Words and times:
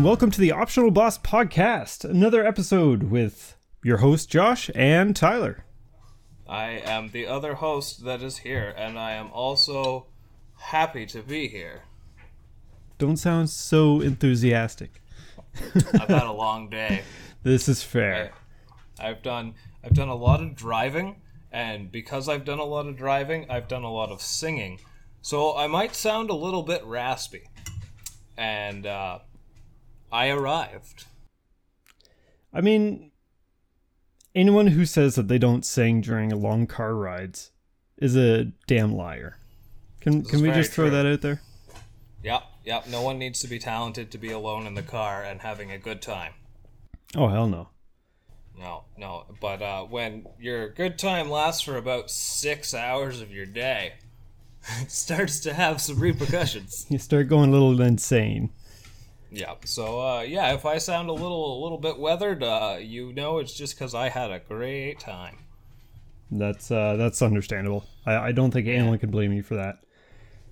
And 0.00 0.06
welcome 0.06 0.30
to 0.30 0.40
the 0.40 0.52
Optional 0.52 0.90
Boss 0.90 1.18
Podcast, 1.18 2.08
another 2.08 2.42
episode 2.42 3.10
with 3.10 3.54
your 3.84 3.98
host 3.98 4.30
Josh 4.30 4.70
and 4.74 5.14
Tyler. 5.14 5.66
I 6.48 6.80
am 6.86 7.10
the 7.10 7.26
other 7.26 7.56
host 7.56 8.06
that 8.06 8.22
is 8.22 8.38
here, 8.38 8.72
and 8.78 8.98
I 8.98 9.12
am 9.12 9.30
also 9.30 10.06
happy 10.56 11.04
to 11.04 11.20
be 11.20 11.48
here. 11.48 11.82
Don't 12.96 13.18
sound 13.18 13.50
so 13.50 14.00
enthusiastic. 14.00 15.02
I've 15.74 16.08
had 16.08 16.22
a 16.22 16.32
long 16.32 16.70
day. 16.70 17.02
This 17.42 17.68
is 17.68 17.82
fair. 17.82 18.32
I've 18.98 19.22
done 19.22 19.54
I've 19.84 19.92
done 19.92 20.08
a 20.08 20.14
lot 20.14 20.40
of 20.42 20.56
driving, 20.56 21.20
and 21.52 21.92
because 21.92 22.26
I've 22.26 22.46
done 22.46 22.58
a 22.58 22.64
lot 22.64 22.86
of 22.86 22.96
driving, 22.96 23.50
I've 23.50 23.68
done 23.68 23.84
a 23.84 23.92
lot 23.92 24.08
of 24.08 24.22
singing. 24.22 24.80
So 25.20 25.54
I 25.54 25.66
might 25.66 25.94
sound 25.94 26.30
a 26.30 26.34
little 26.34 26.62
bit 26.62 26.82
raspy. 26.86 27.50
And 28.38 28.86
uh, 28.86 29.18
I 30.12 30.28
arrived. 30.28 31.04
I 32.52 32.60
mean, 32.60 33.12
anyone 34.34 34.68
who 34.68 34.84
says 34.84 35.14
that 35.14 35.28
they 35.28 35.38
don't 35.38 35.64
sing 35.64 36.00
during 36.00 36.30
long 36.30 36.66
car 36.66 36.94
rides 36.94 37.52
is 37.96 38.16
a 38.16 38.46
damn 38.66 38.94
liar. 38.94 39.36
Can 40.00 40.22
This 40.22 40.30
can 40.30 40.42
we 40.42 40.50
just 40.50 40.72
throw 40.72 40.88
true. 40.88 40.96
that 40.96 41.06
out 41.06 41.20
there? 41.20 41.42
Yep, 42.22 42.42
yep. 42.64 42.86
No 42.88 43.02
one 43.02 43.18
needs 43.18 43.40
to 43.40 43.48
be 43.48 43.58
talented 43.58 44.10
to 44.10 44.18
be 44.18 44.30
alone 44.30 44.66
in 44.66 44.74
the 44.74 44.82
car 44.82 45.22
and 45.22 45.40
having 45.40 45.70
a 45.70 45.78
good 45.78 46.02
time. 46.02 46.32
Oh 47.16 47.28
hell 47.28 47.46
no. 47.46 47.68
No, 48.58 48.84
no. 48.98 49.24
But 49.40 49.62
uh, 49.62 49.84
when 49.84 50.26
your 50.38 50.68
good 50.68 50.98
time 50.98 51.30
lasts 51.30 51.62
for 51.62 51.76
about 51.76 52.10
six 52.10 52.74
hours 52.74 53.20
of 53.20 53.30
your 53.30 53.46
day, 53.46 53.94
it 54.80 54.90
starts 54.90 55.40
to 55.40 55.54
have 55.54 55.80
some 55.80 55.98
repercussions. 55.98 56.86
You 56.88 56.98
start 56.98 57.28
going 57.28 57.50
a 57.50 57.52
little 57.52 57.80
insane. 57.80 58.50
Yeah. 59.30 59.54
So 59.64 60.00
uh, 60.00 60.20
yeah, 60.22 60.54
if 60.54 60.66
I 60.66 60.78
sound 60.78 61.08
a 61.08 61.12
little 61.12 61.60
a 61.60 61.62
little 61.62 61.78
bit 61.78 61.98
weathered, 61.98 62.42
uh, 62.42 62.78
you 62.80 63.12
know 63.12 63.38
it's 63.38 63.52
just 63.52 63.76
because 63.76 63.94
I 63.94 64.08
had 64.08 64.30
a 64.30 64.40
great 64.40 64.98
time. 65.00 65.38
That's 66.30 66.70
uh 66.70 66.96
that's 66.96 67.22
understandable. 67.22 67.84
I, 68.06 68.16
I 68.16 68.32
don't 68.32 68.50
think 68.50 68.68
anyone 68.68 68.98
can 68.98 69.10
blame 69.10 69.32
you 69.32 69.42
for 69.42 69.56
that. 69.56 69.78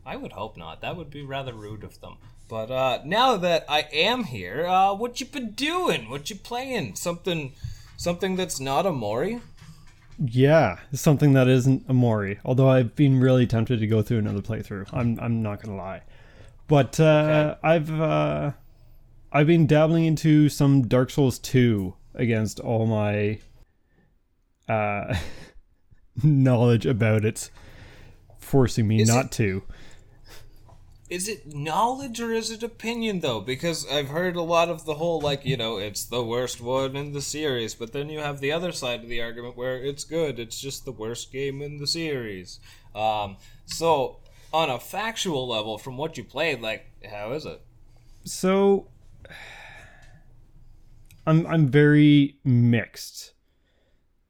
I 0.04 0.16
would 0.16 0.32
hope 0.32 0.56
not. 0.56 0.80
That 0.80 0.96
would 0.96 1.10
be 1.10 1.22
rather 1.22 1.52
rude 1.52 1.84
of 1.84 2.00
them. 2.00 2.16
But 2.48 2.70
uh, 2.70 3.00
now 3.04 3.36
that 3.36 3.66
I 3.68 3.80
am 3.92 4.24
here, 4.24 4.66
uh, 4.66 4.94
what 4.94 5.20
you 5.20 5.26
been 5.26 5.50
doing? 5.50 6.08
What 6.08 6.30
you 6.30 6.36
playing? 6.36 6.94
Something, 6.94 7.52
something 7.98 8.34
that's 8.36 8.58
not 8.58 8.86
Omori? 8.86 9.42
Yeah, 10.18 10.78
something 10.92 11.34
that 11.34 11.46
isn't 11.46 11.86
Omori. 11.88 12.38
Although 12.44 12.70
I've 12.70 12.96
been 12.96 13.20
really 13.20 13.46
tempted 13.46 13.80
to 13.80 13.86
go 13.86 14.00
through 14.00 14.18
another 14.18 14.40
playthrough. 14.40 14.88
I'm 14.92 15.20
I'm 15.20 15.42
not 15.42 15.62
gonna 15.62 15.76
lie, 15.76 16.02
but 16.66 16.98
uh, 16.98 17.56
I've 17.62 17.90
uh, 17.90 18.52
I've 19.32 19.46
been 19.46 19.66
dabbling 19.66 20.04
into 20.06 20.48
some 20.48 20.88
Dark 20.88 21.10
Souls 21.10 21.38
2 21.38 21.94
against 22.14 22.60
all 22.60 22.86
my 22.86 23.38
uh, 24.68 25.14
knowledge 26.22 26.86
about 26.86 27.24
it, 27.24 27.50
forcing 28.38 28.88
me 28.88 29.02
Is 29.02 29.08
not 29.08 29.26
it- 29.26 29.30
to. 29.32 29.62
Is 31.10 31.26
it 31.26 31.54
knowledge 31.54 32.20
or 32.20 32.32
is 32.32 32.50
it 32.50 32.62
opinion 32.62 33.20
though? 33.20 33.40
Because 33.40 33.86
I've 33.90 34.08
heard 34.08 34.36
a 34.36 34.42
lot 34.42 34.68
of 34.68 34.84
the 34.84 34.92
whole 34.96 35.22
like 35.22 35.42
you 35.42 35.56
know 35.56 35.78
it's 35.78 36.04
the 36.04 36.22
worst 36.22 36.60
one 36.60 36.96
in 36.96 37.12
the 37.14 37.22
series, 37.22 37.74
but 37.74 37.94
then 37.94 38.10
you 38.10 38.18
have 38.18 38.40
the 38.40 38.52
other 38.52 38.72
side 38.72 39.02
of 39.02 39.08
the 39.08 39.22
argument 39.22 39.56
where 39.56 39.78
it's 39.82 40.04
good. 40.04 40.38
It's 40.38 40.60
just 40.60 40.84
the 40.84 40.92
worst 40.92 41.32
game 41.32 41.62
in 41.62 41.78
the 41.78 41.86
series. 41.86 42.60
Um, 42.94 43.38
so 43.64 44.18
on 44.52 44.68
a 44.68 44.78
factual 44.78 45.48
level, 45.48 45.78
from 45.78 45.96
what 45.96 46.18
you 46.18 46.24
played, 46.24 46.60
like 46.60 46.84
how 47.10 47.32
is 47.32 47.46
it? 47.46 47.62
So 48.26 48.88
I'm 51.28 51.46
I'm 51.46 51.68
very 51.68 52.38
mixed. 52.42 53.34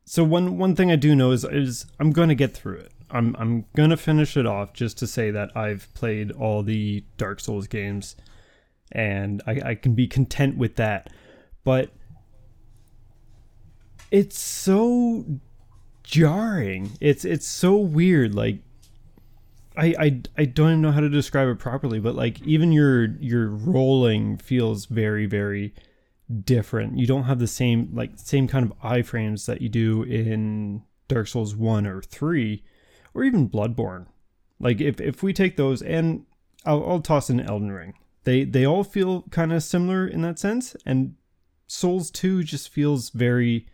So 0.04 0.24
one 0.24 0.58
one 0.58 0.74
thing 0.74 0.90
I 0.90 0.96
do 0.96 1.14
know 1.14 1.30
is 1.30 1.44
is 1.44 1.86
I'm 2.00 2.10
going 2.10 2.28
to 2.28 2.34
get 2.34 2.54
through 2.54 2.78
it. 2.78 2.92
I'm 3.10 3.36
I'm 3.38 3.66
going 3.76 3.90
to 3.90 3.96
finish 3.96 4.36
it 4.36 4.46
off 4.46 4.72
just 4.72 4.98
to 4.98 5.06
say 5.06 5.30
that 5.30 5.56
I've 5.56 5.92
played 5.94 6.32
all 6.32 6.62
the 6.62 7.04
Dark 7.16 7.38
Souls 7.40 7.68
games 7.68 8.16
and 8.90 9.42
I, 9.46 9.60
I 9.64 9.74
can 9.76 9.94
be 9.94 10.08
content 10.08 10.56
with 10.56 10.76
that. 10.76 11.10
But 11.62 11.90
it's 14.10 14.38
so 14.38 15.24
jarring. 16.02 16.92
It's 17.00 17.24
it's 17.24 17.46
so 17.46 17.76
weird 17.76 18.34
like 18.34 18.58
I, 19.76 19.94
I, 19.96 20.20
I 20.36 20.44
don't 20.46 20.70
even 20.70 20.82
know 20.82 20.90
how 20.90 20.98
to 20.98 21.08
describe 21.08 21.46
it 21.46 21.60
properly, 21.60 22.00
but 22.00 22.16
like 22.16 22.42
even 22.42 22.72
your 22.72 23.04
your 23.20 23.50
rolling 23.50 24.36
feels 24.36 24.86
very 24.86 25.26
very 25.26 25.74
different. 26.44 26.98
You 26.98 27.06
don't 27.06 27.24
have 27.24 27.38
the 27.38 27.46
same 27.46 27.90
like 27.92 28.12
same 28.16 28.48
kind 28.48 28.64
of 28.64 28.78
iframes 28.80 29.46
that 29.46 29.62
you 29.62 29.68
do 29.68 30.02
in 30.02 30.82
Dark 31.08 31.28
Souls 31.28 31.56
one 31.56 31.86
or 31.86 32.02
three, 32.02 32.64
or 33.14 33.24
even 33.24 33.48
Bloodborne. 33.48 34.06
Like 34.60 34.80
if 34.80 35.00
if 35.00 35.22
we 35.22 35.32
take 35.32 35.56
those 35.56 35.82
and 35.82 36.26
I'll, 36.64 36.84
I'll 36.88 37.00
toss 37.00 37.30
in 37.30 37.40
Elden 37.40 37.72
Ring. 37.72 37.94
They 38.24 38.44
they 38.44 38.66
all 38.66 38.84
feel 38.84 39.22
kind 39.30 39.52
of 39.52 39.62
similar 39.62 40.06
in 40.06 40.22
that 40.22 40.38
sense, 40.38 40.76
and 40.84 41.14
Souls 41.66 42.10
two 42.10 42.42
just 42.42 42.68
feels 42.68 43.10
very. 43.10 43.66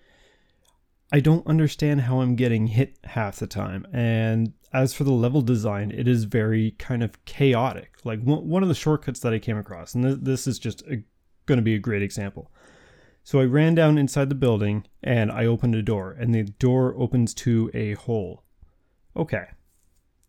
I 1.12 1.20
don't 1.20 1.47
understand 1.47 2.03
how 2.03 2.20
I'm 2.20 2.34
getting 2.34 2.69
hit 2.69 2.98
half 3.04 3.37
the 3.37 3.47
time. 3.47 3.87
And 3.93 4.53
as 4.72 4.93
for 4.93 5.04
the 5.04 5.12
level 5.12 5.43
design, 5.43 5.93
it 5.93 6.09
is 6.09 6.25
very 6.25 6.72
kind 6.72 7.04
of 7.04 7.25
chaotic. 7.25 7.98
Like 8.03 8.20
one, 8.22 8.64
of 8.64 8.69
the 8.69 8.75
shortcuts 8.75 9.20
that 9.20 9.32
I 9.32 9.38
came 9.38 9.56
across, 9.56 9.94
and 9.94 10.03
th- 10.03 10.19
this 10.22 10.48
is 10.48 10.59
just 10.59 10.82
going 11.47 11.59
to 11.59 11.62
be 11.62 11.75
a 11.75 11.78
great 11.78 12.03
example. 12.03 12.50
So 13.22 13.41
I 13.41 13.44
ran 13.44 13.75
down 13.75 13.97
inside 13.97 14.28
the 14.28 14.34
building 14.34 14.87
and 15.03 15.32
I 15.32 15.47
opened 15.47 15.75
a 15.75 15.82
door, 15.82 16.12
and 16.12 16.34
the 16.34 16.43
door 16.43 16.94
opens 16.97 17.32
to 17.34 17.71
a 17.72 17.94
hole. 17.94 18.44
Okay, 19.16 19.47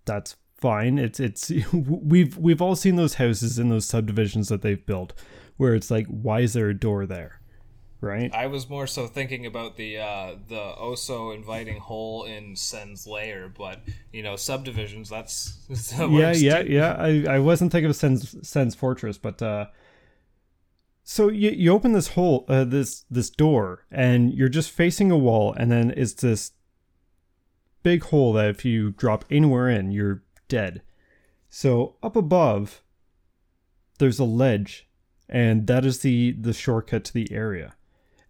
that's 0.05 0.37
fine. 0.57 0.97
It's 0.97 1.19
it's 1.19 1.51
we've 1.73 2.37
we've 2.37 2.61
all 2.61 2.75
seen 2.75 2.95
those 2.95 3.15
houses 3.15 3.59
in 3.59 3.69
those 3.69 3.85
subdivisions 3.85 4.47
that 4.47 4.61
they've 4.61 4.85
built, 4.85 5.13
where 5.57 5.75
it's 5.75 5.91
like, 5.91 6.07
why 6.07 6.39
is 6.39 6.53
there 6.53 6.69
a 6.69 6.73
door 6.73 7.05
there, 7.05 7.41
right? 7.99 8.33
I 8.33 8.47
was 8.47 8.69
more 8.69 8.87
so 8.87 9.07
thinking 9.07 9.45
about 9.45 9.75
the 9.75 9.97
uh, 9.97 10.35
the 10.47 10.73
Oso 10.79 11.35
inviting 11.35 11.79
hole 11.79 12.23
in 12.23 12.55
Sen's 12.55 13.05
lair, 13.05 13.49
but 13.49 13.81
you 14.13 14.23
know 14.23 14.37
subdivisions. 14.37 15.09
That's, 15.09 15.57
that's 15.69 15.91
yeah, 15.91 16.31
yeah, 16.31 16.59
yeah. 16.61 16.95
I, 16.97 17.35
I 17.35 17.39
wasn't 17.39 17.73
thinking 17.73 17.89
of 17.89 17.95
Sen's, 17.95 18.47
Sen's 18.47 18.75
Fortress, 18.75 19.17
but 19.17 19.41
uh, 19.41 19.65
so 21.05 21.29
you 21.29 21.51
you 21.51 21.71
open 21.71 21.93
this 21.93 22.09
hole, 22.09 22.45
uh, 22.49 22.65
this 22.65 23.05
this 23.09 23.29
door, 23.29 23.85
and 23.89 24.33
you're 24.33 24.49
just 24.49 24.71
facing 24.71 25.11
a 25.11 25.17
wall, 25.17 25.53
and 25.53 25.71
then 25.71 25.93
it's 25.95 26.13
this 26.13 26.51
big 27.83 28.03
hole 28.03 28.33
that 28.33 28.49
if 28.49 28.65
you 28.65 28.91
drop 28.91 29.23
anywhere 29.29 29.69
in, 29.69 29.91
you're 29.91 30.23
dead. 30.47 30.81
So 31.49 31.95
up 32.03 32.15
above, 32.15 32.81
there's 33.99 34.19
a 34.19 34.25
ledge, 34.25 34.89
and 35.29 35.67
that 35.67 35.85
is 35.85 35.99
the 35.99 36.31
the 36.33 36.53
shortcut 36.53 37.05
to 37.05 37.13
the 37.13 37.31
area, 37.31 37.75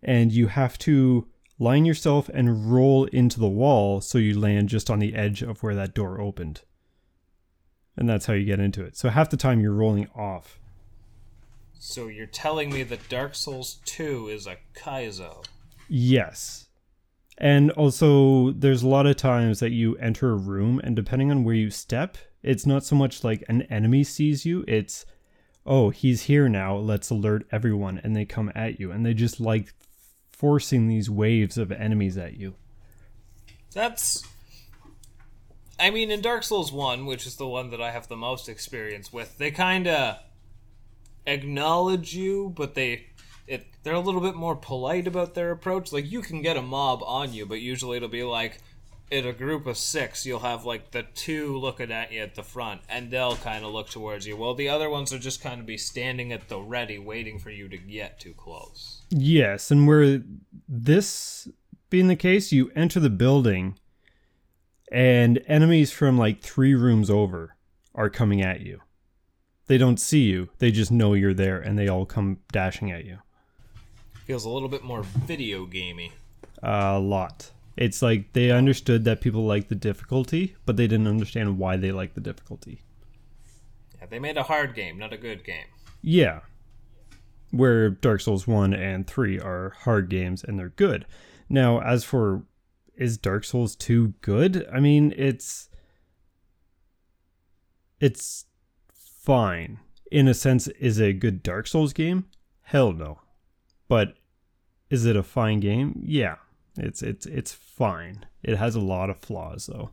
and 0.03 0.31
you 0.31 0.47
have 0.47 0.77
to 0.79 1.27
line 1.57 1.85
yourself 1.85 2.29
and 2.33 2.71
roll 2.71 3.05
into 3.05 3.39
the 3.39 3.47
wall 3.47 4.01
so 4.01 4.17
you 4.17 4.37
land 4.37 4.67
just 4.67 4.91
on 4.91 4.99
the 4.99 5.15
edge 5.15 5.41
of 5.41 5.63
where 5.63 5.73
that 5.73 5.95
door 5.95 6.19
opened 6.19 6.61
and 7.97 8.09
that's 8.09 8.25
how 8.25 8.33
you 8.33 8.45
get 8.45 8.59
into 8.59 8.83
it. 8.83 8.97
So 8.97 9.09
half 9.09 9.29
the 9.29 9.37
time 9.37 9.61
you're 9.61 9.71
rolling 9.71 10.07
off. 10.15 10.59
So 11.79 12.07
you're 12.07 12.25
telling 12.25 12.71
me 12.71 12.83
that 12.83 13.09
Dark 13.09 13.35
Souls 13.35 13.79
2 13.85 14.29
is 14.29 14.47
a 14.47 14.57
Kaizo? 14.75 15.45
Yes. 15.87 16.67
And 17.37 17.71
also 17.71 18.51
there's 18.51 18.83
a 18.83 18.87
lot 18.87 19.05
of 19.05 19.17
times 19.17 19.59
that 19.59 19.71
you 19.71 19.95
enter 19.97 20.31
a 20.31 20.37
room 20.37 20.79
and 20.83 20.95
depending 20.95 21.31
on 21.31 21.43
where 21.43 21.55
you 21.55 21.69
step, 21.69 22.17
it's 22.41 22.65
not 22.65 22.83
so 22.83 22.95
much 22.95 23.23
like 23.23 23.43
an 23.49 23.63
enemy 23.63 24.03
sees 24.03 24.45
you, 24.45 24.63
it's 24.67 25.05
oh, 25.65 25.89
he's 25.89 26.23
here 26.23 26.47
now, 26.47 26.75
let's 26.75 27.09
alert 27.09 27.45
everyone 27.51 27.99
and 28.03 28.15
they 28.15 28.25
come 28.25 28.51
at 28.55 28.79
you 28.79 28.91
and 28.91 29.05
they 29.05 29.13
just 29.13 29.39
like 29.39 29.73
forcing 30.31 30.87
these 30.87 31.09
waves 31.09 31.57
of 31.57 31.71
enemies 31.71 32.17
at 32.17 32.37
you. 32.37 32.55
That's. 33.73 34.23
I 35.77 35.89
mean, 35.89 36.09
in 36.09 36.21
Dark 36.21 36.43
Souls 36.43 36.71
1, 36.71 37.05
which 37.05 37.25
is 37.25 37.35
the 37.35 37.47
one 37.47 37.69
that 37.71 37.81
I 37.81 37.91
have 37.91 38.07
the 38.07 38.15
most 38.15 38.47
experience 38.47 39.11
with, 39.11 39.37
they 39.37 39.51
kind 39.51 39.87
of 39.87 40.17
acknowledge 41.25 42.15
you, 42.15 42.53
but 42.55 42.75
they. 42.75 43.07
It, 43.47 43.67
they're 43.83 43.93
a 43.93 43.99
little 43.99 44.21
bit 44.21 44.33
more 44.33 44.55
polite 44.55 45.05
about 45.05 45.35
their 45.35 45.51
approach. 45.51 45.93
Like, 45.93 46.11
you 46.11 46.21
can 46.21 46.41
get 46.41 46.57
a 46.57 46.63
mob 46.63 47.03
on 47.03 47.31
you, 47.31 47.45
but 47.45 47.61
usually 47.61 47.97
it'll 47.97 48.09
be 48.09 48.23
like, 48.23 48.59
in 49.11 49.25
a 49.25 49.33
group 49.33 49.67
of 49.67 49.77
six, 49.77 50.25
you'll 50.25 50.39
have 50.39 50.65
like 50.65 50.91
the 50.91 51.03
two 51.03 51.57
looking 51.57 51.91
at 51.91 52.11
you 52.11 52.21
at 52.21 52.35
the 52.35 52.43
front, 52.43 52.81
and 52.89 53.11
they'll 53.11 53.35
kind 53.37 53.63
of 53.63 53.71
look 53.71 53.89
towards 53.89 54.25
you. 54.25 54.35
Well, 54.35 54.55
the 54.55 54.69
other 54.69 54.89
ones 54.89 55.13
are 55.13 55.19
just 55.19 55.41
kind 55.41 55.59
of 55.59 55.65
be 55.65 55.77
standing 55.77 56.31
at 56.31 56.47
the 56.47 56.59
ready, 56.59 56.97
waiting 56.97 57.37
for 57.39 57.51
you 57.51 57.69
to 57.69 57.77
get 57.77 58.19
too 58.19 58.33
close. 58.33 59.03
Yes, 59.09 59.69
and 59.69 59.87
where 59.87 60.23
this 60.67 61.47
being 61.89 62.07
the 62.07 62.15
case, 62.15 62.51
you 62.51 62.71
enter 62.75 62.99
the 62.99 63.09
building 63.09 63.77
and 64.91 65.41
enemies 65.47 65.91
from 65.91 66.17
like 66.17 66.41
three 66.41 66.73
rooms 66.73 67.09
over 67.09 67.55
are 67.93 68.09
coming 68.09 68.41
at 68.41 68.61
you. 68.61 68.81
They 69.67 69.77
don't 69.77 69.99
see 69.99 70.23
you. 70.23 70.49
They 70.59 70.71
just 70.71 70.91
know 70.91 71.13
you're 71.13 71.33
there 71.33 71.59
and 71.59 71.77
they 71.77 71.87
all 71.87 72.05
come 72.05 72.39
dashing 72.51 72.91
at 72.91 73.05
you. 73.05 73.19
Feels 74.25 74.45
a 74.45 74.49
little 74.49 74.69
bit 74.69 74.83
more 74.83 75.03
video 75.03 75.65
gamey. 75.65 76.11
A 76.61 76.99
lot. 76.99 77.51
It's 77.77 78.01
like 78.01 78.33
they 78.33 78.51
understood 78.51 79.03
that 79.05 79.21
people 79.21 79.45
like 79.45 79.67
the 79.67 79.75
difficulty, 79.75 80.55
but 80.65 80.77
they 80.77 80.87
didn't 80.87 81.07
understand 81.07 81.57
why 81.57 81.77
they 81.77 81.91
like 81.91 82.13
the 82.13 82.21
difficulty. 82.21 82.81
Yeah, 83.99 84.07
they 84.07 84.19
made 84.19 84.37
a 84.37 84.43
hard 84.43 84.75
game, 84.75 84.97
not 84.97 85.13
a 85.13 85.17
good 85.17 85.43
game. 85.43 85.65
Yeah. 86.01 86.41
Where 87.51 87.89
Dark 87.89 88.21
Souls 88.21 88.47
1 88.47 88.73
and 88.73 89.07
3 89.07 89.39
are 89.39 89.75
hard 89.81 90.09
games 90.09 90.43
and 90.43 90.57
they're 90.57 90.69
good. 90.69 91.05
Now, 91.49 91.81
as 91.81 92.03
for 92.03 92.43
is 92.95 93.17
Dark 93.17 93.43
Souls 93.43 93.75
2 93.75 94.13
good? 94.21 94.67
I 94.73 94.79
mean, 94.79 95.13
it's 95.17 95.69
it's 97.99 98.44
fine. 99.25 99.79
In 100.11 100.27
a 100.27 100.33
sense, 100.33 100.67
is 100.67 100.99
it 100.99 101.07
a 101.07 101.13
good 101.13 101.41
Dark 101.43 101.67
Souls 101.67 101.93
game? 101.93 102.25
Hell 102.61 102.93
no. 102.93 103.19
But 103.87 104.15
is 104.89 105.05
it 105.05 105.15
a 105.15 105.23
fine 105.23 105.59
game? 105.59 106.01
Yeah. 106.05 106.35
It's 106.77 107.01
it's 107.01 107.25
it's 107.25 107.53
fine. 107.53 108.25
It 108.43 108.57
has 108.57 108.75
a 108.75 108.81
lot 108.81 109.09
of 109.09 109.19
flaws 109.19 109.67
though. 109.67 109.91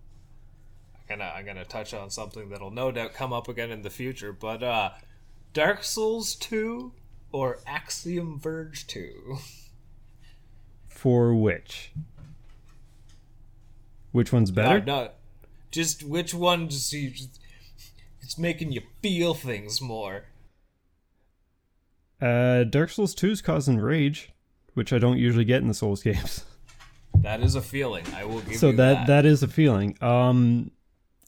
I'm 0.94 1.18
gonna 1.18 1.32
I'm 1.34 1.46
gonna 1.46 1.64
touch 1.64 1.94
on 1.94 2.10
something 2.10 2.50
that'll 2.50 2.70
no 2.70 2.90
doubt 2.90 3.14
come 3.14 3.32
up 3.32 3.48
again 3.48 3.70
in 3.70 3.82
the 3.82 3.90
future, 3.90 4.32
but 4.32 4.62
uh 4.62 4.90
Dark 5.52 5.84
Souls 5.84 6.34
2 6.36 6.92
or 7.30 7.58
Axiom 7.66 8.38
Verge 8.40 8.86
2? 8.86 9.36
For 10.88 11.34
which? 11.34 11.92
Which 14.12 14.32
one's 14.32 14.50
better? 14.50 14.80
No, 14.80 15.04
no, 15.04 15.10
just 15.70 16.02
which 16.02 16.34
one 16.34 16.68
just 16.68 16.92
you 16.92 17.10
just, 17.10 17.38
it's 18.32 18.38
making 18.38 18.72
you 18.72 18.80
feel 19.02 19.34
things 19.34 19.82
more. 19.82 20.24
Uh, 22.18 22.64
Dark 22.64 22.88
Souls 22.88 23.14
2 23.14 23.32
is 23.32 23.42
causing 23.42 23.78
rage, 23.78 24.30
which 24.72 24.90
I 24.90 24.98
don't 24.98 25.18
usually 25.18 25.44
get 25.44 25.60
in 25.60 25.68
the 25.68 25.74
Souls 25.74 26.02
games. 26.04 26.46
That 27.14 27.42
is 27.42 27.56
a 27.56 27.60
feeling. 27.60 28.06
I 28.14 28.24
will 28.24 28.40
give 28.40 28.56
so 28.56 28.70
you 28.70 28.76
that 28.76 28.94
that. 28.94 29.06
that 29.08 29.26
is 29.26 29.42
a 29.42 29.48
feeling. 29.48 30.02
Um, 30.02 30.70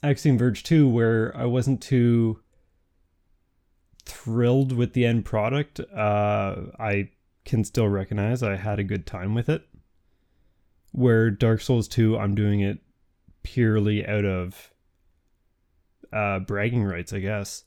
Axiom 0.03 0.39
Verge 0.39 0.63
2, 0.63 0.89
where 0.89 1.37
I 1.37 1.45
wasn't 1.45 1.83
too 1.83 2.41
thrilled 4.07 4.73
with 4.73 4.95
the 4.95 5.05
end 5.05 5.27
product, 5.27 5.81
uh, 5.81 6.57
I 6.79 7.11
can 7.45 7.65
still 7.65 7.89
recognize 7.89 8.43
I 8.43 8.57
had 8.57 8.79
a 8.79 8.85
good 8.85 9.07
time 9.07 9.35
with 9.35 9.51
it. 9.51 9.63
Where 10.93 11.31
Dark 11.31 11.61
Souls 11.61 11.87
2, 11.87 12.17
I'm 12.17 12.35
doing 12.35 12.61
it 12.61 12.79
purely 13.43 14.07
out 14.07 14.25
of 14.25 14.71
uh, 16.15 16.39
bragging 16.39 16.85
rights, 16.85 17.13
I 17.13 17.19
guess. 17.19 17.65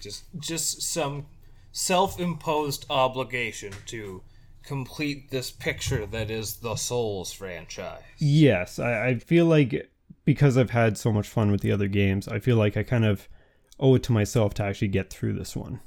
just 0.00 0.24
just 0.38 0.82
some 0.82 1.26
self-imposed 1.72 2.84
obligation 2.90 3.72
to 3.86 4.22
complete 4.62 5.30
this 5.30 5.50
picture 5.50 6.04
that 6.06 6.30
is 6.30 6.56
the 6.56 6.76
Souls 6.76 7.32
franchise. 7.32 8.02
Yes, 8.18 8.78
I, 8.78 9.06
I 9.08 9.18
feel 9.18 9.46
like 9.46 9.90
because 10.24 10.58
I've 10.58 10.70
had 10.70 10.98
so 10.98 11.12
much 11.12 11.28
fun 11.28 11.50
with 11.50 11.60
the 11.60 11.72
other 11.72 11.88
games, 11.88 12.28
I 12.28 12.38
feel 12.40 12.56
like 12.56 12.76
I 12.76 12.82
kind 12.82 13.04
of 13.04 13.28
owe 13.78 13.94
it 13.94 14.02
to 14.04 14.12
myself 14.12 14.52
to 14.54 14.64
actually 14.64 14.88
get 14.88 15.10
through 15.10 15.34
this 15.34 15.56
one. 15.56 15.80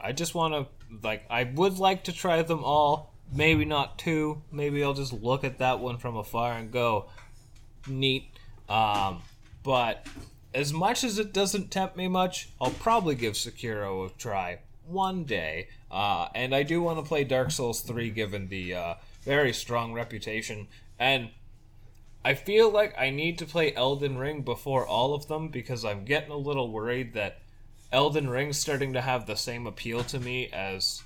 I 0.00 0.12
just 0.12 0.34
want 0.34 0.54
to 0.54 0.66
like 1.02 1.24
I 1.30 1.44
would 1.44 1.78
like 1.78 2.04
to 2.04 2.12
try 2.12 2.42
them 2.42 2.62
all. 2.62 3.14
Maybe 3.32 3.64
not 3.64 3.98
two. 3.98 4.42
Maybe 4.52 4.84
I'll 4.84 4.94
just 4.94 5.12
look 5.12 5.42
at 5.42 5.58
that 5.58 5.80
one 5.80 5.98
from 5.98 6.16
afar 6.16 6.52
and 6.52 6.70
go, 6.70 7.06
neat. 7.88 8.30
Um, 8.68 9.22
but 9.66 10.06
as 10.54 10.72
much 10.72 11.02
as 11.02 11.18
it 11.18 11.32
doesn't 11.32 11.72
tempt 11.72 11.96
me 11.96 12.06
much, 12.06 12.50
I'll 12.60 12.70
probably 12.70 13.16
give 13.16 13.34
Sekiro 13.34 14.06
a 14.06 14.10
try 14.10 14.60
one 14.86 15.24
day. 15.24 15.68
Uh, 15.90 16.28
and 16.36 16.54
I 16.54 16.62
do 16.62 16.80
want 16.80 17.00
to 17.00 17.04
play 17.04 17.24
Dark 17.24 17.50
Souls 17.50 17.80
3 17.80 18.10
given 18.10 18.46
the 18.46 18.74
uh, 18.74 18.94
very 19.22 19.52
strong 19.52 19.92
reputation. 19.92 20.68
And 21.00 21.30
I 22.24 22.34
feel 22.34 22.70
like 22.70 22.94
I 22.96 23.10
need 23.10 23.38
to 23.38 23.44
play 23.44 23.74
Elden 23.74 24.18
Ring 24.18 24.42
before 24.42 24.86
all 24.86 25.14
of 25.14 25.26
them 25.26 25.48
because 25.48 25.84
I'm 25.84 26.04
getting 26.04 26.30
a 26.30 26.36
little 26.36 26.70
worried 26.70 27.12
that 27.14 27.40
Elden 27.90 28.30
Ring's 28.30 28.56
starting 28.56 28.92
to 28.92 29.00
have 29.00 29.26
the 29.26 29.36
same 29.36 29.66
appeal 29.66 30.04
to 30.04 30.20
me 30.20 30.48
as. 30.52 31.02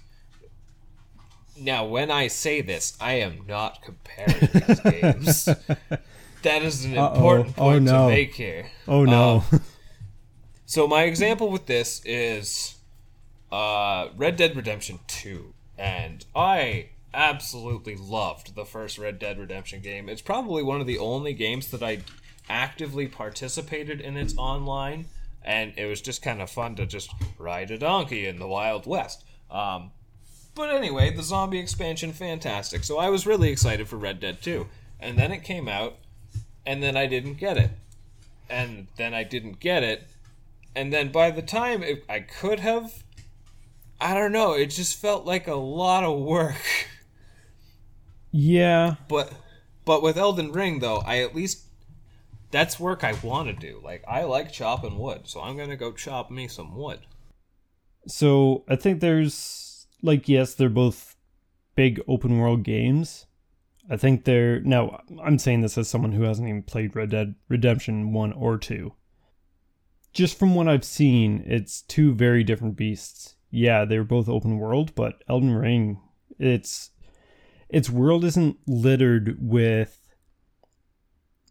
Now, 1.59 1.87
when 1.87 2.11
I 2.11 2.29
say 2.29 2.61
this, 2.61 2.97
I 3.01 3.15
am 3.15 3.47
not 3.49 3.81
comparing 3.83 4.49
these 4.53 4.81
games. 5.01 5.49
That 6.43 6.63
is 6.63 6.85
an 6.85 6.97
Uh-oh. 6.97 7.15
important 7.15 7.55
Oh, 7.59 7.63
point 7.63 7.85
no. 7.85 8.09
to 8.09 8.15
make 8.15 8.35
here. 8.35 8.67
Oh 8.89 9.05
no. 9.05 9.45
So 10.67 10.87
my 10.87 11.03
example 11.03 11.51
with 11.51 11.67
this 11.67 12.01
is 12.05 12.77
uh, 13.51 14.07
Red 14.17 14.37
Dead 14.37 14.55
Redemption 14.55 15.01
2, 15.09 15.53
and 15.77 16.25
I 16.33 16.91
absolutely 17.13 17.97
loved 17.97 18.55
the 18.55 18.65
first 18.65 18.97
Red 18.97 19.19
Dead 19.19 19.37
Redemption 19.37 19.81
game. 19.81 20.09
It's 20.09 20.23
probably 20.23 20.63
one 20.63 20.81
of 20.81 20.87
the 20.87 20.99
only 20.99 21.33
games 21.35 21.73
that 21.73 21.83
I 21.83 22.03
actively 22.49 23.09
participated 23.09 24.01
in 24.01 24.17
its 24.17 24.33
online, 24.39 25.07
and 25.43 25.73
it 25.77 25.87
was 25.87 26.01
just 26.01 26.23
kind 26.23 26.41
of 26.41 26.49
fun 26.49 26.77
to 26.77 26.87
just 26.87 27.11
ride 27.37 27.73
a 27.73 27.79
donkey 27.79 28.27
in 28.29 28.39
the 28.39 28.47
Wild 28.47 28.87
West. 28.87 29.25
Um, 29.51 29.91
but 30.55 30.71
anyway, 30.71 31.11
the 31.13 31.25
zombie 31.25 31.59
expansion, 31.59 32.13
fantastic. 32.13 32.85
So 32.85 32.97
I 32.99 33.09
was 33.09 33.27
really 33.27 33.51
excited 33.51 33.89
for 33.89 33.97
Red 33.97 34.21
Dead 34.21 34.41
2. 34.41 34.69
And 35.01 35.19
then 35.19 35.33
it 35.33 35.43
came 35.43 35.67
out, 35.67 35.97
and 36.67 36.83
then 36.83 36.97
I 36.97 37.07
didn't 37.07 37.35
get 37.35 37.57
it. 37.57 37.71
And 38.49 38.89
then 38.97 39.15
I 39.15 39.25
didn't 39.25 39.61
get 39.61 39.83
it. 39.83 40.09
And 40.75 40.93
then 40.93 41.11
by 41.11 41.31
the 41.31 41.43
time 41.43 41.83
it, 41.83 42.05
I 42.09 42.21
could 42.21 42.61
have, 42.61 43.03
I 44.01 44.15
don't 44.15 44.33
know, 44.33 44.53
it 44.53 44.67
just 44.67 44.99
felt 44.99 45.25
like 45.25 45.47
a 45.47 45.55
lot 45.55 46.05
of 46.05 46.19
work. 46.19 46.89
yeah. 48.31 48.97
But 49.09 49.33
but 49.85 50.03
with 50.03 50.17
Elden 50.17 50.53
Ring 50.53 50.79
though, 50.81 51.03
I 51.05 51.19
at 51.19 51.35
least 51.35 51.65
that's 52.51 52.79
work 52.79 53.05
I 53.05 53.15
want 53.23 53.49
to 53.49 53.55
do. 53.55 53.81
Like 53.83 54.05
I 54.07 54.25
like 54.25 54.53
chopping 54.53 54.99
wood, 54.99 55.23
so 55.25 55.41
I'm 55.41 55.57
gonna 55.57 55.77
go 55.77 55.93
chop 55.93 56.31
me 56.31 56.49
some 56.49 56.77
wood. 56.77 57.01
So 58.07 58.65
I 58.69 58.77
think 58.77 59.01
there's 59.01 59.87
like 60.03 60.29
yes, 60.29 60.55
they're 60.55 60.69
both 60.69 61.17
big 61.75 62.01
open 62.07 62.39
world 62.39 62.63
games. 62.63 63.27
I 63.91 63.97
think 63.97 64.25
they're 64.25 64.61
now 64.61 65.03
I'm 65.23 65.39
saying 65.39 65.63
this 65.63 65.77
as 65.77 65.89
someone 65.89 66.13
who 66.13 66.23
hasn't 66.23 66.49
even 66.49 66.63
played 66.63 66.95
Red 66.95 67.11
Dead 67.11 67.35
Redemption 67.49 68.13
1 68.13 68.33
or 68.33 68.57
2. 68.57 68.95
Just 70.13 70.39
from 70.39 70.55
what 70.55 70.69
I've 70.69 70.85
seen, 70.85 71.43
it's 71.45 71.83
two 71.83 72.15
very 72.15 72.45
different 72.45 72.77
beasts. 72.77 73.35
Yeah, 73.51 73.85
they're 73.85 74.05
both 74.05 74.29
open 74.29 74.59
world, 74.59 74.95
but 74.95 75.23
Elden 75.29 75.55
Ring, 75.55 76.01
it's 76.39 76.91
its 77.69 77.91
world 77.91 78.25
isn't 78.25 78.59
littered 78.67 79.37
with 79.41 80.01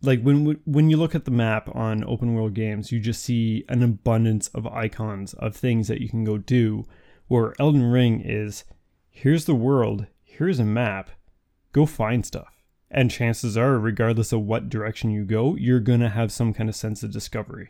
like 0.02 0.22
when 0.22 0.60
when 0.66 0.90
you 0.90 0.96
look 0.96 1.16
at 1.16 1.26
the 1.26 1.32
map 1.32 1.74
on 1.76 2.06
open 2.06 2.34
world 2.34 2.54
games, 2.54 2.92
you 2.92 3.02
just 3.02 3.22
see 3.22 3.66
an 3.68 3.84
abundance 3.84 4.48
of 4.50 4.66
icons 4.66 5.34
of 5.34 5.56
things 5.56 5.90
that 5.90 6.02
you 6.02 6.08
can 6.08 6.24
go 6.24 6.38
do. 6.38 6.86
Where 7.28 7.54
Elden 7.60 7.84
Ring 7.84 8.22
is, 8.22 8.64
here's 9.10 9.46
the 9.46 9.54
world, 9.54 10.08
here's 10.24 10.60
a 10.60 10.66
map, 10.66 11.12
go 11.72 11.86
find 11.86 12.26
stuff. 12.26 12.56
And 12.92 13.12
chances 13.12 13.58
are, 13.58 13.78
regardless 13.78 14.32
of 14.32 14.42
what 14.42 14.70
direction 14.70 15.12
you 15.12 15.26
go, 15.26 15.56
you're 15.56 15.80
gonna 15.80 16.10
have 16.10 16.32
some 16.32 16.54
kind 16.54 16.70
of 16.70 16.76
sense 16.76 17.04
of 17.04 17.12
discovery. 17.12 17.70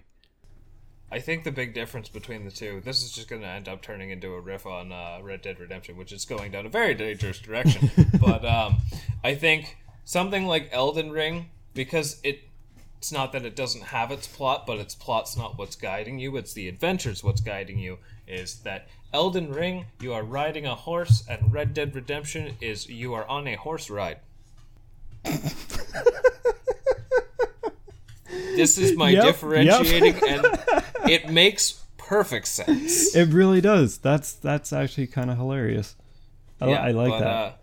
I 1.12 1.20
think 1.20 1.44
the 1.44 1.52
big 1.52 1.74
difference 1.74 2.08
between 2.08 2.46
the 2.46 2.52
two, 2.52 2.82
this 2.84 3.04
is 3.04 3.12
just 3.12 3.28
going 3.28 3.42
to 3.42 3.48
end 3.48 3.68
up 3.68 3.82
turning 3.82 4.12
into 4.12 4.34
a 4.34 4.40
riff 4.40 4.66
on 4.68 4.92
uh, 4.92 5.20
Red 5.24 5.42
Dead 5.42 5.60
Redemption, 5.60 5.98
which 5.98 6.12
is 6.12 6.24
going 6.24 6.52
down 6.52 6.68
a 6.68 6.70
very 6.70 6.94
dangerous 6.94 7.40
direction. 7.40 7.90
but 8.22 8.46
um, 8.46 8.78
I 9.24 9.34
think 9.34 9.78
something 10.06 10.46
like 10.46 10.70
Elden 10.72 11.12
Ring, 11.12 11.50
because 11.74 12.20
it 12.24 12.42
it's 13.00 13.14
not 13.14 13.32
that 13.32 13.46
it 13.46 13.56
doesn't 13.56 13.86
have 13.86 14.12
its 14.12 14.28
plot, 14.28 14.68
but 14.68 14.78
its 14.78 14.94
plot's 14.94 15.38
not 15.38 15.58
what's 15.58 15.78
guiding 15.78 16.20
you, 16.20 16.36
it's 16.36 16.52
the 16.52 16.68
adventures 16.68 17.24
what's 17.24 17.40
guiding 17.40 17.80
you, 17.80 17.98
is 18.28 18.56
that 18.60 18.90
Elden 19.14 19.54
Ring, 19.54 19.86
you 20.02 20.12
are 20.12 20.22
riding 20.22 20.66
a 20.66 20.76
horse, 20.76 21.24
and 21.30 21.54
Red 21.54 21.74
Dead 21.74 21.96
Redemption 21.96 22.58
is 22.60 22.90
you 22.90 23.14
are 23.14 23.26
on 23.26 23.48
a 23.48 23.56
horse 23.56 23.90
ride. 23.90 24.18
this 28.58 28.78
is 28.78 28.98
my 28.98 29.12
Yep, 29.12 29.24
differentiating, 29.24 30.16
and 30.28 30.46
it 31.10 31.30
makes 31.30 31.82
perfect 31.98 32.50
sense. 32.50 33.16
It 33.16 33.30
really 33.30 33.62
does. 33.62 33.98
That's 33.98 34.34
that's 34.34 34.74
actually 34.74 35.08
kind 35.08 35.32
of 35.32 35.38
hilarious. 35.38 35.96
I, 36.60 36.66
li- 36.66 36.74
I 36.74 36.92
like 36.92 37.12
but, 37.12 37.20
that. 37.20 37.28
Uh, 37.28 37.54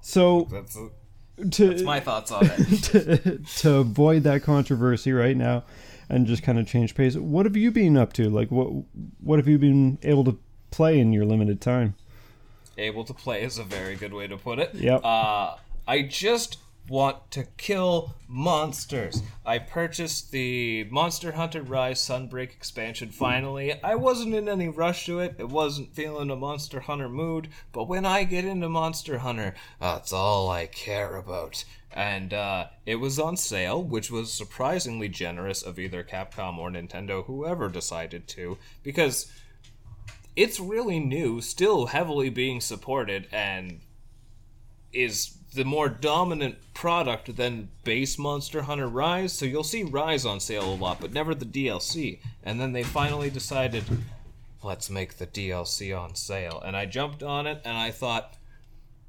so 0.00 0.48
that's, 0.50 0.76
to 1.50 1.68
that's 1.68 1.82
my 1.82 2.00
thoughts 2.00 2.30
on 2.30 2.44
it. 2.58 2.82
to, 2.84 3.38
to 3.38 3.74
avoid 3.76 4.22
that 4.24 4.42
controversy 4.42 5.12
right 5.12 5.36
now 5.36 5.64
and 6.08 6.26
just 6.26 6.42
kind 6.42 6.58
of 6.58 6.66
change 6.66 6.94
pace 6.94 7.16
what 7.16 7.46
have 7.46 7.56
you 7.56 7.70
been 7.70 7.96
up 7.96 8.12
to 8.12 8.28
like 8.28 8.50
what 8.50 8.68
what 9.20 9.38
have 9.38 9.48
you 9.48 9.58
been 9.58 9.98
able 10.02 10.24
to 10.24 10.38
play 10.70 10.98
in 10.98 11.12
your 11.12 11.24
limited 11.24 11.60
time 11.60 11.94
Able 12.78 13.04
to 13.04 13.12
play 13.12 13.42
is 13.42 13.58
a 13.58 13.64
very 13.64 13.94
good 13.94 14.14
way 14.14 14.26
to 14.26 14.38
put 14.38 14.58
it. 14.58 14.74
Yep. 14.74 15.04
Uh, 15.04 15.56
I 15.86 16.02
just 16.02 16.56
want 16.88 17.30
to 17.30 17.44
kill 17.56 18.14
monsters. 18.26 19.22
I 19.46 19.58
purchased 19.58 20.32
the 20.32 20.84
Monster 20.90 21.32
Hunter 21.32 21.62
Rise 21.62 22.00
Sunbreak 22.00 22.50
expansion 22.50 23.10
finally. 23.10 23.80
I 23.82 23.94
wasn't 23.94 24.34
in 24.34 24.48
any 24.48 24.68
rush 24.68 25.06
to 25.06 25.20
it. 25.20 25.36
It 25.38 25.48
wasn't 25.48 25.94
feeling 25.94 26.30
a 26.30 26.36
Monster 26.36 26.80
Hunter 26.80 27.08
mood, 27.08 27.48
but 27.72 27.88
when 27.88 28.04
I 28.04 28.24
get 28.24 28.44
into 28.44 28.68
Monster 28.68 29.18
Hunter, 29.18 29.54
that's 29.80 30.12
all 30.12 30.50
I 30.50 30.66
care 30.66 31.16
about. 31.16 31.64
And 31.92 32.32
uh, 32.32 32.66
it 32.86 32.96
was 32.96 33.18
on 33.18 33.36
sale, 33.36 33.82
which 33.82 34.10
was 34.10 34.32
surprisingly 34.32 35.08
generous 35.08 35.62
of 35.62 35.78
either 35.78 36.04
Capcom 36.04 36.58
or 36.58 36.70
Nintendo, 36.70 37.24
whoever 37.24 37.68
decided 37.68 38.28
to, 38.28 38.58
because 38.82 39.30
it's 40.36 40.60
really 40.60 41.00
new, 41.00 41.40
still 41.40 41.86
heavily 41.86 42.30
being 42.30 42.60
supported, 42.60 43.26
and 43.32 43.80
is 44.92 45.36
the 45.52 45.64
more 45.64 45.88
dominant 45.88 46.56
product 46.74 47.36
than 47.36 47.68
base 47.84 48.18
Monster 48.18 48.62
Hunter 48.62 48.88
Rise. 48.88 49.32
So 49.32 49.46
you'll 49.46 49.64
see 49.64 49.82
Rise 49.82 50.24
on 50.24 50.40
sale 50.40 50.72
a 50.72 50.74
lot, 50.74 51.00
but 51.00 51.12
never 51.12 51.34
the 51.34 51.44
DLC. 51.44 52.20
And 52.42 52.60
then 52.60 52.72
they 52.72 52.82
finally 52.82 53.30
decided, 53.30 53.84
let's 54.62 54.90
make 54.90 55.18
the 55.18 55.26
DLC 55.26 55.98
on 55.98 56.14
sale. 56.14 56.62
And 56.64 56.76
I 56.76 56.86
jumped 56.86 57.22
on 57.22 57.46
it 57.46 57.60
and 57.64 57.76
I 57.76 57.90
thought, 57.90 58.36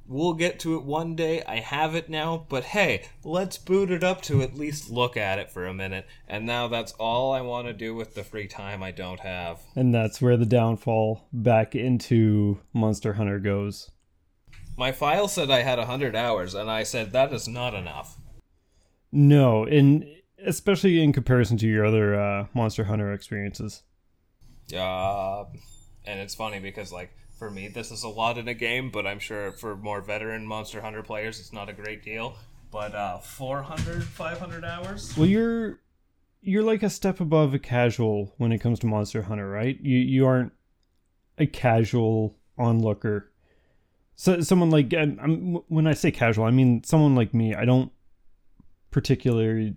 we'll 0.07 0.33
get 0.33 0.59
to 0.59 0.75
it 0.75 0.83
one 0.83 1.15
day. 1.15 1.43
I 1.47 1.59
have 1.59 1.95
it 1.95 2.09
now, 2.09 2.45
but 2.49 2.65
hey, 2.65 3.05
let's 3.23 3.57
boot 3.57 3.91
it 3.91 4.03
up 4.03 4.21
to 4.23 4.41
at 4.41 4.57
least 4.57 4.89
look 4.89 5.15
at 5.15 5.39
it 5.39 5.51
for 5.51 5.65
a 5.65 5.73
minute. 5.73 6.05
And 6.27 6.45
now 6.45 6.67
that's 6.67 6.93
all 6.93 7.31
I 7.31 7.41
want 7.41 7.67
to 7.67 7.73
do 7.73 7.95
with 7.95 8.15
the 8.15 8.23
free 8.23 8.47
time 8.47 8.83
I 8.83 8.91
don't 8.91 9.21
have. 9.21 9.59
And 9.75 9.93
that's 9.93 10.21
where 10.21 10.37
the 10.37 10.45
downfall 10.45 11.27
back 11.31 11.75
into 11.75 12.59
Monster 12.73 13.13
Hunter 13.13 13.39
goes. 13.39 13.89
My 14.77 14.91
file 14.91 15.27
said 15.27 15.51
I 15.51 15.61
had 15.61 15.77
100 15.77 16.15
hours, 16.15 16.53
and 16.53 16.69
I 16.69 16.83
said 16.83 17.11
that 17.11 17.33
is 17.33 17.47
not 17.47 17.73
enough. 17.73 18.17
No, 19.11 19.65
and 19.65 20.05
especially 20.43 21.03
in 21.03 21.13
comparison 21.13 21.57
to 21.57 21.67
your 21.67 21.85
other 21.85 22.19
uh, 22.19 22.47
Monster 22.53 22.85
Hunter 22.85 23.13
experiences. 23.13 23.83
Uh, 24.75 25.45
and 26.05 26.19
it's 26.19 26.35
funny 26.35 26.59
because, 26.59 26.91
like, 26.91 27.11
for 27.37 27.51
me, 27.51 27.67
this 27.67 27.91
is 27.91 28.03
a 28.03 28.07
lot 28.07 28.37
in 28.37 28.47
a 28.47 28.53
game, 28.53 28.89
but 28.89 29.05
I'm 29.05 29.19
sure 29.19 29.51
for 29.51 29.75
more 29.75 30.01
veteran 30.01 30.45
Monster 30.45 30.81
Hunter 30.81 31.03
players, 31.03 31.39
it's 31.39 31.53
not 31.53 31.69
a 31.69 31.73
great 31.73 32.03
deal. 32.03 32.35
But 32.71 32.95
uh, 32.95 33.19
400, 33.19 34.03
500 34.03 34.63
hours? 34.63 35.15
Well, 35.17 35.27
you're 35.27 35.79
you're 36.41 36.63
like 36.63 36.83
a 36.83 36.89
step 36.89 37.19
above 37.19 37.53
a 37.53 37.59
casual 37.59 38.33
when 38.37 38.51
it 38.51 38.59
comes 38.59 38.79
to 38.79 38.87
Monster 38.87 39.23
Hunter, 39.23 39.49
right? 39.49 39.77
You 39.81 39.97
you 39.97 40.25
aren't 40.25 40.53
a 41.37 41.45
casual 41.45 42.37
onlooker 42.57 43.30
so 44.15 44.41
someone 44.41 44.69
like 44.69 44.93
I'm, 44.93 45.19
I'm, 45.21 45.53
when 45.67 45.87
I 45.87 45.93
say 45.93 46.11
casual, 46.11 46.45
I 46.45 46.51
mean 46.51 46.83
someone 46.83 47.15
like 47.15 47.33
me. 47.33 47.55
I 47.55 47.65
don't 47.65 47.91
particularly 48.91 49.75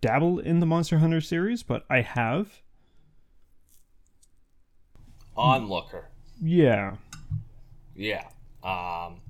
dabble 0.00 0.38
in 0.38 0.60
the 0.60 0.66
Monster 0.66 0.98
Hunter 0.98 1.20
series, 1.20 1.62
but 1.62 1.84
I 1.90 2.02
have. 2.02 2.62
Onlooker. 5.36 6.06
Yeah. 6.42 6.96
Yeah. 7.94 8.28
Um, 8.62 9.20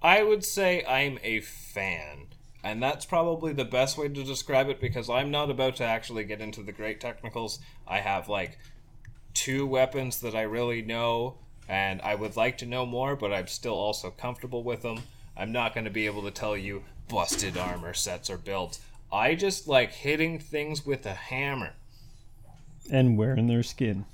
I 0.00 0.22
would 0.22 0.44
say 0.44 0.84
I'm 0.84 1.18
a 1.22 1.40
fan. 1.40 2.28
And 2.64 2.82
that's 2.82 3.04
probably 3.04 3.52
the 3.52 3.64
best 3.64 3.98
way 3.98 4.08
to 4.08 4.24
describe 4.24 4.68
it 4.68 4.80
because 4.80 5.10
I'm 5.10 5.32
not 5.32 5.50
about 5.50 5.76
to 5.76 5.84
actually 5.84 6.24
get 6.24 6.40
into 6.40 6.62
the 6.62 6.70
great 6.72 7.00
technicals. 7.00 7.58
I 7.88 7.98
have 7.98 8.28
like 8.28 8.58
two 9.34 9.66
weapons 9.66 10.20
that 10.20 10.34
I 10.34 10.42
really 10.42 10.82
know 10.82 11.38
and 11.68 12.00
I 12.02 12.14
would 12.14 12.36
like 12.36 12.58
to 12.58 12.66
know 12.66 12.84
more, 12.86 13.16
but 13.16 13.32
I'm 13.32 13.46
still 13.46 13.74
also 13.74 14.10
comfortable 14.10 14.62
with 14.62 14.82
them. 14.82 15.02
I'm 15.36 15.52
not 15.52 15.74
going 15.74 15.84
to 15.84 15.90
be 15.90 16.06
able 16.06 16.22
to 16.22 16.30
tell 16.30 16.56
you 16.56 16.82
busted 17.08 17.56
armor 17.56 17.94
sets 17.94 18.30
are 18.30 18.38
built. 18.38 18.78
I 19.12 19.34
just 19.34 19.68
like 19.68 19.92
hitting 19.92 20.38
things 20.38 20.86
with 20.86 21.04
a 21.06 21.14
hammer. 21.14 21.74
And 22.90 23.16
wearing 23.16 23.46
their 23.46 23.62
skin. 23.62 24.06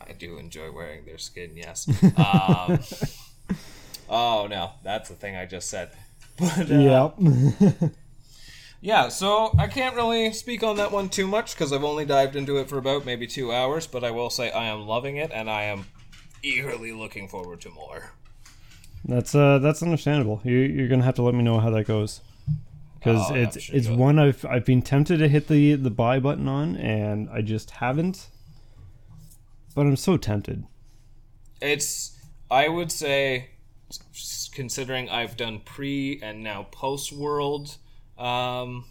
I 0.00 0.12
do 0.12 0.36
enjoy 0.36 0.70
wearing 0.70 1.04
their 1.06 1.18
skin, 1.18 1.52
yes. 1.56 1.88
um, 2.18 2.78
oh, 4.08 4.46
no, 4.48 4.72
that's 4.82 5.08
the 5.08 5.14
thing 5.14 5.36
I 5.36 5.46
just 5.46 5.68
said. 5.68 5.90
But, 6.36 6.68
uh, 6.68 6.74
yep. 6.74 7.14
yeah, 8.80 9.08
so 9.08 9.54
I 9.56 9.68
can't 9.68 9.94
really 9.94 10.32
speak 10.32 10.64
on 10.64 10.78
that 10.78 10.90
one 10.90 11.08
too 11.08 11.28
much 11.28 11.54
because 11.54 11.72
I've 11.72 11.84
only 11.84 12.04
dived 12.04 12.34
into 12.34 12.56
it 12.56 12.68
for 12.68 12.76
about 12.76 13.06
maybe 13.06 13.28
two 13.28 13.52
hours, 13.52 13.86
but 13.86 14.02
I 14.02 14.10
will 14.10 14.30
say 14.30 14.50
I 14.50 14.64
am 14.64 14.84
loving 14.84 15.16
it 15.16 15.30
and 15.32 15.48
I 15.48 15.62
am 15.62 15.86
eagerly 16.44 16.92
looking 16.92 17.28
forward 17.28 17.60
to 17.62 17.70
more. 17.70 18.12
That's 19.04 19.34
uh 19.34 19.58
that's 19.58 19.82
understandable. 19.82 20.40
You 20.44 20.56
you're 20.58 20.88
gonna 20.88 21.04
have 21.04 21.16
to 21.16 21.22
let 21.22 21.34
me 21.34 21.42
know 21.42 21.60
how 21.60 21.70
that 21.70 21.86
goes 21.86 22.20
because 22.98 23.30
oh, 23.30 23.34
it's 23.34 23.68
it's 23.68 23.88
one 23.88 24.18
I've 24.18 24.44
I've 24.46 24.64
been 24.64 24.82
tempted 24.82 25.18
to 25.18 25.28
hit 25.28 25.48
the 25.48 25.74
the 25.74 25.90
buy 25.90 26.18
button 26.18 26.48
on 26.48 26.76
and 26.76 27.28
I 27.30 27.42
just 27.42 27.70
haven't. 27.72 28.28
But 29.74 29.82
I'm 29.82 29.96
so 29.96 30.16
tempted. 30.16 30.64
It's 31.60 32.18
I 32.50 32.68
would 32.68 32.90
say 32.92 33.50
considering 34.52 35.10
I've 35.10 35.36
done 35.36 35.60
pre 35.60 36.20
and 36.22 36.42
now 36.42 36.66
post 36.70 37.12
world 37.12 37.76
um, 38.16 38.84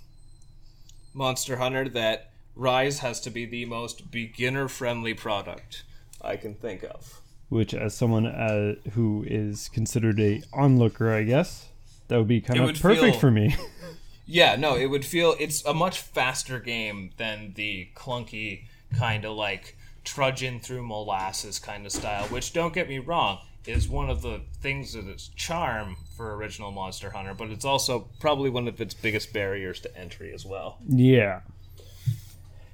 Monster 1.14 1.56
Hunter 1.56 1.90
that 1.90 2.32
Rise 2.56 3.00
has 3.00 3.20
to 3.22 3.32
be 3.32 3.46
the 3.46 3.66
most 3.66 4.12
beginner 4.12 4.68
friendly 4.68 5.14
product 5.14 5.84
I 6.22 6.36
can 6.36 6.54
think 6.54 6.84
of 6.84 7.23
which 7.54 7.74
as 7.74 7.94
someone 7.94 8.26
uh, 8.26 8.76
who 8.94 9.24
is 9.28 9.70
considered 9.70 10.20
a 10.20 10.42
onlooker, 10.52 11.14
I 11.14 11.24
guess 11.24 11.70
that 12.08 12.18
would 12.18 12.28
be 12.28 12.42
kind 12.42 12.60
it 12.60 12.70
of 12.70 12.82
perfect 12.82 13.14
feel, 13.14 13.20
for 13.20 13.32
me. 13.32 13.56
yeah, 14.26 14.56
no, 14.56 14.76
it 14.76 14.88
would 14.88 15.06
feel 15.06 15.36
it's 15.40 15.64
a 15.66 15.74
much 15.74 16.00
faster 16.00 16.60
game 16.60 17.12
than 17.18 17.54
the 17.56 17.90
clunky 17.96 18.64
kind 18.98 19.24
of 19.24 19.36
like 19.36 19.78
trudging 20.04 20.60
through 20.60 20.86
molasses 20.86 21.60
kind 21.60 21.86
of 21.86 21.92
style. 21.92 22.26
Which 22.28 22.54
don't 22.54 22.74
get 22.74 22.90
me 22.90 23.00
wrong, 23.00 23.40
is 23.66 23.88
one 23.88 24.10
of 24.10 24.22
the 24.22 24.42
things 24.62 24.94
that 24.94 25.08
its 25.08 25.28
charm 25.30 25.96
for 26.18 26.36
original 26.36 26.72
Monster 26.72 27.12
Hunter, 27.12 27.34
but 27.34 27.50
it's 27.50 27.66
also 27.66 28.10
probably 28.20 28.50
one 28.50 28.68
of 28.68 28.82
its 28.82 28.94
biggest 28.94 29.32
barriers 29.32 29.80
to 29.82 29.98
entry 29.98 30.34
as 30.34 30.46
well. 30.46 30.78
Yeah. 30.88 31.42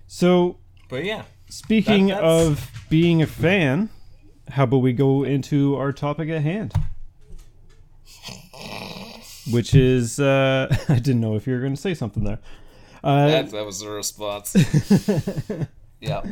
So, 0.08 0.58
but 0.88 1.04
yeah. 1.04 1.24
Speaking 1.50 2.08
that, 2.08 2.24
of 2.24 2.72
being 2.90 3.22
a 3.22 3.28
fan, 3.28 3.90
how 4.52 4.64
about 4.64 4.78
we 4.78 4.94
go 4.94 5.24
into 5.24 5.76
our 5.76 5.92
topic 5.92 6.30
at 6.30 6.42
hand? 6.42 6.74
Which 9.52 9.74
is, 9.74 10.20
uh, 10.20 10.76
I 10.90 10.96
didn't 10.96 11.22
know 11.22 11.36
if 11.36 11.48
you 11.48 11.54
were 11.54 11.60
going 11.60 11.76
to 11.76 11.82
say 11.82 11.94
something 11.94 12.24
there. 12.24 12.40
Uh, 13.04 13.28
that, 13.28 13.52
that 13.52 13.66
was 13.66 13.80
the 13.80 13.90
response. 13.90 14.56
yeah. 16.00 16.24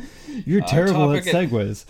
You're 0.44 0.62
terrible 0.62 1.12
at 1.12 1.24
segues. 1.24 1.86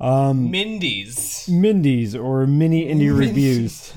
Um, 0.00 0.52
Mindie's. 0.52 1.46
Mindie's 1.48 2.14
or 2.14 2.46
mini 2.46 2.86
indie 2.86 3.16
reviews. 3.16 3.92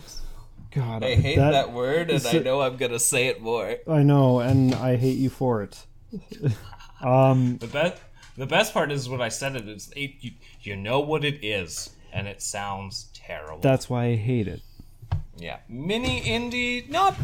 God, 0.71 1.03
I 1.03 1.15
hate 1.15 1.35
that, 1.35 1.51
that 1.51 1.73
word, 1.73 2.09
and 2.09 2.25
I 2.25 2.39
know 2.39 2.61
I'm 2.61 2.77
gonna 2.77 2.97
say 2.97 3.27
it 3.27 3.41
more. 3.41 3.75
I 3.88 4.03
know, 4.03 4.39
and 4.39 4.73
I 4.73 4.95
hate 4.95 5.17
you 5.17 5.29
for 5.29 5.63
it. 5.63 5.85
um, 7.01 7.57
the 7.57 7.67
best, 7.67 8.01
the 8.41 8.48
best 8.48 8.74
part 8.74 8.91
is 8.91 9.07
when 9.07 9.21
I 9.21 9.29
said 9.29 9.55
it. 9.55 9.69
It's 9.69 9.91
it, 9.95 10.15
you, 10.21 10.31
you 10.62 10.75
know 10.75 11.00
what 11.00 11.24
it 11.24 11.45
is, 11.45 11.91
and 12.12 12.27
it 12.27 12.41
sounds 12.41 13.12
terrible. 13.13 13.60
That's 13.60 13.88
why 13.88 14.05
I 14.05 14.15
hate 14.15 14.48
it. 14.48 14.62
Yeah, 15.38 15.60
mini 15.69 16.21
indie, 16.21 16.89
not 16.89 17.15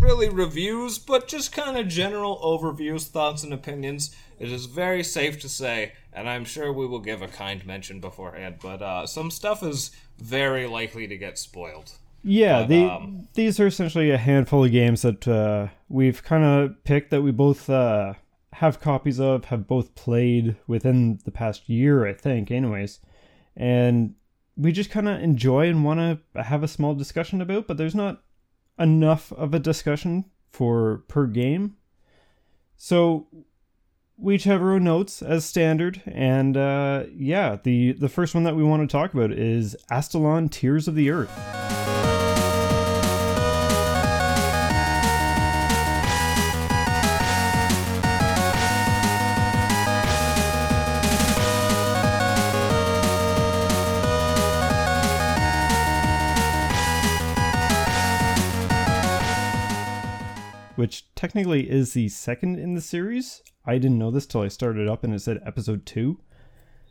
really 0.00 0.28
reviews, 0.28 0.98
but 0.98 1.28
just 1.28 1.52
kind 1.52 1.78
of 1.78 1.86
general 1.86 2.40
overviews, 2.42 3.06
thoughts, 3.06 3.44
and 3.44 3.54
opinions. 3.54 4.16
It 4.40 4.50
is 4.50 4.66
very 4.66 5.04
safe 5.04 5.40
to 5.42 5.48
say, 5.48 5.92
and 6.12 6.28
I'm 6.28 6.44
sure 6.44 6.72
we 6.72 6.84
will 6.84 6.98
give 6.98 7.22
a 7.22 7.28
kind 7.28 7.64
mention 7.64 8.00
beforehand, 8.00 8.56
but 8.60 8.82
uh, 8.82 9.06
some 9.06 9.30
stuff 9.30 9.62
is 9.62 9.92
very 10.18 10.66
likely 10.66 11.06
to 11.06 11.16
get 11.16 11.38
spoiled. 11.38 11.92
Yeah, 12.24 12.62
but, 12.62 12.68
the, 12.68 12.84
um, 12.90 13.28
these 13.34 13.60
are 13.60 13.68
essentially 13.68 14.10
a 14.10 14.18
handful 14.18 14.64
of 14.64 14.72
games 14.72 15.02
that 15.02 15.28
uh, 15.28 15.68
we've 15.88 16.24
kind 16.24 16.42
of 16.42 16.82
picked 16.82 17.10
that 17.10 17.22
we 17.22 17.30
both 17.30 17.70
uh, 17.70 18.14
have 18.56 18.80
copies 18.80 19.20
of, 19.20 19.46
have 19.46 19.66
both 19.66 19.94
played 19.94 20.56
within 20.66 21.18
the 21.26 21.30
past 21.30 21.68
year, 21.68 22.06
I 22.06 22.14
think, 22.14 22.50
anyways. 22.50 23.00
And 23.54 24.14
we 24.56 24.72
just 24.72 24.90
kind 24.90 25.08
of 25.08 25.20
enjoy 25.20 25.68
and 25.68 25.84
want 25.84 26.00
to 26.34 26.42
have 26.42 26.62
a 26.62 26.68
small 26.68 26.94
discussion 26.94 27.42
about, 27.42 27.66
but 27.66 27.76
there's 27.76 27.94
not 27.94 28.22
enough 28.78 29.30
of 29.32 29.52
a 29.52 29.58
discussion 29.58 30.24
for 30.50 31.04
per 31.06 31.26
game. 31.26 31.76
So 32.78 33.26
we 34.16 34.36
each 34.36 34.44
have 34.44 34.62
our 34.62 34.72
own 34.72 34.84
notes 34.84 35.20
as 35.20 35.44
standard, 35.44 36.00
and 36.06 36.56
uh, 36.56 37.04
yeah, 37.14 37.58
the 37.62 37.92
the 37.92 38.08
first 38.08 38.34
one 38.34 38.44
that 38.44 38.56
we 38.56 38.64
want 38.64 38.88
to 38.88 38.90
talk 38.90 39.12
about 39.12 39.32
is 39.32 39.76
Astalon: 39.90 40.50
Tears 40.50 40.88
of 40.88 40.94
the 40.94 41.10
Earth. 41.10 41.85
Which 60.76 61.12
technically 61.14 61.68
is 61.68 61.92
the 61.92 62.08
second 62.08 62.58
in 62.58 62.74
the 62.74 62.80
series. 62.80 63.42
I 63.64 63.78
didn't 63.78 63.98
know 63.98 64.10
this 64.10 64.26
till 64.26 64.42
I 64.42 64.48
started 64.48 64.88
up 64.88 65.02
and 65.02 65.12
it 65.12 65.20
said 65.20 65.42
episode 65.44 65.84
two. 65.84 66.20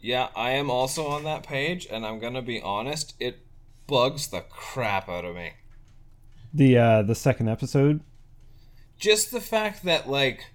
Yeah, 0.02 0.30
I 0.36 0.52
am 0.52 0.70
also 0.70 1.08
on 1.08 1.24
that 1.24 1.44
page, 1.44 1.88
and 1.90 2.06
I'm 2.06 2.20
gonna 2.20 2.42
be 2.42 2.62
honest, 2.62 3.16
it 3.20 3.40
bugs 3.88 4.28
the 4.28 4.42
crap 4.42 5.10
out 5.10 5.26
of 5.26 5.36
me. 5.36 5.54
The 6.54 6.78
uh 6.78 7.02
the 7.04 7.16
second 7.16 7.50
episode. 7.50 8.02
Just 8.98 9.32
the 9.32 9.42
fact 9.42 9.84
that 9.86 10.10
like 10.10 10.46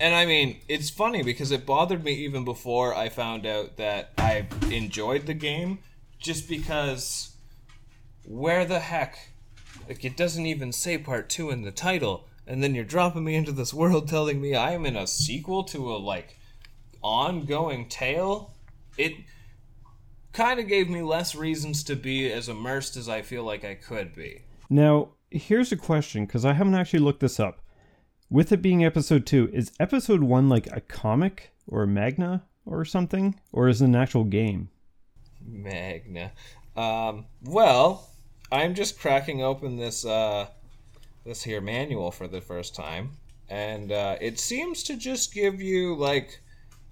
and 0.00 0.14
I 0.14 0.26
mean, 0.26 0.60
it's 0.68 0.90
funny 0.90 1.22
because 1.22 1.50
it 1.50 1.64
bothered 1.64 2.04
me 2.04 2.12
even 2.12 2.44
before 2.44 2.94
I 2.94 3.08
found 3.08 3.46
out 3.46 3.76
that 3.76 4.10
I 4.18 4.46
enjoyed 4.70 5.26
the 5.26 5.34
game, 5.34 5.78
just 6.18 6.48
because 6.48 7.36
where 8.24 8.64
the 8.64 8.80
heck 8.80 9.16
like 9.88 10.04
it 10.04 10.16
doesn't 10.16 10.46
even 10.46 10.72
say 10.72 10.98
part 10.98 11.28
2 11.28 11.50
in 11.50 11.62
the 11.62 11.70
title 11.70 12.26
and 12.46 12.62
then 12.62 12.74
you're 12.74 12.84
dropping 12.84 13.24
me 13.24 13.34
into 13.34 13.52
this 13.52 13.74
world 13.74 14.08
telling 14.08 14.40
me 14.40 14.54
I 14.54 14.72
am 14.72 14.86
in 14.86 14.96
a 14.96 15.06
sequel 15.06 15.64
to 15.64 15.92
a 15.92 15.96
like 15.96 16.38
ongoing 17.02 17.88
tale. 17.88 18.54
It 18.96 19.14
kind 20.32 20.60
of 20.60 20.68
gave 20.68 20.88
me 20.90 21.02
less 21.02 21.34
reasons 21.34 21.82
to 21.84 21.96
be 21.96 22.30
as 22.30 22.48
immersed 22.48 22.96
as 22.96 23.08
I 23.08 23.22
feel 23.22 23.44
like 23.44 23.64
I 23.64 23.74
could 23.74 24.14
be. 24.14 24.42
Now, 24.68 25.10
here's 25.30 25.72
a 25.72 25.76
question 25.76 26.26
because 26.26 26.44
I 26.44 26.52
haven't 26.52 26.74
actually 26.74 27.00
looked 27.00 27.20
this 27.20 27.40
up. 27.40 27.60
With 28.30 28.50
it 28.52 28.62
being 28.62 28.84
episode 28.84 29.26
two, 29.26 29.50
is 29.52 29.72
episode 29.78 30.22
one 30.22 30.48
like 30.48 30.66
a 30.72 30.80
comic 30.80 31.52
or 31.68 31.82
a 31.82 31.86
magna 31.86 32.44
or 32.66 32.84
something, 32.84 33.38
or 33.52 33.68
is 33.68 33.80
it 33.80 33.86
an 33.86 33.94
actual 33.94 34.24
game? 34.24 34.70
Magna. 35.46 36.32
Um, 36.76 37.26
well, 37.42 38.08
I'm 38.50 38.74
just 38.74 38.98
cracking 38.98 39.42
open 39.42 39.76
this 39.76 40.04
uh, 40.04 40.46
this 41.24 41.42
here 41.42 41.60
manual 41.60 42.10
for 42.10 42.28
the 42.28 42.40
first 42.40 42.74
time, 42.74 43.12
and 43.48 43.90
uh, 43.90 44.16
it 44.20 44.38
seems 44.38 44.82
to 44.84 44.96
just 44.96 45.32
give 45.32 45.60
you 45.60 45.94
like 45.94 46.40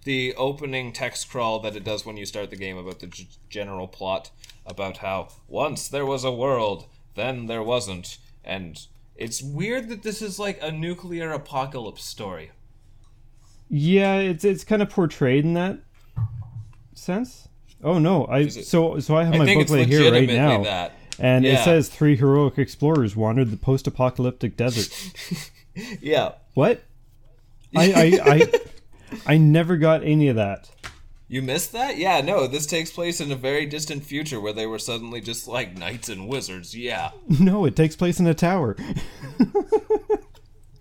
the 0.05 0.35
opening 0.35 0.93
text 0.93 1.31
crawl 1.31 1.61
that 1.61 1.77
it 1.77 1.85
does 1.85 2.05
when 2.05 2.17
you 2.17 2.27
start 2.27 2.51
the 2.51 2.57
game 2.57 2.77
about 2.77 3.01
the 3.01 3.07
g- 3.07 3.29
general 3.49 3.87
plot 3.87 4.31
about 4.67 4.99
how 4.99 5.29
once 5.49 5.89
there 5.89 6.07
was 6.07 6.25
a 6.25 6.33
world, 6.33 6.87
then 7.15 7.47
there 7.47 7.63
wasn't, 7.63 8.19
and 8.45 8.87
it's 9.17 9.43
weird 9.43 9.89
that 9.89 10.03
this 10.03 10.23
is 10.23 10.39
like 10.39 10.59
a 10.63 10.73
nuclear 10.73 11.31
apocalypse 11.31 12.05
story. 12.05 12.51
Yeah, 13.69 14.17
it's 14.17 14.45
it's 14.45 14.65
kind 14.65 14.83
of 14.83 14.91
portrayed 14.91 15.45
in 15.45 15.55
that 15.55 15.79
sense. 16.95 17.49
Oh 17.83 17.99
no, 17.99 18.27
I 18.27 18.49
so 18.49 18.99
so 19.01 19.17
I 19.17 19.25
have 19.25 19.37
my 19.37 19.55
booklet 19.55 19.89
here 19.89 20.13
right 20.13 20.29
now, 20.29 20.63
that. 20.63 20.93
And 21.19 21.45
it 21.45 21.59
says 21.65 21.89
three 21.89 22.17
heroic 22.17 22.59
explorers 22.59 23.15
wandered 23.17 23.51
the 23.51 23.57
post-apocalyptic 23.57 24.57
desert. 24.57 24.93
Yeah. 26.03 26.33
what? 26.53 26.83
I 27.75 27.93
I 27.93 28.31
I, 28.35 28.53
I 29.35 29.39
never 29.39 29.79
got 29.79 30.03
any 30.05 30.29
of 30.29 30.37
that. 30.37 30.71
You 31.29 31.41
missed 31.41 31.73
that? 31.73 31.97
Yeah, 31.97 32.21
no, 32.21 32.47
this 32.47 32.67
takes 32.67 32.91
place 32.91 33.19
in 33.23 33.33
a 33.33 33.37
very 33.37 33.65
distant 33.65 34.05
future 34.05 34.39
where 34.39 34.53
they 34.53 34.67
were 34.67 34.79
suddenly 34.79 35.23
just 35.23 35.49
like 35.49 35.79
knights 35.79 36.11
and 36.11 36.29
wizards. 36.29 36.77
Yeah. 36.77 37.13
No, 37.41 37.65
it 37.65 37.75
takes 37.75 37.97
place 37.97 38.21
in 38.21 38.27
a 38.27 38.35
tower. 38.35 38.77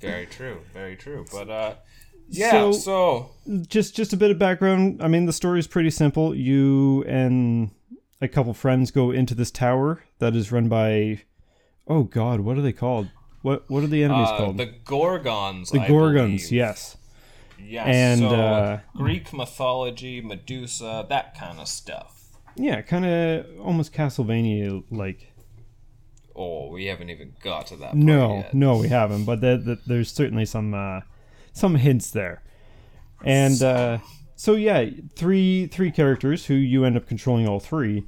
Very 0.01 0.25
true. 0.25 0.57
Very 0.73 0.95
true. 0.95 1.25
But 1.31 1.49
uh 1.49 1.73
yeah, 2.27 2.51
So- 2.51 2.71
so, 2.73 3.29
just 3.67 3.95
just 3.95 4.13
a 4.13 4.17
bit 4.17 4.31
of 4.31 4.39
background. 4.39 5.01
I 5.01 5.07
mean, 5.07 5.25
the 5.25 5.33
story 5.33 5.59
is 5.59 5.67
pretty 5.67 5.89
simple. 5.91 6.33
You 6.35 7.03
and 7.07 7.71
a 8.21 8.27
couple 8.27 8.53
friends 8.53 8.91
go 8.91 9.11
into 9.11 9.33
this 9.35 9.51
tower 9.51 10.03
that 10.19 10.35
is 10.35 10.51
run 10.51 10.69
by, 10.69 11.21
oh 11.87 12.03
God, 12.03 12.41
what 12.41 12.57
are 12.57 12.61
they 12.61 12.73
called? 12.73 13.09
What 13.41 13.69
what 13.69 13.83
are 13.83 13.87
the 13.87 14.03
enemies 14.03 14.29
uh, 14.29 14.37
called? 14.37 14.57
the 14.57 14.67
Gorgons. 14.85 15.71
The 15.71 15.79
I 15.81 15.87
Gorgons, 15.87 16.43
believe. 16.47 16.51
yes. 16.51 16.97
Yes. 17.63 17.87
And, 17.87 18.21
so, 18.21 18.27
uh, 18.29 18.79
Greek 18.95 19.33
mythology, 19.33 20.19
Medusa, 20.21 21.05
that 21.09 21.37
kind 21.37 21.59
of 21.59 21.67
stuff. 21.67 22.29
Yeah, 22.55 22.81
kind 22.81 23.05
of 23.05 23.45
almost 23.59 23.93
Castlevania 23.93 24.83
like. 24.91 25.31
Oh, 26.35 26.69
we 26.69 26.85
haven't 26.85 27.09
even 27.09 27.33
got 27.43 27.67
to 27.67 27.75
that 27.77 27.93
No, 27.95 28.37
yet. 28.37 28.53
no, 28.53 28.77
we 28.77 28.87
haven't. 28.87 29.25
But 29.25 29.41
the, 29.41 29.57
the, 29.57 29.79
there's 29.85 30.11
certainly 30.11 30.45
some 30.45 30.73
uh, 30.73 31.01
some 31.53 31.75
hints 31.75 32.09
there, 32.11 32.41
and 33.23 33.61
uh, 33.61 33.99
so 34.41 34.55
yeah, 34.55 34.89
three 35.15 35.67
three 35.67 35.91
characters 35.91 36.47
who 36.47 36.55
you 36.55 36.83
end 36.83 36.97
up 36.97 37.05
controlling 37.05 37.47
all 37.47 37.59
three 37.59 38.07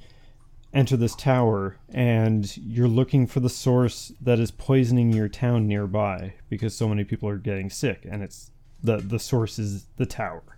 enter 0.73 0.97
this 0.97 1.13
tower, 1.13 1.77
and 1.93 2.57
you're 2.57 2.87
looking 2.87 3.27
for 3.27 3.39
the 3.39 3.51
source 3.51 4.11
that 4.19 4.39
is 4.39 4.49
poisoning 4.49 5.13
your 5.13 5.27
town 5.27 5.67
nearby 5.67 6.33
because 6.49 6.75
so 6.75 6.87
many 6.87 7.03
people 7.03 7.29
are 7.29 7.37
getting 7.37 7.69
sick, 7.69 8.07
and 8.09 8.23
it's 8.23 8.49
the 8.83 8.97
the 8.97 9.19
source 9.19 9.59
is 9.59 9.85
the 9.97 10.07
tower. 10.07 10.57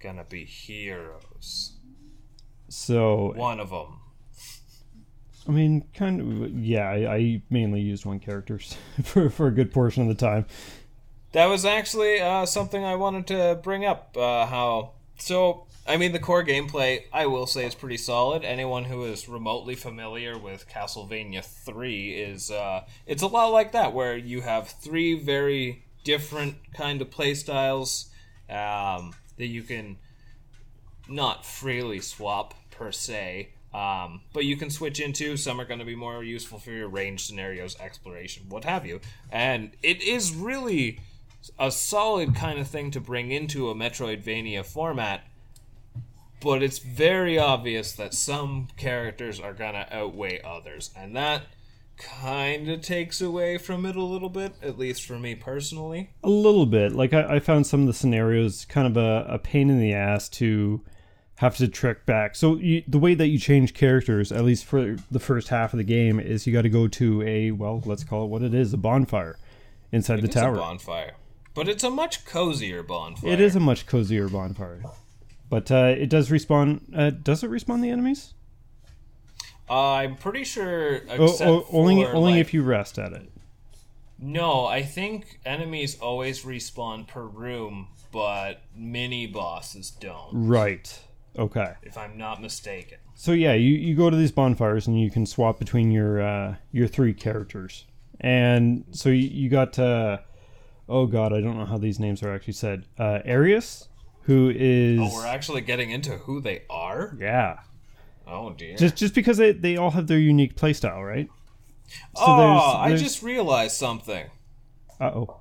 Gonna 0.00 0.24
be 0.24 0.44
heroes. 0.46 1.74
So 2.68 3.34
One 3.36 3.60
of 3.60 3.70
them. 3.70 4.00
I 5.46 5.52
mean, 5.52 5.84
kind 5.94 6.20
of 6.20 6.50
yeah. 6.58 6.90
I, 6.90 7.14
I 7.14 7.42
mainly 7.50 7.80
used 7.80 8.04
one 8.04 8.18
character 8.18 8.58
for 9.04 9.30
for 9.30 9.46
a 9.46 9.52
good 9.52 9.72
portion 9.72 10.02
of 10.02 10.08
the 10.08 10.26
time. 10.26 10.46
That 11.32 11.46
was 11.46 11.64
actually 11.64 12.20
uh, 12.20 12.44
something 12.44 12.84
I 12.84 12.94
wanted 12.94 13.26
to 13.28 13.58
bring 13.62 13.84
up. 13.84 14.16
Uh, 14.16 14.46
how 14.46 14.92
so? 15.18 15.66
I 15.86 15.96
mean, 15.96 16.12
the 16.12 16.18
core 16.18 16.44
gameplay 16.44 17.04
I 17.12 17.26
will 17.26 17.46
say 17.46 17.66
is 17.66 17.74
pretty 17.74 17.96
solid. 17.96 18.44
Anyone 18.44 18.84
who 18.84 19.04
is 19.04 19.28
remotely 19.28 19.74
familiar 19.74 20.38
with 20.38 20.68
Castlevania 20.68 21.42
Three 21.42 22.12
is 22.12 22.50
uh, 22.50 22.84
it's 23.06 23.22
a 23.22 23.26
lot 23.26 23.48
like 23.48 23.72
that, 23.72 23.94
where 23.94 24.16
you 24.16 24.42
have 24.42 24.68
three 24.68 25.18
very 25.18 25.84
different 26.04 26.56
kind 26.74 27.00
of 27.00 27.10
play 27.10 27.34
styles 27.34 28.10
um, 28.50 29.14
that 29.38 29.46
you 29.46 29.62
can 29.62 29.96
not 31.08 31.46
freely 31.46 32.00
swap 32.00 32.54
per 32.70 32.92
se. 32.92 33.48
Um, 33.72 34.20
but 34.34 34.44
you 34.44 34.58
can 34.58 34.68
switch 34.68 35.00
into 35.00 35.38
some 35.38 35.58
are 35.58 35.64
going 35.64 35.78
to 35.78 35.86
be 35.86 35.94
more 35.94 36.22
useful 36.22 36.58
for 36.58 36.72
your 36.72 36.88
range 36.88 37.24
scenarios, 37.24 37.74
exploration, 37.80 38.44
what 38.50 38.64
have 38.64 38.84
you. 38.84 39.00
And 39.30 39.70
it 39.82 40.02
is 40.02 40.34
really 40.34 41.00
a 41.58 41.70
solid 41.70 42.34
kind 42.34 42.58
of 42.58 42.68
thing 42.68 42.90
to 42.92 43.00
bring 43.00 43.30
into 43.30 43.70
a 43.70 43.74
Metroidvania 43.74 44.64
format. 44.64 45.22
But 46.40 46.62
it's 46.62 46.78
very 46.78 47.38
obvious 47.38 47.92
that 47.92 48.14
some 48.14 48.68
characters 48.76 49.38
are 49.38 49.52
going 49.52 49.74
to 49.74 49.96
outweigh 49.96 50.40
others. 50.42 50.90
And 50.96 51.14
that 51.16 51.42
kind 51.96 52.68
of 52.68 52.80
takes 52.80 53.20
away 53.20 53.58
from 53.58 53.86
it 53.86 53.94
a 53.94 54.02
little 54.02 54.28
bit, 54.28 54.54
at 54.62 54.76
least 54.78 55.04
for 55.06 55.18
me 55.18 55.36
personally. 55.36 56.10
A 56.24 56.28
little 56.28 56.66
bit. 56.66 56.92
Like 56.92 57.12
I, 57.12 57.36
I 57.36 57.38
found 57.38 57.66
some 57.66 57.82
of 57.82 57.86
the 57.86 57.92
scenarios 57.92 58.64
kind 58.64 58.86
of 58.88 58.96
a, 58.96 59.24
a 59.28 59.38
pain 59.38 59.70
in 59.70 59.78
the 59.78 59.92
ass 59.92 60.28
to 60.30 60.80
have 61.36 61.56
to 61.58 61.68
trick 61.68 62.06
back. 62.06 62.34
So 62.34 62.56
you, 62.56 62.82
the 62.88 62.98
way 62.98 63.14
that 63.14 63.28
you 63.28 63.38
change 63.38 63.74
characters, 63.74 64.32
at 64.32 64.44
least 64.44 64.64
for 64.64 64.96
the 65.10 65.20
first 65.20 65.48
half 65.48 65.72
of 65.72 65.78
the 65.78 65.84
game, 65.84 66.18
is 66.18 66.46
you 66.46 66.52
got 66.52 66.62
to 66.62 66.68
go 66.68 66.88
to 66.88 67.22
a 67.22 67.50
well, 67.52 67.82
let's 67.86 68.04
call 68.04 68.24
it 68.24 68.28
what 68.28 68.42
it 68.42 68.54
is, 68.54 68.72
a 68.72 68.76
bonfire 68.78 69.38
inside 69.92 70.20
the 70.22 70.24
It's 70.26 70.36
a 70.36 70.40
tower. 70.40 70.56
bonfire. 70.56 71.12
But 71.54 71.68
it's 71.68 71.84
a 71.84 71.90
much 71.90 72.24
cozier 72.24 72.82
bonfire. 72.82 73.30
It 73.30 73.40
is 73.40 73.54
a 73.56 73.60
much 73.60 73.86
cozier 73.86 74.28
bonfire, 74.28 74.82
but 75.50 75.70
uh, 75.70 75.94
it 75.96 76.08
does 76.08 76.30
respawn. 76.30 76.80
Uh, 76.96 77.10
does 77.10 77.42
it 77.42 77.50
respawn 77.50 77.82
the 77.82 77.90
enemies? 77.90 78.34
Uh, 79.68 79.92
I'm 79.94 80.16
pretty 80.16 80.44
sure. 80.44 81.02
Oh, 81.10 81.36
oh, 81.40 81.66
only 81.70 82.02
for, 82.04 82.14
only 82.14 82.32
like- 82.32 82.40
if 82.40 82.54
you 82.54 82.62
rest 82.62 82.98
at 82.98 83.12
it. 83.12 83.30
No, 84.18 84.66
I 84.66 84.82
think 84.82 85.40
enemies 85.44 85.98
always 85.98 86.44
respawn 86.44 87.08
per 87.08 87.22
room, 87.24 87.88
but 88.12 88.62
mini 88.76 89.26
bosses 89.26 89.90
don't. 89.90 90.46
Right. 90.46 91.00
Okay. 91.36 91.72
If 91.82 91.98
I'm 91.98 92.16
not 92.16 92.40
mistaken. 92.40 92.98
So 93.14 93.32
yeah, 93.32 93.54
you, 93.54 93.74
you 93.74 93.96
go 93.96 94.10
to 94.10 94.16
these 94.16 94.30
bonfires 94.30 94.86
and 94.86 95.00
you 95.00 95.10
can 95.10 95.26
swap 95.26 95.58
between 95.58 95.90
your 95.90 96.22
uh, 96.22 96.54
your 96.70 96.86
three 96.86 97.14
characters, 97.14 97.84
and 98.20 98.84
so 98.92 99.08
you, 99.08 99.28
you 99.28 99.48
got 99.48 99.78
uh, 99.78 100.18
oh 100.88 101.06
god, 101.06 101.32
I 101.32 101.40
don't 101.40 101.56
know 101.58 101.64
how 101.66 101.78
these 101.78 101.98
names 102.00 102.22
are 102.22 102.34
actually 102.34 102.54
said. 102.54 102.84
Uh, 102.98 103.20
Arias, 103.26 103.88
who 104.22 104.50
is 104.54 104.98
Oh, 105.00 105.10
we're 105.14 105.26
actually 105.26 105.60
getting 105.62 105.90
into 105.90 106.12
who 106.18 106.40
they 106.40 106.62
are. 106.70 107.16
yeah, 107.18 107.58
Oh 108.26 108.50
dear. 108.50 108.76
just 108.76 108.96
just 108.96 109.14
because 109.14 109.36
they, 109.38 109.52
they 109.52 109.76
all 109.76 109.90
have 109.90 110.06
their 110.06 110.18
unique 110.18 110.54
playstyle, 110.56 111.04
right? 111.06 111.28
So 112.16 112.22
oh, 112.24 112.36
there's- 112.38 112.74
I 112.76 112.96
just 112.96 113.22
realized 113.22 113.76
something. 113.76 114.26
Uh 115.00 115.04
oh. 115.14 115.40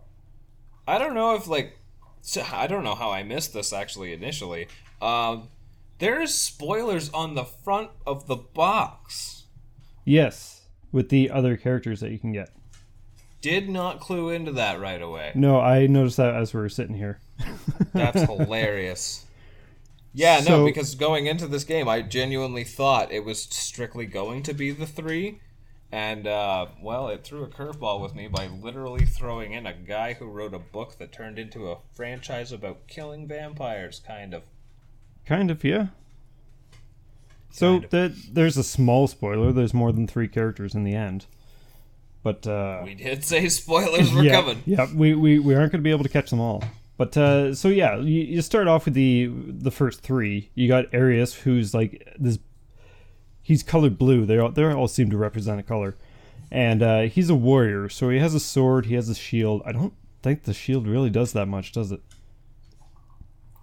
I 0.87 0.97
don't 0.97 1.13
know 1.13 1.35
if 1.35 1.47
like, 1.47 1.77
so- 2.21 2.43
I 2.51 2.67
don't 2.67 2.83
know 2.83 2.95
how 2.95 3.11
I 3.11 3.23
missed 3.23 3.53
this 3.53 3.71
actually 3.71 4.11
initially. 4.13 4.67
Um, 5.01 5.47
there's 5.99 6.33
spoilers 6.33 7.09
on 7.11 7.35
the 7.35 7.45
front 7.45 7.91
of 8.07 8.27
the 8.27 8.35
box. 8.35 9.43
Yes, 10.03 10.65
with 10.91 11.09
the 11.09 11.29
other 11.29 11.55
characters 11.55 11.99
that 11.99 12.11
you 12.11 12.17
can 12.19 12.31
get. 12.33 12.49
Did 13.41 13.69
not 13.69 13.99
clue 13.99 14.29
into 14.29 14.51
that 14.53 14.79
right 14.79 15.01
away. 15.01 15.31
No, 15.35 15.59
I 15.59 15.87
noticed 15.87 16.17
that 16.17 16.35
as 16.35 16.53
we 16.53 16.59
were 16.61 16.69
sitting 16.69 16.95
here. 16.95 17.19
That's 17.93 18.21
hilarious. 18.29 19.25
Yeah, 20.13 20.37
no, 20.39 20.45
So- 20.45 20.65
because 20.65 20.95
going 20.95 21.25
into 21.25 21.47
this 21.47 21.63
game, 21.63 21.87
I 21.87 22.01
genuinely 22.01 22.63
thought 22.63 23.11
it 23.11 23.25
was 23.25 23.41
strictly 23.43 24.05
going 24.05 24.43
to 24.43 24.53
be 24.53 24.71
the 24.71 24.85
three, 24.85 25.39
And, 25.91 26.27
uh, 26.27 26.67
well, 26.81 27.07
it 27.09 27.23
threw 27.23 27.43
a 27.43 27.47
curveball 27.47 28.01
with 28.01 28.13
me 28.15 28.27
by 28.27 28.47
literally 28.47 29.05
throwing 29.05 29.53
in 29.53 29.65
a 29.65 29.73
guy 29.73 30.13
who 30.13 30.25
wrote 30.27 30.53
a 30.53 30.59
book 30.59 30.97
that 30.99 31.11
turned 31.11 31.37
into 31.39 31.69
a 31.71 31.77
franchise 31.93 32.51
about 32.51 32.87
killing 32.87 33.27
vampires, 33.27 33.99
kind 34.05 34.33
of. 34.33 34.43
Kind 35.25 35.49
of, 35.51 35.63
yeah. 35.63 35.87
So 37.51 37.73
Kind 37.73 37.83
of. 37.85 37.89
that 37.91 38.11
there's 38.33 38.57
a 38.57 38.63
small 38.63 39.07
spoiler. 39.07 39.51
There's 39.51 39.73
more 39.73 39.91
than 39.91 40.07
three 40.07 40.27
characters 40.27 40.73
in 40.75 40.83
the 40.85 40.93
end, 40.95 41.25
but 42.23 42.45
uh, 42.47 42.81
We 42.83 42.93
did 42.95 43.23
say 43.23 43.47
spoilers 43.49 44.11
were 44.13 44.23
yeah, 44.23 44.31
coming. 44.41 44.63
yeah, 44.65 44.87
we, 44.93 45.13
we, 45.15 45.39
we 45.39 45.55
aren't 45.55 45.71
going 45.71 45.79
to 45.81 45.83
be 45.83 45.91
able 45.91 46.03
to 46.03 46.09
catch 46.09 46.29
them 46.29 46.39
all. 46.39 46.63
But 46.97 47.17
uh, 47.17 47.55
so 47.55 47.67
yeah, 47.67 47.97
you, 47.97 48.21
you 48.21 48.41
start 48.43 48.67
off 48.67 48.85
with 48.85 48.93
the 48.93 49.25
the 49.27 49.71
first 49.71 50.01
three. 50.01 50.51
You 50.53 50.67
got 50.67 50.93
Arias, 50.93 51.33
who's 51.33 51.73
like 51.73 52.07
this. 52.19 52.37
He's 53.41 53.63
colored 53.63 53.97
blue. 53.97 54.25
They 54.27 54.37
all 54.37 54.51
they 54.51 54.63
all 54.63 54.87
seem 54.87 55.09
to 55.09 55.17
represent 55.17 55.59
a 55.59 55.63
color, 55.63 55.95
and 56.51 56.83
uh, 56.83 57.01
he's 57.03 57.31
a 57.31 57.35
warrior. 57.35 57.89
So 57.89 58.09
he 58.09 58.19
has 58.19 58.35
a 58.35 58.39
sword. 58.39 58.85
He 58.85 58.93
has 58.93 59.09
a 59.09 59.15
shield. 59.15 59.63
I 59.65 59.71
don't 59.71 59.93
think 60.21 60.43
the 60.43 60.53
shield 60.53 60.85
really 60.87 61.09
does 61.09 61.33
that 61.33 61.47
much, 61.47 61.71
does 61.71 61.91
it? 61.91 62.01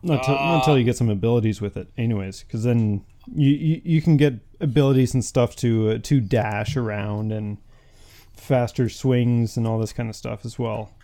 Not, 0.03 0.25
till 0.25 0.35
not 0.35 0.57
until 0.59 0.77
you 0.79 0.83
get 0.85 0.97
some 0.97 1.09
abilities 1.11 1.61
with 1.61 1.77
it, 1.77 1.89
anyways. 1.97 2.43
Because 2.43 2.65
then 2.65 3.05
you, 3.33 3.51
you 3.51 3.83
you 3.85 4.03
can 4.03 4.17
get 4.17 4.35
abilities 4.61 5.15
and 5.15 5.25
stuff 5.25 5.55
to 5.57 5.91
uh, 5.93 5.99
to 6.03 6.21
dash 6.21 6.77
around 6.77 7.31
and 7.31 7.59
faster 8.49 8.89
swings 8.89 9.59
and 9.59 9.67
all 9.67 9.79
this 9.79 9.93
kind 9.93 10.09
of 10.09 10.17
stuff 10.17 10.45
as 10.45 10.59
well. 10.59 10.95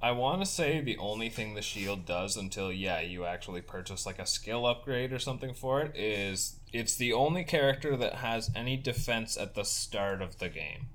I 0.00 0.10
want 0.10 0.40
to 0.40 0.46
say 0.46 0.80
the 0.80 0.96
only 0.96 1.28
thing 1.28 1.54
the 1.54 1.62
shield 1.62 2.06
does 2.06 2.36
until, 2.36 2.72
yeah, 2.72 3.00
you 3.00 3.24
actually 3.24 3.60
purchase 3.60 4.04
like 4.04 4.18
a 4.18 4.26
skill 4.26 4.66
upgrade 4.66 5.12
or 5.12 5.20
something 5.20 5.54
for 5.54 5.82
it 5.82 5.92
is 5.94 6.56
it's 6.72 6.96
the 6.96 7.12
only 7.12 7.44
character 7.44 7.96
that 7.96 8.16
has 8.16 8.50
any 8.56 8.76
defense 8.76 9.36
at 9.36 9.54
the 9.54 9.64
start 9.64 10.20
of 10.20 10.38
the 10.38 10.48
game. 10.48 10.88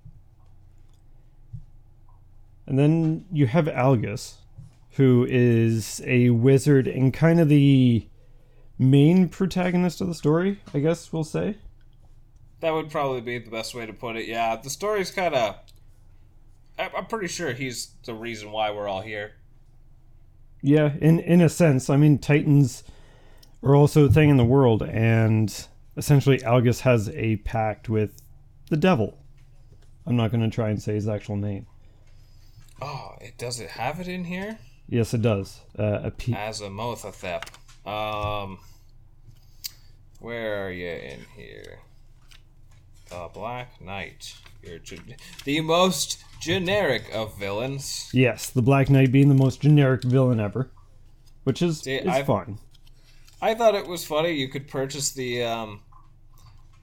And 2.65 2.77
then 2.77 3.25
you 3.31 3.47
have 3.47 3.67
Algus, 3.67 4.39
who 4.97 5.25
is 5.29 6.01
a 6.03 6.31
wizard 6.31 6.87
and 6.87 7.13
kind 7.13 7.39
of 7.39 7.47
the 7.47 8.05
main 8.77 9.29
protagonist 9.29 10.01
of 10.01 10.07
the 10.07 10.15
story, 10.15 10.59
I 10.73 10.79
guess 10.79 11.13
we'll 11.13 11.23
say. 11.23 11.55
That 12.59 12.73
would 12.73 12.89
probably 12.89 13.21
be 13.21 13.37
the 13.37 13.51
best 13.51 13.73
way 13.73 13.85
to 13.85 13.93
put 13.93 14.17
it. 14.17 14.27
Yeah, 14.27 14.55
the 14.57 14.69
story's 14.69 15.11
kind 15.11 15.35
of. 15.35 15.55
I'm 16.77 17.05
pretty 17.07 17.27
sure 17.27 17.53
he's 17.53 17.91
the 18.05 18.13
reason 18.13 18.51
why 18.51 18.71
we're 18.71 18.87
all 18.87 19.01
here. 19.01 19.33
Yeah, 20.61 20.93
in 20.99 21.19
in 21.19 21.41
a 21.41 21.49
sense. 21.49 21.89
I 21.89 21.97
mean, 21.97 22.17
Titans 22.19 22.83
are 23.63 23.75
also 23.75 24.05
a 24.05 24.09
thing 24.11 24.29
in 24.29 24.37
the 24.37 24.45
world, 24.45 24.83
and 24.83 25.67
essentially 25.95 26.39
Algus 26.39 26.81
has 26.81 27.09
a 27.09 27.37
pact 27.37 27.89
with 27.89 28.21
the 28.69 28.77
devil. 28.77 29.17
I'm 30.05 30.15
not 30.15 30.31
going 30.31 30.41
to 30.41 30.53
try 30.53 30.69
and 30.69 30.81
say 30.81 30.93
his 30.93 31.07
actual 31.07 31.35
name. 31.35 31.67
Oh, 32.81 33.15
it 33.19 33.37
does 33.37 33.59
it 33.59 33.71
have 33.71 33.99
it 33.99 34.07
in 34.07 34.23
here? 34.25 34.59
Yes, 34.87 35.13
it 35.13 35.21
does. 35.21 35.61
Uh, 35.77 35.99
a 36.03 36.11
P- 36.11 36.33
Azamothethep. 36.33 37.43
Um, 37.85 38.59
where 40.19 40.65
are 40.65 40.71
you 40.71 40.87
in 40.87 41.25
here? 41.35 41.79
The 43.09 43.29
Black 43.33 43.81
Knight. 43.81 44.35
The 45.45 45.61
most 45.61 46.23
generic 46.41 47.09
of 47.13 47.37
villains. 47.37 48.09
yes, 48.13 48.49
the 48.49 48.61
Black 48.61 48.89
Knight 48.89 49.11
being 49.11 49.29
the 49.29 49.35
most 49.35 49.61
generic 49.61 50.03
villain 50.03 50.39
ever, 50.39 50.69
which 51.43 51.61
is, 51.61 51.79
See, 51.81 51.95
is 51.95 52.07
I've- 52.07 52.25
fun. 52.27 52.59
I 53.41 53.53
thought 53.53 53.75
it 53.75 53.87
was 53.87 54.03
funny. 54.05 54.31
You 54.31 54.47
could 54.47 54.67
purchase 54.67 55.11
the 55.11 55.43
um, 55.43 55.81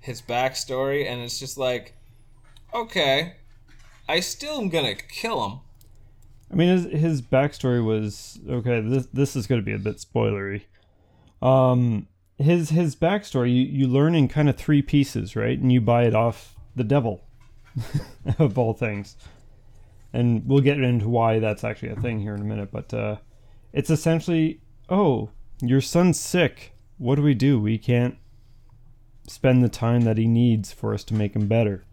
his 0.00 0.22
backstory, 0.22 1.04
and 1.10 1.20
it's 1.20 1.40
just 1.40 1.58
like, 1.58 1.94
okay, 2.72 3.34
I 4.08 4.20
still 4.20 4.60
am 4.60 4.68
gonna 4.68 4.94
kill 4.94 5.48
him. 5.48 5.58
I 6.52 6.54
mean, 6.54 6.68
his 6.68 6.84
his 7.00 7.22
backstory 7.22 7.84
was 7.84 8.38
okay. 8.48 8.80
This 8.80 9.06
this 9.12 9.34
is 9.34 9.48
going 9.48 9.60
to 9.60 9.64
be 9.64 9.72
a 9.72 9.78
bit 9.78 9.96
spoilery. 9.96 10.62
Um, 11.42 12.06
his 12.38 12.70
his 12.70 12.94
backstory 12.94 13.48
you, 13.52 13.62
you 13.62 13.86
learn 13.88 14.14
in 14.14 14.28
kind 14.28 14.48
of 14.48 14.56
three 14.56 14.82
pieces, 14.82 15.34
right? 15.34 15.58
And 15.58 15.72
you 15.72 15.80
buy 15.80 16.04
it 16.04 16.14
off 16.14 16.54
the 16.76 16.84
devil, 16.84 17.24
of 18.38 18.58
all 18.58 18.72
things. 18.74 19.16
And 20.12 20.46
we'll 20.46 20.60
get 20.60 20.78
into 20.80 21.08
why 21.08 21.38
that's 21.40 21.64
actually 21.64 21.88
a 21.90 21.96
thing 21.96 22.20
here 22.20 22.34
in 22.34 22.40
a 22.40 22.44
minute. 22.44 22.70
But 22.70 22.94
uh, 22.94 23.16
it's 23.72 23.90
essentially, 23.90 24.60
oh, 24.88 25.30
your 25.60 25.80
son's 25.80 26.20
sick. 26.20 26.72
What 26.98 27.16
do 27.16 27.22
we 27.22 27.34
do? 27.34 27.60
We 27.60 27.78
can't 27.78 28.16
spend 29.26 29.64
the 29.64 29.68
time 29.68 30.02
that 30.02 30.18
he 30.18 30.26
needs 30.28 30.72
for 30.72 30.94
us 30.94 31.02
to 31.04 31.14
make 31.14 31.34
him 31.34 31.48
better. 31.48 31.84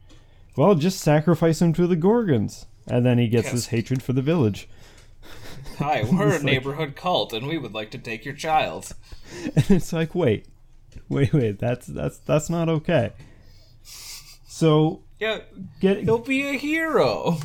Well, 0.56 0.76
just 0.76 1.00
sacrifice 1.00 1.62
him 1.62 1.74
to 1.74 1.88
the 1.88 1.96
Gorgons. 1.96 2.66
And 2.88 3.06
then 3.06 3.18
he 3.18 3.28
gets 3.28 3.46
Yes. 3.46 3.54
this 3.54 3.68
hatred 3.68 4.04
for 4.04 4.14
the 4.14 4.22
village. 4.22 4.68
Hi, 5.78 6.04
we're 6.12 6.28
a 6.28 6.32
like- 6.34 6.44
neighborhood 6.44 6.96
cult, 6.96 7.32
and 7.34 7.48
we 7.48 7.58
would 7.58 7.74
like 7.74 7.90
to 7.92 7.98
take 7.98 8.26
your 8.26 8.34
child. 8.36 8.94
And 9.56 9.72
it's 9.72 9.94
like, 9.94 10.14
wait, 10.14 10.46
wait, 11.08 11.32
wait, 11.32 11.58
that's 11.58 11.88
that's 11.88 12.18
that's 12.18 12.50
not 12.50 12.68
okay. 12.68 13.14
So 14.46 15.04
Yeah, 15.22 15.40
get 15.80 16.04
he'll 16.04 16.18
be 16.18 16.42
a 16.50 16.54
hero. 16.58 17.38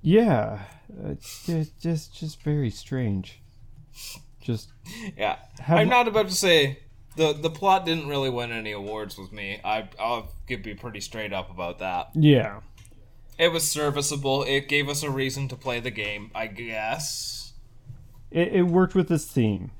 yeah, 0.00 0.60
uh, 1.04 1.14
ju- 1.44 1.66
just 1.80 2.14
just 2.18 2.42
very 2.42 2.70
strange. 2.70 3.38
Just 4.40 4.70
Yeah, 5.16 5.36
I'm 5.68 5.88
not 5.90 6.08
about 6.08 6.28
to 6.28 6.34
say 6.34 6.78
the 7.16 7.34
the 7.34 7.50
plot 7.50 7.84
didn't 7.84 8.08
really 8.08 8.30
win 8.30 8.50
any 8.50 8.72
awards 8.72 9.18
with 9.18 9.30
me. 9.30 9.60
I 9.62 9.88
I'll 10.00 10.30
give 10.46 10.62
be 10.62 10.74
pretty 10.74 11.00
straight 11.00 11.32
up 11.34 11.50
about 11.50 11.80
that. 11.80 12.10
yeah, 12.14 12.60
It 13.38 13.52
was 13.52 13.68
serviceable. 13.70 14.42
It 14.44 14.66
gave 14.66 14.88
us 14.88 15.02
a 15.02 15.10
reason 15.10 15.48
to 15.48 15.56
play 15.56 15.80
the 15.80 15.90
game, 15.90 16.30
I 16.34 16.46
guess. 16.46 17.52
it, 18.30 18.48
it 18.54 18.62
worked 18.62 18.94
with 18.94 19.08
this 19.08 19.26
theme. 19.26 19.70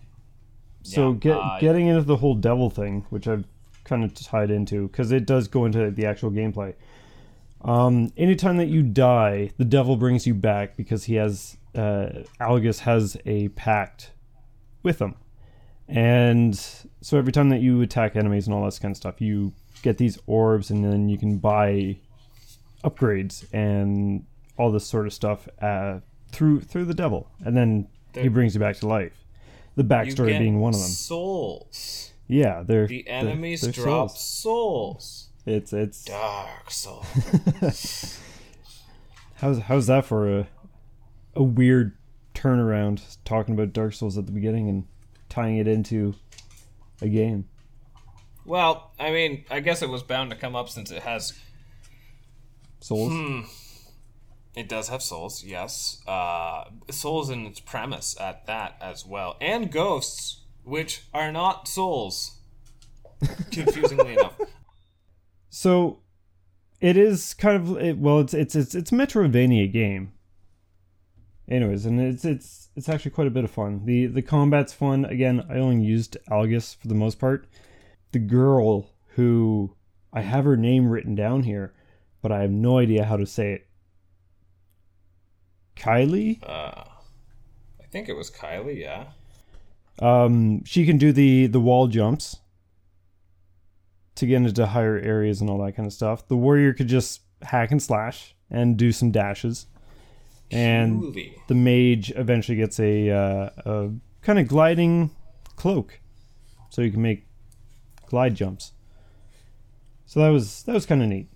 So 0.83 1.13
Yeah, 1.13 1.19
get 1.19 1.37
uh, 1.39 1.59
getting 1.61 1.87
into 1.87 2.03
the 2.03 2.17
whole 2.17 2.35
devil 2.35 2.69
thing, 2.69 3.07
which 3.09 3.27
I've 3.27 3.45
kind 3.85 4.05
of 4.05 4.13
tied 4.15 4.51
into 4.51 4.89
because 4.89 5.13
it 5.13 5.25
does 5.25 5.49
go 5.49 5.65
into 5.65 5.91
the 5.91 6.05
actual 6.05 6.31
gameplay. 6.31 6.75
Um, 7.62 8.12
anytime 8.16 8.59
that 8.59 8.69
you 8.69 8.83
die, 8.83 9.51
the 9.57 9.64
devil 9.64 9.97
brings 9.97 10.27
you 10.27 10.35
back 10.35 10.77
because 10.77 11.05
he 11.05 11.14
has 11.16 11.57
uh, 11.75 12.23
Algus 12.40 12.81
has 12.81 13.16
a 13.27 13.49
pact 13.49 14.12
with 14.83 15.01
him, 15.01 15.14
and 15.88 16.55
so 17.01 17.19
every 17.19 17.33
time 17.33 17.49
that 17.51 17.61
you 17.61 17.81
attack 17.83 18.14
enemies 18.16 18.47
and 18.47 18.55
all 18.55 18.64
that 18.64 18.79
kind 18.81 18.92
of 18.92 18.97
stuff, 18.97 19.21
you 19.21 19.53
get 19.83 19.99
these 19.99 20.19
orbs, 20.27 20.71
and 20.71 20.85
then 20.85 21.09
you 21.09 21.19
can 21.19 21.38
buy 21.38 21.97
upgrades 22.85 23.45
and 23.53 24.25
all 24.59 24.71
this 24.71 24.87
sort 24.87 25.07
of 25.07 25.12
stuff 25.12 25.49
uh, 25.61 25.99
through 26.31 26.61
through 26.61 26.85
the 26.85 26.95
devil, 26.95 27.29
and 27.45 27.57
then 27.57 27.88
he 28.14 28.29
brings 28.29 28.55
you 28.55 28.61
back 28.61 28.77
to 28.77 28.87
life. 28.87 29.12
The 29.75 29.85
backstory 29.85 30.38
being 30.38 30.61
one 30.61 30.73
of 30.73 30.81
them. 30.81 30.88
Souls. 30.88 32.12
Yeah, 32.29 32.62
they're 32.66 32.87
The 32.87 33.03
they're- 33.07 33.12
enemies 33.14 33.61
they're 33.61 33.73
drop 33.73 34.11
souls. 34.11 34.21
souls. 34.25 35.26
It's 35.47 35.73
it's 35.73 36.05
Dark 36.05 36.71
Souls. 36.71 37.07
how's 39.37 39.61
how's 39.61 39.87
that 39.87 40.05
for 40.05 40.41
a 40.41 40.49
a 41.35 41.43
weird 41.43 41.97
turnaround 42.35 43.17
talking 43.25 43.55
about 43.55 43.73
Dark 43.73 43.93
Souls 43.95 44.19
at 44.19 44.27
the 44.27 44.33
beginning 44.33 44.69
and 44.69 44.87
tying 45.29 45.57
it 45.59 45.69
into 45.69 46.15
a 47.01 47.09
game. 47.09 47.47
well, 48.45 48.91
I 48.99 49.11
mean, 49.13 49.45
I 49.51 49.61
guess 49.61 49.83
it 49.83 49.89
was 49.89 50.03
bound 50.03 50.31
to 50.31 50.37
come 50.37 50.57
up 50.57 50.69
since 50.69 50.91
it 50.91 51.03
has 51.03 51.33
Souls. 52.81 53.13
Hmm. 53.13 53.41
It 54.55 54.69
does 54.71 54.89
have 54.89 55.03
souls, 55.03 55.45
yes. 55.45 56.01
Uh, 56.07 56.65
souls 56.91 57.29
in 57.29 57.45
its 57.45 57.61
premise 57.61 58.17
at 58.19 58.47
that 58.47 58.77
as 58.81 59.05
well, 59.05 59.37
and 59.41 59.71
ghosts, 59.71 60.41
which 60.65 61.03
are 61.13 61.31
not 61.31 61.69
souls. 61.69 62.39
Confusingly 63.51 64.15
enough, 64.15 64.39
So 65.57 66.01
it 66.83 66.99
is 66.99 67.33
kind 67.33 67.57
of 67.57 67.79
it, 67.79 67.97
well, 67.97 68.21
it's 68.21 68.35
it's 68.35 68.55
it's 68.55 68.75
it's 68.75 68.92
a 68.92 68.95
Metroidvania 68.95 69.73
game. 69.73 70.12
Anyways, 71.49 71.87
and 71.87 71.99
it's 71.99 72.27
it's 72.27 72.69
it's 72.77 72.90
actually 72.90 73.12
quite 73.12 73.27
a 73.27 73.31
bit 73.31 73.45
of 73.45 73.51
fun. 73.51 73.87
the 73.87 74.05
The 74.05 74.21
combat's 74.21 74.75
fun. 74.75 75.07
Again, 75.07 75.47
I 75.49 75.55
only 75.55 75.83
used 75.83 76.19
Algus 76.31 76.77
for 76.77 76.88
the 76.88 76.95
most 76.95 77.19
part. 77.19 77.47
The 78.12 78.19
girl 78.19 78.90
who 79.14 79.75
I 80.12 80.21
have 80.21 80.45
her 80.45 80.59
name 80.59 80.90
written 80.90 81.14
down 81.14 81.45
here, 81.45 81.73
but 82.21 82.31
I 82.31 82.42
have 82.42 82.51
no 82.51 82.77
idea 82.77 83.07
how 83.07 83.16
to 83.16 83.25
say 83.25 83.55
it. 83.55 83.66
Kylie. 85.75 86.38
uh, 86.42 86.85
I 87.81 87.87
think 87.90 88.11
it 88.11 88.14
was 88.14 88.31
Kylie. 88.31 88.79
Yeah, 88.79 89.07
Um, 90.03 90.64
she 90.66 90.85
can 90.85 90.99
do 90.99 91.12
the 91.12 91.47
the 91.47 91.61
wall 91.61 91.87
jumps 91.87 92.40
to 94.17 94.27
get 94.27 94.37
into 94.37 94.67
higher 94.67 94.99
areas 94.99 95.41
and 95.41 95.49
all 95.49 95.59
that 95.65 95.77
kind 95.77 95.87
of 95.87 95.93
stuff. 95.93 96.27
The 96.29 96.37
warrior 96.37 96.73
could 96.73 96.89
just 96.89 97.21
hack 97.43 97.71
and 97.71 97.83
slash 97.83 98.35
and 98.51 98.77
do 98.77 98.93
some 98.93 99.11
dashes, 99.11 99.67
and 100.51 101.03
Kylie. 101.03 101.35
the 101.49 101.55
mage 101.55 102.13
eventually 102.17 102.57
gets 102.57 102.79
a, 102.81 103.11
uh, 103.11 103.51
a 103.65 103.91
kind 104.23 104.39
of 104.39 104.49
gliding 104.49 105.11
cloak, 105.57 106.01
so 106.71 106.83
you 106.83 106.91
can 106.91 107.03
make 107.03 107.27
glide 108.07 108.35
jumps. 108.35 108.73
So 110.07 110.21
that 110.21 110.29
was 110.29 110.63
that 110.65 110.73
was 110.73 110.87
kind 110.87 111.03
of 111.03 111.09
neat. 111.09 111.29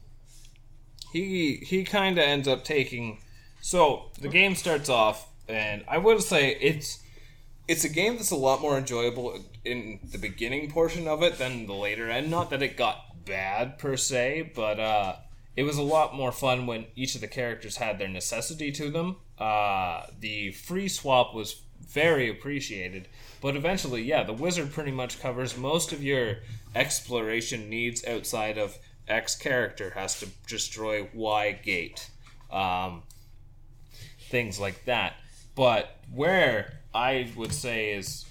he 1.12 1.56
he 1.56 1.84
kind 1.84 2.18
of 2.18 2.24
ends 2.24 2.48
up 2.48 2.64
taking. 2.64 3.18
So 3.60 4.10
the 4.20 4.28
game 4.28 4.54
starts 4.54 4.88
off, 4.88 5.28
and 5.48 5.84
I 5.86 5.98
would 5.98 6.22
say 6.22 6.56
it's 6.60 7.00
it's 7.70 7.84
a 7.84 7.88
game 7.88 8.16
that's 8.16 8.32
a 8.32 8.36
lot 8.36 8.60
more 8.60 8.76
enjoyable 8.76 9.38
in 9.64 10.00
the 10.10 10.18
beginning 10.18 10.68
portion 10.68 11.06
of 11.06 11.22
it 11.22 11.38
than 11.38 11.66
the 11.66 11.72
later 11.72 12.10
end. 12.10 12.28
Not 12.28 12.50
that 12.50 12.62
it 12.62 12.76
got 12.76 13.24
bad 13.24 13.78
per 13.78 13.96
se, 13.96 14.50
but 14.56 14.80
uh, 14.80 15.14
it 15.54 15.62
was 15.62 15.78
a 15.78 15.82
lot 15.82 16.12
more 16.12 16.32
fun 16.32 16.66
when 16.66 16.86
each 16.96 17.14
of 17.14 17.20
the 17.20 17.28
characters 17.28 17.76
had 17.76 18.00
their 18.00 18.08
necessity 18.08 18.72
to 18.72 18.90
them. 18.90 19.18
Uh, 19.38 20.06
the 20.18 20.50
free 20.50 20.88
swap 20.88 21.32
was 21.32 21.62
very 21.88 22.28
appreciated, 22.28 23.06
but 23.40 23.54
eventually, 23.54 24.02
yeah, 24.02 24.24
the 24.24 24.32
wizard 24.32 24.72
pretty 24.72 24.90
much 24.90 25.20
covers 25.20 25.56
most 25.56 25.92
of 25.92 26.02
your 26.02 26.38
exploration 26.74 27.70
needs 27.70 28.04
outside 28.04 28.58
of 28.58 28.78
X 29.06 29.36
character 29.36 29.90
has 29.90 30.18
to 30.18 30.26
destroy 30.48 31.08
Y 31.14 31.52
gate, 31.52 32.10
um, 32.50 33.04
things 34.22 34.58
like 34.58 34.86
that. 34.86 35.14
But 35.54 35.98
where 36.12 36.79
I 36.94 37.30
would 37.36 37.52
say 37.52 37.92
is 37.92 38.24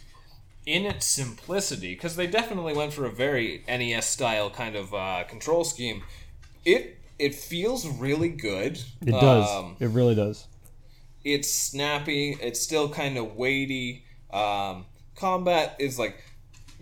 in 0.65 0.85
its 0.85 1.05
simplicity, 1.05 1.93
because 1.95 2.15
they 2.15 2.27
definitely 2.27 2.73
went 2.73 2.93
for 2.93 3.05
a 3.05 3.11
very 3.11 3.63
NES 3.67 4.07
style 4.07 4.49
kind 4.49 4.75
of 4.75 4.93
uh, 4.93 5.23
control 5.27 5.63
scheme. 5.63 6.03
It 6.65 6.97
it 7.17 7.35
feels 7.35 7.87
really 7.87 8.29
good. 8.29 8.79
It 9.05 9.11
does. 9.11 9.49
Um, 9.49 9.75
it 9.79 9.87
really 9.89 10.15
does. 10.15 10.47
it's 11.23 11.51
snappy. 11.53 12.37
It's 12.41 12.59
still 12.59 12.89
kind 12.89 13.17
of 13.17 13.35
weighty. 13.35 14.05
Um, 14.31 14.85
combat 15.15 15.75
is 15.79 15.99
like, 15.99 16.23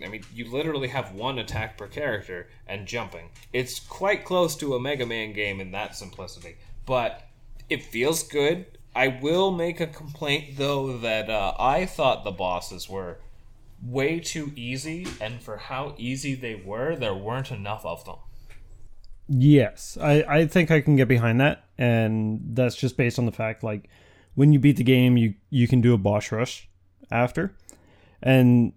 I 0.04 0.08
mean, 0.08 0.22
you 0.32 0.50
literally 0.50 0.88
have 0.88 1.12
one 1.12 1.38
attack 1.38 1.76
per 1.78 1.86
character 1.88 2.48
and 2.68 2.86
jumping. 2.86 3.30
It's 3.52 3.80
quite 3.80 4.24
close 4.24 4.54
to 4.56 4.74
a 4.74 4.80
Mega 4.80 5.06
Man 5.06 5.32
game 5.32 5.60
in 5.60 5.72
that 5.72 5.96
simplicity, 5.96 6.56
but 6.86 7.26
it 7.68 7.82
feels 7.82 8.22
good. 8.22 8.66
I 8.98 9.20
will 9.22 9.52
make 9.52 9.78
a 9.78 9.86
complaint 9.86 10.56
though 10.56 10.98
that 10.98 11.30
uh, 11.30 11.54
I 11.56 11.86
thought 11.86 12.24
the 12.24 12.32
bosses 12.32 12.88
were 12.88 13.18
way 13.80 14.18
too 14.18 14.50
easy, 14.56 15.06
and 15.20 15.40
for 15.40 15.56
how 15.56 15.94
easy 15.98 16.34
they 16.34 16.56
were, 16.56 16.96
there 16.96 17.14
weren't 17.14 17.52
enough 17.52 17.86
of 17.86 18.04
them. 18.04 18.16
Yes, 19.28 19.96
I, 20.00 20.24
I 20.28 20.46
think 20.46 20.72
I 20.72 20.80
can 20.80 20.96
get 20.96 21.06
behind 21.06 21.40
that, 21.40 21.62
and 21.78 22.40
that's 22.54 22.74
just 22.74 22.96
based 22.96 23.20
on 23.20 23.26
the 23.26 23.30
fact 23.30 23.62
like 23.62 23.88
when 24.34 24.52
you 24.52 24.58
beat 24.58 24.78
the 24.78 24.82
game, 24.82 25.16
you 25.16 25.34
you 25.48 25.68
can 25.68 25.80
do 25.80 25.94
a 25.94 25.98
boss 25.98 26.32
rush 26.32 26.68
after, 27.08 27.54
and 28.20 28.72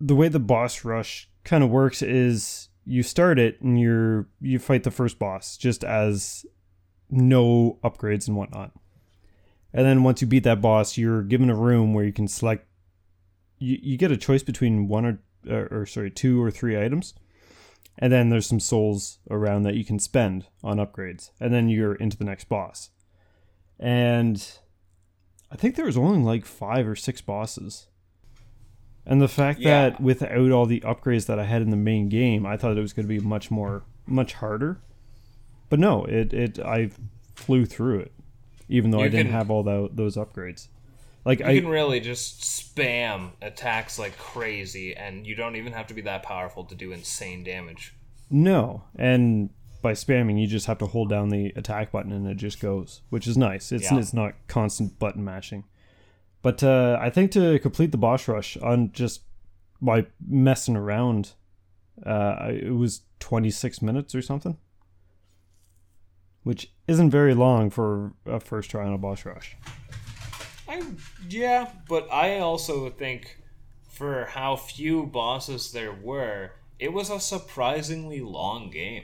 the 0.00 0.14
way 0.14 0.28
the 0.28 0.38
boss 0.38 0.84
rush 0.84 1.28
kind 1.42 1.64
of 1.64 1.70
works 1.70 2.00
is 2.00 2.68
you 2.84 3.02
start 3.02 3.40
it 3.40 3.60
and 3.60 3.80
you're 3.80 4.28
you 4.40 4.60
fight 4.60 4.84
the 4.84 4.92
first 4.92 5.18
boss 5.18 5.56
just 5.56 5.82
as 5.82 6.46
no 7.10 7.80
upgrades 7.82 8.28
and 8.28 8.36
whatnot, 8.36 8.70
and 9.72 9.86
then 9.86 10.02
once 10.02 10.20
you 10.20 10.26
beat 10.26 10.44
that 10.44 10.60
boss, 10.60 10.96
you're 10.96 11.22
given 11.22 11.50
a 11.50 11.54
room 11.54 11.94
where 11.94 12.04
you 12.04 12.12
can 12.12 12.28
select. 12.28 12.66
You 13.58 13.78
you 13.82 13.96
get 13.96 14.12
a 14.12 14.16
choice 14.16 14.42
between 14.42 14.88
one 14.88 15.04
or 15.04 15.18
or, 15.48 15.68
or 15.70 15.86
sorry 15.86 16.10
two 16.10 16.42
or 16.42 16.50
three 16.50 16.80
items. 16.82 17.14
And 18.00 18.12
then 18.12 18.28
there's 18.28 18.46
some 18.46 18.60
souls 18.60 19.18
around 19.28 19.64
that 19.64 19.74
you 19.74 19.84
can 19.84 19.98
spend 19.98 20.46
on 20.62 20.76
upgrades. 20.78 21.30
And 21.40 21.52
then 21.52 21.68
you're 21.68 21.96
into 21.96 22.16
the 22.16 22.24
next 22.24 22.48
boss. 22.48 22.90
And 23.78 24.44
i 25.50 25.56
think 25.56 25.76
there 25.76 25.86
was 25.86 25.96
only 25.96 26.18
like 26.22 26.44
five 26.44 26.86
or 26.86 26.94
six 26.96 27.20
bosses. 27.20 27.86
And 29.06 29.20
the 29.20 29.28
fact 29.28 29.58
Yeah. 29.60 29.90
that 29.90 30.00
without 30.00 30.50
all 30.50 30.66
the 30.66 30.80
upgrades 30.80 31.26
that 31.26 31.38
i 31.38 31.44
had 31.44 31.62
in 31.62 31.70
the 31.70 31.76
main 31.76 32.08
game 32.08 32.44
i 32.46 32.56
thought 32.56 32.76
it 32.76 32.80
was 32.80 32.92
going 32.92 33.06
to 33.08 33.08
be 33.08 33.20
much 33.20 33.50
more 33.50 33.82
much 34.06 34.34
harder. 34.34 34.80
But 35.70 35.78
no 35.80 36.04
it, 36.04 36.32
it 36.32 36.58
i 36.60 36.90
flew 37.34 37.66
through 37.66 38.00
it 38.00 38.12
even 38.68 38.90
though 38.90 39.00
i 39.00 39.08
didn't 39.08 39.26
can- 39.26 39.32
have 39.32 39.50
all 39.50 39.62
tho- 39.62 39.90
those 39.92 40.16
upgrades 40.16 40.68
like 41.24 41.40
You 41.40 41.46
i 41.46 41.54
can 41.60 41.68
really 41.68 42.00
just 42.00 42.42
spam 42.42 43.32
attacks 43.42 43.98
like 43.98 44.16
crazy, 44.16 44.94
and 44.96 45.26
you 45.26 45.34
don't 45.34 45.56
even 45.56 45.72
have 45.74 45.86
to 45.88 45.94
be 45.94 46.00
that 46.02 46.22
powerful 46.22 46.64
to 46.64 46.74
do 46.74 46.92
insane 46.92 47.42
damage. 47.44 47.92
No, 48.30 48.84
and 48.96 49.50
by 49.82 49.92
spamming, 49.92 50.40
you 50.40 50.46
just 50.46 50.66
have 50.66 50.78
to 50.78 50.86
hold 50.86 51.10
down 51.10 51.28
the 51.28 51.52
attack 51.56 51.90
button 51.92 52.12
and 52.12 52.26
it 52.26 52.36
just 52.36 52.60
goes, 52.60 53.02
which 53.10 53.26
is 53.26 53.36
nice. 53.36 53.72
It's 53.72 53.90
Yeah. 53.90 53.98
it's 53.98 54.14
not 54.14 54.34
constant 54.46 54.98
button 54.98 55.22
mashing. 55.24 55.64
But 56.40 56.62
uh, 56.62 56.96
I 57.00 57.10
think 57.10 57.30
to 57.32 57.58
complete 57.58 57.90
the 57.92 57.98
boss 57.98 58.26
rush 58.28 58.56
on 58.58 58.92
just 58.92 59.22
by 59.82 60.06
messing 60.26 60.76
around, 60.76 61.32
uh, 62.06 62.48
it 62.50 62.74
was 62.74 63.02
26 63.20 63.82
minutes 63.82 64.14
or 64.14 64.22
something, 64.22 64.56
which 66.48 66.72
isn't 66.86 67.10
very 67.10 67.34
long 67.34 67.68
for 67.68 68.14
a 68.24 68.40
first 68.40 68.70
try 68.70 68.86
on 68.86 68.94
a 68.94 68.96
boss 68.96 69.26
rush. 69.26 69.54
I 70.66 70.82
yeah, 71.28 71.68
but 71.86 72.10
I 72.10 72.38
also 72.38 72.88
think 72.88 73.36
for 73.86 74.24
how 74.24 74.56
few 74.56 75.04
bosses 75.04 75.72
there 75.72 75.92
were, 75.92 76.52
it 76.78 76.94
was 76.94 77.10
a 77.10 77.20
surprisingly 77.20 78.22
long 78.22 78.70
game. 78.70 79.02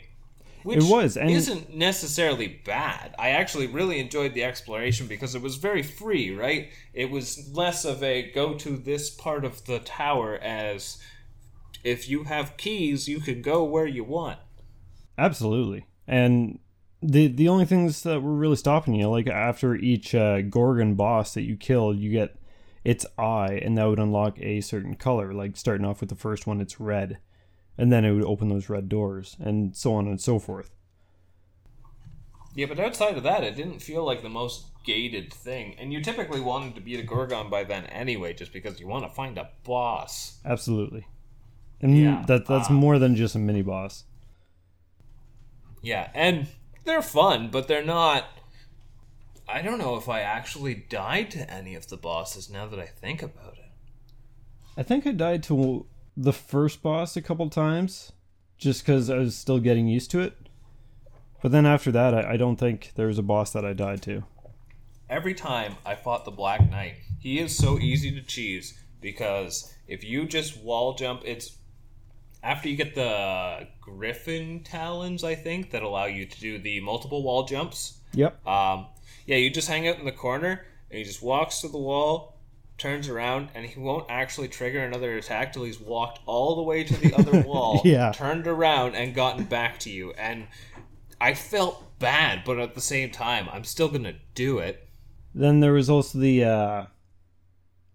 Which 0.63 0.79
It 0.79 0.85
was, 0.85 1.19
and- 1.19 1.29
isn't 1.29 1.77
necessarily 1.77 2.63
bad. 2.65 3.15
I 3.19 3.29
actually 3.29 3.67
really 3.67 3.99
enjoyed 3.99 4.33
the 4.33 4.45
exploration 4.45 5.07
because 5.07 5.35
it 5.35 5.43
was 5.43 5.57
very 5.57 5.83
free, 5.83 6.35
right? 6.35 6.71
It 6.95 7.11
was 7.11 7.51
less 7.53 7.85
of 7.85 8.03
a 8.03 8.23
go 8.33 8.55
to 8.55 8.71
this 8.79 9.11
part 9.11 9.45
of 9.45 9.67
the 9.67 9.81
tower 9.81 10.39
as 10.39 10.97
if 11.85 12.09
you 12.09 12.25
have 12.25 12.57
keys, 12.57 13.07
you 13.07 13.21
can 13.21 13.43
go 13.43 13.65
where 13.65 13.87
you 13.87 14.03
want. 14.03 14.39
Absolutely. 15.19 15.87
And 16.07 16.61
the 17.05 17.27
the 17.29 17.49
only 17.49 17.67
things 17.67 18.03
that 18.03 18.23
were 18.23 18.35
really 18.35 18.57
stopping 18.57 18.95
you, 18.95 19.09
like 19.09 19.27
after 19.27 19.75
each 19.75 20.15
uh, 20.15 20.41
Gorgon 20.41 20.95
boss 20.95 21.35
that 21.35 21.43
you 21.43 21.57
killed, 21.57 21.99
you 21.99 22.11
get 22.11 22.37
its 22.83 23.05
eye, 23.19 23.61
and 23.63 23.77
that 23.77 23.85
would 23.85 23.99
unlock 23.99 24.41
a 24.41 24.63
certain 24.63 24.95
color. 24.95 25.33
Like 25.35 25.57
starting 25.57 25.87
off 25.87 26.01
with 26.01 26.09
the 26.09 26.17
first 26.17 26.47
one, 26.47 26.61
it's 26.61 26.81
red, 26.81 27.19
and 27.77 27.93
then 27.93 28.05
it 28.05 28.13
would 28.13 28.25
open 28.25 28.49
those 28.49 28.71
red 28.71 28.89
doors, 28.89 29.37
and 29.39 29.77
so 29.77 29.95
on 29.95 30.07
and 30.07 30.21
so 30.21 30.39
forth. 30.39 30.71
Yeah, 32.55 32.67
but 32.67 32.81
outside 32.81 33.17
of 33.17 33.25
that, 33.25 33.45
it 33.45 33.57
didn't 33.57 33.81
feel 33.81 34.05
like 34.05 34.23
the 34.23 34.29
most 34.29 34.67
gated 34.85 35.33
thing. 35.33 35.75
And 35.79 35.93
you 35.93 36.01
typically 36.01 36.41
wanted 36.41 36.75
to 36.77 36.81
beat 36.81 37.01
a 37.01 37.03
Gorgon 37.03 37.51
by 37.51 37.65
then 37.65 37.85
anyway, 37.87 38.33
just 38.33 38.53
because 38.53 38.81
you 38.81 38.87
want 38.87 39.05
to 39.05 39.11
find 39.11 39.37
a 39.37 39.51
boss. 39.65 40.39
Absolutely. 40.45 41.07
And 41.81 41.99
Yeah, 41.99 42.25
that 42.29 42.47
that's 42.47 42.71
uh, 42.71 42.73
more 42.73 42.99
than 42.99 43.17
just 43.17 43.35
a 43.35 43.39
mini 43.39 43.63
boss. 43.63 44.05
Yeah, 45.83 46.11
and 46.15 46.47
they're 46.85 47.03
fun, 47.03 47.49
but 47.51 47.69
they're 47.69 47.85
not. 47.85 48.27
I 49.49 49.63
don't 49.63 49.79
know 49.79 49.97
if 49.97 50.09
I 50.09 50.21
actually 50.21 50.75
died 50.75 51.31
to 51.33 51.51
any 51.51 51.75
of 51.75 51.89
the 51.89 51.97
bosses 51.97 52.49
now 52.49 52.67
that 52.67 52.79
I 52.79 52.87
think 52.87 53.23
about 53.23 53.55
it. 53.55 53.71
I 54.77 54.83
think 54.83 55.07
I 55.07 55.13
died 55.13 55.43
to 55.45 55.87
the 56.17 56.33
first 56.33 56.83
boss 56.83 57.17
a 57.17 57.23
couple 57.23 57.49
times, 57.51 58.13
just 58.57 58.85
because 58.85 59.11
I 59.11 59.19
was 59.19 59.37
still 59.37 59.59
getting 59.59 59.87
used 59.87 60.11
to 60.13 60.21
it. 60.21 60.35
But 61.43 61.53
then 61.53 61.67
after 61.67 61.93
that, 61.93 62.15
I, 62.15 62.33
I 62.33 62.37
don't 62.37 62.57
think 62.57 62.93
there 62.95 63.07
was 63.07 63.19
a 63.19 63.23
boss 63.23 63.53
that 63.53 63.65
I 63.65 63.75
died 63.75 64.01
to. 64.03 64.25
Every 65.11 65.35
time 65.35 65.77
I 65.85 65.95
fought 65.95 66.25
the 66.25 66.31
Black 66.31 66.71
Knight, 66.71 66.95
he 67.21 67.39
is 67.39 67.55
so 67.55 67.79
easy 67.79 68.11
to 68.13 68.23
cheese 68.23 68.79
because 69.01 69.75
if 69.87 70.03
you 70.03 70.27
just 70.27 70.57
wall 70.57 70.95
jump, 70.95 71.21
it's 71.25 71.59
after 72.45 72.69
you 72.69 72.77
get 72.77 72.95
the 72.95 73.67
Griffin 73.81 74.63
talons, 74.63 75.25
I 75.25 75.35
think, 75.35 75.71
that 75.73 75.83
allow 75.83 76.05
you 76.05 76.27
to 76.27 76.41
do 76.41 76.59
the 76.59 76.81
multiple 76.81 77.23
wall 77.23 77.45
jumps. 77.45 77.99
Yep. 78.13 78.47
Um, 78.47 78.87
yeah, 79.27 79.37
you 79.37 79.51
just 79.51 79.67
hang 79.69 79.89
out 79.89 79.99
in 79.99 80.05
the 80.05 80.13
corner 80.13 80.65
and 80.91 80.99
he 80.99 81.05
just 81.05 81.23
walks 81.23 81.63
to 81.63 81.69
the 81.69 81.79
wall, 81.79 82.39
turns 82.79 83.09
around, 83.09 83.49
and 83.55 83.65
he 83.67 83.81
won't 83.81 84.07
actually 84.09 84.49
trigger 84.49 84.81
another 84.85 85.17
attack 85.17 85.53
till 85.53 85.65
he's 85.65 85.81
walked 85.81 86.21
all 86.27 86.55
the 86.57 86.63
way 86.63 86.85
to 86.85 86.95
the 86.95 87.15
other 87.15 87.41
wall, 87.47 87.81
Yeah. 87.85 88.13
turned 88.13 88.47
around, 88.47 88.95
and 88.95 89.15
gotten 89.15 89.45
back 89.45 89.79
to 89.81 89.91
you. 89.91 90.13
And 90.13 90.47
I 91.21 91.35
felt 91.35 91.99
bad, 91.99 92.43
but 92.45 92.59
at 92.59 92.75
the 92.75 92.81
same 92.81 93.11
time, 93.11 93.49
I'm 93.51 93.65
still 93.65 93.89
gonna 93.89 94.15
do 94.35 94.59
it. 94.59 94.87
Then 95.35 95.61
there 95.61 95.73
was 95.73 95.89
also 95.91 96.19
the 96.19 96.45
uh 96.45 96.87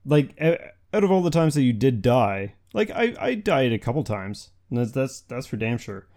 like 0.06 0.36
out 0.42 1.04
of 1.04 1.12
all 1.12 1.22
the 1.22 1.30
times 1.30 1.54
that 1.56 1.62
you 1.62 1.74
did 1.74 2.02
die, 2.02 2.56
like 2.74 2.90
I 2.92 3.16
I 3.20 3.36
died 3.36 3.72
a 3.74 3.80
couple 3.80 4.04
times. 4.04 4.50
And 4.70 4.78
that's 4.80 4.92
that's 4.92 5.22
that's 5.22 5.48
for 5.48 5.58
damn 5.58 5.78
sure. 5.78 6.08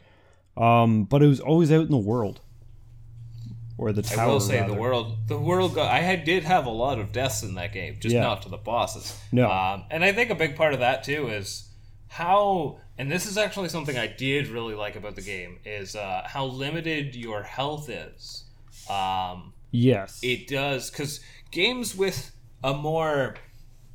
Um 0.57 1.05
but 1.05 1.23
it 1.23 1.27
was 1.27 1.41
always 1.41 1.73
out 1.73 1.83
in 1.87 1.91
the 1.91 1.97
world. 1.99 2.41
Or 3.79 3.93
the 3.93 4.03
tower. 4.03 4.21
I 4.21 4.27
will 4.27 4.39
say 4.41 4.65
the 4.65 4.75
world, 4.75 5.17
the 5.27 5.39
world. 5.39 5.75
Got, 5.75 5.91
I 5.91 6.01
had, 6.01 6.25
did 6.25 6.45
have 6.45 6.67
a 6.67 6.71
lot 6.71 7.01
of 7.01 7.11
deaths 7.11 7.43
in 7.43 7.55
that 7.55 7.73
game, 7.73 7.97
just 7.99 8.15
Yeah. 8.15 8.21
not 8.21 8.43
to 8.43 8.49
the 8.49 8.59
bosses. 8.59 9.19
No. 9.33 9.51
um, 9.51 9.85
and 9.91 10.05
I 10.05 10.13
think 10.13 10.31
a 10.31 10.35
big 10.37 10.55
part 10.57 10.73
of 10.75 10.81
that 10.81 11.03
too 11.03 11.29
is 11.29 11.69
how, 12.09 12.79
and 12.99 13.11
this 13.11 13.27
is 13.27 13.37
actually 13.39 13.71
something 13.71 13.97
I 13.97 14.07
did 14.07 14.49
really 14.49 14.75
like 14.75 14.95
about 14.95 15.17
the 15.17 15.23
game 15.23 15.59
is 15.65 15.97
uh, 15.97 16.23
how 16.27 16.45
limited 16.45 17.17
your 17.17 17.43
health 17.43 17.89
is. 17.89 18.45
Um, 18.89 19.53
Yes. 19.73 20.21
it 20.23 20.47
does 20.49 20.91
because 20.91 21.21
games 21.51 21.97
with 21.97 22.31
a 22.63 22.75
more 22.75 23.35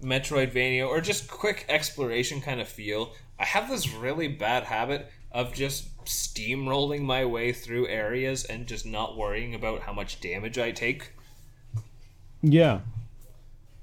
Metroidvania 0.01 0.87
or 0.87 1.01
just 1.01 1.27
quick 1.27 1.65
exploration 1.69 2.41
kind 2.41 2.61
of 2.61 2.67
feel, 2.67 3.13
I 3.39 3.45
have 3.45 3.69
this 3.69 3.93
really 3.93 4.27
bad 4.27 4.63
habit 4.63 5.11
of 5.31 5.53
just 5.53 5.95
steamrolling 6.05 7.01
my 7.01 7.25
way 7.25 7.51
through 7.51 7.87
areas 7.87 8.45
and 8.45 8.65
just 8.65 8.85
not 8.85 9.17
worrying 9.17 9.53
about 9.53 9.81
how 9.81 9.93
much 9.93 10.21
damage 10.21 10.57
I 10.57 10.71
take. 10.71 11.11
Yeah. 12.41 12.79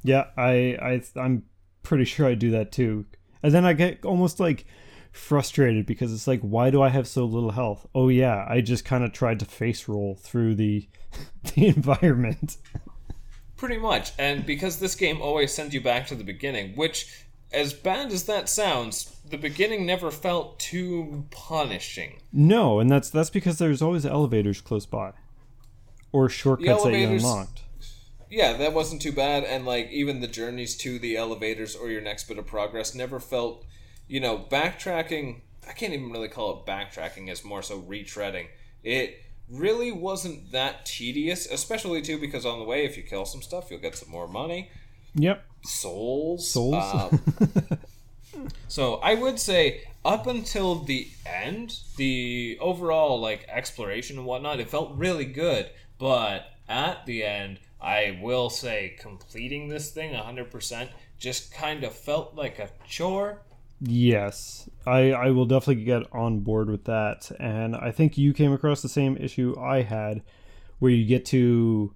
Yeah, 0.03 0.27
I 0.37 0.77
I 0.81 1.03
I'm 1.17 1.45
pretty 1.83 2.05
sure 2.05 2.27
I 2.27 2.35
do 2.35 2.51
that 2.53 2.73
too. 2.73 3.07
And 3.43 3.53
then 3.53 3.65
I 3.65 3.73
get 3.73 4.05
almost 4.05 4.41
like 4.41 4.67
frustrated 5.13 5.87
because 5.87 6.13
it's 6.13 6.27
like 6.27 6.41
why 6.41 6.71
do 6.71 6.83
I 6.83 6.89
have 6.89 7.07
so 7.07 7.25
little 7.25 7.53
health? 7.53 7.87
Oh 7.95 8.09
yeah, 8.09 8.45
I 8.49 8.61
just 8.61 8.85
kind 8.85 9.05
of 9.05 9.13
tried 9.13 9.39
to 9.41 9.47
face 9.47 9.89
roll 9.89 10.15
through 10.15 10.57
the 10.57 10.89
the 11.55 11.69
environment. 11.69 12.57
Pretty 13.65 13.81
much. 13.81 14.13
And 14.19 14.45
because 14.45 14.79
this 14.79 14.95
game 14.95 15.23
always 15.23 15.51
sends 15.51 15.73
you 15.73 15.81
back 15.81 16.07
to 16.09 16.15
the 16.15 16.23
beginning, 16.23 16.77
which 16.77 17.25
as 17.51 17.73
bad 17.73 18.13
as 18.13 18.25
that 18.25 18.51
sounds, 18.51 19.17
the 19.27 19.39
beginning 19.39 19.87
never 19.87 20.11
felt 20.11 20.59
too 20.59 21.25
punishing. 21.31 22.21
No, 22.31 22.79
and 22.79 22.91
that's 22.91 23.09
that's 23.09 23.31
because 23.31 23.57
there's 23.57 23.81
always 23.81 24.05
elevators 24.05 24.61
close 24.61 24.85
by. 24.85 25.13
Or 26.13 26.29
shortcuts 26.29 26.85
that 26.85 26.93
you 26.93 27.09
unlocked. 27.09 27.63
Yeah, 28.29 28.53
that 28.53 28.75
wasn't 28.75 29.01
too 29.01 29.13
bad, 29.13 29.45
and 29.45 29.65
like 29.65 29.91
even 29.91 30.21
the 30.21 30.29
journeys 30.29 30.77
to 30.79 30.99
the 30.99 31.17
elevators 31.17 31.75
or 31.75 31.89
your 31.89 32.03
next 32.03 32.25
bit 32.29 32.37
of 32.37 32.47
progress 32.47 32.95
never 32.95 33.19
felt, 33.19 33.65
you 34.07 34.21
know, 34.21 34.37
backtracking. 34.37 35.41
I 35.67 35.73
can't 35.73 35.95
even 35.95 36.13
really 36.13 36.29
call 36.29 36.59
it 36.59 36.71
backtracking; 36.71 37.31
it's 37.31 37.45
more 37.45 37.63
so 37.63 37.81
retreading. 37.81 38.49
It 38.83 39.24
really 39.51 39.93
wasn't 39.93 40.53
that 40.53 40.87
tedious, 40.87 41.47
especially 41.51 42.03
too 42.03 42.19
because 42.19 42.45
on 42.47 42.59
the 42.59 42.65
way, 42.65 42.85
if 42.85 42.97
you 42.97 43.03
kill 43.03 43.25
some 43.25 43.43
stuff, 43.43 43.71
you'll 43.71 43.81
get 43.81 43.95
some 43.97 44.11
more 44.11 44.27
money, 44.29 44.71
Yep. 45.15 45.45
souls, 45.65 46.51
Souls. 46.51 46.75
um, 46.75 47.21
so 48.69 48.95
I 48.97 49.15
would 49.15 49.39
say 49.39 49.83
up 50.05 50.27
until 50.27 50.77
the 50.77 51.09
end, 51.27 51.79
the 51.97 52.59
overall 52.61 53.21
like 53.21 53.47
exploration 53.49 54.19
and 54.19 54.27
whatnot, 54.27 54.61
it 54.61 54.69
felt 54.69 54.97
really 54.97 55.25
good. 55.25 55.71
But 55.99 56.47
at 56.69 57.07
the 57.07 57.25
end, 57.25 57.61
I 57.81 58.19
will 58.23 58.51
say 58.51 58.97
completing 58.99 59.69
this 59.69 59.91
thing 59.91 60.13
100% 60.15 60.89
just 61.19 61.55
kind 61.55 61.85
of 61.85 61.95
felt 61.95 62.35
like 62.35 62.59
a 62.59 62.71
chore. 62.87 63.43
Yes, 63.81 64.69
I, 64.87 65.13
I 65.13 65.31
will 65.31 65.45
definitely 65.47 65.85
get 65.85 66.03
on 66.13 66.41
board 66.41 66.71
with 66.71 66.85
that. 66.85 67.31
And 67.39 67.77
I 67.77 67.91
think 67.91 68.17
you 68.17 68.33
came 68.33 68.53
across 68.53 68.83
the 68.83 68.89
same 68.89 69.17
issue 69.17 69.55
I 69.59 69.83
had, 69.83 70.23
where 70.79 70.91
you 70.91 71.05
get 71.05 71.25
to. 71.27 71.95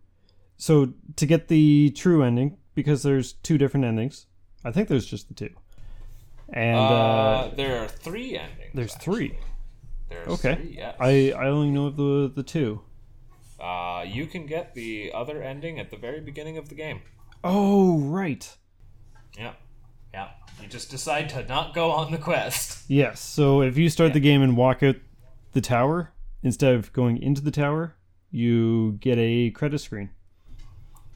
So, 0.57 0.93
to 1.17 1.27
get 1.27 1.49
the 1.49 1.91
true 1.97 2.23
ending, 2.25 2.57
because 2.75 3.03
there's 3.03 3.35
two 3.35 3.59
different 3.59 3.87
endings, 3.87 4.27
I 4.65 4.73
think 4.73 4.89
there's 4.89 5.07
just 5.07 5.29
the 5.29 5.35
two. 5.35 5.51
And 6.53 6.79
uh, 6.79 6.81
Uh, 6.83 7.55
there 7.55 7.83
are 7.83 7.89
three 7.89 8.37
endings. 8.37 8.71
there's 8.75 8.95
actually. 8.97 9.29
three. 9.29 9.39
There's 10.09 10.29
Okay. 10.29 10.55
three, 10.57 10.75
yes. 10.79 10.97
I, 10.99 11.33
I 11.33 11.49
only 11.49 11.71
know 11.71 11.87
of 11.87 11.97
the, 11.97 12.33
the 12.35 12.43
two. 12.43 12.81
Uh, 13.61 14.05
you 14.07 14.27
can 14.27 14.47
get 14.47 14.75
the 14.75 15.13
other 15.15 15.43
ending 15.43 15.79
at 15.79 15.91
the 15.91 15.97
very 15.97 16.21
beginning 16.21 16.59
of 16.59 16.69
the 16.69 16.75
game. 16.75 17.03
Oh, 17.45 17.99
right. 18.01 18.57
Yeah. 19.39 19.53
Yeah. 20.19 20.29
You 20.61 20.69
just 20.69 20.91
decide 20.91 21.29
to 21.31 21.47
not 21.47 21.75
go 21.75 21.93
on 21.93 22.11
the 22.11 22.19
quest. 22.19 22.85
Yes. 22.89 23.21
So, 23.21 23.63
if 23.63 23.77
you 23.79 23.89
start 23.89 24.13
the 24.13 24.21
game 24.21 24.43
and 24.43 24.57
walk 24.57 24.83
out 24.83 24.97
the 25.53 25.61
tower, 25.61 26.11
instead 26.43 26.75
of 26.75 26.93
going 26.93 27.23
into 27.23 27.41
the 27.41 27.53
tower, 27.53 27.95
you 28.33 28.93
get 29.01 29.19
a 29.19 29.51
credit 29.51 29.79
screen. 29.79 30.11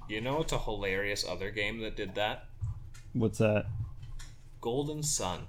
You 0.09 0.21
know 0.21 0.41
it's 0.43 0.53
a 0.53 0.59
hilarious 0.59 1.25
other 1.29 1.51
game 1.51 1.81
that 1.81 1.97
did 1.97 2.15
that? 2.15 2.45
What's 3.15 3.39
that? 3.39 3.67
Golden 4.61 5.03
Sun. 5.03 5.47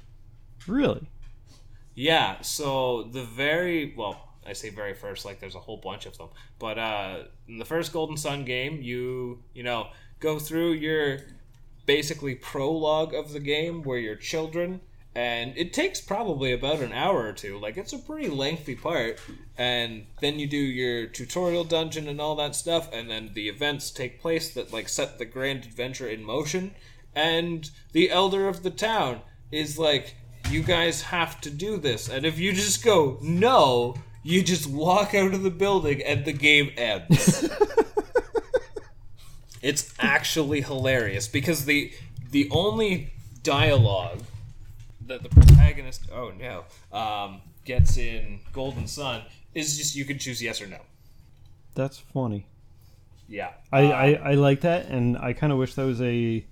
Really? 0.68 1.08
Yeah, 1.94 2.42
so 2.42 3.04
the 3.04 3.24
very 3.24 3.94
well, 3.96 4.30
I 4.48 4.54
say 4.54 4.70
very 4.70 4.96
first, 4.96 5.26
like 5.26 5.40
there's 5.40 5.56
a 5.56 5.60
whole 5.60 5.78
bunch 5.78 6.06
of 6.08 6.18
them. 6.18 6.30
But 6.58 6.80
uh 6.80 7.24
in 7.48 7.60
the 7.60 7.66
first 7.66 7.94
Golden 7.94 8.18
Sun 8.18 8.46
game, 8.46 8.82
you 8.82 9.44
you 9.54 9.62
know, 9.64 9.90
go 10.20 10.40
through 10.40 10.74
your 10.74 11.20
basically 11.86 12.36
prologue 12.36 13.14
of 13.14 13.34
the 13.34 13.40
game 13.40 13.84
where 13.84 13.98
you're 13.98 14.16
children 14.16 14.82
and 15.16 15.54
it 15.56 15.74
takes 15.74 16.02
probably 16.02 16.52
about 16.52 16.80
an 16.80 16.92
hour 16.92 17.28
or 17.28 17.34
two. 17.34 17.60
Like 17.60 17.78
it's 17.78 17.94
a 17.94 18.00
pretty 18.00 18.30
lengthy 18.30 18.76
part. 18.76 19.20
And 19.58 20.08
then 20.22 20.40
you 20.40 20.48
do 20.48 20.58
your 20.58 21.06
tutorial 21.06 21.64
dungeon 21.64 22.08
and 22.08 22.20
all 22.20 22.36
that 22.38 22.56
stuff, 22.56 22.92
and 22.92 23.10
then 23.10 23.32
the 23.34 23.48
events 23.48 23.92
take 23.92 24.22
place 24.22 24.52
that 24.56 24.74
like 24.74 24.90
set 24.90 25.20
the 25.20 25.26
grand 25.26 25.66
adventure 25.66 26.08
in 26.08 26.24
motion. 26.24 26.74
And 27.16 27.70
the 27.92 28.10
elder 28.10 28.48
of 28.48 28.64
the 28.64 28.72
town 28.72 29.22
is 29.52 29.78
like, 29.78 30.16
You 30.50 30.64
guys 30.64 31.04
have 31.04 31.40
to 31.42 31.52
do 31.52 31.78
this. 31.78 32.10
And 32.10 32.26
if 32.26 32.40
you 32.40 32.52
just 32.52 32.84
go, 32.84 33.20
no, 33.22 33.96
you 34.24 34.42
just 34.42 34.68
walk 34.68 35.14
out 35.14 35.36
of 35.36 35.44
the 35.44 35.52
building 35.52 36.02
and 36.02 36.26
the 36.26 36.34
game 36.34 36.72
ends. 36.76 37.48
it's 39.64 39.94
actually 39.98 40.62
hilarious 40.62 41.28
because 41.28 41.66
the 41.66 41.92
the 42.30 42.48
only 42.52 43.14
dialogue 43.42 44.22
that 45.08 45.24
the 45.24 45.30
protagonist 45.30 46.04
oh 46.14 46.32
no 46.38 46.66
um, 46.98 47.42
gets 47.66 47.98
in 47.98 48.42
Golden 48.52 48.88
Sun 48.88 49.24
is 49.56 49.78
just 49.78 49.96
you 49.96 50.06
can 50.06 50.20
choose 50.20 50.42
yes 50.42 50.62
or 50.62 50.68
no. 50.68 50.80
That's 51.76 51.98
funny. 51.98 52.46
Yeah, 53.28 53.52
I, 53.72 53.92
I, 53.92 54.12
I 54.12 54.34
like 54.34 54.62
that, 54.62 54.88
and 54.88 55.18
I 55.18 55.34
kind 55.34 55.52
of 55.52 55.58
wish 55.58 55.74
that 55.76 55.86
was 55.86 56.02
a. 56.02 56.46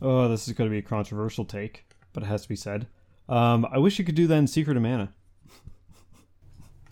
Oh, 0.00 0.28
this 0.28 0.46
is 0.46 0.54
going 0.54 0.70
to 0.70 0.72
be 0.72 0.78
a 0.78 0.82
controversial 0.82 1.44
take, 1.44 1.84
but 2.12 2.22
it 2.22 2.26
has 2.26 2.42
to 2.42 2.48
be 2.48 2.56
said. 2.56 2.86
Um, 3.28 3.66
I 3.70 3.78
wish 3.78 3.98
you 3.98 4.04
could 4.04 4.14
do 4.14 4.26
that 4.28 4.36
in 4.36 4.46
Secret 4.46 4.76
of 4.76 4.82
Mana. 4.82 5.12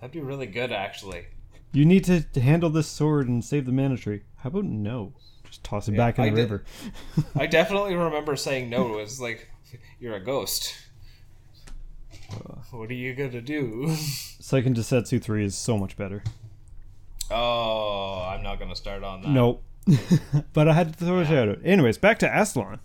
that'd 0.01 0.13
be 0.13 0.21
really 0.21 0.47
good 0.47 0.73
actually. 0.73 1.27
You 1.73 1.85
need 1.85 2.05
to, 2.05 2.23
to 2.23 2.41
handle 2.41 2.71
this 2.71 2.89
sword 2.89 3.29
and 3.29 3.45
save 3.45 3.67
the 3.67 3.73
mana 3.73 3.97
tree. 3.97 4.23
How 4.37 4.49
about 4.49 4.65
no? 4.65 5.13
Just 5.55 5.63
toss 5.65 5.87
it 5.87 5.97
back 5.97 6.19
in 6.19 6.25
I 6.25 6.31
the 6.31 6.37
did- 6.37 6.43
river. 6.51 6.65
I 7.37 7.47
definitely 7.47 7.95
remember 7.95 8.35
saying 8.35 8.71
no. 8.71 8.95
It 8.95 9.03
was 9.03 9.21
like 9.21 9.49
you're 10.01 10.17
a 10.17 10.21
ghost. 10.21 10.75
What 12.73 12.91
are 12.91 12.95
you 12.95 13.15
gonna 13.15 13.41
do? 13.41 13.85
Seiken 13.89 14.75
Densetsu 14.75 15.23
3 15.23 15.45
is 15.45 15.57
so 15.57 15.79
much 15.79 15.97
better. 15.97 16.25
Oh, 17.31 18.27
I'm 18.29 18.43
not 18.43 18.59
gonna 18.59 18.75
start 18.75 19.05
on 19.05 19.23
that. 19.23 19.29
Nope. 19.29 19.63
but 20.53 20.67
I 20.69 20.73
had 20.73 20.99
to 20.99 21.05
throw 21.05 21.21
a 21.21 21.25
shout 21.25 21.49
out. 21.49 21.59
Anyways, 21.65 21.99
back 21.99 22.19
to 22.21 22.27
Astalon. 22.29 22.81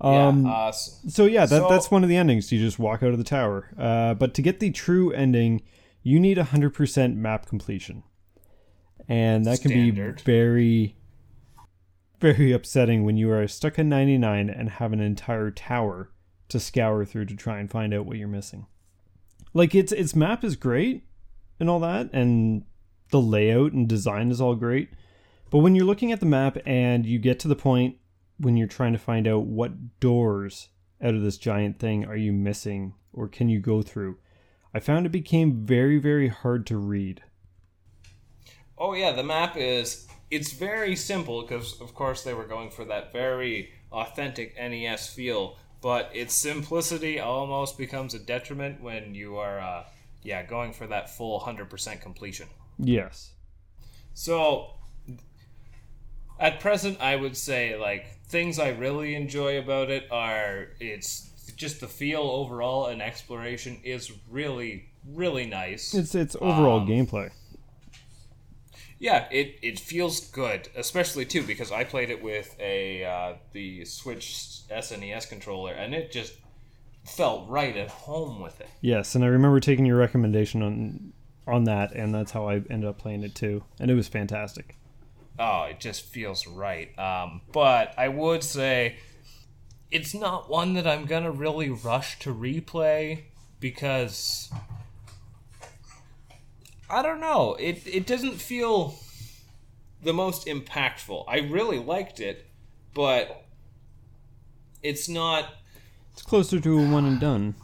Yeah, 0.00 0.26
Um, 0.28 0.46
uh, 0.46 0.68
s- 0.68 1.00
So 1.08 1.24
yeah, 1.24 1.46
that, 1.46 1.62
So- 1.62 1.68
that's 1.68 1.90
one 1.90 2.04
of 2.04 2.08
the 2.08 2.16
endings. 2.16 2.52
You 2.52 2.60
just 2.60 2.78
walk 2.78 3.02
out 3.02 3.10
of 3.10 3.18
the 3.18 3.24
tower. 3.24 3.70
Uh, 3.76 4.14
but 4.14 4.34
to 4.34 4.42
get 4.42 4.60
the 4.60 4.70
true 4.70 5.10
ending, 5.12 5.62
you 6.04 6.20
need 6.20 6.38
100% 6.38 7.16
map 7.16 7.46
completion, 7.46 8.04
and 9.08 9.44
that 9.46 9.60
can 9.62 9.72
be 9.72 9.90
very, 9.90 10.94
very 12.20 12.52
upsetting 12.52 13.04
when 13.04 13.16
you 13.16 13.30
are 13.30 13.46
stuck 13.46 13.78
in 13.78 13.88
99 13.88 14.50
and 14.50 14.70
have 14.70 14.92
an 14.92 15.00
entire 15.00 15.50
tower 15.50 16.10
to 16.48 16.58
scour 16.58 17.04
through 17.04 17.26
to 17.26 17.36
try 17.36 17.58
and 17.58 17.70
find 17.70 17.92
out 17.94 18.06
what 18.06 18.16
you're 18.16 18.28
missing. 18.28 18.66
Like 19.54 19.74
its 19.74 19.92
its 19.92 20.14
map 20.14 20.44
is 20.44 20.56
great 20.56 21.04
and 21.60 21.68
all 21.68 21.80
that, 21.80 22.10
and 22.12 22.64
the 23.10 23.20
layout 23.20 23.72
and 23.72 23.88
design 23.88 24.30
is 24.30 24.40
all 24.40 24.54
great. 24.54 24.90
But 25.50 25.58
when 25.58 25.74
you're 25.74 25.86
looking 25.86 26.12
at 26.12 26.20
the 26.20 26.26
map 26.26 26.58
and 26.66 27.06
you 27.06 27.18
get 27.18 27.38
to 27.40 27.48
the 27.48 27.56
point 27.56 27.96
when 28.38 28.56
you're 28.56 28.68
trying 28.68 28.92
to 28.92 28.98
find 28.98 29.26
out 29.26 29.44
what 29.44 30.00
doors 30.00 30.68
out 31.02 31.14
of 31.14 31.22
this 31.22 31.38
giant 31.38 31.78
thing 31.78 32.04
are 32.04 32.16
you 32.16 32.32
missing 32.32 32.94
or 33.12 33.28
can 33.28 33.48
you 33.48 33.60
go 33.60 33.82
through, 33.82 34.18
I 34.74 34.80
found 34.80 35.06
it 35.06 35.12
became 35.12 35.64
very, 35.64 35.98
very 35.98 36.28
hard 36.28 36.66
to 36.66 36.76
read. 36.76 37.22
Oh 38.76 38.94
yeah, 38.94 39.12
the 39.12 39.24
map 39.24 39.56
is 39.56 40.07
it's 40.30 40.52
very 40.52 40.94
simple 40.96 41.42
because 41.42 41.80
of 41.80 41.94
course 41.94 42.22
they 42.22 42.34
were 42.34 42.46
going 42.46 42.70
for 42.70 42.84
that 42.84 43.12
very 43.12 43.70
authentic 43.92 44.56
NES 44.56 45.08
feel, 45.08 45.56
but 45.80 46.10
its 46.14 46.34
simplicity 46.34 47.18
almost 47.20 47.78
becomes 47.78 48.14
a 48.14 48.18
detriment 48.18 48.82
when 48.82 49.14
you 49.14 49.36
are 49.36 49.58
uh, 49.60 49.84
yeah 50.22 50.42
going 50.42 50.72
for 50.72 50.86
that 50.86 51.08
full 51.10 51.38
hundred 51.38 51.70
percent 51.70 52.00
completion. 52.00 52.48
Yes. 52.78 53.32
So 54.14 54.72
at 56.40 56.60
present, 56.60 57.00
I 57.00 57.16
would 57.16 57.36
say 57.36 57.76
like 57.76 58.06
things 58.26 58.58
I 58.58 58.68
really 58.70 59.14
enjoy 59.14 59.58
about 59.58 59.90
it 59.90 60.04
are 60.10 60.68
it's 60.80 61.30
just 61.56 61.80
the 61.80 61.88
feel 61.88 62.20
overall 62.20 62.86
and 62.86 63.00
exploration 63.02 63.78
is 63.82 64.12
really 64.30 64.90
really 65.06 65.46
nice. 65.46 65.94
It's 65.94 66.14
it's 66.14 66.36
overall 66.36 66.80
Um, 66.80 66.86
gameplay. 66.86 67.30
Yeah, 68.98 69.28
it, 69.30 69.58
it 69.62 69.78
feels 69.78 70.28
good, 70.30 70.68
especially 70.76 71.24
too 71.24 71.44
because 71.44 71.70
I 71.70 71.84
played 71.84 72.10
it 72.10 72.22
with 72.22 72.56
a 72.58 73.04
uh, 73.04 73.34
the 73.52 73.84
Switch 73.84 74.60
SNES 74.70 75.28
controller, 75.28 75.72
and 75.72 75.94
it 75.94 76.10
just 76.10 76.34
felt 77.04 77.48
right 77.48 77.76
at 77.76 77.88
home 77.88 78.40
with 78.40 78.60
it. 78.60 78.68
Yes, 78.80 79.14
and 79.14 79.24
I 79.24 79.28
remember 79.28 79.60
taking 79.60 79.86
your 79.86 79.96
recommendation 79.96 80.62
on 80.62 81.12
on 81.48 81.64
that 81.64 81.92
and 81.92 82.14
that's 82.14 82.32
how 82.32 82.46
I 82.48 82.56
ended 82.70 82.84
up 82.84 82.98
playing 82.98 83.22
it 83.24 83.34
too. 83.34 83.64
And 83.80 83.90
it 83.90 83.94
was 83.94 84.06
fantastic. 84.06 84.76
Oh, 85.38 85.62
it 85.62 85.80
just 85.80 86.04
feels 86.04 86.46
right. 86.46 86.96
Um, 86.98 87.40
but 87.52 87.94
I 87.96 88.08
would 88.08 88.44
say 88.44 88.96
it's 89.90 90.14
not 90.14 90.50
one 90.50 90.74
that 90.74 90.86
I'm 90.86 91.06
gonna 91.06 91.30
really 91.30 91.70
rush 91.70 92.18
to 92.20 92.34
replay 92.34 93.22
because 93.60 94.52
I 96.90 97.02
don't 97.02 97.20
know. 97.20 97.54
It 97.58 97.86
it 97.86 98.06
doesn't 98.06 98.34
feel 98.40 98.94
the 100.02 100.12
most 100.12 100.46
impactful. 100.46 101.24
I 101.28 101.38
really 101.40 101.78
liked 101.78 102.20
it, 102.20 102.46
but 102.94 103.44
it's 104.82 105.08
not. 105.08 105.46
It's 106.12 106.22
closer 106.22 106.60
to 106.60 106.78
a 106.78 106.90
one 106.90 107.04
and 107.04 107.20
done. 107.20 107.54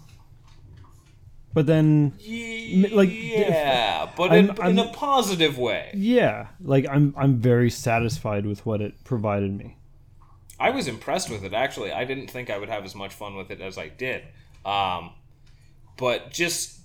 But 1.52 1.66
then, 1.66 2.14
Yeah, 2.18 2.88
like, 2.92 3.10
yeah, 3.12 4.10
but 4.16 4.32
I'm- 4.32 4.50
in, 4.50 4.56
in 4.56 4.78
I'm- 4.78 4.88
a 4.88 4.92
positive 4.92 5.56
way. 5.56 5.92
yeah, 5.94 6.48
like 6.60 6.84
I'm 6.90 7.14
I'm 7.16 7.36
very 7.38 7.70
satisfied 7.70 8.44
with 8.44 8.66
what 8.66 8.80
it 8.80 9.04
provided 9.04 9.52
me. 9.56 9.76
I 10.58 10.70
was 10.70 10.88
impressed 10.88 11.30
with 11.30 11.44
it 11.44 11.52
actually. 11.54 11.92
I 11.92 12.04
didn't 12.04 12.28
think 12.28 12.50
I 12.50 12.58
would 12.58 12.68
have 12.68 12.84
as 12.84 12.94
much 12.96 13.12
fun 13.14 13.36
with 13.36 13.50
it 13.52 13.60
as 13.60 13.78
I 13.78 13.88
did. 13.88 14.24
Um, 14.64 15.12
but 15.96 16.32
just 16.32 16.80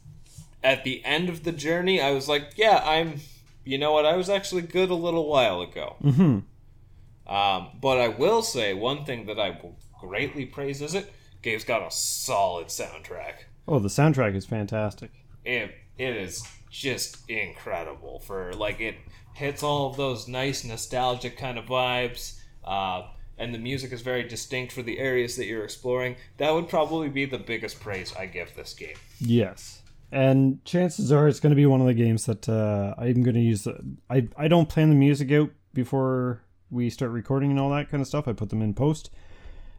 at 0.63 0.83
the 0.83 1.03
end 1.05 1.29
of 1.29 1.43
the 1.43 1.51
journey, 1.51 2.01
I 2.01 2.11
was 2.11 2.27
like, 2.27 2.53
yeah, 2.55 2.81
I'm. 2.83 3.21
You 3.65 3.77
know 3.77 3.91
what? 3.91 4.05
I 4.05 4.15
was 4.15 4.29
actually 4.29 4.63
good 4.63 4.89
a 4.89 4.95
little 4.95 5.27
while 5.27 5.61
ago. 5.61 5.97
Mm-hmm. 6.03 7.31
Um, 7.31 7.67
but 7.79 7.99
I 7.99 8.07
will 8.07 8.41
say 8.41 8.73
one 8.73 9.05
thing 9.05 9.27
that 9.27 9.39
I 9.39 9.49
will 9.49 9.77
greatly 9.99 10.45
praise 10.45 10.81
is 10.81 10.95
it. 10.95 11.13
Game's 11.41 11.63
got 11.63 11.85
a 11.85 11.91
solid 11.91 12.67
soundtrack. 12.67 13.43
Oh, 13.67 13.79
the 13.79 13.89
soundtrack 13.89 14.35
is 14.35 14.45
fantastic. 14.45 15.11
It 15.45 15.71
it 15.97 16.15
is 16.15 16.47
just 16.71 17.29
incredible 17.29 18.19
for 18.19 18.53
like 18.53 18.81
it 18.81 18.95
hits 19.33 19.61
all 19.61 19.89
of 19.89 19.97
those 19.97 20.27
nice 20.27 20.63
nostalgic 20.63 21.37
kind 21.37 21.57
of 21.57 21.65
vibes. 21.65 22.39
Uh, 22.63 23.03
and 23.37 23.53
the 23.53 23.59
music 23.59 23.93
is 23.93 24.01
very 24.01 24.23
distinct 24.23 24.73
for 24.73 24.81
the 24.81 24.99
areas 24.99 25.37
that 25.37 25.45
you're 25.45 25.63
exploring. 25.63 26.17
That 26.37 26.53
would 26.53 26.67
probably 26.67 27.07
be 27.07 27.25
the 27.25 27.37
biggest 27.37 27.79
praise 27.79 28.13
I 28.17 28.25
give 28.25 28.53
this 28.55 28.73
game. 28.73 28.97
Yes. 29.19 29.81
And 30.11 30.63
chances 30.65 31.11
are 31.11 31.27
it's 31.27 31.39
going 31.39 31.51
to 31.51 31.55
be 31.55 31.65
one 31.65 31.81
of 31.81 31.87
the 31.87 31.93
games 31.93 32.25
that 32.25 32.49
uh, 32.49 32.95
I'm 32.97 33.21
going 33.21 33.35
to 33.35 33.41
use. 33.41 33.63
The, 33.63 33.79
I, 34.09 34.27
I 34.37 34.47
don't 34.47 34.67
plan 34.67 34.89
the 34.89 34.95
music 34.95 35.31
out 35.31 35.51
before 35.73 36.41
we 36.71 36.89
start 36.89 37.11
recording 37.11 37.51
and 37.51 37.59
all 37.59 37.69
that 37.71 37.89
kind 37.89 38.01
of 38.01 38.07
stuff. 38.07 38.27
I 38.27 38.33
put 38.33 38.49
them 38.49 38.61
in 38.61 38.73
post. 38.73 39.11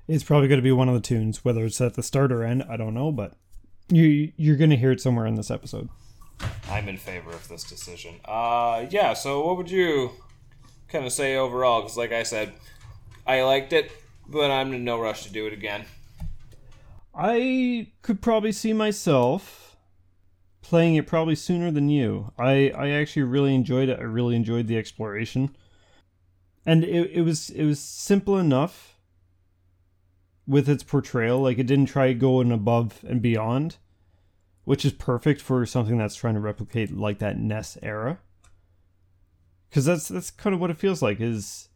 It's 0.06 0.24
probably 0.24 0.48
going 0.48 0.58
to 0.58 0.62
be 0.62 0.72
one 0.72 0.88
of 0.88 0.94
the 0.94 1.00
tunes, 1.00 1.44
whether 1.44 1.64
it's 1.64 1.80
at 1.80 1.94
the 1.94 2.02
start 2.02 2.32
or 2.32 2.42
end, 2.42 2.64
I 2.68 2.76
don't 2.76 2.94
know, 2.94 3.12
but 3.12 3.34
you, 3.88 4.32
you're 4.36 4.56
going 4.56 4.70
to 4.70 4.76
hear 4.76 4.92
it 4.92 5.00
somewhere 5.00 5.26
in 5.26 5.34
this 5.34 5.50
episode. 5.50 5.88
I'm 6.68 6.88
in 6.88 6.96
favor 6.96 7.30
of 7.30 7.46
this 7.48 7.64
decision. 7.64 8.16
Uh, 8.24 8.86
yeah. 8.90 9.12
So 9.14 9.44
what 9.44 9.56
would 9.56 9.70
you 9.70 10.10
kind 10.88 11.04
of 11.04 11.12
say 11.12 11.36
overall? 11.36 11.82
Because 11.82 11.96
like 11.96 12.12
I 12.12 12.22
said, 12.22 12.52
I 13.26 13.42
liked 13.42 13.72
it, 13.72 13.92
but 14.28 14.50
I'm 14.50 14.72
in 14.72 14.84
no 14.84 15.00
rush 15.00 15.24
to 15.24 15.32
do 15.32 15.46
it 15.46 15.52
again. 15.52 15.84
I 17.14 17.88
could 18.02 18.22
probably 18.22 18.52
see 18.52 18.72
myself 18.72 19.69
playing 20.62 20.94
it 20.94 21.06
probably 21.06 21.34
sooner 21.34 21.70
than 21.70 21.88
you. 21.88 22.32
I, 22.38 22.70
I 22.70 22.90
actually 22.90 23.22
really 23.22 23.54
enjoyed 23.54 23.88
it. 23.88 23.98
I 23.98 24.04
really 24.04 24.36
enjoyed 24.36 24.66
the 24.66 24.78
exploration. 24.78 25.56
And 26.66 26.84
it, 26.84 27.10
it 27.12 27.22
was 27.22 27.50
it 27.50 27.64
was 27.64 27.80
simple 27.80 28.36
enough 28.38 28.98
with 30.46 30.68
its 30.68 30.82
portrayal. 30.82 31.40
Like 31.40 31.58
it 31.58 31.66
didn't 31.66 31.86
try 31.86 32.12
going 32.12 32.52
above 32.52 33.04
and 33.08 33.22
beyond, 33.22 33.78
which 34.64 34.84
is 34.84 34.92
perfect 34.92 35.40
for 35.40 35.64
something 35.64 35.96
that's 35.96 36.16
trying 36.16 36.34
to 36.34 36.40
replicate 36.40 36.94
like 36.94 37.18
that 37.18 37.38
NES 37.38 37.78
era. 37.82 38.18
Cause 39.72 39.84
that's 39.84 40.08
that's 40.08 40.30
kind 40.30 40.52
of 40.52 40.60
what 40.60 40.70
it 40.70 40.78
feels 40.78 41.00
like 41.00 41.20
is 41.20 41.68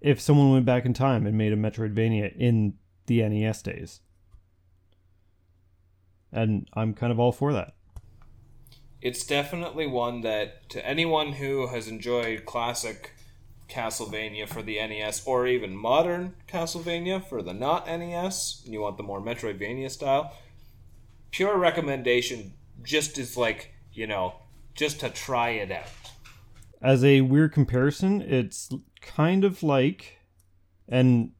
if 0.00 0.20
someone 0.20 0.52
went 0.52 0.64
back 0.64 0.86
in 0.86 0.94
time 0.94 1.26
and 1.26 1.36
made 1.36 1.52
a 1.52 1.56
Metroidvania 1.56 2.34
in 2.36 2.74
the 3.06 3.28
NES 3.28 3.62
days 3.62 4.00
and 6.32 6.68
I'm 6.74 6.94
kind 6.94 7.12
of 7.12 7.18
all 7.18 7.32
for 7.32 7.52
that. 7.52 7.74
It's 9.00 9.24
definitely 9.24 9.86
one 9.86 10.22
that 10.22 10.68
to 10.70 10.86
anyone 10.86 11.34
who 11.34 11.68
has 11.68 11.88
enjoyed 11.88 12.44
classic 12.44 13.12
Castlevania 13.68 14.48
for 14.48 14.62
the 14.62 14.76
NES 14.76 15.26
or 15.26 15.46
even 15.46 15.76
modern 15.76 16.34
Castlevania 16.48 17.22
for 17.24 17.42
the 17.42 17.52
not 17.52 17.86
NES, 17.86 18.62
and 18.64 18.72
you 18.72 18.80
want 18.80 18.96
the 18.96 19.02
more 19.02 19.20
Metroidvania 19.20 19.90
style, 19.90 20.34
pure 21.30 21.56
recommendation 21.56 22.54
just 22.82 23.18
is 23.18 23.36
like, 23.36 23.74
you 23.92 24.06
know, 24.06 24.34
just 24.74 25.00
to 25.00 25.10
try 25.10 25.50
it 25.50 25.70
out. 25.70 25.88
As 26.80 27.04
a 27.04 27.20
weird 27.20 27.52
comparison, 27.52 28.22
it's 28.22 28.70
kind 29.02 29.44
of 29.44 29.62
like, 29.62 30.18
and 30.88 31.32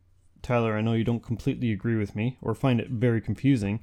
Tyler, 0.42 0.76
I 0.76 0.80
know 0.80 0.92
you 0.92 1.04
don't 1.04 1.22
completely 1.22 1.72
agree 1.72 1.96
with 1.96 2.14
me 2.14 2.36
or 2.42 2.54
find 2.54 2.80
it 2.80 2.90
very 2.90 3.20
confusing. 3.20 3.82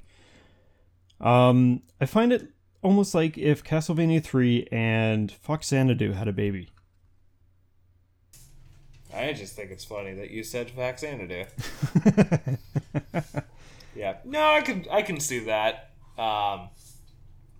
Um, 1.20 1.82
I 2.00 2.06
find 2.06 2.32
it 2.32 2.50
almost 2.86 3.14
like 3.14 3.36
if 3.36 3.62
Castlevania 3.64 4.22
3 4.22 4.68
and 4.72 5.32
Faxanadu 5.46 6.14
had 6.14 6.28
a 6.28 6.32
baby. 6.32 6.70
I 9.14 9.32
just 9.32 9.56
think 9.56 9.70
it's 9.70 9.84
funny 9.84 10.14
that 10.14 10.30
you 10.30 10.44
said 10.44 10.70
Faxanadu. 10.76 11.46
Yeah, 13.96 14.16
no, 14.24 14.52
I 14.52 14.60
can 14.60 14.84
I 14.90 15.02
can 15.02 15.20
see 15.20 15.40
that, 15.40 15.90
um, 16.18 16.68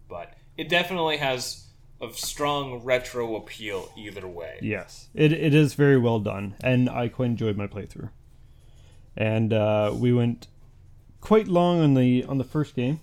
but 0.08 0.34
it 0.56 0.68
definitely 0.68 1.16
has 1.16 1.64
a 2.00 2.12
strong 2.12 2.82
retro 2.84 3.36
appeal 3.36 3.90
either 3.96 4.28
way. 4.28 4.58
Yes, 4.60 5.08
it, 5.14 5.32
it 5.32 5.54
is 5.54 5.74
very 5.74 5.96
well 5.96 6.20
done, 6.20 6.54
and 6.62 6.90
I 6.90 7.08
quite 7.08 7.30
enjoyed 7.30 7.56
my 7.56 7.66
playthrough. 7.66 8.10
And 9.16 9.52
uh, 9.54 9.94
we 9.94 10.12
went 10.12 10.48
quite 11.22 11.48
long 11.48 11.80
on 11.80 11.94
the 11.94 12.24
on 12.24 12.36
the 12.36 12.44
first 12.44 12.76
game, 12.76 13.00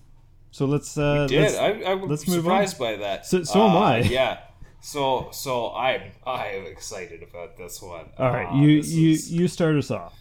so 0.54 0.66
let's 0.66 0.97
uh, 0.97 1.26
Did 1.28 1.41
let's, 1.41 1.56
I? 1.58 1.93
Was 1.95 2.10
let's 2.10 2.28
move 2.28 2.38
surprised 2.43 2.78
by 2.78 2.95
that. 2.97 3.26
So- 3.26 3.43
so 3.43 3.60
am 3.60 3.76
Uh, 3.76 3.80
I. 3.80 3.97
Yeah. 4.20 4.38
So 4.82 5.30
so 5.32 5.74
I'm 5.74 6.04
I 6.28 6.47
am 6.58 6.66
excited 6.68 7.24
about 7.24 7.58
this 7.58 7.82
one. 7.82 8.06
all 8.20 8.32
right. 8.32 8.47
Uh, 8.47 8.56
you 8.62 8.68
you 8.70 9.12
is- 9.14 9.32
you 9.32 9.47
start 9.47 9.76
us 9.76 9.89
off. 9.91 10.14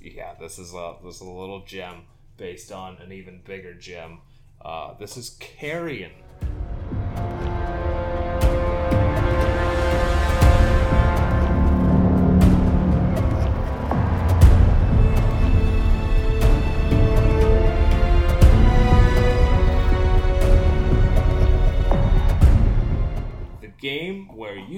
yeah, 0.00 0.34
this 0.38 0.58
is 0.58 0.72
a 0.72 0.94
this 1.04 1.16
is 1.16 1.20
a 1.22 1.30
little 1.42 1.62
gem 1.64 2.04
based 2.36 2.70
on 2.70 2.96
an 2.98 3.10
even 3.12 3.40
bigger 3.44 3.74
gem. 3.74 4.20
Uh, 4.64 4.94
this 5.00 5.16
is 5.16 5.30
Carrion. 5.40 6.12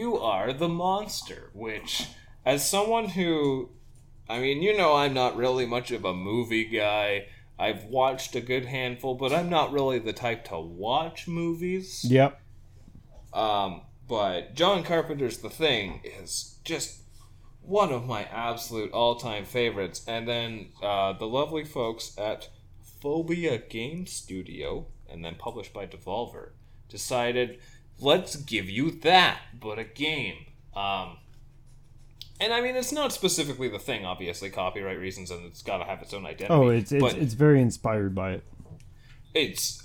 You 0.08 0.18
are 0.18 0.52
the 0.54 0.68
monster, 0.68 1.50
which, 1.52 2.06
as 2.46 2.68
someone 2.68 3.10
who 3.10 3.70
I 4.28 4.40
mean, 4.40 4.62
you 4.62 4.76
know, 4.76 4.94
I'm 4.94 5.14
not 5.14 5.36
really 5.36 5.64
much 5.64 5.90
of 5.90 6.04
a 6.04 6.12
movie 6.12 6.64
guy. 6.64 7.26
I've 7.58 7.84
watched 7.84 8.36
a 8.36 8.40
good 8.40 8.66
handful, 8.66 9.14
but 9.14 9.32
I'm 9.32 9.48
not 9.48 9.72
really 9.72 9.98
the 9.98 10.12
type 10.12 10.44
to 10.46 10.58
watch 10.58 11.26
movies. 11.26 12.04
Yep. 12.04 12.40
Um, 13.32 13.82
but 14.06 14.54
John 14.54 14.84
Carpenter's 14.84 15.38
The 15.38 15.50
Thing 15.50 16.02
is 16.04 16.58
just 16.62 17.00
one 17.62 17.90
of 17.90 18.06
my 18.06 18.24
absolute 18.24 18.92
all-time 18.92 19.44
favorites. 19.44 20.04
And 20.06 20.28
then 20.28 20.68
uh, 20.82 21.14
the 21.14 21.26
lovely 21.26 21.64
folks 21.64 22.16
at 22.18 22.48
Phobia 23.00 23.58
Game 23.58 24.06
Studio, 24.06 24.86
and 25.10 25.24
then 25.24 25.36
published 25.36 25.72
by 25.72 25.86
Devolver, 25.86 26.50
decided 26.88 27.60
let's 28.00 28.36
give 28.36 28.68
you 28.68 28.90
that, 28.90 29.40
but 29.58 29.78
a 29.78 29.84
game. 29.84 30.46
Um, 30.74 31.18
and 32.40 32.52
I 32.52 32.60
mean, 32.60 32.76
it's 32.76 32.92
not 32.92 33.12
specifically 33.12 33.68
the 33.68 33.78
thing, 33.78 34.04
obviously, 34.04 34.50
copyright 34.50 34.98
reasons, 34.98 35.30
and 35.30 35.44
it's 35.44 35.62
got 35.62 35.78
to 35.78 35.84
have 35.84 36.02
its 36.02 36.14
own 36.14 36.24
identity. 36.24 36.54
Oh, 36.54 36.68
it's 36.68 36.92
it's, 36.92 37.14
it's 37.14 37.34
very 37.34 37.60
inspired 37.60 38.14
by 38.14 38.32
it. 38.32 38.44
it's 39.34 39.82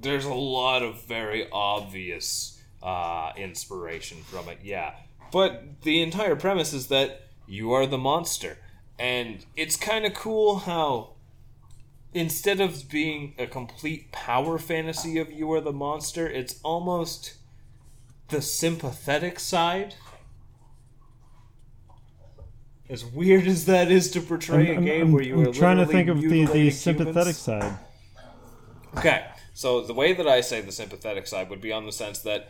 there's 0.00 0.24
a 0.24 0.34
lot 0.34 0.82
of 0.82 1.02
very 1.04 1.48
obvious 1.50 2.62
uh, 2.82 3.32
inspiration 3.36 4.18
from 4.22 4.48
it, 4.48 4.58
yeah. 4.62 4.94
But 5.32 5.82
the 5.82 6.00
entire 6.02 6.36
premise 6.36 6.72
is 6.72 6.86
that 6.86 7.22
you 7.48 7.72
are 7.72 7.86
the 7.86 7.98
monster, 7.98 8.58
and 8.98 9.44
it's 9.56 9.76
kind 9.76 10.06
of 10.06 10.14
cool 10.14 10.60
how 10.60 11.14
instead 12.14 12.60
of 12.60 12.88
being 12.88 13.34
a 13.38 13.46
complete 13.46 14.12
power 14.12 14.58
fantasy 14.58 15.18
of 15.18 15.32
you 15.32 15.52
are 15.52 15.60
the 15.60 15.72
monster, 15.72 16.28
it's 16.28 16.60
almost 16.62 17.34
the 18.28 18.42
sympathetic 18.42 19.40
side. 19.40 19.94
As 22.90 23.04
weird 23.04 23.46
as 23.46 23.66
that 23.66 23.90
is 23.90 24.10
to 24.12 24.20
portray 24.20 24.74
I'm, 24.74 24.82
a 24.82 24.86
game 24.86 25.00
I'm- 25.06 25.12
where 25.12 25.22
you 25.22 25.40
I'm 25.40 25.48
are 25.48 25.52
trying 25.52 25.76
to 25.78 25.86
think 25.86 26.08
of 26.08 26.20
the, 26.20 26.46
the 26.46 26.70
sympathetic 26.70 27.36
humans. 27.36 27.38
side. 27.38 27.78
Okay, 28.96 29.26
so 29.52 29.82
the 29.82 29.92
way 29.92 30.14
that 30.14 30.26
I 30.26 30.40
say 30.40 30.60
the 30.62 30.72
sympathetic 30.72 31.26
side 31.26 31.50
would 31.50 31.60
be 31.60 31.72
on 31.72 31.84
the 31.84 31.92
sense 31.92 32.20
that 32.20 32.48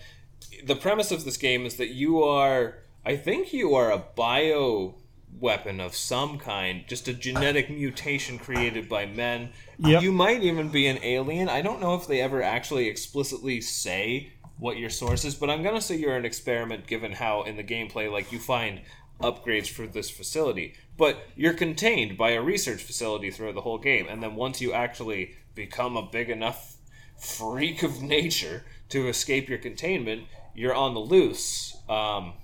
the 0.65 0.77
premise 0.77 1.11
of 1.11 1.25
this 1.25 1.37
game 1.37 1.67
is 1.67 1.77
that 1.77 1.89
you 1.89 2.23
are, 2.23 2.79
I 3.05 3.17
think 3.17 3.53
you 3.53 3.75
are 3.75 3.91
a 3.91 3.99
bio 3.99 4.95
weapon 5.41 5.81
of 5.81 5.97
some 5.97 6.39
kind, 6.39 6.85
just 6.87 7.09
a 7.09 7.13
genetic 7.13 7.69
mutation 7.69 8.39
created 8.39 8.89
by 8.89 9.07
men. 9.07 9.51
Yep. 9.79 10.03
You 10.03 10.13
might 10.13 10.43
even 10.43 10.69
be 10.69 10.87
an 10.87 10.99
alien. 11.03 11.49
I 11.49 11.61
don't 11.61 11.81
know 11.81 11.95
if 11.97 12.07
they 12.07 12.21
ever 12.21 12.41
actually 12.43 12.87
explicitly 12.87 13.61
say 13.61 14.33
what 14.59 14.77
your 14.77 14.91
source 14.91 15.25
is, 15.25 15.35
but 15.35 15.51
I'm 15.51 15.63
gonna 15.63 15.81
say 15.81 15.97
you're 15.97 16.17
an 16.17 16.25
experiment 16.25 16.87
given 16.87 17.13
how 17.13 17.43
in 17.43 17.57
the 17.57 17.65
gameplay, 17.65 18.11
like 18.11 18.33
you 18.33 18.39
find 18.39 18.81
upgrades 19.21 19.69
for 19.69 19.87
this 19.87 20.11
facility, 20.11 20.75
but 20.97 21.19
you're 21.37 21.55
contained 21.55 22.17
by 22.17 22.31
a 22.31 22.43
research 22.43 22.83
facility 22.83 23.31
throughout 23.31 23.55
the 23.55 23.61
whole 23.63 23.79
game, 23.79 24.07
and 24.09 24.23
then 24.23 24.35
once 24.37 24.61
you 24.61 24.73
actually 24.73 25.35
become 25.55 25.97
a 25.97 26.03
big 26.03 26.31
enough 26.31 26.77
freak 27.19 27.83
of 27.83 28.01
nature 28.03 28.65
to 28.89 29.09
escape 29.09 29.49
your 29.49 29.59
containment, 29.59 30.25
you're 30.55 30.75
on 30.75 30.95
the 30.95 31.01
loose. 31.01 31.77
Um, 31.89 32.35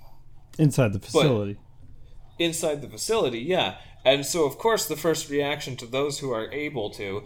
Inside 0.57 0.93
the 0.93 0.99
facility. 0.99 1.57
inside 2.39 2.81
the 2.81 2.87
facility, 2.89 3.39
yeah. 3.39 3.77
And 4.05 4.25
so, 4.25 4.45
of 4.45 4.57
course, 4.57 4.85
the 4.87 4.95
first 4.95 5.29
reaction 5.29 5.75
to 5.77 5.85
those 5.85 6.19
who 6.19 6.31
are 6.31 6.51
able 6.51 6.89
to, 6.91 7.23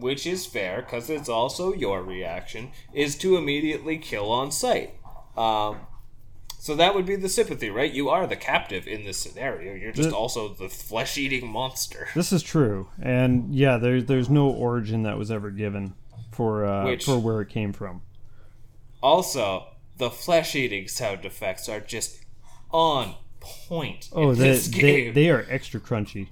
which 0.00 0.26
is 0.26 0.46
fair 0.46 0.82
because 0.82 1.08
it's 1.10 1.28
also 1.28 1.72
your 1.74 2.02
reaction, 2.02 2.72
is 2.92 3.16
to 3.18 3.36
immediately 3.36 3.98
kill 3.98 4.30
on 4.30 4.50
sight. 4.50 4.94
Um, 5.36 5.80
so 6.58 6.74
that 6.76 6.94
would 6.94 7.06
be 7.06 7.16
the 7.16 7.28
sympathy, 7.28 7.70
right? 7.70 7.90
You 7.90 8.10
are 8.10 8.26
the 8.26 8.36
captive 8.36 8.86
in 8.86 9.04
this 9.04 9.16
scenario. 9.18 9.74
You're 9.74 9.92
just 9.92 10.10
The- 10.10 10.16
also 10.16 10.48
the 10.48 10.68
flesh-eating 10.68 11.46
monster. 11.46 12.08
This 12.14 12.32
is 12.32 12.42
true, 12.42 12.88
and 13.00 13.54
yeah, 13.54 13.78
there's 13.78 14.04
there's 14.06 14.28
no 14.28 14.48
origin 14.50 15.02
that 15.04 15.16
was 15.16 15.30
ever 15.30 15.50
given 15.50 15.94
for 16.32 16.64
uh, 16.66 16.84
Which- 16.86 17.04
for 17.04 17.18
where 17.18 17.40
it 17.40 17.48
came 17.48 17.72
from. 17.72 18.02
Also, 19.02 19.68
the 19.96 20.10
flesh-eating 20.10 20.88
sound 20.88 21.24
effects 21.24 21.68
are 21.68 21.80
just 21.80 22.20
on 22.70 23.14
point 23.40 24.10
Oh, 24.12 24.34
they, 24.34 24.48
this 24.50 24.68
they 24.68 25.10
they 25.10 25.30
are 25.30 25.46
extra 25.48 25.80
crunchy. 25.80 26.28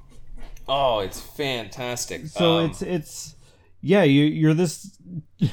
oh, 0.68 0.98
it's 1.00 1.20
fantastic. 1.20 2.26
So 2.26 2.58
Um, 2.58 2.70
it's 2.70 2.82
it's 2.82 3.34
yeah, 3.80 4.02
you 4.02 4.24
you're 4.24 4.54
this 4.54 4.98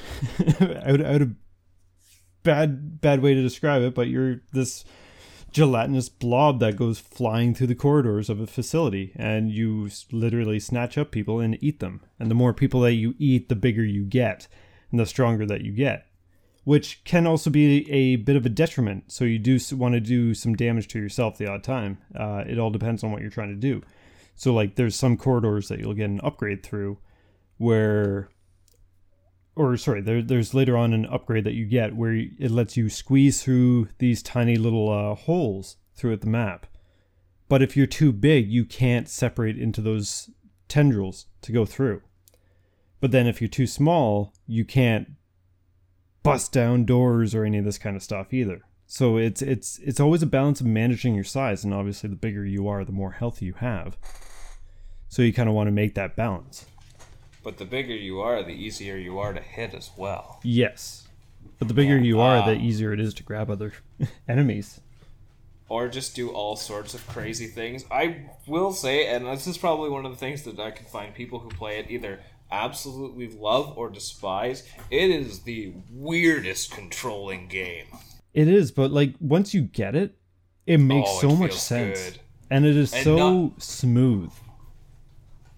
out 0.62 1.02
out 1.02 1.22
of 1.22 1.36
bad 2.44 3.02
bad 3.02 3.22
way 3.22 3.34
to 3.34 3.42
describe 3.42 3.82
it, 3.82 3.94
but 3.94 4.08
you're 4.08 4.42
this 4.54 4.86
gelatinous 5.52 6.10
blob 6.10 6.60
that 6.60 6.76
goes 6.76 7.00
flying 7.00 7.56
through 7.56 7.68
the 7.68 7.76
corridors 7.76 8.30
of 8.30 8.42
a 8.42 8.48
facility, 8.48 9.14
and 9.16 9.52
you 9.52 9.90
literally 10.12 10.60
snatch 10.60 10.98
up 10.98 11.12
people 11.12 11.40
and 11.40 11.58
eat 11.62 11.80
them. 11.80 12.02
And 12.20 12.30
the 12.30 12.36
more 12.36 12.54
people 12.54 12.82
that 12.82 12.94
you 12.94 13.16
eat, 13.18 13.48
the 13.48 13.56
bigger 13.56 13.86
you 13.86 14.04
get, 14.04 14.50
and 14.92 15.00
the 15.00 15.06
stronger 15.06 15.46
that 15.46 15.62
you 15.62 15.72
get. 15.72 16.08
Which 16.66 17.04
can 17.04 17.28
also 17.28 17.50
be 17.50 17.90
a 17.92 18.16
bit 18.16 18.36
of 18.36 18.46
a 18.46 18.50
detriment. 18.50 19.12
So 19.12 19.24
you 19.24 19.40
do 19.40 19.60
want 19.74 19.94
to 19.94 20.02
do 20.02 20.34
some 20.34 20.56
damage 20.56 20.88
to 20.90 21.00
yourself 21.00 21.38
the 21.38 21.48
odd 21.48 21.64
time. 21.64 22.00
Uh, 22.14 22.44
it 22.48 22.58
all 22.58 22.72
depends 22.72 23.04
on 23.04 23.12
what 23.12 23.22
you're 23.22 23.30
trying 23.30 23.50
to 23.50 23.56
do. 23.56 23.84
So 24.36 24.52
like, 24.52 24.76
there's 24.76 24.96
some 24.96 25.16
corridors 25.16 25.70
that 25.70 25.80
you'll 25.80 25.94
get 25.94 26.10
an 26.10 26.20
upgrade 26.22 26.64
through, 26.64 26.98
where 27.58 28.30
or 29.56 29.78
sorry 29.78 30.02
there, 30.02 30.22
there's 30.22 30.54
later 30.54 30.76
on 30.76 30.94
an 30.94 31.06
upgrade 31.06 31.46
that 31.46 31.54
you 31.54 31.66
get 31.66 31.96
where 31.96 32.14
it 32.14 32.52
lets 32.52 32.76
you 32.76 32.90
squeeze 32.90 33.42
through 33.42 33.88
these 34.00 34.22
tiny 34.22 34.58
little 34.58 34.90
uh, 34.90 35.16
holes 35.16 35.78
throughout 35.96 36.22
the 36.22 36.28
map. 36.28 36.68
But 37.48 37.62
if 37.62 37.78
you're 37.78 37.88
too 37.88 38.12
big 38.12 38.50
you 38.50 38.66
can't 38.66 39.08
separate 39.08 39.58
into 39.58 39.82
those 39.82 40.30
tendrils 40.68 41.28
to 41.42 41.52
go 41.52 41.66
through. 41.66 42.02
But 43.00 43.12
then 43.12 43.28
if 43.28 43.40
you're 43.40 43.48
too 43.48 43.68
small 43.68 44.34
you 44.46 44.66
can't 44.66 45.12
bust 46.24 46.52
down 46.52 46.86
doors 46.86 47.36
or 47.36 47.46
any 47.46 47.60
of 47.60 47.66
this 47.66 47.78
kind 47.78 47.96
of 47.96 48.04
stuff 48.04 48.34
either. 48.34 48.62
So 48.88 49.18
it's 49.18 49.42
it's 49.42 49.80
it's 49.80 50.00
always 50.00 50.22
a 50.22 50.28
balance 50.28 50.60
of 50.60 50.68
managing 50.68 51.16
your 51.16 51.24
size 51.24 51.64
and 51.64 51.74
obviously 51.74 52.10
the 52.10 52.16
bigger 52.16 52.46
you 52.46 52.68
are 52.68 52.84
the 52.84 52.92
more 52.92 53.12
health 53.12 53.42
you 53.42 53.54
have. 53.54 53.98
So 55.08 55.22
you 55.22 55.32
kind 55.32 55.48
of 55.48 55.56
want 55.56 55.68
to 55.68 55.72
make 55.72 55.96
that 55.96 56.16
balance 56.16 56.66
but 57.46 57.58
the 57.60 57.64
bigger 57.66 57.94
you 57.96 58.20
are, 58.20 58.44
the 58.44 58.50
easier 58.52 58.98
you 58.98 59.18
are 59.20 59.32
to 59.32 59.40
hit 59.40 59.74
as 59.74 59.92
well. 59.96 60.42
Yes. 60.44 61.08
But 61.60 61.70
the 61.70 61.74
bigger 61.74 61.96
Yeah, 61.98 62.04
you 62.04 62.20
are, 62.20 62.46
the 62.46 62.58
um, 62.58 62.62
easier 62.62 62.92
it 62.92 63.00
is 63.00 63.14
to 63.14 63.24
grab 63.24 63.50
other 63.50 63.72
enemies. 64.28 64.82
or 65.70 65.88
just 65.88 66.16
do 66.16 66.30
all 66.32 66.56
sorts 66.58 66.94
of 66.94 67.08
crazy 67.08 67.48
things. 67.48 67.86
I 67.90 68.26
will 68.46 68.74
say, 68.74 69.08
and 69.08 69.26
this 69.26 69.48
is 69.48 69.58
probably 69.58 69.90
one 69.90 70.06
of 70.06 70.12
the 70.12 70.18
things 70.18 70.44
that 70.44 70.60
I 70.60 70.72
can 70.72 70.86
find 70.88 71.14
people 71.14 71.40
who 71.40 71.50
play 71.50 71.80
it 71.80 71.90
either 71.90 72.20
absolutely 72.52 73.28
love 73.30 73.78
or 73.78 73.90
despise. 73.90 74.68
It 74.92 75.10
is 75.10 75.40
the 75.42 75.74
weirdest 75.92 76.72
controlling 76.72 77.48
game. 77.48 77.86
It 78.34 78.48
is, 78.48 78.72
but 78.72 78.92
like 78.92 79.14
once 79.20 79.54
you 79.54 79.62
get 79.62 79.96
it, 79.96 80.16
it 80.68 80.78
makes 80.80 81.10
Oh, 81.10 81.18
it 81.18 81.22
so 81.22 81.36
much 81.36 81.54
sense. 81.54 82.00
good. 82.04 82.20
And 82.52 82.66
it 82.66 82.76
is 82.76 82.94
And 82.94 83.04
so 83.04 83.16
not- 83.16 83.62
smooth. 83.64 84.32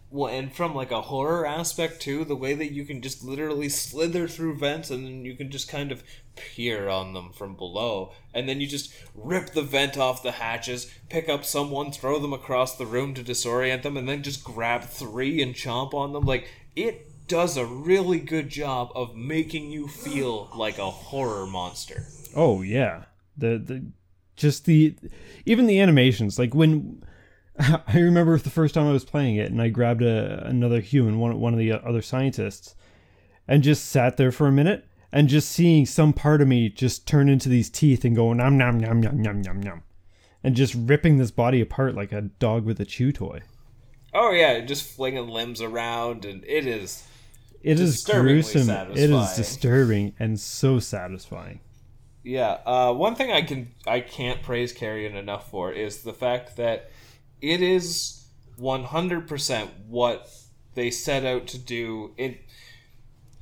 Well, 0.09 0.33
and 0.33 0.53
from 0.53 0.73
like 0.73 0.91
a 0.91 1.01
horror 1.01 1.45
aspect 1.45 2.01
too, 2.01 2.23
the 2.23 2.35
way 2.35 2.53
that 2.53 2.71
you 2.71 2.85
can 2.85 3.01
just 3.01 3.23
literally 3.23 3.67
slither 3.67 4.27
through 4.27 4.57
vents 4.57 4.89
and 4.89 5.05
then 5.05 5.25
you 5.25 5.35
can 5.35 5.51
just 5.51 5.67
kind 5.67 5.91
of 5.91 6.03
peer 6.35 6.87
on 6.87 7.13
them 7.13 7.31
from 7.33 7.55
below, 7.55 8.13
and 8.33 8.47
then 8.47 8.61
you 8.61 8.67
just 8.67 8.93
rip 9.13 9.51
the 9.51 9.61
vent 9.61 9.97
off 9.97 10.23
the 10.23 10.33
hatches, 10.33 10.89
pick 11.09 11.27
up 11.27 11.43
someone, 11.43 11.91
throw 11.91 12.19
them 12.19 12.31
across 12.31 12.77
the 12.77 12.85
room 12.85 13.13
to 13.15 13.23
disorient 13.23 13.81
them, 13.81 13.97
and 13.97 14.07
then 14.07 14.23
just 14.23 14.43
grab 14.43 14.83
three 14.83 15.41
and 15.41 15.55
chomp 15.55 15.93
on 15.93 16.13
them. 16.13 16.23
Like 16.23 16.47
it 16.75 17.27
does 17.27 17.57
a 17.57 17.65
really 17.65 18.19
good 18.19 18.49
job 18.49 18.91
of 18.95 19.15
making 19.15 19.71
you 19.71 19.87
feel 19.87 20.49
like 20.55 20.77
a 20.77 20.89
horror 20.89 21.45
monster. 21.45 22.05
Oh 22.35 22.61
yeah. 22.61 23.03
The 23.35 23.57
the 23.57 23.85
just 24.37 24.65
the 24.65 24.95
even 25.45 25.67
the 25.67 25.79
animations 25.79 26.39
like 26.39 26.55
when 26.55 27.03
I 27.87 27.99
remember 27.99 28.37
the 28.37 28.49
first 28.49 28.73
time 28.73 28.87
I 28.87 28.91
was 28.91 29.05
playing 29.05 29.35
it 29.35 29.51
and 29.51 29.61
I 29.61 29.69
grabbed 29.69 30.01
a, 30.01 30.45
another 30.45 30.79
human 30.79 31.19
one 31.19 31.39
one 31.39 31.53
of 31.53 31.59
the 31.59 31.71
other 31.71 32.01
scientists 32.01 32.75
and 33.47 33.63
just 33.63 33.85
sat 33.85 34.17
there 34.17 34.31
for 34.31 34.47
a 34.47 34.51
minute 34.51 34.85
and 35.11 35.29
just 35.29 35.49
seeing 35.49 35.85
some 35.85 36.13
part 36.13 36.41
of 36.41 36.47
me 36.47 36.69
just 36.69 37.07
turn 37.07 37.29
into 37.29 37.49
these 37.49 37.69
teeth 37.69 38.03
and 38.05 38.15
go 38.15 38.33
nom 38.33 38.57
nom 38.57 38.79
nom 38.79 39.01
nom 39.01 39.21
nom 39.21 39.41
nom 39.41 39.61
nom 39.61 39.83
and 40.43 40.55
just 40.55 40.75
ripping 40.75 41.17
this 41.17 41.31
body 41.31 41.61
apart 41.61 41.95
like 41.95 42.11
a 42.11 42.21
dog 42.21 42.65
with 42.65 42.79
a 42.79 42.85
chew 42.85 43.11
toy. 43.11 43.41
Oh 44.13 44.31
yeah, 44.31 44.59
just 44.61 44.89
flinging 44.89 45.27
limbs 45.27 45.61
around, 45.61 46.25
and 46.25 46.43
it 46.45 46.65
is 46.65 47.05
It 47.61 47.79
is 47.79 48.03
gruesome. 48.05 48.69
It 48.91 49.09
is 49.09 49.33
disturbing 49.35 50.13
and 50.19 50.39
so 50.39 50.79
satisfying. 50.79 51.59
Yeah, 52.23 52.59
uh, 52.65 52.93
one 52.93 53.15
thing 53.15 53.31
I 53.31 53.41
can 53.41 53.73
I 53.85 53.99
can't 53.99 54.41
praise 54.41 54.73
Carrion 54.73 55.15
enough 55.15 55.49
for 55.49 55.71
is 55.71 56.03
the 56.03 56.13
fact 56.13 56.57
that 56.57 56.91
it 57.41 57.61
is 57.61 58.25
one 58.57 58.83
hundred 58.85 59.27
percent 59.27 59.71
what 59.87 60.29
they 60.75 60.91
set 60.91 61.25
out 61.25 61.47
to 61.47 61.57
do. 61.57 62.13
It 62.17 62.41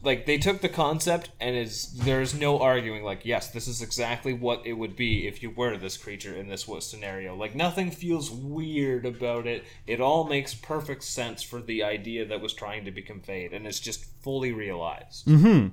like 0.01 0.25
they 0.27 0.37
took 0.37 0.61
the 0.61 0.69
concept 0.69 1.31
and 1.39 1.55
is 1.55 1.91
there's 1.93 2.35
no 2.35 2.59
arguing 2.59 3.03
like 3.03 3.25
yes 3.25 3.49
this 3.49 3.67
is 3.67 3.81
exactly 3.81 4.33
what 4.33 4.63
it 4.63 4.73
would 4.73 4.95
be 4.95 5.27
if 5.27 5.41
you 5.41 5.49
were 5.49 5.75
this 5.77 5.97
creature 5.97 6.35
in 6.35 6.47
this 6.47 6.67
what 6.67 6.83
scenario 6.83 7.35
like 7.35 7.55
nothing 7.55 7.89
feels 7.89 8.29
weird 8.29 9.03
about 9.03 9.47
it 9.47 9.63
it 9.87 9.99
all 9.99 10.25
makes 10.25 10.53
perfect 10.53 11.03
sense 11.03 11.41
for 11.41 11.59
the 11.59 11.81
idea 11.83 12.23
that 12.23 12.39
was 12.39 12.53
trying 12.53 12.85
to 12.85 12.91
be 12.91 13.01
conveyed 13.01 13.51
and 13.51 13.65
it's 13.65 13.79
just 13.79 14.05
fully 14.21 14.51
realized 14.51 15.25
mm-hmm 15.25 15.69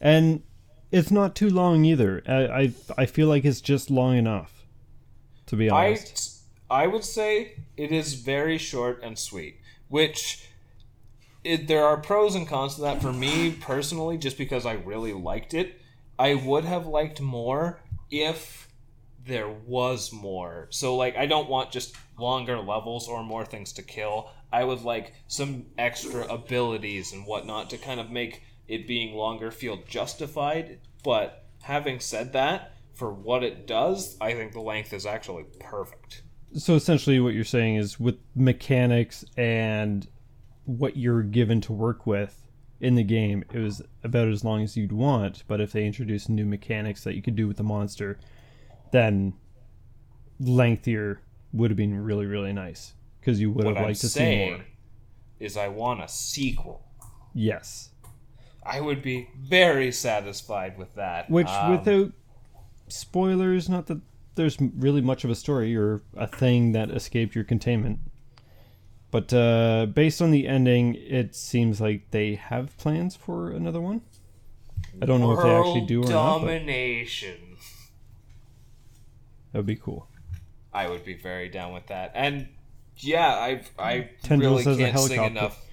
And 0.00 0.42
it's 0.90 1.10
not 1.10 1.34
too 1.34 1.48
long 1.48 1.84
either. 1.84 2.22
I 2.26 2.32
I, 2.34 2.72
I 2.98 3.06
feel 3.06 3.28
like 3.28 3.44
it's 3.44 3.60
just 3.60 3.90
long 3.90 4.16
enough. 4.16 4.66
To 5.46 5.56
be 5.56 5.70
honest. 5.70 6.12
I 6.12 6.33
would 6.70 7.04
say 7.04 7.56
it 7.76 7.92
is 7.92 8.14
very 8.14 8.58
short 8.58 9.00
and 9.02 9.18
sweet, 9.18 9.60
which 9.88 10.48
it, 11.42 11.68
there 11.68 11.84
are 11.84 11.98
pros 11.98 12.34
and 12.34 12.48
cons 12.48 12.76
to 12.76 12.82
that. 12.82 13.02
For 13.02 13.12
me 13.12 13.50
personally, 13.52 14.16
just 14.16 14.38
because 14.38 14.64
I 14.64 14.72
really 14.72 15.12
liked 15.12 15.54
it, 15.54 15.80
I 16.18 16.34
would 16.34 16.64
have 16.64 16.86
liked 16.86 17.20
more 17.20 17.80
if 18.10 18.68
there 19.26 19.48
was 19.48 20.12
more. 20.12 20.68
So 20.70 20.96
like 20.96 21.16
I 21.16 21.26
don't 21.26 21.48
want 21.48 21.70
just 21.70 21.94
longer 22.18 22.58
levels 22.58 23.08
or 23.08 23.22
more 23.22 23.44
things 23.44 23.72
to 23.74 23.82
kill. 23.82 24.30
I 24.52 24.64
would 24.64 24.82
like 24.82 25.14
some 25.26 25.66
extra 25.78 26.26
abilities 26.26 27.12
and 27.12 27.26
whatnot 27.26 27.70
to 27.70 27.78
kind 27.78 28.00
of 28.00 28.10
make 28.10 28.42
it 28.68 28.86
being 28.86 29.14
longer 29.14 29.50
feel 29.50 29.82
justified. 29.88 30.78
But 31.02 31.44
having 31.62 32.00
said 32.00 32.32
that, 32.32 32.72
for 32.94 33.12
what 33.12 33.42
it 33.42 33.66
does, 33.66 34.16
I 34.20 34.34
think 34.34 34.52
the 34.52 34.60
length 34.60 34.92
is 34.92 35.06
actually 35.06 35.44
perfect. 35.58 36.22
So 36.54 36.74
essentially 36.74 37.20
what 37.20 37.34
you're 37.34 37.44
saying 37.44 37.76
is 37.76 37.98
with 38.00 38.16
mechanics 38.34 39.24
and 39.36 40.06
what 40.64 40.96
you're 40.96 41.22
given 41.22 41.60
to 41.60 41.72
work 41.72 42.06
with 42.06 42.40
in 42.80 42.94
the 42.94 43.02
game 43.04 43.44
it 43.52 43.58
was 43.58 43.82
about 44.02 44.28
as 44.28 44.44
long 44.44 44.62
as 44.62 44.76
you'd 44.76 44.92
want 44.92 45.42
but 45.48 45.60
if 45.60 45.72
they 45.72 45.84
introduced 45.86 46.28
new 46.28 46.44
mechanics 46.46 47.04
that 47.04 47.14
you 47.14 47.22
could 47.22 47.36
do 47.36 47.46
with 47.48 47.56
the 47.56 47.62
monster 47.62 48.18
then 48.92 49.32
lengthier 50.40 51.20
would 51.52 51.70
have 51.70 51.76
been 51.76 51.98
really 52.02 52.26
really 52.26 52.52
nice 52.52 52.94
because 53.20 53.40
you 53.40 53.50
would 53.50 53.64
What 53.64 53.74
have 53.74 53.76
I'm 53.78 53.88
liked 53.88 54.00
to 54.00 54.08
see 54.08 54.18
saying 54.18 54.50
more 54.52 54.64
is 55.40 55.56
I 55.56 55.68
want 55.68 56.02
a 56.02 56.08
sequel. 56.08 56.84
yes 57.32 57.90
I 58.66 58.80
would 58.80 59.02
be 59.02 59.28
very 59.38 59.92
satisfied 59.92 60.78
with 60.78 60.94
that. 60.94 61.28
which 61.28 61.46
Um, 61.48 61.72
without 61.72 62.12
spoilers 62.88 63.68
not 63.68 63.86
that 63.86 64.00
there's 64.34 64.58
really 64.60 65.00
much 65.00 65.24
of 65.24 65.30
a 65.30 65.34
story 65.34 65.76
or 65.76 66.02
a 66.16 66.26
thing 66.26 66.72
that 66.72 66.90
escaped 66.90 67.34
your 67.34 67.44
containment 67.44 67.98
but 69.10 69.32
uh, 69.32 69.86
based 69.86 70.20
on 70.20 70.30
the 70.30 70.48
ending 70.48 70.94
it 70.94 71.34
seems 71.34 71.80
like 71.80 72.10
they 72.10 72.34
have 72.34 72.76
plans 72.78 73.14
for 73.14 73.50
another 73.50 73.80
one 73.80 74.00
I 75.00 75.06
don't 75.06 75.20
know 75.20 75.32
if 75.32 75.42
they 75.42 75.54
actually 75.54 75.86
do 75.86 76.02
or 76.04 76.08
not. 76.08 76.40
But 76.40 76.46
domination. 76.46 77.56
that 79.52 79.58
would 79.58 79.66
be 79.66 79.76
cool. 79.76 80.08
I 80.72 80.88
would 80.88 81.04
be 81.04 81.14
very 81.14 81.48
down 81.48 81.72
with 81.72 81.86
that. 81.88 82.12
And 82.14 82.48
yeah, 82.98 83.28
I 83.28 83.62
I 83.78 84.10
Tendrils 84.22 84.66
really 84.66 84.78
can't 84.78 84.98
sing 84.98 85.18
helicopter. 85.18 85.38
enough. 85.38 85.64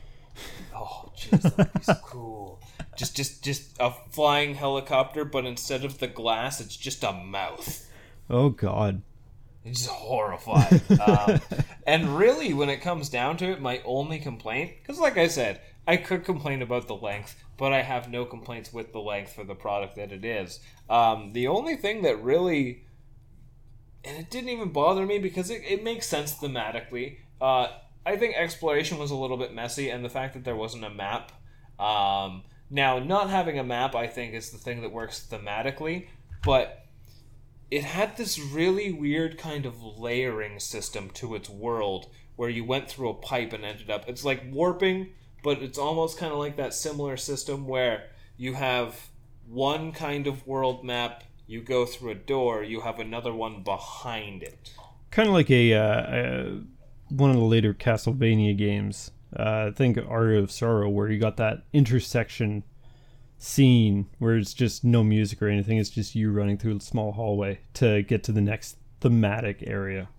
Oh, 0.75 1.11
jeez, 1.15 1.55
that'd 1.55 1.73
be 1.73 1.83
so 1.83 1.95
cool. 2.03 2.59
Just 2.97 3.15
just 3.15 3.43
just 3.43 3.77
a 3.79 3.91
flying 4.11 4.55
helicopter, 4.55 5.25
but 5.25 5.45
instead 5.45 5.83
of 5.85 5.99
the 5.99 6.07
glass, 6.07 6.59
it's 6.59 6.75
just 6.75 7.03
a 7.03 7.11
mouth. 7.13 7.87
Oh 8.31 8.49
God. 8.49 9.01
It's 9.63 9.85
horrifying. 9.85 10.81
um, 11.05 11.41
and 11.85 12.17
really, 12.17 12.53
when 12.53 12.69
it 12.69 12.81
comes 12.81 13.09
down 13.09 13.37
to 13.37 13.51
it, 13.51 13.61
my 13.61 13.81
only 13.85 14.19
complaint, 14.19 14.71
because 14.81 14.99
like 14.99 15.17
I 15.17 15.27
said, 15.27 15.61
I 15.85 15.97
could 15.97 16.23
complain 16.23 16.61
about 16.61 16.87
the 16.87 16.95
length, 16.95 17.43
but 17.57 17.73
I 17.73 17.81
have 17.81 18.09
no 18.09 18.23
complaints 18.23 18.71
with 18.71 18.93
the 18.93 19.01
length 19.01 19.33
for 19.33 19.43
the 19.43 19.53
product 19.53 19.97
that 19.97 20.11
it 20.13 20.23
is. 20.23 20.61
Um, 20.89 21.33
the 21.33 21.47
only 21.47 21.75
thing 21.75 22.03
that 22.03 22.23
really, 22.23 22.85
and 24.03 24.17
it 24.17 24.31
didn't 24.31 24.49
even 24.49 24.71
bother 24.71 25.05
me 25.05 25.19
because 25.19 25.49
it, 25.49 25.61
it 25.67 25.83
makes 25.83 26.07
sense 26.07 26.33
thematically. 26.33 27.17
Uh, 27.41 27.67
I 28.05 28.15
think 28.15 28.35
exploration 28.35 28.97
was 28.97 29.11
a 29.11 29.15
little 29.15 29.37
bit 29.37 29.53
messy, 29.53 29.89
and 29.89 30.05
the 30.05 30.09
fact 30.09 30.33
that 30.35 30.45
there 30.45 30.55
wasn't 30.55 30.85
a 30.85 30.89
map. 30.89 31.33
Um, 31.77 32.43
now, 32.69 32.99
not 32.99 33.29
having 33.29 33.59
a 33.59 33.63
map, 33.63 33.93
I 33.93 34.07
think, 34.07 34.33
is 34.33 34.51
the 34.51 34.57
thing 34.57 34.81
that 34.81 34.91
works 34.93 35.27
thematically, 35.29 36.07
but 36.43 36.80
it 37.71 37.83
had 37.83 38.17
this 38.17 38.39
really 38.39 38.91
weird 38.91 39.37
kind 39.37 39.65
of 39.65 39.81
layering 39.81 40.59
system 40.59 41.09
to 41.09 41.33
its 41.35 41.49
world 41.49 42.07
where 42.35 42.49
you 42.49 42.63
went 42.63 42.89
through 42.89 43.09
a 43.09 43.13
pipe 43.13 43.53
and 43.53 43.65
ended 43.65 43.89
up 43.89 44.03
it's 44.07 44.23
like 44.25 44.43
warping 44.51 45.09
but 45.43 45.61
it's 45.61 45.77
almost 45.79 46.17
kind 46.17 46.31
of 46.31 46.37
like 46.37 46.57
that 46.57 46.73
similar 46.73 47.17
system 47.17 47.67
where 47.67 48.03
you 48.37 48.53
have 48.53 49.09
one 49.47 49.91
kind 49.91 50.27
of 50.27 50.45
world 50.45 50.83
map 50.83 51.23
you 51.47 51.61
go 51.61 51.85
through 51.85 52.11
a 52.11 52.15
door 52.15 52.63
you 52.63 52.81
have 52.81 52.99
another 52.99 53.33
one 53.33 53.63
behind 53.63 54.43
it 54.43 54.71
Kind 55.11 55.27
of 55.27 55.33
like 55.33 55.51
a, 55.51 55.73
uh, 55.73 55.81
uh, 55.81 56.51
one 57.09 57.31
of 57.31 57.35
the 57.35 57.43
later 57.43 57.73
Castlevania 57.73 58.57
games. 58.57 59.11
Uh, 59.37 59.67
I 59.67 59.71
think 59.75 59.97
Aria 59.97 60.39
of 60.39 60.51
Sorrow, 60.51 60.89
where 60.89 61.09
you 61.09 61.19
got 61.19 61.35
that 61.37 61.63
intersection 61.73 62.63
scene 63.43 64.05
where 64.19 64.37
it's 64.37 64.53
just 64.53 64.83
no 64.83 65.03
music 65.03 65.41
or 65.41 65.47
anything. 65.47 65.77
It's 65.77 65.89
just 65.89 66.13
you 66.13 66.31
running 66.31 66.57
through 66.57 66.77
a 66.77 66.79
small 66.79 67.11
hallway 67.13 67.59
to 67.75 68.03
get 68.03 68.23
to 68.25 68.31
the 68.31 68.41
next 68.41 68.77
thematic 69.01 69.63
area. 69.65 70.09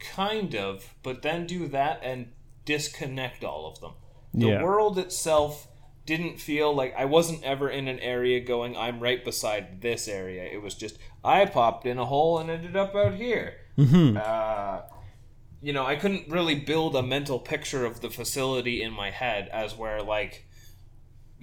kind 0.00 0.54
of 0.54 0.94
but 1.02 1.22
then 1.22 1.46
do 1.46 1.66
that 1.68 1.98
and 2.02 2.26
disconnect 2.64 3.42
all 3.44 3.66
of 3.66 3.80
them 3.80 3.92
the 4.34 4.48
Yeah. 4.48 4.62
world 4.62 4.98
itself 4.98 5.68
didn't 6.06 6.38
feel 6.38 6.74
like 6.74 6.94
I 6.98 7.04
wasn't 7.06 7.42
ever 7.44 7.70
in 7.70 7.88
an 7.88 7.98
area 8.00 8.38
going, 8.40 8.76
I'm 8.76 9.00
right 9.00 9.24
beside 9.24 9.80
this 9.80 10.06
area. 10.06 10.44
It 10.44 10.60
was 10.60 10.74
just, 10.74 10.98
I 11.24 11.46
popped 11.46 11.86
in 11.86 11.96
a 11.98 12.04
hole 12.04 12.38
and 12.38 12.50
ended 12.50 12.76
up 12.76 12.94
out 12.94 13.14
here. 13.14 13.54
Mm-hmm. 13.78 14.18
Uh, 14.22 14.82
you 15.62 15.72
know, 15.72 15.86
I 15.86 15.96
couldn't 15.96 16.28
really 16.28 16.56
build 16.56 16.94
a 16.94 17.02
mental 17.02 17.38
picture 17.38 17.86
of 17.86 18.02
the 18.02 18.10
facility 18.10 18.82
in 18.82 18.92
my 18.92 19.10
head 19.10 19.48
as 19.50 19.74
where, 19.78 20.02
like, 20.02 20.46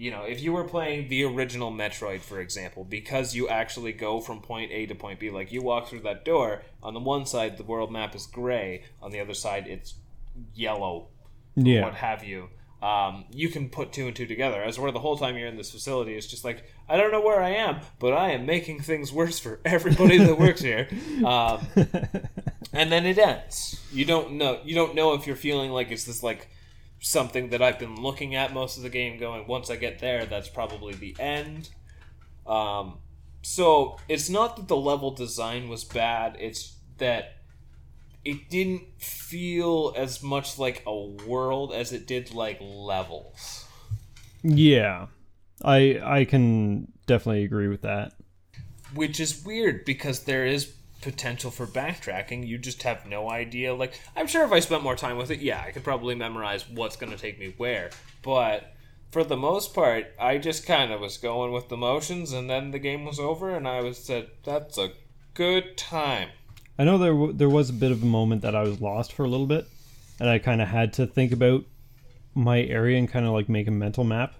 you 0.01 0.09
know, 0.09 0.23
if 0.23 0.41
you 0.41 0.51
were 0.51 0.63
playing 0.63 1.09
the 1.09 1.23
original 1.25 1.71
Metroid, 1.71 2.21
for 2.21 2.39
example, 2.39 2.83
because 2.83 3.35
you 3.35 3.47
actually 3.47 3.91
go 3.93 4.19
from 4.19 4.41
point 4.41 4.71
A 4.71 4.87
to 4.87 4.95
point 4.95 5.19
B, 5.19 5.29
like 5.29 5.51
you 5.51 5.61
walk 5.61 5.87
through 5.87 5.99
that 5.99 6.25
door, 6.25 6.63
on 6.81 6.95
the 6.95 6.99
one 6.99 7.27
side 7.27 7.55
the 7.57 7.63
world 7.63 7.91
map 7.91 8.15
is 8.15 8.25
gray, 8.25 8.83
on 8.99 9.11
the 9.11 9.19
other 9.19 9.35
side 9.35 9.67
it's 9.67 9.93
yellow 10.55 11.09
Yeah. 11.55 11.83
what 11.83 11.93
have 11.93 12.23
you. 12.23 12.49
Um, 12.81 13.25
you 13.31 13.49
can 13.49 13.69
put 13.69 13.93
two 13.93 14.07
and 14.07 14.15
two 14.15 14.25
together. 14.25 14.63
As 14.63 14.79
where 14.79 14.91
the 14.91 14.97
whole 14.99 15.19
time 15.19 15.37
you're 15.37 15.47
in 15.47 15.55
this 15.55 15.69
facility, 15.69 16.15
it's 16.15 16.25
just 16.25 16.43
like 16.43 16.63
I 16.89 16.97
don't 16.97 17.11
know 17.11 17.21
where 17.21 17.39
I 17.39 17.49
am, 17.51 17.81
but 17.99 18.13
I 18.13 18.31
am 18.31 18.47
making 18.47 18.81
things 18.81 19.13
worse 19.13 19.37
for 19.37 19.59
everybody 19.65 20.17
that 20.17 20.39
works 20.39 20.61
here. 20.61 20.87
Um, 21.23 21.59
and 22.73 22.91
then 22.91 23.05
it 23.05 23.19
ends. 23.19 23.79
You 23.93 24.05
don't 24.05 24.31
know. 24.31 24.61
You 24.65 24.73
don't 24.73 24.95
know 24.95 25.13
if 25.13 25.27
you're 25.27 25.35
feeling 25.35 25.69
like 25.69 25.91
it's 25.91 26.05
this 26.05 26.23
like 26.23 26.49
something 27.01 27.49
that 27.49 27.61
I've 27.61 27.79
been 27.79 28.01
looking 28.01 28.35
at 28.35 28.53
most 28.53 28.77
of 28.77 28.83
the 28.83 28.89
game, 28.89 29.17
going 29.17 29.45
once 29.47 29.69
I 29.69 29.75
get 29.75 29.99
there, 29.99 30.25
that's 30.25 30.47
probably 30.47 30.93
the 30.93 31.15
end. 31.19 31.69
Um, 32.47 32.99
so 33.41 33.97
it's 34.07 34.29
not 34.29 34.55
that 34.55 34.67
the 34.67 34.77
level 34.77 35.11
design 35.11 35.67
was 35.67 35.83
bad. 35.83 36.37
It's 36.39 36.77
that 36.99 37.37
it 38.23 38.49
didn't 38.49 39.01
feel 39.01 39.93
as 39.97 40.21
much 40.21 40.59
like 40.59 40.83
a 40.85 40.95
world 40.95 41.73
as 41.73 41.91
it 41.91 42.05
did 42.05 42.33
like 42.33 42.59
levels. 42.61 43.65
Yeah. 44.43 45.07
I 45.63 45.99
I 46.03 46.25
can 46.25 46.91
definitely 47.07 47.43
agree 47.43 47.67
with 47.67 47.81
that. 47.81 48.13
Which 48.93 49.19
is 49.19 49.43
weird 49.43 49.85
because 49.85 50.23
there 50.23 50.45
is 50.45 50.73
potential 51.01 51.51
for 51.51 51.67
backtracking. 51.67 52.47
You 52.47 52.57
just 52.57 52.83
have 52.83 53.05
no 53.05 53.29
idea. 53.29 53.73
Like, 53.73 53.99
I'm 54.15 54.27
sure 54.27 54.45
if 54.45 54.51
I 54.51 54.59
spent 54.59 54.83
more 54.83 54.95
time 54.95 55.17
with 55.17 55.31
it, 55.31 55.39
yeah, 55.39 55.63
I 55.65 55.71
could 55.71 55.83
probably 55.83 56.15
memorize 56.15 56.69
what's 56.69 56.95
going 56.95 57.11
to 57.11 57.17
take 57.17 57.39
me 57.39 57.53
where. 57.57 57.89
But 58.21 58.73
for 59.11 59.23
the 59.23 59.37
most 59.37 59.73
part, 59.73 60.13
I 60.19 60.37
just 60.37 60.65
kind 60.65 60.91
of 60.91 61.01
was 61.01 61.17
going 61.17 61.51
with 61.51 61.69
the 61.69 61.77
motions, 61.77 62.31
and 62.31 62.49
then 62.49 62.71
the 62.71 62.79
game 62.79 63.05
was 63.05 63.19
over, 63.19 63.55
and 63.55 63.67
I 63.67 63.81
was 63.81 63.97
said, 63.97 64.29
that's 64.43 64.77
a 64.77 64.91
good 65.33 65.77
time. 65.77 66.29
I 66.79 66.83
know 66.83 66.97
there 66.97 67.11
w- 67.11 67.33
there 67.33 67.49
was 67.49 67.69
a 67.69 67.73
bit 67.73 67.91
of 67.91 68.01
a 68.01 68.07
moment 68.07 68.41
that 68.41 68.55
I 68.55 68.63
was 68.63 68.81
lost 68.81 69.13
for 69.13 69.23
a 69.23 69.29
little 69.29 69.45
bit, 69.45 69.67
and 70.19 70.29
I 70.29 70.39
kind 70.39 70.61
of 70.61 70.69
had 70.69 70.93
to 70.93 71.05
think 71.05 71.31
about 71.31 71.65
my 72.33 72.61
area 72.61 72.97
and 72.97 73.09
kind 73.09 73.25
of 73.25 73.33
like 73.33 73.49
make 73.49 73.67
a 73.67 73.71
mental 73.71 74.03
map 74.03 74.35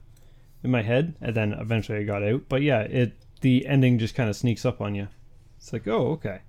in 0.63 0.71
my 0.71 0.81
head, 0.81 1.15
and 1.21 1.35
then 1.35 1.53
eventually 1.53 1.99
I 1.99 2.03
got 2.03 2.23
out. 2.23 2.43
But 2.47 2.61
yeah, 2.61 2.81
it 2.81 3.13
the 3.41 3.67
ending 3.67 3.99
just 3.99 4.15
kind 4.15 4.29
of 4.29 4.35
sneaks 4.35 4.65
up 4.65 4.81
on 4.81 4.95
you. 4.95 5.07
It's 5.57 5.73
like, 5.73 5.87
oh, 5.87 6.11
okay. 6.13 6.39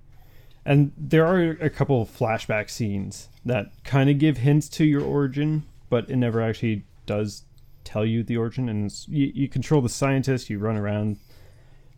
And 0.65 0.93
there 0.97 1.25
are 1.25 1.51
a 1.61 1.69
couple 1.69 2.01
of 2.01 2.09
flashback 2.09 2.69
scenes 2.69 3.27
that 3.45 3.71
kind 3.83 4.09
of 4.09 4.17
give 4.17 4.37
hints 4.37 4.69
to 4.69 4.85
your 4.85 5.03
origin, 5.03 5.63
but 5.89 6.09
it 6.09 6.15
never 6.15 6.41
actually 6.41 6.85
does 7.05 7.43
tell 7.83 8.05
you 8.05 8.23
the 8.23 8.37
origin. 8.37 8.69
And 8.69 8.91
you, 9.07 9.31
you 9.33 9.49
control 9.49 9.81
the 9.81 9.89
scientist, 9.89 10.49
you 10.49 10.59
run 10.59 10.77
around, 10.77 11.17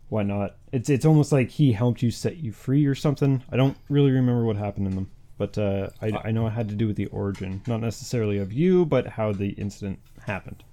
whatnot. 0.08 0.56
It's 0.72 0.88
it's 0.88 1.04
almost 1.04 1.32
like 1.32 1.50
he 1.50 1.72
helped 1.72 2.02
you 2.02 2.10
set 2.10 2.36
you 2.36 2.52
free 2.52 2.86
or 2.86 2.94
something. 2.94 3.42
I 3.50 3.56
don't 3.56 3.76
really 3.88 4.10
remember 4.10 4.44
what 4.44 4.56
happened 4.56 4.86
in 4.86 4.94
them, 4.94 5.10
but 5.38 5.56
uh, 5.58 5.90
I, 6.00 6.12
I 6.26 6.30
know 6.30 6.46
it 6.46 6.50
had 6.50 6.68
to 6.68 6.74
do 6.74 6.86
with 6.86 6.96
the 6.96 7.06
origin, 7.06 7.62
not 7.66 7.80
necessarily 7.80 8.38
of 8.38 8.52
you, 8.52 8.84
but 8.84 9.06
how 9.06 9.32
the 9.32 9.50
incident 9.50 10.00
happened. 10.26 10.64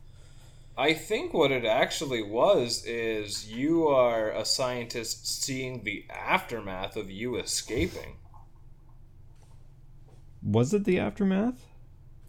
I 0.78 0.94
think 0.94 1.34
what 1.34 1.52
it 1.52 1.66
actually 1.66 2.24
was 2.24 2.84
is 2.86 3.48
you 3.48 3.88
are 3.88 4.32
a 4.32 4.44
scientist 4.44 5.44
seeing 5.44 5.84
the 5.84 6.06
aftermath 6.10 6.96
of 6.96 7.12
you 7.12 7.36
escaping. 7.36 8.18
Was 10.42 10.74
it 10.74 10.84
the 10.84 11.00
aftermath? 11.00 11.66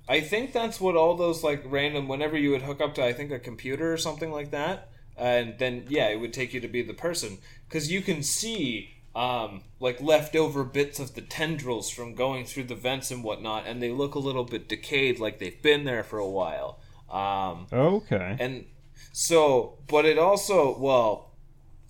I 0.07 0.21
think 0.21 0.53
that's 0.53 0.81
what 0.81 0.97
all 0.97 1.17
those 1.17 1.43
like 1.43 1.63
random 1.65 2.07
whenever 2.07 2.37
you 2.37 2.51
would 2.51 2.63
hook 2.63 2.83
up 2.83 2.95
to 2.97 3.05
I 3.05 3.15
think 3.15 3.31
a 3.31 3.39
computer 3.39 3.93
or 3.93 3.97
something 3.97 4.31
like 4.31 4.51
that, 4.51 4.91
and 5.17 5.59
then 5.59 5.87
yeah, 5.89 6.09
it 6.09 6.21
would 6.21 6.35
take 6.35 6.53
you 6.53 6.61
to 6.61 6.69
be 6.69 6.83
the 6.83 6.93
person 6.93 7.39
because 7.67 7.91
you 7.91 8.03
can 8.03 8.23
see 8.23 8.91
um, 9.15 9.63
like 9.81 10.03
leftover 10.03 10.65
bits 10.65 10.99
of 10.99 11.15
the 11.15 11.23
tendrils 11.23 11.89
from 11.89 12.15
going 12.15 12.45
through 12.45 12.65
the 12.65 12.75
vents 12.75 13.11
and 13.11 13.25
whatnot, 13.25 13.67
and 13.67 13.83
they 13.83 13.91
look 13.91 14.15
a 14.15 14.19
little 14.19 14.45
bit 14.45 14.69
decayed, 14.69 15.19
like 15.19 15.39
they've 15.39 15.63
been 15.63 15.85
there 15.85 16.05
for 16.05 16.19
a 16.19 16.29
while. 16.29 16.81
Um, 17.11 17.67
Okay. 17.73 18.37
and 18.41 18.65
so, 19.13 19.79
but 19.87 20.05
it 20.05 20.19
also, 20.19 20.77
well, 20.79 21.31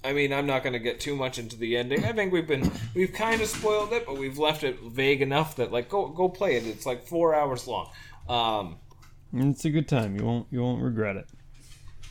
I 0.05 0.13
mean, 0.13 0.33
I'm 0.35 0.47
not 0.47 0.63
going 0.63 0.75
to 0.75 0.79
get 0.79 1.01
too 1.01 1.17
much 1.17 1.39
into 1.39 1.57
the 1.57 1.77
ending. 1.79 2.05
I 2.05 2.13
think 2.13 2.33
we've 2.33 2.47
been, 2.47 2.71
we've 2.95 3.13
kind 3.13 3.41
of 3.41 3.49
spoiled 3.49 3.93
it, 3.95 4.05
but 4.05 4.19
we've 4.19 4.39
left 4.39 4.63
it 4.63 4.79
vague 4.83 5.23
enough 5.23 5.57
that 5.57 5.73
like 5.73 5.89
go 5.89 6.09
go 6.09 6.29
play 6.29 6.57
it. 6.57 6.67
It's 6.67 6.85
like 6.85 7.07
four 7.07 7.35
hours 7.35 7.67
long. 7.67 7.89
Um, 8.29 8.77
It's 9.33 9.65
a 9.65 9.71
good 9.71 9.89
time. 9.89 10.15
You 10.17 10.25
won't 10.27 10.47
you 10.51 10.61
won't 10.63 10.83
regret 10.83 11.17
it. 11.17 11.27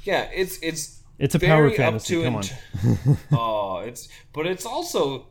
yeah, 0.03 0.23
it's 0.33 0.57
it's 0.63 1.01
It's 1.19 1.35
a 1.35 1.39
power 1.39 1.69
fantasy. 1.69 2.15
to 2.15 2.23
Come 2.23 2.35
on. 2.37 3.17
oh, 3.31 3.77
it's 3.85 4.09
but 4.33 4.47
it's 4.47 4.65
also 4.65 5.27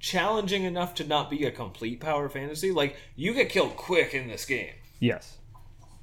challenging 0.00 0.64
enough 0.64 0.94
to 0.96 1.04
not 1.04 1.30
be 1.30 1.44
a 1.44 1.50
complete 1.52 2.00
power 2.00 2.28
fantasy. 2.28 2.72
Like 2.72 2.96
you 3.14 3.34
get 3.34 3.48
killed 3.50 3.76
quick 3.76 4.14
in 4.14 4.26
this 4.28 4.44
game. 4.44 4.74
Yes. 5.00 5.37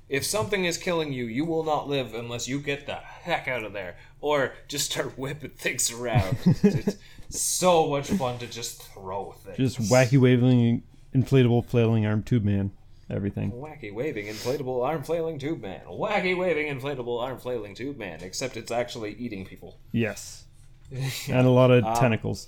If 0.08 0.26
something 0.26 0.66
is 0.66 0.78
killing 0.78 1.12
you, 1.14 1.26
you 1.26 1.46
will 1.46 1.64
not 1.64 1.88
live 1.88 2.14
unless 2.14 2.48
you 2.48 2.60
get 2.60 2.86
the 2.86 2.94
heck 2.96 3.48
out 3.48 3.64
of 3.64 3.74
there 3.74 3.98
or 4.22 4.54
just 4.68 4.92
start 4.92 5.14
whipping 5.18 5.52
things 5.52 5.92
around. 5.92 6.38
it's 6.46 6.98
so 7.30 7.88
much 7.90 8.10
fun 8.12 8.38
to 8.40 8.48
just 8.48 8.82
throw 8.84 9.32
things. 9.32 9.58
Just 9.58 9.92
wacky 9.92 10.20
waving, 10.20 10.84
inflatable, 11.16 11.66
flailing 11.66 12.06
arm 12.06 12.22
tube 12.24 12.44
man. 12.44 12.72
Everything. 13.10 13.52
Wacky 13.52 13.94
waving 13.94 14.26
inflatable 14.28 14.84
arm 14.84 15.04
flailing 15.04 15.38
tube 15.38 15.62
man. 15.62 15.82
Wacky 15.88 16.36
waving 16.38 16.76
inflatable 16.76 17.22
arm 17.22 17.38
flailing 17.38 17.76
tube 17.76 17.98
man. 17.98 18.20
Except 18.22 18.58
it's 18.58 18.72
actually 18.72 19.14
eating 19.16 19.46
people. 19.46 19.80
Yes. 19.92 20.46
And 21.28 21.46
a 21.48 21.52
lot 21.52 21.72
of 21.72 21.84
Um, 21.86 21.96
tentacles. 21.96 22.48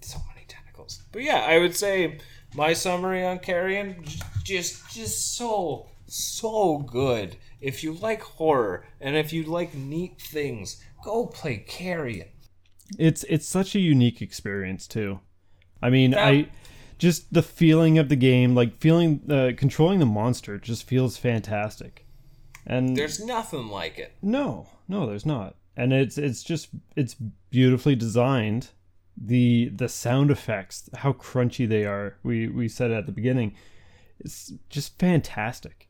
so 0.00 0.18
many 0.34 0.46
tentacles. 0.46 1.00
But 1.12 1.22
yeah, 1.22 1.44
I 1.48 1.58
would 1.58 1.74
say 1.76 2.18
my 2.54 2.72
summary 2.74 3.24
on 3.24 3.38
Carrion 3.38 4.04
just 4.42 4.90
just 4.90 5.36
so 5.36 5.86
so 6.06 6.78
good. 6.78 7.36
If 7.60 7.82
you 7.82 7.92
like 7.94 8.22
horror 8.22 8.86
and 9.00 9.16
if 9.16 9.32
you 9.32 9.42
like 9.44 9.74
neat 9.74 10.20
things, 10.20 10.82
go 11.02 11.26
play 11.26 11.58
Carrion. 11.58 12.28
It's 12.98 13.24
it's 13.24 13.46
such 13.48 13.74
a 13.74 13.80
unique 13.80 14.20
experience 14.22 14.86
too. 14.86 15.20
I 15.82 15.90
mean, 15.90 16.12
That- 16.12 16.26
I 16.26 16.48
just 16.98 17.32
the 17.32 17.42
feeling 17.42 17.98
of 17.98 18.08
the 18.08 18.16
game, 18.16 18.54
like 18.54 18.76
feeling 18.76 19.20
uh, 19.30 19.52
controlling 19.56 19.98
the 19.98 20.06
monster, 20.06 20.58
just 20.58 20.84
feels 20.86 21.16
fantastic. 21.16 22.06
And 22.66 22.96
There's 22.96 23.22
nothing 23.24 23.68
like 23.68 23.98
it. 23.98 24.12
no, 24.22 24.68
no, 24.88 25.06
there's 25.06 25.26
not. 25.26 25.56
And 25.76 25.92
it's 25.92 26.16
it's 26.18 26.42
just 26.42 26.68
it's 26.96 27.14
beautifully 27.50 27.96
designed. 27.96 28.68
The 29.16 29.70
the 29.74 29.88
sound 29.88 30.30
effects, 30.30 30.88
how 30.96 31.12
crunchy 31.12 31.68
they 31.68 31.84
are. 31.84 32.16
We 32.22 32.48
we 32.48 32.68
said 32.68 32.90
it 32.90 32.94
at 32.94 33.06
the 33.06 33.12
beginning. 33.12 33.54
It's 34.20 34.52
just 34.70 34.98
fantastic. 34.98 35.88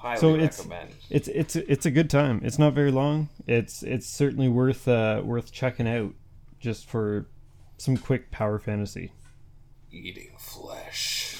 Highly 0.00 0.20
So 0.20 0.34
it's- 0.34 0.58
recommend. 0.58 0.90
It's 1.10 1.28
it's 1.28 1.56
it's 1.56 1.84
a 1.86 1.90
good 1.90 2.08
time. 2.10 2.40
It's 2.42 2.58
not 2.58 2.72
very 2.72 2.90
long. 2.90 3.28
It's 3.46 3.82
it's 3.82 4.06
certainly 4.06 4.48
worth 4.48 4.88
uh 4.88 5.20
worth 5.24 5.52
checking 5.52 5.86
out 5.88 6.14
just 6.58 6.88
for 6.88 7.26
some 7.76 7.96
quick 7.96 8.30
power 8.30 8.58
fantasy. 8.58 9.12
Eating 9.92 10.30
flesh. 10.38 11.36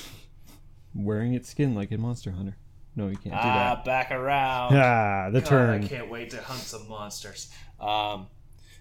Wearing 0.94 1.34
its 1.34 1.48
skin 1.48 1.74
like 1.74 1.92
in 1.92 2.00
Monster 2.00 2.32
Hunter. 2.32 2.56
No, 2.96 3.06
you 3.08 3.16
can't 3.16 3.34
do 3.34 3.40
Ah, 3.40 3.80
back 3.84 4.11
around. 4.11 4.74
that. 4.74 4.84
Ah, 4.84 5.30
the 5.30 5.40
God, 5.40 5.46
I 5.46 5.48
turn. 5.48 5.88
can't 5.88 6.11
wait 6.11 6.30
to 6.30 6.42
hunt 6.42 6.61
some 6.61 6.88
monsters. 6.88 7.48
Um, 7.78 8.26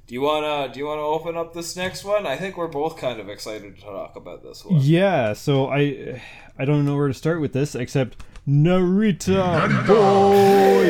do 0.08 0.16
you 0.16 0.22
wanna 0.22 0.74
do 0.74 0.80
you 0.80 0.88
wanna 0.88 1.04
open 1.04 1.38
up 1.38 1.54
this 1.54 1.76
next 1.78 2.04
one? 2.04 2.26
I 2.26 2.36
think 2.36 2.58
we're 2.58 2.68
both 2.68 2.98
kind 2.98 3.20
of 3.20 3.30
excited 3.30 3.76
to 3.78 3.82
talk 3.82 4.16
about 4.16 4.42
this 4.44 4.66
one. 4.66 4.82
Yeah, 4.82 5.34
so 5.34 5.68
I 5.70 6.22
I 6.58 6.66
don't 6.66 6.84
know 6.86 6.96
where 6.98 7.08
to 7.08 7.14
start 7.14 7.40
with 7.40 7.54
this 7.54 7.76
except 7.76 8.18
Narita 8.50 9.86
boy. 9.86 10.90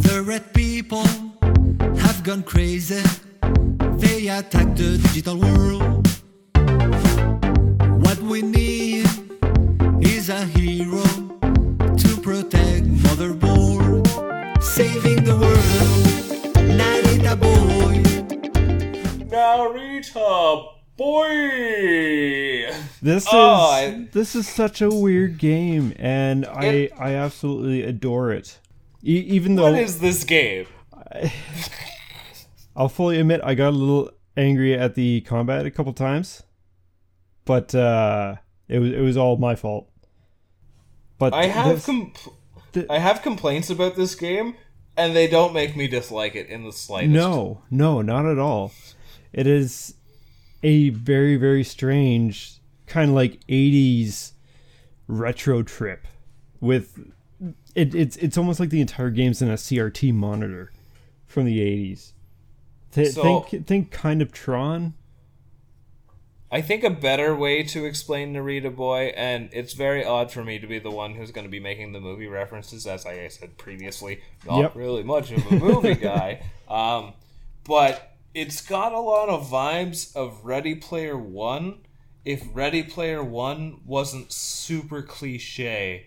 The 0.00 0.24
red 0.26 0.52
people 0.52 1.04
have 2.00 2.24
gone 2.24 2.42
crazy. 2.42 3.00
They 3.98 4.26
attack 4.26 4.74
the 4.74 4.98
digital 4.98 5.38
world. 5.38 6.08
What 8.04 8.18
we 8.18 8.42
need 8.42 9.06
is 10.04 10.30
a 10.30 10.44
hero 10.46 11.04
to 11.96 12.20
protect 12.20 12.86
motherboard, 13.06 14.04
saving 14.60 15.21
Narita 19.56 20.68
boy. 20.96 22.70
This 23.02 23.26
Oh, 23.30 23.76
is 23.76 23.92
I- 23.94 24.08
this 24.12 24.34
is 24.34 24.48
such 24.48 24.80
a 24.80 24.88
weird 24.88 25.38
game 25.38 25.92
and 25.98 26.46
I 26.46 26.64
It- 26.64 26.92
I 26.98 27.14
absolutely 27.14 27.82
adore 27.82 28.32
it. 28.32 28.58
E- 29.04 29.24
even 29.28 29.56
though 29.56 29.64
What 29.72 29.80
is 29.80 29.98
this 30.00 30.24
game? 30.24 30.66
I'll 32.76 32.88
fully 32.88 33.18
admit 33.20 33.40
I 33.44 33.54
got 33.54 33.70
a 33.70 33.76
little 33.76 34.10
angry 34.36 34.74
at 34.74 34.94
the 34.94 35.20
combat 35.22 35.66
a 35.66 35.70
couple 35.70 35.92
times, 35.92 36.42
but 37.44 37.74
uh, 37.74 38.36
it 38.68 38.78
was 38.78 38.92
it 38.92 39.00
was 39.00 39.16
all 39.18 39.36
my 39.36 39.54
fault. 39.54 39.90
But 41.18 41.34
I 41.34 41.46
have 41.46 41.74
this- 41.76 41.86
com- 41.86 42.12
th- 42.72 42.86
I 42.88 42.98
have 42.98 43.20
complaints 43.22 43.68
about 43.68 43.96
this 43.96 44.14
game, 44.14 44.54
and 44.96 45.14
they 45.14 45.26
don't 45.26 45.52
make 45.52 45.76
me 45.76 45.86
dislike 45.88 46.34
it 46.34 46.48
in 46.48 46.64
the 46.64 46.72
slightest. 46.72 47.12
no, 47.12 47.60
no, 47.70 48.00
not 48.00 48.24
at 48.24 48.38
all. 48.38 48.72
It 49.32 49.46
is 49.46 49.94
a 50.62 50.90
very 50.90 51.36
very 51.36 51.64
strange 51.64 52.54
kind 52.86 53.10
of 53.10 53.14
like 53.16 53.40
'80s 53.48 54.32
retro 55.08 55.62
trip 55.62 56.06
with 56.60 56.98
it. 57.74 57.94
It's 57.94 58.16
it's 58.18 58.36
almost 58.38 58.60
like 58.60 58.70
the 58.70 58.80
entire 58.80 59.10
game's 59.10 59.42
in 59.42 59.50
a 59.50 59.54
CRT 59.54 60.12
monitor 60.14 60.70
from 61.26 61.44
the 61.46 61.58
'80s. 61.60 62.12
Th- 62.92 63.08
So- 63.12 63.40
think 63.40 63.66
think 63.66 63.90
kind 63.90 64.20
of 64.22 64.32
Tron. 64.32 64.94
I 66.54 66.60
think 66.60 66.84
a 66.84 66.90
better 66.90 67.34
way 67.34 67.62
to 67.62 67.86
explain 67.86 68.34
Narita 68.34 68.76
Boy, 68.76 69.14
and 69.16 69.48
it's 69.54 69.72
very 69.72 70.04
odd 70.04 70.30
for 70.30 70.44
me 70.44 70.58
to 70.58 70.66
be 70.66 70.78
the 70.78 70.90
one 70.90 71.14
who's 71.14 71.30
going 71.30 71.46
to 71.46 71.50
be 71.50 71.60
making 71.60 71.92
the 71.92 72.00
movie 72.00 72.26
references, 72.26 72.86
as 72.86 73.06
I 73.06 73.26
said 73.28 73.56
previously, 73.56 74.20
not 74.46 74.58
Yep. 74.58 74.74
really 74.76 75.02
much 75.02 75.32
of 75.32 75.46
a 75.50 75.54
movie 75.58 75.94
guy. 75.94 76.42
Um, 76.68 77.12
but 77.64 78.11
it's 78.34 78.60
got 78.62 78.92
a 78.92 78.98
lot 79.00 79.28
of 79.28 79.48
vibes 79.50 80.14
of 80.16 80.44
Ready 80.44 80.74
Player 80.74 81.16
One. 81.16 81.80
If 82.24 82.42
Ready 82.54 82.82
Player 82.82 83.22
One 83.22 83.80
wasn't 83.84 84.32
super 84.32 85.02
cliche, 85.02 86.06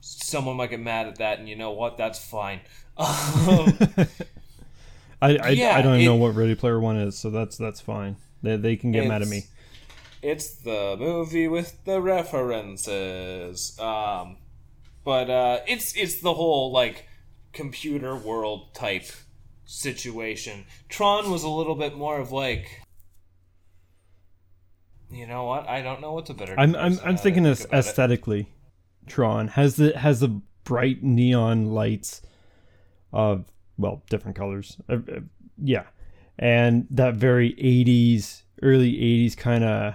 someone 0.00 0.56
might 0.56 0.70
get 0.70 0.80
mad 0.80 1.06
at 1.08 1.16
that, 1.16 1.38
and 1.38 1.48
you 1.48 1.56
know 1.56 1.72
what? 1.72 1.96
That's 1.96 2.18
fine. 2.24 2.60
Um, 2.98 3.06
I 5.22 5.36
I, 5.36 5.48
Yeah, 5.50 5.76
I 5.76 5.82
don't 5.82 5.94
even 5.94 6.00
it- 6.02 6.04
know 6.06 6.16
what 6.16 6.34
Ready 6.34 6.54
Player 6.56 6.80
One 6.80 6.96
is, 6.96 7.16
so 7.16 7.30
that's 7.30 7.56
that's 7.56 7.80
fine. 7.80 8.16
They 8.42 8.56
they 8.56 8.74
can 8.76 8.90
get 8.92 9.06
mad 9.06 9.22
at 9.22 9.28
me. 9.28 9.38
It's- 9.38 9.52
It's 10.20 10.50
the 10.56 10.96
movie 10.98 11.46
with 11.46 11.84
the 11.84 12.00
references. 12.00 13.78
Um, 13.78 14.38
but 15.04 15.30
uh, 15.30 15.60
it's 15.68 15.96
it's 15.96 16.20
the 16.20 16.34
whole 16.34 16.72
like 16.72 17.06
computer 17.52 18.16
world 18.16 18.74
type 18.74 19.06
situation. 19.68 20.64
Tron 20.88 21.30
was 21.30 21.44
a 21.44 21.48
little 21.48 21.74
bit 21.74 21.94
more 21.94 22.18
of 22.18 22.32
like. 22.32 22.82
You 25.10 25.26
know 25.26 25.44
what? 25.44 25.68
I 25.68 25.82
don't 25.82 26.00
know 26.00 26.12
what's 26.12 26.30
a 26.30 26.34
better. 26.34 26.54
I'm 26.58 26.74
I'm 26.74 26.98
I'm 27.04 27.16
thinking 27.16 27.42
this 27.42 27.64
as 27.66 27.86
aesthetically, 27.86 28.50
Tron 29.06 29.48
has 29.48 29.76
the 29.76 29.96
has 29.96 30.20
the 30.20 30.40
bright 30.64 31.02
neon 31.02 31.66
lights 31.66 32.22
of 33.12 33.46
well 33.76 34.02
different 34.10 34.36
colors. 34.36 34.76
Uh, 34.88 34.94
uh, 34.94 35.20
yeah, 35.62 35.84
and 36.38 36.86
that 36.90 37.14
very 37.14 37.52
80s, 37.54 38.42
early 38.62 38.92
80s 38.92 39.36
kind 39.36 39.64
of. 39.64 39.94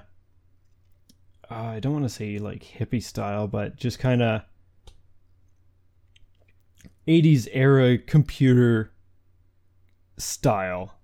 Uh, 1.49 1.53
I 1.53 1.79
don't 1.79 1.93
want 1.93 2.05
to 2.05 2.09
say 2.09 2.39
like 2.39 2.63
hippie 2.63 3.03
style, 3.03 3.47
but 3.47 3.75
just 3.75 3.99
kind 3.99 4.23
of 4.23 4.41
80s 7.07 7.47
era 7.51 7.99
computer 7.99 8.92
style, 10.17 10.95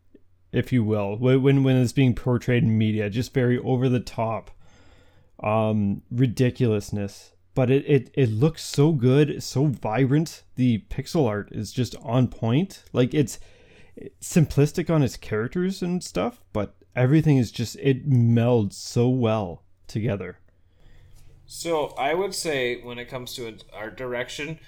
if 0.51 0.71
you 0.71 0.83
will, 0.83 1.17
when 1.17 1.63
when 1.63 1.77
it's 1.77 1.91
being 1.91 2.15
portrayed 2.15 2.63
in 2.63 2.77
media, 2.77 3.09
just 3.09 3.33
very 3.33 3.57
over 3.59 3.89
the 3.89 3.99
top, 3.99 4.51
um, 5.41 6.01
ridiculousness. 6.11 7.33
But 7.55 7.69
it, 7.69 7.83
it 7.87 8.11
it 8.13 8.29
looks 8.29 8.63
so 8.63 8.93
good, 8.93 9.43
so 9.43 9.65
vibrant. 9.65 10.43
The 10.55 10.85
pixel 10.89 11.27
art 11.27 11.49
is 11.51 11.71
just 11.71 11.95
on 11.97 12.27
point. 12.27 12.83
Like 12.93 13.13
it's, 13.13 13.39
it's 13.95 14.33
simplistic 14.33 14.89
on 14.89 15.03
its 15.03 15.17
characters 15.17 15.81
and 15.81 16.03
stuff, 16.03 16.41
but 16.53 16.75
everything 16.95 17.37
is 17.37 17.51
just 17.51 17.75
it 17.77 18.09
melds 18.09 18.73
so 18.73 19.09
well 19.09 19.63
together. 19.87 20.37
So 21.45 21.87
I 21.97 22.13
would 22.13 22.35
say 22.35 22.81
when 22.81 22.99
it 22.99 23.09
comes 23.09 23.33
to 23.35 23.57
art 23.73 23.97
direction, 23.97 24.59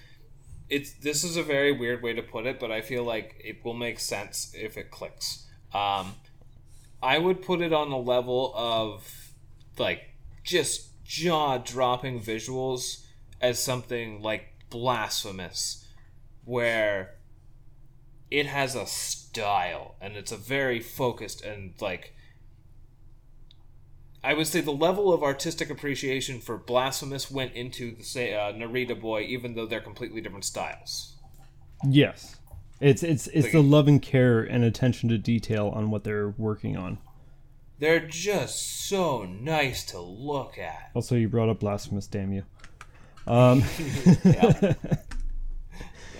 it's 0.71 0.93
this 0.93 1.25
is 1.25 1.35
a 1.35 1.43
very 1.43 1.73
weird 1.73 2.01
way 2.01 2.13
to 2.13 2.23
put 2.23 2.45
it, 2.45 2.57
but 2.57 2.71
I 2.71 2.79
feel 2.79 3.03
like 3.03 3.35
it 3.43 3.63
will 3.63 3.73
make 3.73 3.99
sense 3.99 4.55
if 4.57 4.77
it 4.77 4.89
clicks. 4.89 5.45
Um, 5.73 6.15
I 7.03 7.17
would 7.17 7.41
put 7.41 7.61
it 7.61 7.73
on 7.73 7.89
the 7.89 7.97
level 7.97 8.53
of 8.55 9.33
like 9.77 10.15
just 10.43 11.03
jaw 11.03 11.57
dropping 11.57 12.21
visuals 12.21 13.03
as 13.41 13.61
something 13.61 14.21
like 14.21 14.53
blasphemous, 14.69 15.85
where 16.45 17.15
it 18.31 18.45
has 18.45 18.73
a 18.73 18.85
style 18.85 19.95
and 19.99 20.15
it's 20.15 20.31
a 20.31 20.37
very 20.37 20.79
focused 20.79 21.43
and 21.43 21.73
like 21.81 22.15
I 24.23 24.33
would 24.35 24.45
say 24.47 24.61
the 24.61 24.71
level 24.71 25.11
of 25.11 25.23
artistic 25.23 25.69
appreciation 25.69 26.39
for 26.41 26.57
Blasphemous 26.57 27.31
went 27.31 27.53
into 27.53 27.95
the 27.95 28.03
say 28.03 28.33
uh, 28.33 28.53
Narita 28.53 28.99
Boy, 28.99 29.21
even 29.21 29.55
though 29.55 29.65
they're 29.65 29.81
completely 29.81 30.21
different 30.21 30.45
styles. 30.45 31.15
Yes, 31.87 32.35
it's 32.79 33.01
it's 33.01 33.25
it's 33.27 33.51
the 33.51 33.63
love 33.63 33.87
and 33.87 34.01
care 34.01 34.41
and 34.41 34.63
attention 34.63 35.09
to 35.09 35.17
detail 35.17 35.69
on 35.69 35.89
what 35.89 36.03
they're 36.03 36.29
working 36.37 36.77
on. 36.77 36.99
They're 37.79 37.99
just 38.05 38.87
so 38.87 39.23
nice 39.23 39.83
to 39.85 39.99
look 39.99 40.59
at. 40.59 40.91
Also, 40.93 41.15
you 41.15 41.27
brought 41.27 41.49
up 41.49 41.59
blasphemous, 41.61 42.07
damn 42.07 42.31
you. 42.33 42.43
Um, 43.27 43.63
Yeah, 44.25 44.73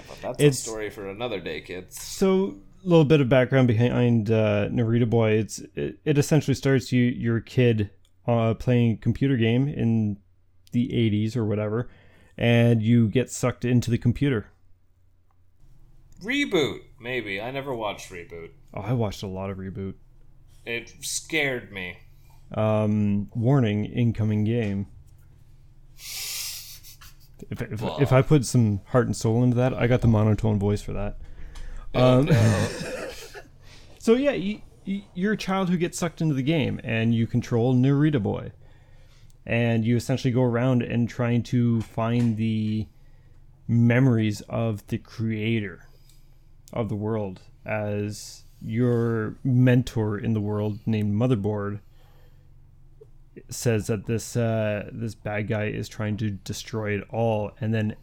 but 0.08 0.22
that's 0.22 0.40
It's- 0.40 0.60
a 0.60 0.62
story 0.62 0.90
for 0.92 1.10
another 1.10 1.40
day, 1.40 1.62
kids. 1.62 2.00
so 2.02 2.58
little 2.84 3.06
bit 3.06 3.22
of 3.22 3.30
background 3.30 3.68
behind 3.68 4.32
uh, 4.32 4.68
Narita 4.70 5.10
Boy. 5.10 5.32
It's 5.32 5.60
it, 5.76 6.00
it 6.06 6.18
essentially 6.18 6.56
starts 6.56 6.92
you 6.92 7.04
you're 7.04 7.38
a 7.38 7.44
kid 7.44 7.90
uh, 8.28 8.54
playing 8.54 8.94
a 8.94 8.98
computer 8.98 9.38
game 9.38 9.68
in 9.68 10.18
the 10.72 10.88
80s 10.90 11.36
or 11.36 11.46
whatever, 11.46 11.90
and 12.38 12.82
you 12.82 13.08
get 13.08 13.30
sucked 13.30 13.66
into 13.66 13.92
the 13.92 13.98
computer. 13.98 14.48
Reboot, 16.24 16.82
maybe. 17.00 17.42
I 17.42 17.52
never 17.52 17.74
watched 17.74 18.12
Reboot. 18.12 18.52
Oh, 18.74 18.82
I 18.82 18.94
watched 18.94 19.24
a 19.24 19.28
lot 19.28 19.50
of 19.50 19.58
reboot. 19.58 19.96
It 20.66 20.94
scared 21.02 21.72
me. 21.72 21.98
Um, 22.54 23.30
warning: 23.34 23.86
incoming 23.86 24.44
game. 24.44 24.88
If, 27.50 27.62
if, 27.62 27.82
if 28.00 28.14
I 28.14 28.22
put 28.22 28.46
some 28.46 28.82
heart 28.88 29.08
and 29.08 29.16
soul 29.16 29.44
into 29.44 29.56
that, 29.58 29.74
I 29.74 29.88
got 29.88 30.02
the 30.02 30.08
monotone 30.08 30.60
voice 30.60 30.82
for 30.82 30.94
that. 30.94 31.18
Um, 31.94 32.30
so 34.00 34.14
yeah, 34.14 34.32
you, 34.32 34.62
you, 34.86 35.04
you're 35.14 35.34
a 35.34 35.38
child 35.38 35.70
who 35.70 35.78
gets 35.78 35.98
sucked 35.98 36.22
into 36.22 36.36
the 36.36 36.44
game, 36.44 36.80
and 36.84 37.14
you 37.14 37.28
control 37.28 37.74
Narita 37.74 38.22
Boy, 38.22 38.52
and 39.46 39.86
you 39.86 39.96
essentially 39.96 40.32
go 40.32 40.44
around 40.44 40.82
and 40.82 41.10
trying 41.10 41.44
to 41.44 41.82
find 41.82 42.38
the 42.38 42.88
memories 43.68 44.42
of 44.42 44.86
the 44.88 44.98
creator 44.98 45.88
of 46.74 46.90
the 46.90 46.96
world 46.96 47.42
as 47.66 48.44
your 48.62 49.38
mentor 49.44 50.18
in 50.18 50.34
the 50.34 50.42
world 50.42 50.80
named 50.86 51.14
Motherboard 51.14 51.80
says 53.50 53.88
that 53.88 54.06
this 54.06 54.36
uh, 54.36 54.90
this 54.92 55.16
bad 55.16 55.48
guy 55.48 55.66
is 55.66 55.88
trying 55.88 56.18
to 56.18 56.30
destroy 56.30 56.98
it 56.98 57.04
all, 57.10 57.52
and 57.60 57.74
then 57.74 57.96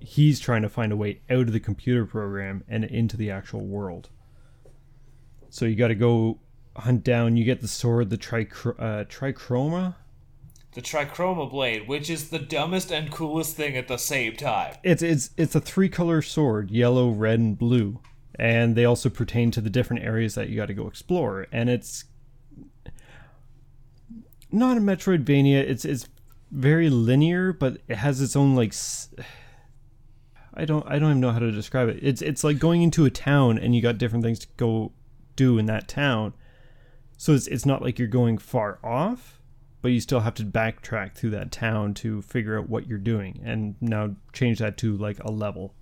he's 0.00 0.40
trying 0.40 0.62
to 0.62 0.68
find 0.68 0.92
a 0.92 0.96
way 0.96 1.20
out 1.30 1.42
of 1.48 1.52
the 1.52 1.60
computer 1.60 2.04
program 2.06 2.64
and 2.68 2.84
into 2.84 3.16
the 3.16 3.30
actual 3.30 3.60
world. 3.66 4.08
So 5.50 5.64
you 5.64 5.74
got 5.76 5.88
to 5.88 5.94
go 5.94 6.38
hunt 6.76 7.04
down. 7.04 7.36
You 7.36 7.44
get 7.44 7.60
the 7.60 7.68
sword, 7.68 8.10
the 8.10 8.18
trichro- 8.18 8.78
uh, 8.78 9.04
trichroma. 9.04 9.94
The 10.72 10.82
Trichroma 10.82 11.50
Blade, 11.50 11.88
which 11.88 12.08
is 12.10 12.28
the 12.28 12.38
dumbest 12.38 12.92
and 12.92 13.10
coolest 13.10 13.56
thing 13.56 13.76
at 13.76 13.88
the 13.88 13.96
same 13.96 14.36
time. 14.36 14.76
It's 14.84 15.02
it's 15.02 15.30
it's 15.36 15.54
a 15.54 15.60
three 15.60 15.88
color 15.88 16.22
sword: 16.22 16.70
yellow, 16.70 17.10
red, 17.10 17.40
and 17.40 17.58
blue. 17.58 18.00
And 18.38 18.76
they 18.76 18.84
also 18.84 19.08
pertain 19.08 19.50
to 19.52 19.60
the 19.60 19.70
different 19.70 20.04
areas 20.04 20.36
that 20.36 20.48
you 20.48 20.56
got 20.56 20.66
to 20.66 20.74
go 20.74 20.86
explore. 20.86 21.48
And 21.50 21.68
it's 21.68 22.04
not 24.52 24.76
a 24.76 24.80
Metroidvania. 24.80 25.56
It's 25.56 25.84
it's 25.84 26.06
very 26.52 26.90
linear, 26.90 27.52
but 27.52 27.78
it 27.88 27.96
has 27.96 28.20
its 28.20 28.36
own 28.36 28.54
like. 28.54 28.70
s- 28.70 29.08
I 30.58 30.64
don't 30.64 30.84
I 30.86 30.98
don't 30.98 31.10
even 31.10 31.20
know 31.20 31.30
how 31.32 31.38
to 31.38 31.52
describe 31.52 31.88
it. 31.88 32.00
It's 32.02 32.20
it's 32.20 32.42
like 32.42 32.58
going 32.58 32.82
into 32.82 33.04
a 33.04 33.10
town 33.10 33.58
and 33.58 33.74
you 33.74 33.80
got 33.80 33.96
different 33.96 34.24
things 34.24 34.40
to 34.40 34.48
go 34.56 34.92
do 35.36 35.56
in 35.56 35.66
that 35.66 35.86
town. 35.88 36.34
So 37.16 37.32
it's 37.32 37.46
it's 37.46 37.64
not 37.64 37.80
like 37.80 37.98
you're 37.98 38.08
going 38.08 38.38
far 38.38 38.78
off, 38.82 39.40
but 39.80 39.92
you 39.92 40.00
still 40.00 40.20
have 40.20 40.34
to 40.34 40.44
backtrack 40.44 41.14
through 41.14 41.30
that 41.30 41.52
town 41.52 41.94
to 41.94 42.22
figure 42.22 42.58
out 42.58 42.68
what 42.68 42.88
you're 42.88 42.98
doing 42.98 43.40
and 43.44 43.76
now 43.80 44.16
change 44.32 44.58
that 44.58 44.76
to 44.78 44.96
like 44.96 45.18
a 45.20 45.30
level. 45.30 45.74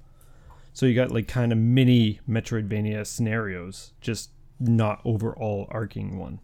So 0.74 0.84
you 0.84 0.94
got 0.94 1.10
like 1.10 1.26
kind 1.26 1.52
of 1.52 1.58
mini 1.58 2.20
Metroidvania 2.28 3.06
scenarios, 3.06 3.92
just 4.02 4.30
not 4.60 5.00
overall 5.06 5.66
arcing 5.70 6.18
one. 6.18 6.40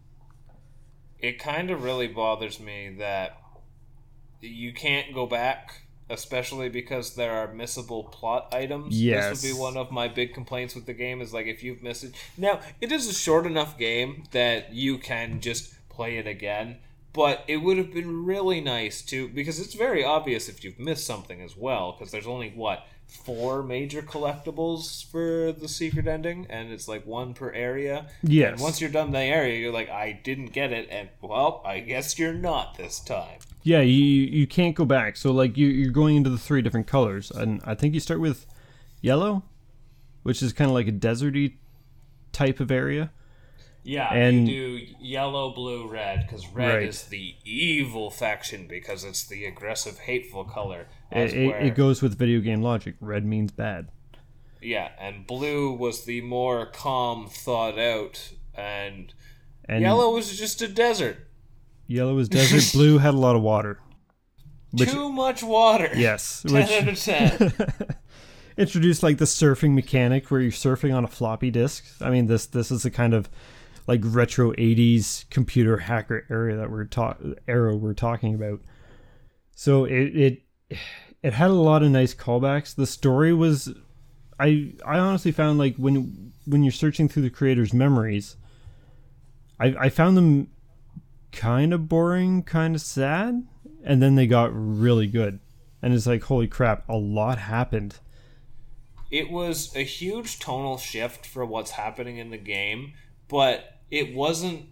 It 1.18 1.38
kind 1.38 1.70
of 1.70 1.84
really 1.84 2.08
bothers 2.08 2.58
me 2.58 2.96
that 2.98 3.36
you 4.40 4.72
can't 4.72 5.14
go 5.14 5.26
back, 5.26 5.81
especially 6.10 6.68
because 6.68 7.14
there 7.14 7.32
are 7.32 7.48
missable 7.48 8.10
plot 8.10 8.52
items. 8.54 9.00
Yes. 9.00 9.40
This 9.40 9.42
would 9.52 9.56
be 9.56 9.60
one 9.62 9.76
of 9.76 9.90
my 9.90 10.08
big 10.08 10.34
complaints 10.34 10.74
with 10.74 10.86
the 10.86 10.92
game 10.94 11.20
is 11.20 11.32
like 11.32 11.46
if 11.46 11.62
you've 11.62 11.82
missed 11.82 12.04
it. 12.04 12.14
Now, 12.36 12.60
it 12.80 12.92
is 12.92 13.08
a 13.08 13.14
short 13.14 13.46
enough 13.46 13.78
game 13.78 14.24
that 14.32 14.72
you 14.74 14.98
can 14.98 15.40
just 15.40 15.74
play 15.88 16.18
it 16.18 16.26
again, 16.26 16.78
but 17.12 17.44
it 17.48 17.58
would 17.58 17.78
have 17.78 17.92
been 17.92 18.24
really 18.24 18.60
nice 18.60 19.02
to 19.02 19.28
because 19.28 19.58
it's 19.60 19.74
very 19.74 20.02
obvious 20.04 20.48
if 20.48 20.64
you've 20.64 20.78
missed 20.78 21.06
something 21.06 21.40
as 21.40 21.56
well 21.56 21.92
because 21.92 22.10
there's 22.12 22.26
only 22.26 22.50
what 22.50 22.86
four 23.06 23.62
major 23.62 24.00
collectibles 24.00 25.04
for 25.10 25.52
the 25.52 25.68
secret 25.68 26.06
ending 26.06 26.46
and 26.48 26.72
it's 26.72 26.88
like 26.88 27.04
one 27.06 27.34
per 27.34 27.50
area 27.52 28.06
Yes. 28.22 28.52
and 28.52 28.60
once 28.62 28.80
you're 28.80 28.88
done 28.88 29.10
the 29.12 29.18
area 29.18 29.58
you're 29.60 29.72
like 29.72 29.90
i 29.90 30.18
didn't 30.24 30.46
get 30.54 30.72
it 30.72 30.88
and 30.90 31.10
well 31.20 31.60
i 31.66 31.80
guess 31.80 32.18
you're 32.18 32.32
not 32.32 32.78
this 32.78 33.00
time 33.00 33.38
Yeah, 33.62 33.80
you 33.80 34.04
you 34.04 34.46
can't 34.46 34.74
go 34.74 34.84
back. 34.84 35.16
So 35.16 35.32
like 35.32 35.56
you 35.56 35.68
you're 35.68 35.92
going 35.92 36.16
into 36.16 36.30
the 36.30 36.38
three 36.38 36.62
different 36.62 36.86
colors, 36.86 37.30
and 37.30 37.60
I 37.64 37.74
think 37.74 37.94
you 37.94 38.00
start 38.00 38.20
with 38.20 38.46
yellow, 39.00 39.42
which 40.22 40.42
is 40.42 40.52
kind 40.52 40.68
of 40.70 40.74
like 40.74 40.88
a 40.88 40.92
deserty 40.92 41.54
type 42.32 42.60
of 42.60 42.70
area. 42.70 43.10
yeah 43.84 44.12
And- 44.14 44.48
you 44.48 44.78
do 44.78 44.86
yellow 45.00 45.52
blue 45.52 45.88
red 45.88 46.20
because 46.26 46.46
red 46.48 46.74
Right. 46.76 46.88
is 46.88 47.04
the 47.04 47.34
evil 47.44 48.10
faction 48.10 48.66
because 48.68 49.02
it's 49.04 49.24
the 49.26 49.44
aggressive 49.44 49.98
hateful 49.98 50.44
color 50.44 50.86
It, 51.10 51.32
it, 51.34 51.66
it 51.66 51.74
goes 51.74 52.00
with 52.00 52.16
video 52.16 52.40
game 52.40 52.62
logic. 52.62 52.94
Red 53.00 53.24
means 53.26 53.50
bad. 53.52 53.88
yeah 54.60 54.90
and 55.00 55.26
blue 55.26 55.72
was 55.72 56.04
the 56.04 56.20
more 56.20 56.64
calm 56.66 57.28
thought 57.28 57.76
out 57.78 58.30
and, 58.54 59.12
And 59.68 59.82
yellow 59.82 60.14
was 60.14 60.38
just 60.38 60.62
a 60.62 60.68
desert 60.68 61.26
yellow 61.92 62.18
is 62.18 62.28
desert. 62.28 62.72
blue 62.72 62.98
had 63.06 63.14
a 63.14 63.18
lot 63.18 63.36
of 63.36 63.42
water. 63.42 63.78
Which 64.72 64.90
too 64.90 65.12
much 65.12 65.42
water 65.42 65.90
yes, 65.94 66.42
10 66.48 66.54
which 66.54 66.70
out 66.72 66.88
of 66.88 66.98
10 66.98 67.96
introduced 68.56 69.02
like 69.02 69.18
the 69.18 69.24
surfing 69.24 69.74
mechanic 69.74 70.30
where 70.30 70.40
you're 70.40 70.50
surfing 70.50 70.94
on 70.94 71.04
a 71.04 71.08
floppy 71.08 71.50
disk. 71.50 71.84
I 72.00 72.10
mean, 72.10 72.26
this 72.26 72.46
this 72.46 72.70
is 72.70 72.82
the 72.82 72.90
kind 72.90 73.14
of 73.14 73.28
like 73.86 74.00
retro 74.02 74.52
'80s 74.52 75.28
computer 75.30 75.78
hacker 75.78 76.26
area 76.30 76.56
that 76.56 76.70
we're 76.70 76.84
ta- 76.84 77.16
era 77.46 77.76
we're 77.76 77.94
talking 77.94 78.34
about. 78.34 78.60
So 79.54 79.84
it 79.84 80.16
it 80.16 80.42
it 81.22 81.32
had 81.34 81.50
a 81.50 81.54
lot 81.54 81.82
of 81.82 81.90
nice 81.90 82.14
callbacks. 82.14 82.74
The 82.74 82.86
story 82.86 83.32
was, 83.32 83.72
I 84.38 84.72
I 84.84 84.98
honestly 84.98 85.32
found 85.32 85.58
like 85.58 85.76
when 85.76 86.32
when 86.46 86.62
you're 86.62 86.72
searching 86.72 87.08
through 87.08 87.22
the 87.22 87.30
creator's 87.30 87.72
memories, 87.72 88.36
I 89.60 89.74
I 89.78 89.88
found 89.88 90.16
them 90.16 90.48
kind 91.32 91.72
of 91.72 91.88
boring, 91.88 92.42
kind 92.42 92.74
of 92.74 92.80
sad, 92.80 93.46
and 93.82 94.02
then 94.02 94.14
they 94.14 94.26
got 94.26 94.50
really 94.52 95.06
good. 95.06 95.40
And 95.82 95.92
it's 95.92 96.06
like, 96.06 96.22
holy 96.24 96.46
crap, 96.46 96.88
a 96.88 96.96
lot 96.96 97.38
happened. 97.38 97.98
it 99.10 99.30
was 99.30 99.74
a 99.76 99.82
huge 99.82 100.38
tonal 100.38 100.78
shift 100.78 101.26
for 101.26 101.44
what's 101.44 101.72
happening 101.72 102.16
in 102.16 102.30
the 102.30 102.38
game, 102.38 102.94
but 103.28 103.78
it 103.90 104.14
wasn't 104.14 104.66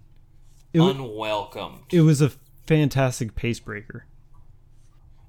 It 0.73 0.81
unwelcome. 0.81 1.85
It 1.91 2.01
was 2.03 2.23
a 2.23 2.31
fantastic 2.67 3.35
pace 3.35 3.61
breaker. 3.61 4.07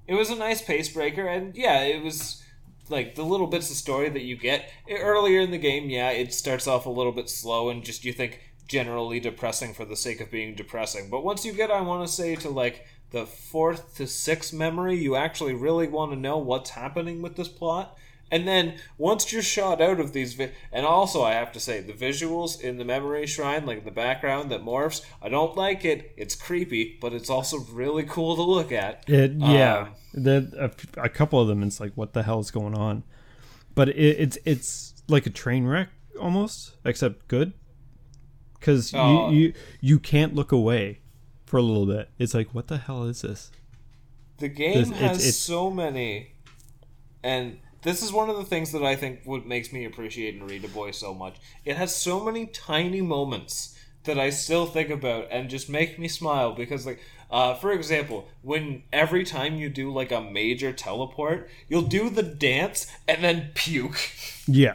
It 0.06 0.14
was 0.14 0.30
a 0.30 0.34
nice 0.36 0.62
pace 0.62 0.88
breaker, 0.88 1.26
and 1.26 1.54
yeah, 1.56 1.80
it 1.82 2.02
was 2.02 2.42
like 2.88 3.14
the 3.14 3.22
little 3.22 3.46
bits 3.46 3.70
of 3.70 3.76
story 3.76 4.08
that 4.08 4.22
you 4.22 4.36
get 4.36 4.70
earlier 4.90 5.40
in 5.40 5.50
the 5.50 5.58
game. 5.58 5.90
Yeah, 5.90 6.10
it 6.10 6.32
starts 6.32 6.66
off 6.66 6.86
a 6.86 6.90
little 6.90 7.12
bit 7.12 7.28
slow 7.28 7.68
and 7.70 7.84
just 7.84 8.04
you 8.04 8.12
think 8.12 8.40
generally 8.72 9.20
depressing 9.20 9.74
for 9.74 9.84
the 9.84 9.94
sake 9.94 10.20
of 10.22 10.30
being 10.30 10.54
depressing. 10.54 11.10
But 11.10 11.22
once 11.22 11.44
you 11.44 11.52
get, 11.52 11.70
I 11.70 11.82
want 11.82 12.06
to 12.06 12.12
say, 12.12 12.34
to 12.36 12.48
like 12.48 12.86
the 13.10 13.26
fourth 13.26 13.96
to 13.96 14.06
sixth 14.06 14.52
memory, 14.54 14.96
you 14.96 15.14
actually 15.14 15.54
really 15.54 15.86
want 15.86 16.12
to 16.12 16.18
know 16.18 16.38
what's 16.38 16.70
happening 16.70 17.20
with 17.20 17.36
this 17.36 17.48
plot. 17.48 17.96
And 18.30 18.48
then 18.48 18.76
once 18.96 19.30
you're 19.30 19.42
shot 19.42 19.82
out 19.82 20.00
of 20.00 20.14
these, 20.14 20.32
vi- 20.32 20.52
and 20.72 20.86
also 20.86 21.22
I 21.22 21.32
have 21.32 21.52
to 21.52 21.60
say 21.60 21.82
the 21.82 21.92
visuals 21.92 22.58
in 22.58 22.78
the 22.78 22.84
memory 22.84 23.26
shrine, 23.26 23.66
like 23.66 23.84
the 23.84 23.90
background 23.90 24.50
that 24.50 24.64
morphs, 24.64 25.04
I 25.20 25.28
don't 25.28 25.54
like 25.54 25.84
it. 25.84 26.14
It's 26.16 26.34
creepy, 26.34 26.96
but 26.98 27.12
it's 27.12 27.28
also 27.28 27.58
really 27.58 28.04
cool 28.04 28.34
to 28.36 28.42
look 28.42 28.72
at. 28.72 29.06
It 29.06 29.32
yeah, 29.32 29.80
Um, 29.80 29.88
the 30.24 30.72
a, 30.96 31.02
a 31.04 31.08
couple 31.10 31.40
of 31.40 31.48
them. 31.48 31.62
It's 31.62 31.78
like 31.78 31.92
what 31.94 32.14
the 32.14 32.22
hell 32.22 32.40
is 32.40 32.50
going 32.50 32.74
on? 32.74 33.02
But 33.74 33.90
it, 33.90 34.16
it's 34.18 34.38
it's 34.46 34.94
like 35.08 35.26
a 35.26 35.30
train 35.30 35.66
wreck 35.66 35.90
almost, 36.18 36.76
except 36.86 37.28
good. 37.28 37.52
Because 38.62 38.94
Oh. 38.94 39.28
you, 39.30 39.38
you 39.38 39.52
you 39.80 39.98
can't 39.98 40.36
look 40.36 40.52
away 40.52 41.00
for 41.46 41.56
a 41.56 41.62
little 41.62 41.84
bit. 41.84 42.08
It's 42.16 42.32
like 42.32 42.54
what 42.54 42.68
the 42.68 42.78
hell 42.78 43.02
is 43.04 43.22
this? 43.22 43.50
The 44.38 44.46
game 44.48 44.74
This- 44.74 44.88
it's- 44.90 45.00
has 45.00 45.16
it's- 45.18 45.36
so 45.36 45.68
many, 45.68 46.28
and 47.24 47.58
this 47.82 48.02
is 48.02 48.12
one 48.12 48.30
of 48.30 48.36
the 48.36 48.44
things 48.44 48.70
that 48.70 48.84
I 48.84 48.94
think 48.94 49.20
what 49.24 49.46
makes 49.46 49.72
me 49.72 49.84
appreciate 49.84 50.40
Narita 50.40 50.72
Boy 50.72 50.92
so 50.92 51.12
much. 51.12 51.36
It 51.64 51.76
has 51.76 51.94
so 51.94 52.24
many 52.24 52.46
tiny 52.46 53.00
moments 53.00 53.76
that 54.04 54.18
I 54.18 54.30
still 54.30 54.66
think 54.66 54.90
about 54.90 55.26
and 55.32 55.50
just 55.50 55.68
make 55.68 55.98
me 55.98 56.06
smile 56.08 56.52
because, 56.54 56.86
like, 56.86 57.00
uh, 57.30 57.54
for 57.54 57.72
example, 57.72 58.28
when 58.42 58.82
every 58.92 59.24
time 59.24 59.56
you 59.56 59.68
do 59.68 59.92
like 59.92 60.10
a 60.12 60.20
major 60.20 60.72
teleport, 60.72 61.48
you'll 61.68 61.82
do 61.82 62.10
the 62.10 62.22
dance 62.22 62.86
and 63.08 63.22
then 63.24 63.50
puke. 63.54 63.98
Yeah, 64.48 64.74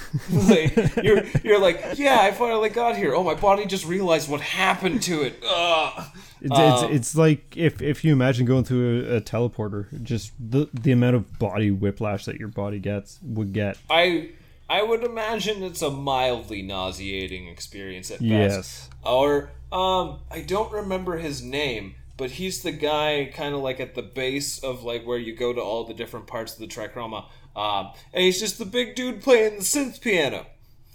like, 0.32 0.96
you're 1.02 1.22
you're 1.42 1.60
like, 1.60 1.94
yeah, 1.96 2.20
I 2.20 2.30
finally 2.32 2.70
got 2.70 2.96
here. 2.96 3.14
Oh, 3.14 3.22
my 3.22 3.34
body 3.34 3.66
just 3.66 3.86
realized 3.86 4.28
what 4.28 4.40
happened 4.40 5.02
to 5.02 5.22
it. 5.22 5.42
Ugh. 5.46 6.04
it's 6.40 6.50
Um, 6.50 6.84
it's, 6.84 6.94
it's 6.94 7.16
like 7.16 7.56
if 7.56 7.82
if 7.82 8.04
you 8.04 8.12
imagine 8.12 8.46
going 8.46 8.64
through 8.64 9.06
a, 9.06 9.16
a 9.16 9.20
teleporter, 9.20 10.02
just 10.02 10.32
the 10.38 10.68
the 10.72 10.92
amount 10.92 11.16
of 11.16 11.38
body 11.38 11.70
whiplash 11.70 12.24
that 12.24 12.36
your 12.36 12.48
body 12.48 12.78
gets 12.78 13.18
would 13.22 13.52
get. 13.52 13.76
I 13.90 14.30
I 14.68 14.82
would 14.82 15.04
imagine 15.04 15.62
it's 15.62 15.82
a 15.82 15.90
mildly 15.90 16.62
nauseating 16.62 17.48
experience 17.48 18.10
at 18.10 18.20
best. 18.20 18.30
Yes. 18.30 18.90
Or 19.04 19.50
um 19.70 20.20
I 20.30 20.40
don't 20.40 20.72
remember 20.72 21.18
his 21.18 21.42
name, 21.42 21.96
but 22.16 22.32
he's 22.32 22.62
the 22.62 22.72
guy 22.72 23.30
kind 23.34 23.54
of 23.54 23.60
like 23.60 23.80
at 23.80 23.94
the 23.94 24.02
base 24.02 24.58
of 24.62 24.82
like 24.84 25.04
where 25.06 25.18
you 25.18 25.34
go 25.34 25.52
to 25.52 25.60
all 25.60 25.84
the 25.84 25.94
different 25.94 26.26
parts 26.26 26.52
of 26.54 26.58
the 26.60 26.66
trichroma. 26.66 27.26
Um 27.56 27.92
and 28.12 28.24
he's 28.24 28.40
just 28.40 28.58
the 28.58 28.64
big 28.64 28.94
dude 28.94 29.22
playing 29.22 29.56
the 29.58 29.62
synth 29.64 30.00
piano. 30.00 30.46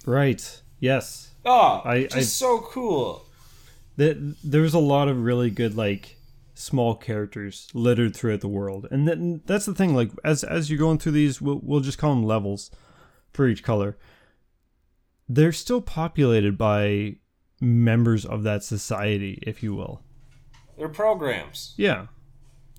Right. 0.05 0.61
Yes. 0.79 1.31
Oh, 1.45 1.81
I- 1.85 2.03
just 2.03 2.15
I- 2.15 2.21
so 2.21 2.59
cool. 2.59 3.25
that 3.97 4.35
there's 4.43 4.73
a 4.73 4.79
lot 4.79 5.07
of 5.07 5.17
really 5.23 5.49
good 5.49 5.75
like 5.75 6.17
small 6.53 6.95
characters 6.95 7.67
littered 7.73 8.15
throughout 8.15 8.41
the 8.41 8.47
world, 8.47 8.87
and 8.89 9.07
then 9.07 9.41
that's 9.45 9.65
the 9.67 9.75
thing. 9.75 9.93
Like 9.95 10.11
as 10.23 10.43
as 10.43 10.69
you're 10.69 10.79
going 10.79 10.97
through 10.97 11.11
these, 11.13 11.39
we'll 11.41 11.59
we'll 11.63 11.79
just 11.81 11.97
call 11.99 12.13
them 12.15 12.23
levels 12.25 12.71
for 13.33 13.47
each 13.47 13.63
color. 13.63 13.97
They're 15.29 15.51
still 15.51 15.81
populated 15.81 16.57
by 16.57 17.17
members 17.61 18.25
of 18.25 18.43
that 18.43 18.63
society, 18.63 19.39
if 19.45 19.61
you 19.61 19.75
will. 19.75 20.01
They're 20.77 20.89
programs. 20.89 21.73
Yeah, 21.77 22.07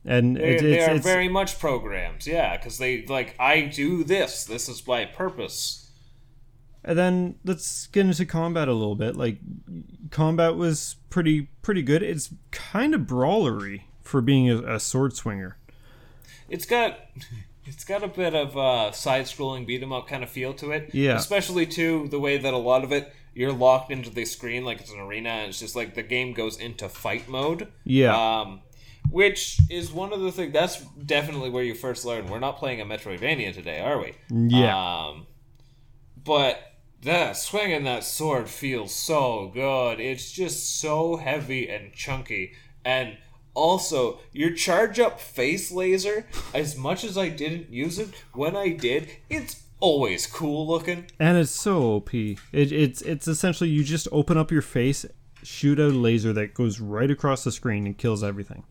and 0.04 0.36
They, 0.36 0.56
it, 0.56 0.62
they 0.62 0.80
are 0.82 0.94
it's 0.94 1.04
very 1.04 1.28
much 1.28 1.58
programs, 1.58 2.26
yeah, 2.26 2.56
because 2.56 2.78
they 2.78 3.04
like 3.06 3.34
I 3.38 3.62
do 3.62 4.04
this. 4.04 4.44
This 4.44 4.68
is 4.68 4.86
my 4.86 5.04
purpose. 5.04 5.90
And 6.84 6.96
then 6.96 7.34
let's 7.44 7.88
get 7.88 8.06
into 8.06 8.24
combat 8.24 8.68
a 8.68 8.72
little 8.72 8.94
bit. 8.94 9.16
Like 9.16 9.38
combat 10.10 10.56
was 10.56 10.96
pretty 11.10 11.48
pretty 11.62 11.82
good. 11.82 12.02
It's 12.02 12.32
kind 12.50 12.94
of 12.94 13.02
brawlery 13.02 13.82
for 14.02 14.20
being 14.20 14.48
a, 14.48 14.76
a 14.76 14.80
sword 14.80 15.14
swinger. 15.14 15.58
It's 16.48 16.64
got 16.64 16.98
it's 17.66 17.84
got 17.84 18.02
a 18.02 18.08
bit 18.08 18.34
of 18.34 18.56
uh, 18.56 18.92
side-scrolling 18.92 19.66
beat 19.66 19.82
'em 19.82 19.92
up 19.92 20.08
kind 20.08 20.22
of 20.22 20.30
feel 20.30 20.54
to 20.54 20.70
it. 20.70 20.90
Yeah. 20.94 21.16
Especially 21.16 21.66
too 21.66 22.08
the 22.08 22.20
way 22.20 22.38
that 22.38 22.54
a 22.54 22.58
lot 22.58 22.84
of 22.84 22.92
it 22.92 23.12
you're 23.34 23.52
locked 23.52 23.90
into 23.90 24.10
the 24.10 24.24
screen 24.24 24.64
like 24.64 24.80
it's 24.80 24.92
an 24.92 25.00
arena. 25.00 25.28
And 25.28 25.48
it's 25.50 25.60
just 25.60 25.76
like 25.76 25.94
the 25.94 26.02
game 26.02 26.32
goes 26.32 26.58
into 26.58 26.88
fight 26.88 27.28
mode. 27.28 27.68
Yeah. 27.84 28.40
Um, 28.40 28.60
which 29.10 29.58
is 29.70 29.90
one 29.90 30.12
of 30.12 30.20
the 30.20 30.32
things. 30.32 30.52
That's 30.52 30.80
definitely 30.82 31.50
where 31.50 31.64
you 31.64 31.74
first 31.74 32.04
learn. 32.04 32.26
We're 32.26 32.38
not 32.38 32.58
playing 32.58 32.80
a 32.80 32.84
Metroidvania 32.84 33.54
today, 33.54 33.80
are 33.80 33.98
we? 33.98 34.14
Yeah. 34.30 35.06
Um, 35.06 35.26
but 36.22 36.60
that 37.02 37.36
swinging 37.36 37.84
that 37.84 38.04
sword 38.04 38.48
feels 38.48 38.94
so 38.94 39.50
good. 39.54 40.00
It's 40.00 40.30
just 40.30 40.80
so 40.80 41.16
heavy 41.16 41.68
and 41.68 41.92
chunky, 41.92 42.52
and 42.84 43.16
also 43.54 44.18
your 44.32 44.50
charge 44.50 44.98
up 45.00 45.20
face 45.20 45.70
laser. 45.70 46.26
As 46.52 46.76
much 46.76 47.04
as 47.04 47.16
I 47.16 47.28
didn't 47.28 47.70
use 47.70 47.98
it, 47.98 48.10
when 48.32 48.56
I 48.56 48.70
did, 48.70 49.08
it's 49.30 49.62
always 49.80 50.26
cool 50.26 50.66
looking. 50.66 51.06
And 51.18 51.38
it's 51.38 51.50
so 51.50 51.94
OP. 51.94 52.14
It, 52.14 52.36
it's 52.52 53.02
it's 53.02 53.28
essentially 53.28 53.70
you 53.70 53.84
just 53.84 54.08
open 54.12 54.36
up 54.36 54.50
your 54.50 54.62
face, 54.62 55.04
shoot 55.42 55.78
a 55.78 55.86
laser 55.88 56.32
that 56.32 56.54
goes 56.54 56.80
right 56.80 57.10
across 57.10 57.44
the 57.44 57.52
screen 57.52 57.86
and 57.86 57.96
kills 57.96 58.22
everything. 58.24 58.64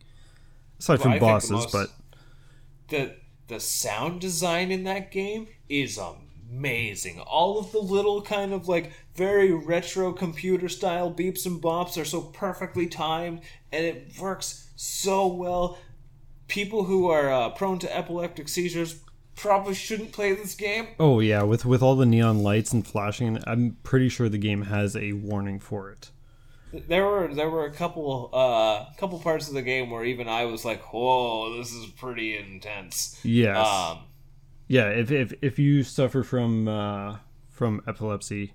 Aside 0.80 1.00
Well, 1.00 1.04
from 1.04 1.12
I 1.14 1.20
bosses, 1.20 1.52
most- 1.52 1.72
but 1.72 1.90
the 2.90 3.16
the 3.48 3.60
sound 3.60 4.20
design 4.22 4.72
in 4.72 4.84
that 4.84 5.12
game 5.12 5.48
is 5.70 5.98
amazing. 5.98 7.20
All 7.22 7.58
of 7.60 7.72
the 7.72 7.80
little 7.80 8.22
kind 8.22 8.54
of 8.54 8.68
like 8.68 8.92
very 9.16 9.52
retro 9.54 10.12
computer 10.14 10.68
style 10.70 11.14
beeps 11.14 11.46
and 11.46 11.62
bops 11.62 12.00
are 12.00 12.06
so 12.06 12.22
perfectly 12.22 12.88
timed 12.88 13.42
and 13.72 13.86
it 13.86 14.12
works 14.20 14.70
so 14.76 15.28
well. 15.28 15.78
People 16.48 16.86
who 16.86 17.10
are 17.10 17.30
uh, 17.32 17.50
prone 17.50 17.80
to 17.80 17.98
epileptic 17.98 18.48
seizures 18.48 19.02
probably 19.38 19.74
shouldn't 19.74 20.12
play 20.12 20.34
this 20.34 20.56
game. 20.56 20.88
oh 21.00 21.20
yeah, 21.20 21.44
with 21.44 21.66
with 21.66 21.82
all 21.82 21.96
the 21.96 22.06
neon 22.06 22.44
lights 22.44 22.74
and 22.74 22.86
flashing, 22.86 23.40
I'm 23.48 23.78
pretty 23.84 24.10
sure 24.10 24.28
the 24.28 24.38
game 24.38 24.64
has 24.64 24.96
a 24.96 25.14
warning 25.14 25.60
for 25.60 25.90
it. 25.92 26.12
There 26.74 27.06
were 27.06 27.34
there 27.34 27.50
were 27.50 27.66
a 27.66 27.72
couple 27.72 28.30
uh 28.34 28.86
couple 28.98 29.18
parts 29.20 29.48
of 29.48 29.54
the 29.54 29.62
game 29.62 29.90
where 29.90 30.04
even 30.04 30.28
I 30.28 30.44
was 30.46 30.66
like, 30.66 30.82
"Whoa, 30.94 31.58
this 31.58 31.72
is 31.72 31.86
pretty 31.92 32.38
intense." 32.38 33.20
Yes. 33.24 33.66
Um, 33.66 34.00
Yeah, 34.68 34.90
if 34.90 35.10
if 35.12 35.34
if 35.42 35.58
you 35.58 35.84
suffer 35.84 36.24
from 36.24 36.68
uh, 36.68 37.18
from 37.50 37.82
epilepsy 37.88 38.54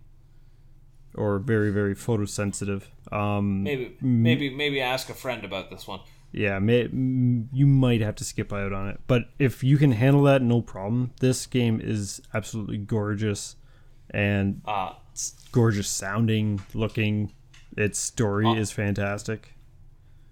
or 1.14 1.38
very 1.38 1.70
very 1.70 1.94
photosensitive, 1.94 2.82
um, 3.10 3.62
maybe 3.62 3.96
maybe 4.02 4.50
maybe 4.50 4.80
ask 4.80 5.08
a 5.08 5.14
friend 5.14 5.42
about 5.44 5.70
this 5.70 5.86
one. 5.86 6.00
Yeah, 6.32 6.58
may, 6.58 6.88
mm, 6.88 7.46
you 7.52 7.66
might 7.66 8.00
have 8.00 8.14
to 8.16 8.24
skip 8.24 8.52
out 8.52 8.72
on 8.72 8.88
it. 8.88 9.00
But 9.06 9.26
if 9.38 9.62
you 9.62 9.76
can 9.78 9.92
handle 9.92 10.22
that, 10.24 10.42
no 10.42 10.60
problem. 10.62 11.12
This 11.20 11.46
game 11.46 11.80
is 11.82 12.20
absolutely 12.34 12.78
gorgeous 12.78 13.56
and 14.10 14.60
Uh 14.66 14.94
it's 15.12 15.34
gorgeous 15.52 15.88
sounding, 15.88 16.60
looking. 16.74 17.32
Its 17.76 17.98
story 17.98 18.46
Uh, 18.46 18.54
is 18.54 18.70
fantastic. 18.72 19.54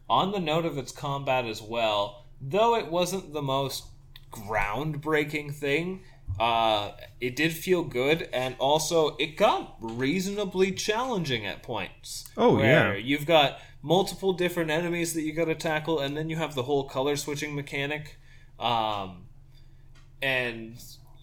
on 0.09 0.33
the 0.33 0.41
note 0.41 0.65
of 0.65 0.77
its 0.79 0.91
combat 0.93 1.45
as 1.45 1.63
well, 1.63 2.25
though 2.41 2.75
it 2.77 2.91
wasn't 2.91 3.33
the 3.33 3.43
most 3.43 3.85
groundbreaking 4.33 5.55
thing, 5.55 6.01
uh, 6.39 6.93
it 7.21 7.37
did 7.37 7.53
feel 7.53 7.83
good, 7.83 8.29
and 8.33 8.55
also 8.59 9.17
it 9.17 9.37
got 9.37 9.77
reasonably 9.81 10.73
challenging 10.73 11.47
at 11.47 11.63
points. 11.63 12.29
Oh, 12.37 12.61
yeah. 12.61 12.95
you've 12.95 13.27
got 13.27 13.61
multiple 13.83 14.33
different 14.33 14.71
enemies 14.71 15.15
that 15.15 15.23
you 15.23 15.33
got 15.33 15.47
to 15.47 15.55
tackle, 15.55 15.99
and 16.01 16.17
then 16.17 16.29
you 16.29 16.37
have 16.37 16.55
the 16.55 16.65
whole 16.65 16.85
color 16.85 17.17
switching 17.17 17.55
mechanic, 17.55 18.19
um, 18.59 19.27
and 20.23 20.77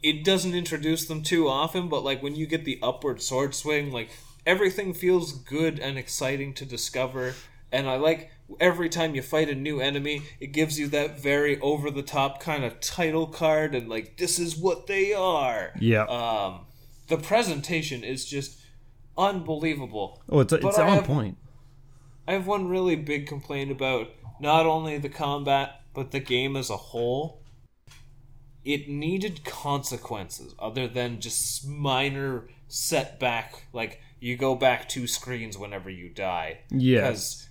it 0.04 0.24
doesn't 0.24 0.54
introduce 0.56 1.06
them 1.06 1.22
too 1.22 1.48
often. 1.48 1.88
But 1.90 2.04
like 2.04 2.22
when 2.24 2.36
you 2.36 2.48
get 2.48 2.66
the 2.66 2.80
upward 2.82 3.22
sword 3.22 3.54
swing, 3.56 3.92
like 3.92 4.10
everything 4.46 4.94
feels 4.94 5.34
good 5.34 5.80
and 5.80 5.98
exciting 5.98 6.54
to 6.56 6.66
discover. 6.66 7.34
And 7.72 7.88
I 7.90 7.98
like 7.98 8.32
every 8.60 8.90
time 8.90 9.14
you 9.14 9.22
fight 9.22 9.50
a 9.50 9.56
new 9.56 9.82
enemy, 9.82 10.24
it 10.40 10.48
gives 10.48 10.80
you 10.80 10.88
that 10.88 11.20
very 11.20 11.60
over 11.60 11.92
the 11.92 12.02
top 12.02 12.40
kind 12.40 12.64
of 12.64 12.80
title 12.80 13.28
card 13.28 13.76
and 13.76 13.90
like 13.90 14.18
this 14.18 14.40
is 14.40 14.56
what 14.58 14.88
they 14.88 15.14
are. 15.14 15.74
Yeah. 15.80 16.04
Um, 16.04 16.62
the 17.08 17.18
presentation 17.18 18.04
is 18.04 18.26
just 18.26 18.60
unbelievable. 19.18 20.22
oh, 20.30 20.40
it's 20.40 20.54
it's 20.54 20.78
on 20.78 20.88
have- 20.88 21.04
point. 21.04 21.38
I 22.28 22.34
have 22.34 22.46
one 22.48 22.68
really 22.68 22.96
big 22.96 23.26
complaint 23.28 23.72
about 23.72 24.10
not 24.40 24.66
only 24.66 24.98
the 24.98 25.10
combat 25.10 25.82
but 25.94 26.12
the 26.12 26.20
game 26.20 26.56
as 26.56 26.70
a 26.70 26.78
whole. 26.78 27.42
It 28.64 28.90
needed 28.90 29.46
consequences 29.46 30.54
other 30.60 30.88
than 30.88 31.22
just 31.22 31.66
minor 31.66 32.50
setback, 32.68 33.64
like 33.74 34.02
you 34.20 34.36
go 34.36 34.56
back 34.56 34.90
two 34.90 35.08
screens 35.08 35.58
whenever 35.58 35.90
you 35.90 36.10
die. 36.10 36.60
Yes. 36.70 37.02
Because 37.02 37.48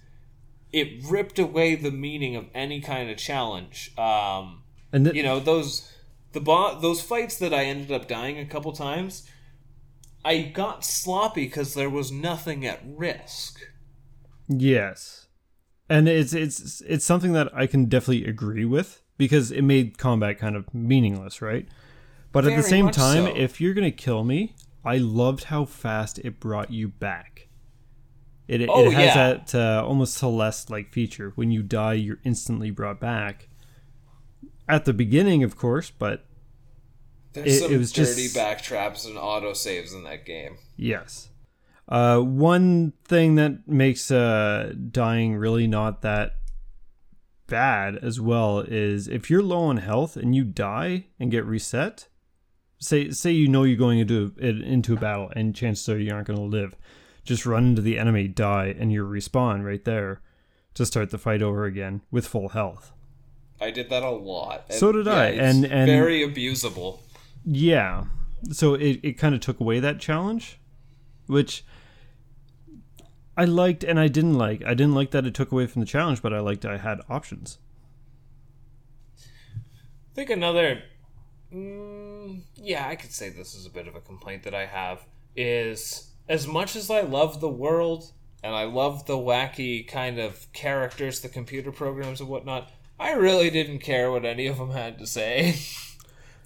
it 0.73 1.05
ripped 1.11 1.39
away 1.39 1.75
the 1.75 1.91
meaning 1.91 2.37
of 2.37 2.47
any 2.55 2.81
kind 2.81 3.11
of 3.11 3.17
challenge. 3.17 3.93
Um, 3.99 4.63
And 4.93 5.07
th- 5.07 5.17
you 5.17 5.23
know 5.23 5.41
those 5.41 5.91
the 6.33 6.41
bo- 6.41 6.79
those 6.79 7.01
fights 7.01 7.39
that 7.39 7.55
I 7.55 7.65
ended 7.65 7.91
up 7.91 8.07
dying 8.07 8.39
a 8.39 8.45
couple 8.47 8.73
times. 8.73 9.27
I 10.25 10.43
got 10.43 10.85
sloppy 10.85 11.47
because 11.47 11.75
there 11.75 11.89
was 11.91 12.13
nothing 12.13 12.67
at 12.67 12.83
risk. 12.85 13.61
Yes. 14.49 15.27
And 15.89 16.09
it's 16.09 16.33
it's 16.33 16.81
it's 16.83 17.05
something 17.05 17.33
that 17.33 17.49
I 17.55 17.67
can 17.67 17.87
definitely 17.87 18.27
agree 18.27 18.65
with 18.65 19.03
because 19.19 19.51
it 19.53 19.63
made 19.63 19.99
combat 19.99 20.39
kind 20.39 20.57
of 20.57 20.73
meaningless, 20.75 21.41
right? 21.41 21.69
But 22.33 22.45
at 22.47 22.57
the 22.57 22.63
same 22.63 22.91
time, 22.91 23.25
so. 23.25 23.35
if 23.37 23.61
you're 23.61 23.73
gonna 23.75 23.91
kill 23.93 24.25
me, 24.25 24.55
I 24.85 24.99
loved 24.99 25.45
how 25.45 25.65
fast 25.65 26.19
it 26.19 26.39
brought 26.41 26.71
you 26.71 26.89
back. 26.89 27.49
It, 28.49 28.61
it 28.63 28.69
Oh, 28.71 28.91
has 28.91 29.05
yeah. 29.07 29.15
that 29.15 29.55
uh, 29.55 29.85
almost 29.87 30.15
Celeste 30.15 30.71
like 30.71 30.93
feature. 30.93 31.33
When 31.35 31.51
you 31.51 31.63
die, 31.63 31.95
you're 31.95 32.19
instantly 32.25 32.71
brought 32.71 33.01
back. 33.01 33.49
At 34.69 34.85
the 34.85 34.93
beginning, 34.93 35.43
of 35.45 35.57
course, 35.57 35.91
but 35.91 36.25
There's 37.33 37.57
It- 37.57 37.61
some 37.63 37.73
it 37.73 37.79
was 37.79 37.93
dirty 37.93 38.25
just- 38.25 38.37
backtraps 38.37 39.07
and 39.07 39.17
auto 39.19 39.53
saves 39.53 39.93
in 39.93 40.05
that 40.05 40.25
game. 40.25 40.59
Yes. 40.77 41.29
Uh, 41.89 42.19
one 42.21 42.93
thing 43.05 43.37
that 43.37 43.67
makes 43.69 44.11
uh, 44.11 44.73
dying 44.91 45.37
really 45.37 45.67
not 45.67 46.03
that 46.03 46.37
bad 47.47 47.97
as 47.97 48.21
well 48.21 48.61
is 48.61 49.07
if 49.09 49.31
you're 49.31 49.43
low 49.43 49.65
on 49.65 49.77
health 49.77 50.17
and 50.17 50.35
you 50.35 50.45
die 50.45 51.07
and 51.21 51.31
get 51.31 51.45
reset. 51.45 52.09
Say 52.79 53.11
say 53.11 53.31
you 53.31 53.49
know 53.49 53.63
you're 53.63 53.79
going 53.79 54.01
into 54.01 54.35
into 54.39 54.93
a 54.95 54.99
battle 54.99 55.33
and 55.35 55.55
chances 55.55 55.89
are 55.89 55.99
you 55.99 56.13
aren't 56.13 56.27
going 56.27 56.39
to 56.39 56.45
live. 56.45 56.77
Just 57.25 57.47
run 57.47 57.65
into 57.69 57.81
the 57.83 57.99
enemy, 57.99 58.29
die, 58.29 58.75
and 58.79 58.93
you 58.93 59.03
respawn 59.05 59.65
right 59.65 59.83
there 59.85 60.21
to 60.75 60.85
start 60.85 61.11
the 61.11 61.17
fight 61.19 61.41
over 61.41 61.65
again 61.65 62.03
with 62.11 62.27
full 62.27 62.51
health. 62.51 62.93
I 63.61 63.71
did 63.71 63.89
that 63.89 64.03
a 64.03 64.11
lot. 64.11 64.71
So 64.75 64.93
did 64.93 65.09
I, 65.09 65.29
it's 65.29 65.41
and- 65.41 65.65
and- 65.65 65.89
very 65.91 66.21
abusable. 66.21 66.99
Yeah. 67.47 68.05
So 68.53 68.75
it, 68.75 69.01
it 69.03 69.13
kind 69.15 69.35
of 69.35 69.41
took 69.41 69.59
away 69.59 69.81
that 69.81 69.99
challenge, 69.99 70.61
which 71.27 71.65
I 73.37 73.45
liked 73.45 73.85
and 73.85 74.01
I 74.01 74.09
didn't 74.09 74.35
like. 74.35 74.65
I 74.65 74.75
didn't 74.75 74.95
like 74.95 75.11
that 75.11 75.27
it 75.27 75.35
took 75.35 75.53
away 75.53 75.67
from 75.67 75.81
the 75.81 75.87
challenge, 75.87 76.23
but 76.23 76.33
I 76.33 76.41
liked 76.41 76.65
I 76.65 76.79
had 76.79 77.01
options. 77.09 77.59
I 79.19 80.15
think 80.15 80.31
another, 80.31 80.83
mm, 81.53 82.41
yeah, 82.55 82.89
I 82.89 82.97
could 82.97 83.13
say 83.13 83.29
this 83.29 83.55
is 83.55 83.67
a 83.67 83.71
bit 83.71 83.87
of 83.87 83.95
a 83.95 84.01
complaint 84.01 84.45
that 84.45 84.55
I 84.55 84.65
have 84.65 85.05
is 85.37 86.11
as 86.29 86.47
much 86.47 86.75
as 86.75 86.91
I 86.91 87.03
love 87.03 87.41
the 87.41 87.49
world 87.49 88.13
and 88.43 88.55
I 88.55 88.65
love 88.65 89.07
the 89.07 89.19
wacky 89.19 89.87
kind 89.87 90.19
of 90.19 90.51
characters, 90.55 91.21
the 91.21 91.29
computer 91.29 91.71
programs 91.71 92.21
and 92.21 92.31
whatnot. 92.31 92.71
I 92.99 93.13
really 93.13 93.51
didn't 93.51 93.81
care 93.81 94.11
what 94.11 94.25
any 94.25 94.47
of 94.47 94.57
them 94.57 94.71
had 94.71 94.99
to 94.99 95.07
say. 95.07 95.57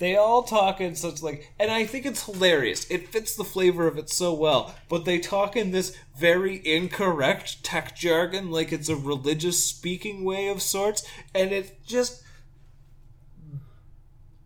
they 0.00 0.16
all 0.16 0.42
talk 0.42 0.80
in 0.80 0.96
such 0.96 1.22
like, 1.22 1.52
and 1.60 1.70
I 1.70 1.84
think 1.84 2.06
it's 2.06 2.24
hilarious. 2.24 2.90
It 2.90 3.08
fits 3.08 3.36
the 3.36 3.44
flavor 3.44 3.86
of 3.86 3.98
it 3.98 4.08
so 4.08 4.32
well. 4.32 4.74
But 4.88 5.04
they 5.04 5.18
talk 5.18 5.56
in 5.56 5.70
this 5.70 5.94
very 6.18 6.66
incorrect 6.66 7.62
tech 7.62 7.94
jargon, 7.94 8.50
like 8.50 8.72
it's 8.72 8.88
a 8.88 8.96
religious 8.96 9.62
speaking 9.62 10.24
way 10.24 10.48
of 10.48 10.62
sorts, 10.62 11.06
and 11.34 11.52
it 11.52 11.84
just. 11.86 12.24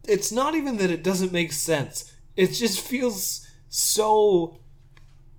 It's 0.07 0.32
not 0.32 0.55
even 0.55 0.76
that 0.78 0.90
it 0.90 1.05
doesn't 1.05 1.32
make 1.32 1.52
sense. 1.52 2.12
It 2.36 2.48
just 2.48 2.80
feels 2.80 3.46
so 3.68 4.59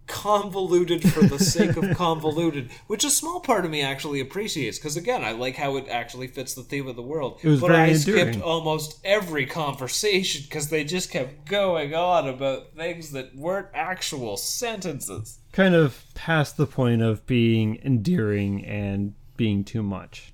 convoluted 0.07 1.11
for 1.11 1.21
the 1.25 1.39
sake 1.39 1.77
of 1.77 1.89
convoluted, 1.97 2.69
which 2.87 3.03
a 3.03 3.09
small 3.09 3.39
part 3.39 3.65
of 3.65 3.71
me 3.71 3.81
actually 3.81 4.19
appreciates 4.19 4.77
because 4.77 4.97
again, 4.97 5.23
I 5.23 5.31
like 5.31 5.55
how 5.55 5.77
it 5.77 5.87
actually 5.89 6.27
fits 6.27 6.53
the 6.53 6.63
theme 6.63 6.87
of 6.87 6.95
the 6.95 7.01
world. 7.01 7.39
It 7.41 7.47
was 7.47 7.61
but 7.61 7.71
very 7.71 7.91
I 7.91 7.93
skipped 7.93 8.41
almost 8.41 8.99
every 9.03 9.45
conversation 9.45 10.43
because 10.43 10.69
they 10.69 10.83
just 10.83 11.11
kept 11.11 11.45
going 11.45 11.93
on 11.93 12.27
about 12.27 12.73
things 12.75 13.11
that 13.11 13.35
weren't 13.35 13.67
actual 13.73 14.37
sentences. 14.37 15.39
Kind 15.51 15.75
of 15.75 16.03
past 16.13 16.57
the 16.57 16.67
point 16.67 17.01
of 17.01 17.25
being 17.25 17.79
endearing 17.83 18.63
and 18.65 19.13
being 19.37 19.63
too 19.63 19.83
much. 19.83 20.33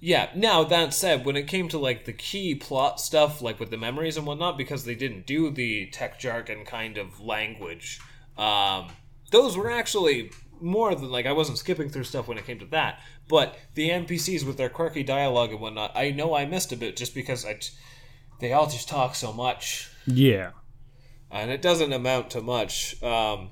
Yeah. 0.00 0.28
Now 0.34 0.64
that 0.64 0.94
said, 0.94 1.24
when 1.24 1.36
it 1.36 1.48
came 1.48 1.68
to 1.68 1.78
like 1.78 2.04
the 2.04 2.12
key 2.12 2.54
plot 2.54 3.00
stuff, 3.00 3.42
like 3.42 3.58
with 3.58 3.70
the 3.70 3.76
memories 3.76 4.16
and 4.16 4.26
whatnot, 4.26 4.56
because 4.56 4.84
they 4.84 4.94
didn't 4.94 5.26
do 5.26 5.50
the 5.50 5.86
tech 5.86 6.20
jargon 6.20 6.64
kind 6.64 6.98
of 6.98 7.20
language, 7.20 8.00
um, 8.36 8.88
those 9.30 9.56
were 9.56 9.70
actually 9.70 10.30
more 10.60 10.94
than 10.94 11.10
like 11.10 11.26
I 11.26 11.32
wasn't 11.32 11.58
skipping 11.58 11.88
through 11.88 12.04
stuff 12.04 12.26
when 12.28 12.38
it 12.38 12.46
came 12.46 12.58
to 12.58 12.66
that. 12.66 13.00
But 13.28 13.56
the 13.74 13.90
NPCs 13.90 14.44
with 14.46 14.56
their 14.56 14.68
quirky 14.70 15.02
dialogue 15.02 15.50
and 15.50 15.60
whatnot, 15.60 15.92
I 15.94 16.10
know 16.10 16.34
I 16.34 16.46
missed 16.46 16.72
a 16.72 16.76
bit 16.76 16.96
just 16.96 17.14
because 17.14 17.44
I, 17.44 17.54
t- 17.54 17.70
they 18.40 18.52
all 18.52 18.66
just 18.68 18.88
talk 18.88 19.14
so 19.14 19.32
much, 19.32 19.90
Yeah. 20.06 20.50
and 21.30 21.50
it 21.50 21.60
doesn't 21.62 21.92
amount 21.92 22.30
to 22.30 22.40
much. 22.40 23.00
Um, 23.02 23.50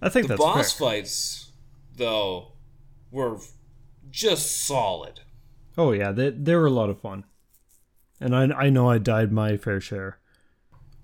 I 0.00 0.08
think 0.08 0.28
the 0.28 0.36
boss 0.36 0.72
fair. 0.72 0.88
fights, 0.88 1.50
though, 1.96 2.52
were 3.10 3.38
just 4.10 4.64
solid. 4.64 5.20
Oh 5.76 5.92
yeah, 5.92 6.12
they 6.12 6.30
they 6.30 6.54
were 6.54 6.66
a 6.66 6.70
lot 6.70 6.88
of 6.90 7.00
fun. 7.00 7.24
And 8.20 8.34
I 8.36 8.44
I 8.66 8.70
know 8.70 8.88
I 8.90 8.98
died 8.98 9.32
my 9.32 9.56
fair 9.56 9.80
share. 9.80 10.18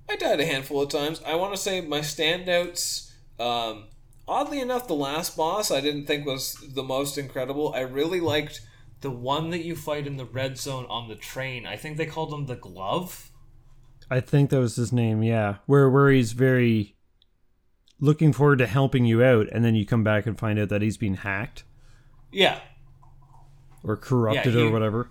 I 0.08 0.16
died 0.16 0.38
a 0.40 0.46
handful 0.46 0.80
of 0.82 0.88
times. 0.90 1.20
I 1.26 1.34
want 1.34 1.52
to 1.54 1.60
say 1.60 1.80
my 1.80 2.00
standouts. 2.00 3.10
Um, 3.40 3.84
oddly 4.28 4.60
enough, 4.60 4.86
the 4.88 4.94
last 4.94 5.36
boss 5.36 5.70
I 5.70 5.80
didn't 5.80 6.06
think 6.06 6.26
was 6.26 6.54
the 6.74 6.82
most 6.82 7.16
incredible. 7.18 7.72
I 7.74 7.80
really 7.80 8.20
liked 8.20 8.60
the 9.00 9.10
one 9.10 9.50
that 9.50 9.64
you 9.64 9.76
fight 9.76 10.06
in 10.06 10.16
the 10.16 10.24
red 10.24 10.58
zone 10.58 10.86
on 10.88 11.08
the 11.08 11.14
train. 11.14 11.66
I 11.66 11.76
think 11.76 11.96
they 11.96 12.06
called 12.06 12.32
him 12.32 12.46
the 12.46 12.56
Glove. 12.56 13.30
I 14.10 14.20
think 14.20 14.50
that 14.50 14.60
was 14.60 14.76
his 14.76 14.92
name, 14.92 15.22
yeah. 15.22 15.56
Where 15.66 15.90
where 15.90 16.10
he's 16.10 16.32
very 16.32 16.96
looking 17.98 18.32
forward 18.32 18.58
to 18.58 18.66
helping 18.66 19.04
you 19.04 19.22
out 19.24 19.48
and 19.52 19.64
then 19.64 19.74
you 19.74 19.86
come 19.86 20.04
back 20.04 20.26
and 20.26 20.38
find 20.38 20.58
out 20.58 20.68
that 20.68 20.82
he's 20.82 20.98
been 20.98 21.14
hacked 21.14 21.64
Yeah, 22.30 22.60
or 23.82 23.96
corrupted 23.96 24.52
Yeah, 24.54 24.60
he- 24.60 24.66
or 24.66 24.70
whatever. 24.70 25.10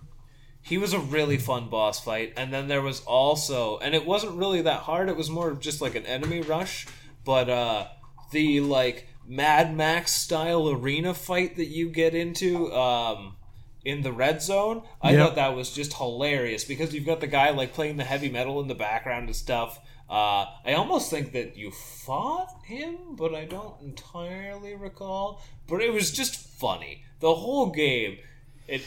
he 0.62 0.78
was 0.78 0.94
a 0.94 1.00
really 1.00 1.38
fun 1.38 1.68
boss 1.70 2.00
fight. 2.04 2.34
And 2.38 2.54
then 2.54 2.68
there 2.68 2.82
was 2.82 3.02
also, 3.02 3.78
and 3.80 3.94
it 3.96 4.06
wasn't 4.06 4.38
really 4.38 4.62
that 4.62 4.82
hard. 4.82 5.10
It 5.10 5.16
was 5.18 5.30
more 5.30 5.54
just 5.56 5.82
like 5.82 5.96
an 5.96 6.06
enemy 6.06 6.42
rush. 6.42 6.88
But 7.26 7.50
uh, 7.50 7.88
the 8.36 8.60
like 8.62 9.08
Mad 9.28 9.76
Max 9.76 10.12
style 10.12 10.70
arena 10.70 11.14
fight 11.16 11.56
that 11.56 11.66
you 11.68 11.90
get 11.90 12.14
into 12.14 12.72
um, 12.74 13.36
in 13.84 14.02
the 14.04 14.12
red 14.12 14.42
zone, 14.42 14.84
I 15.02 15.12
Yep. 15.12 15.20
thought 15.20 15.36
that 15.36 15.56
was 15.56 15.72
just 15.74 15.94
hilarious 15.96 16.64
because 16.64 16.94
you've 16.94 17.06
got 17.08 17.22
the 17.22 17.28
guy 17.28 17.50
like 17.50 17.74
playing 17.74 17.98
the 17.98 18.04
heavy 18.04 18.30
metal 18.30 18.62
in 18.62 18.68
the 18.68 18.76
background 18.76 19.26
and 19.28 19.36
stuff. 19.36 19.80
Uh, 20.08 20.46
I 20.64 20.74
almost 20.76 21.10
think 21.10 21.32
that 21.32 21.58
you 21.58 21.72
fought 21.72 22.50
him, 22.66 22.96
but 23.16 23.34
I 23.34 23.46
don't 23.46 23.74
entirely 23.82 24.76
recall. 24.76 25.42
But 25.68 25.82
it 25.82 25.92
was 25.92 26.12
just 26.12 26.36
funny. 26.36 27.04
The 27.22 27.34
whole 27.34 27.72
game, 27.72 28.20
it. 28.68 28.84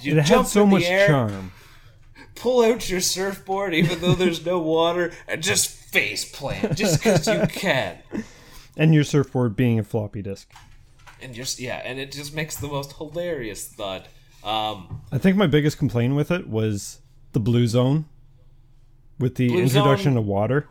You 0.00 0.16
It 0.18 0.26
had 0.26 0.46
so 0.46 0.66
much 0.66 0.84
air, 0.84 1.06
charm. 1.08 1.52
pull 2.34 2.64
out 2.64 2.88
your 2.90 3.00
surfboard 3.00 3.74
even 3.74 4.00
though 4.00 4.14
there's 4.14 4.44
no 4.44 4.58
water 4.58 5.12
and 5.28 5.42
just 5.42 5.83
face 5.94 6.24
plant 6.24 6.76
just 6.76 6.98
because 7.02 7.26
you 7.26 7.46
can 7.48 7.98
And 8.76 8.92
your 8.92 9.04
surfboard 9.04 9.54
being 9.54 9.78
a 9.78 9.84
floppy 9.84 10.20
disk. 10.22 10.50
and 11.22 11.32
just 11.32 11.60
yeah 11.60 11.80
and 11.84 11.98
it 12.00 12.10
just 12.12 12.34
makes 12.34 12.56
the 12.56 12.66
most 12.68 12.94
hilarious 12.96 13.68
thud 13.68 14.08
um 14.42 15.00
I 15.12 15.18
think 15.18 15.36
my 15.36 15.46
biggest 15.46 15.78
complaint 15.78 16.14
with 16.16 16.30
it 16.30 16.48
was 16.48 16.98
the 17.32 17.40
blue 17.40 17.66
zone 17.66 18.04
with 19.18 19.36
the 19.36 19.48
Blue 19.48 19.60
introduction 19.62 20.12
zone- 20.14 20.16
of 20.18 20.26
water. 20.26 20.66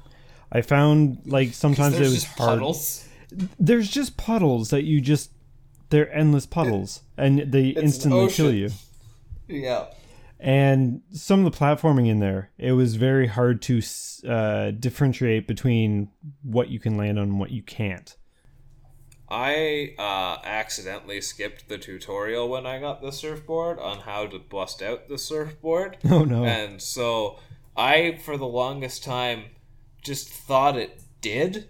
I 0.51 0.61
found 0.61 1.19
like 1.25 1.53
sometimes 1.53 1.95
it 1.95 1.99
there's 1.99 2.11
was 2.11 2.23
just 2.23 2.37
hard. 2.37 2.49
puddles 2.59 3.07
There's 3.59 3.89
just 3.89 4.17
puddles 4.17 4.69
that 4.69 4.83
you 4.83 5.01
just 5.01 5.31
they're 5.89 6.13
endless 6.13 6.45
puddles 6.45 7.01
and 7.17 7.39
they 7.39 7.69
an 7.69 7.83
instantly 7.83 8.29
kill 8.29 8.53
you. 8.53 8.69
yeah 9.47 9.85
And 10.43 11.01
some 11.11 11.45
of 11.45 11.51
the 11.51 11.57
platforming 11.57 12.09
in 12.09 12.19
there, 12.19 12.51
it 12.57 12.73
was 12.73 12.95
very 12.95 13.27
hard 13.27 13.61
to 13.63 13.81
uh, 14.27 14.71
differentiate 14.71 15.47
between 15.47 16.09
what 16.43 16.67
you 16.67 16.79
can 16.81 16.97
land 16.97 17.17
on 17.17 17.29
and 17.29 17.39
what 17.39 17.51
you 17.51 17.63
can't. 17.63 18.15
i 19.29 19.95
uh 19.97 20.37
accidentally 20.43 21.21
skipped 21.21 21.67
the 21.69 21.77
tutorial 21.77 22.49
when 22.49 22.65
i 22.67 22.77
got 22.77 23.01
the 23.01 23.11
surfboard 23.11 23.79
on 23.79 23.99
how 23.99 24.27
to 24.27 24.37
bust 24.37 24.81
out 24.83 25.07
the 25.07 25.17
surfboard 25.17 25.97
Oh 26.11 26.23
no! 26.25 26.43
and 26.43 26.81
so 26.81 27.39
i 27.75 28.19
for 28.21 28.35
the 28.37 28.45
longest 28.45 29.03
time 29.03 29.45
just 30.03 30.27
thought 30.29 30.75
it 30.77 31.01
did 31.21 31.69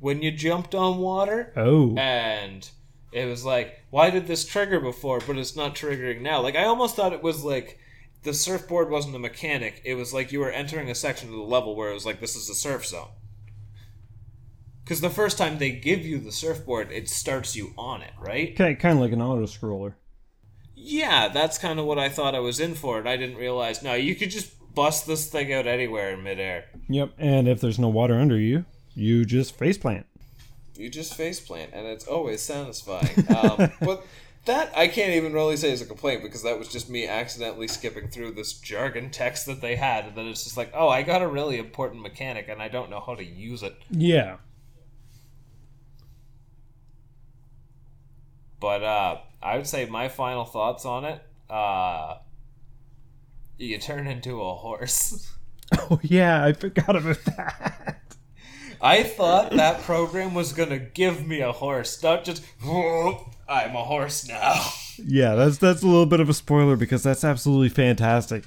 when 0.00 0.20
you 0.22 0.32
jumped 0.32 0.74
on 0.74 0.98
water 0.98 1.52
oh, 1.56 1.94
and 1.96 2.68
it 3.10 3.24
was 3.24 3.42
like, 3.44 3.80
why 3.90 4.10
did 4.10 4.26
this 4.26 4.44
trigger 4.44 4.80
before, 4.80 5.20
but 5.26 5.38
it's 5.38 5.56
not 5.56 5.74
triggering 5.74 6.20
now? 6.20 6.42
Like, 6.42 6.56
I 6.56 6.64
almost 6.64 6.94
thought 6.94 7.14
it 7.14 7.22
was 7.22 7.42
like 7.42 7.78
the 8.22 8.34
surfboard 8.34 8.90
wasn't 8.90 9.14
a 9.14 9.18
mechanic. 9.18 9.80
It 9.84 9.94
was 9.94 10.12
like 10.12 10.32
you 10.32 10.40
were 10.40 10.50
entering 10.50 10.90
a 10.90 10.94
section 10.94 11.28
of 11.28 11.34
the 11.34 11.42
level 11.42 11.76
where 11.76 11.90
it 11.90 11.94
was 11.94 12.06
like, 12.06 12.20
this 12.20 12.36
is 12.36 12.48
a 12.48 12.54
surf 12.54 12.86
zone. 12.86 13.08
Because 14.84 15.00
the 15.00 15.10
first 15.10 15.36
time 15.36 15.58
they 15.58 15.70
give 15.70 16.06
you 16.06 16.18
the 16.18 16.32
surfboard, 16.32 16.90
it 16.90 17.08
starts 17.08 17.54
you 17.54 17.74
on 17.76 18.02
it, 18.02 18.12
right? 18.18 18.56
kind 18.56 18.78
kind 18.78 18.94
of 18.94 19.00
like 19.00 19.12
an 19.12 19.20
auto 19.20 19.44
scroller. 19.44 19.94
Yeah, 20.74 21.28
that's 21.28 21.58
kind 21.58 21.78
of 21.78 21.84
what 21.84 21.98
I 21.98 22.08
thought 22.08 22.34
I 22.34 22.38
was 22.38 22.58
in 22.58 22.74
for, 22.74 22.98
and 22.98 23.08
I 23.08 23.16
didn't 23.16 23.36
realize, 23.36 23.82
no, 23.82 23.94
you 23.94 24.14
could 24.14 24.30
just 24.30 24.54
bust 24.74 25.06
this 25.06 25.28
thing 25.28 25.52
out 25.52 25.66
anywhere 25.66 26.14
in 26.14 26.22
midair. 26.22 26.66
Yep. 26.88 27.14
And 27.18 27.48
if 27.48 27.60
there's 27.60 27.78
no 27.78 27.88
water 27.88 28.14
under 28.14 28.38
you, 28.38 28.64
you 28.94 29.24
just 29.24 29.58
faceplant. 29.58 30.04
You 30.76 30.88
just 30.88 31.18
faceplant, 31.18 31.68
and 31.72 31.86
it's 31.86 32.06
always 32.06 32.40
satisfying. 32.40 33.26
Um, 33.28 33.72
but 33.80 34.06
that 34.48 34.72
I 34.76 34.88
can't 34.88 35.12
even 35.12 35.32
really 35.32 35.56
say 35.56 35.70
is 35.70 35.80
a 35.80 35.86
complaint 35.86 36.22
because 36.22 36.42
that 36.42 36.58
was 36.58 36.68
just 36.68 36.90
me 36.90 37.06
accidentally 37.06 37.68
skipping 37.68 38.08
through 38.08 38.32
this 38.32 38.52
jargon 38.54 39.10
text 39.10 39.46
that 39.46 39.60
they 39.60 39.76
had, 39.76 40.06
and 40.06 40.16
then 40.16 40.26
it's 40.26 40.42
just 40.44 40.56
like, 40.56 40.72
oh, 40.74 40.88
I 40.88 41.02
got 41.02 41.22
a 41.22 41.28
really 41.28 41.58
important 41.58 42.02
mechanic, 42.02 42.48
and 42.48 42.60
I 42.60 42.68
don't 42.68 42.90
know 42.90 43.00
how 43.00 43.14
to 43.14 43.24
use 43.24 43.62
it. 43.62 43.76
Yeah. 43.90 44.38
But 48.60 48.82
uh, 48.82 49.18
I 49.40 49.56
would 49.56 49.66
say 49.66 49.86
my 49.86 50.08
final 50.08 50.44
thoughts 50.44 50.84
on 50.84 51.04
it: 51.04 51.22
uh, 51.48 52.16
you 53.58 53.78
turn 53.78 54.06
into 54.06 54.42
a 54.42 54.54
horse. 54.54 55.32
Oh 55.90 56.00
yeah, 56.02 56.42
I 56.42 56.54
forgot 56.54 56.96
about 56.96 57.22
that. 57.26 58.00
I 58.80 59.02
thought 59.02 59.50
that 59.50 59.82
program 59.82 60.32
was 60.32 60.54
gonna 60.54 60.78
give 60.78 61.26
me 61.26 61.40
a 61.40 61.52
horse, 61.52 62.02
not 62.02 62.24
just 62.24 62.42
I'm 63.48 63.74
a 63.74 63.84
horse 63.84 64.28
now. 64.28 64.72
yeah, 64.98 65.34
that's 65.34 65.58
that's 65.58 65.82
a 65.82 65.86
little 65.86 66.06
bit 66.06 66.20
of 66.20 66.28
a 66.28 66.34
spoiler 66.34 66.76
because 66.76 67.02
that's 67.02 67.24
absolutely 67.24 67.70
fantastic. 67.70 68.44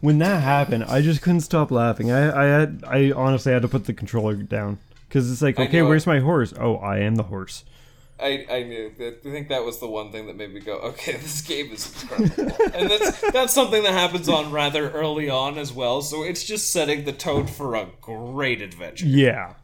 When 0.00 0.18
that 0.18 0.42
happened, 0.42 0.84
I 0.84 1.00
just 1.00 1.22
couldn't 1.22 1.42
stop 1.42 1.70
laughing. 1.70 2.10
I 2.10 2.42
I 2.42 2.44
had 2.44 2.84
I 2.86 3.12
honestly 3.12 3.52
had 3.52 3.62
to 3.62 3.68
put 3.68 3.86
the 3.86 3.94
controller 3.94 4.34
down 4.36 4.78
because 5.08 5.30
it's 5.30 5.42
like, 5.42 5.58
okay, 5.58 5.82
where's 5.82 6.06
my 6.06 6.20
horse? 6.20 6.52
Oh, 6.58 6.76
I 6.76 6.98
am 6.98 7.14
the 7.16 7.24
horse. 7.24 7.64
I, 8.22 8.46
I 8.48 8.62
knew. 8.62 8.92
I 9.00 9.14
think 9.22 9.48
that 9.48 9.64
was 9.64 9.80
the 9.80 9.88
one 9.88 10.12
thing 10.12 10.26
that 10.26 10.36
made 10.36 10.54
me 10.54 10.60
go, 10.60 10.74
okay, 10.78 11.12
this 11.16 11.42
game 11.42 11.72
is 11.72 12.02
incredible, 12.02 12.56
and 12.74 12.90
that's 12.90 13.32
that's 13.32 13.52
something 13.52 13.82
that 13.82 13.92
happens 13.92 14.28
on 14.28 14.52
rather 14.52 14.90
early 14.90 15.28
on 15.28 15.58
as 15.58 15.72
well. 15.72 16.02
So 16.02 16.22
it's 16.22 16.44
just 16.44 16.72
setting 16.72 17.04
the 17.04 17.12
tone 17.12 17.46
for 17.46 17.74
a 17.74 17.88
great 18.00 18.62
adventure. 18.62 19.06
Yeah. 19.06 19.54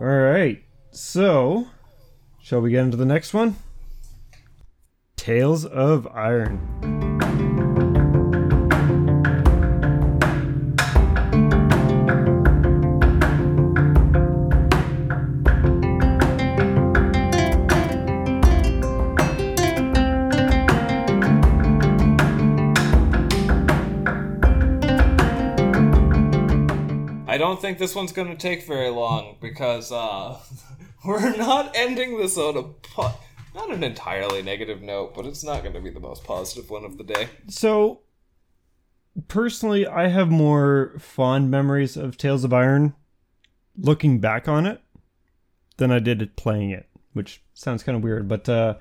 All 0.00 0.06
right. 0.06 0.62
So, 0.90 1.68
shall 2.44 2.60
we 2.60 2.70
get 2.70 2.84
into 2.84 2.98
the 2.98 3.06
next 3.06 3.32
one? 3.32 3.56
Tails 5.16 5.64
of 5.64 6.06
Iron. 6.08 6.60
I 27.26 27.38
don't 27.38 27.60
think 27.60 27.78
this 27.78 27.94
one's 27.94 28.12
going 28.12 28.28
to 28.28 28.36
take 28.36 28.66
very 28.66 28.90
long 28.90 29.36
because 29.40 29.90
uh, 29.90 30.38
we're 31.04 31.36
not 31.36 31.72
ending 31.74 32.18
this 32.18 32.36
on 32.38 32.56
a 32.56 32.62
po- 32.62 33.14
not 33.54 33.70
an 33.70 33.84
entirely 33.84 34.42
negative 34.42 34.82
note, 34.82 35.14
but 35.14 35.26
it's 35.26 35.44
not 35.44 35.62
going 35.62 35.74
to 35.74 35.80
be 35.80 35.90
the 35.90 36.00
most 36.00 36.24
positive 36.24 36.70
one 36.70 36.84
of 36.84 36.98
the 36.98 37.04
day. 37.04 37.28
So, 37.48 38.00
personally, 39.28 39.86
I 39.86 40.08
have 40.08 40.28
more 40.30 40.94
fond 40.98 41.50
memories 41.50 41.96
of 41.96 42.16
Tails 42.16 42.44
of 42.44 42.52
Iron 42.52 42.94
looking 43.76 44.18
back 44.18 44.48
on 44.48 44.66
it 44.66 44.80
than 45.76 45.90
I 45.90 45.98
did 45.98 46.34
playing 46.36 46.70
it, 46.70 46.88
which 47.12 47.42
sounds 47.54 47.82
kind 47.82 47.96
of 47.96 48.02
weird, 48.02 48.28
but 48.28 48.48
uh, 48.48 48.74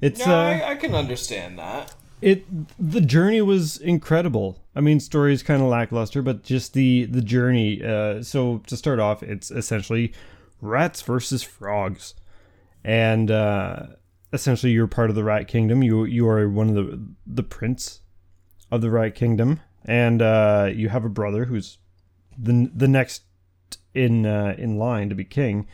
it's 0.00 0.24
No, 0.26 0.34
uh, 0.34 0.42
I, 0.42 0.70
I 0.70 0.74
can 0.76 0.94
understand 0.94 1.58
that. 1.58 1.94
it 2.20 2.44
the 2.78 3.00
journey 3.00 3.42
was 3.42 3.76
incredible. 3.76 4.58
I 4.74 4.80
mean, 4.80 5.00
story 5.00 5.32
is 5.32 5.42
kind 5.42 5.62
of 5.62 5.68
lackluster, 5.68 6.22
but 6.22 6.42
just 6.42 6.74
the 6.74 7.04
the 7.06 7.22
journey. 7.22 7.82
Uh, 7.84 8.22
so 8.22 8.58
to 8.66 8.76
start 8.76 8.98
off, 9.00 9.22
it's 9.22 9.50
essentially 9.50 10.12
rats 10.60 11.02
versus 11.02 11.42
frogs, 11.42 12.14
and 12.84 13.30
uh, 13.30 13.86
essentially 14.32 14.72
you're 14.72 14.86
part 14.86 15.10
of 15.10 15.16
the 15.16 15.24
rat 15.24 15.48
kingdom. 15.48 15.82
You 15.82 16.04
you 16.04 16.28
are 16.28 16.48
one 16.48 16.68
of 16.68 16.74
the 16.74 17.00
the 17.26 17.42
prince 17.42 18.00
of 18.70 18.80
the 18.80 18.90
rat 18.90 19.14
kingdom, 19.14 19.60
and 19.84 20.22
uh, 20.22 20.70
you 20.72 20.88
have 20.88 21.04
a 21.04 21.10
brother 21.10 21.46
who's 21.46 21.78
the 22.38 22.70
the 22.74 22.88
next 22.88 23.22
in 23.94 24.26
uh, 24.26 24.54
in 24.58 24.78
line 24.78 25.08
to 25.08 25.14
be 25.14 25.24
king. 25.24 25.66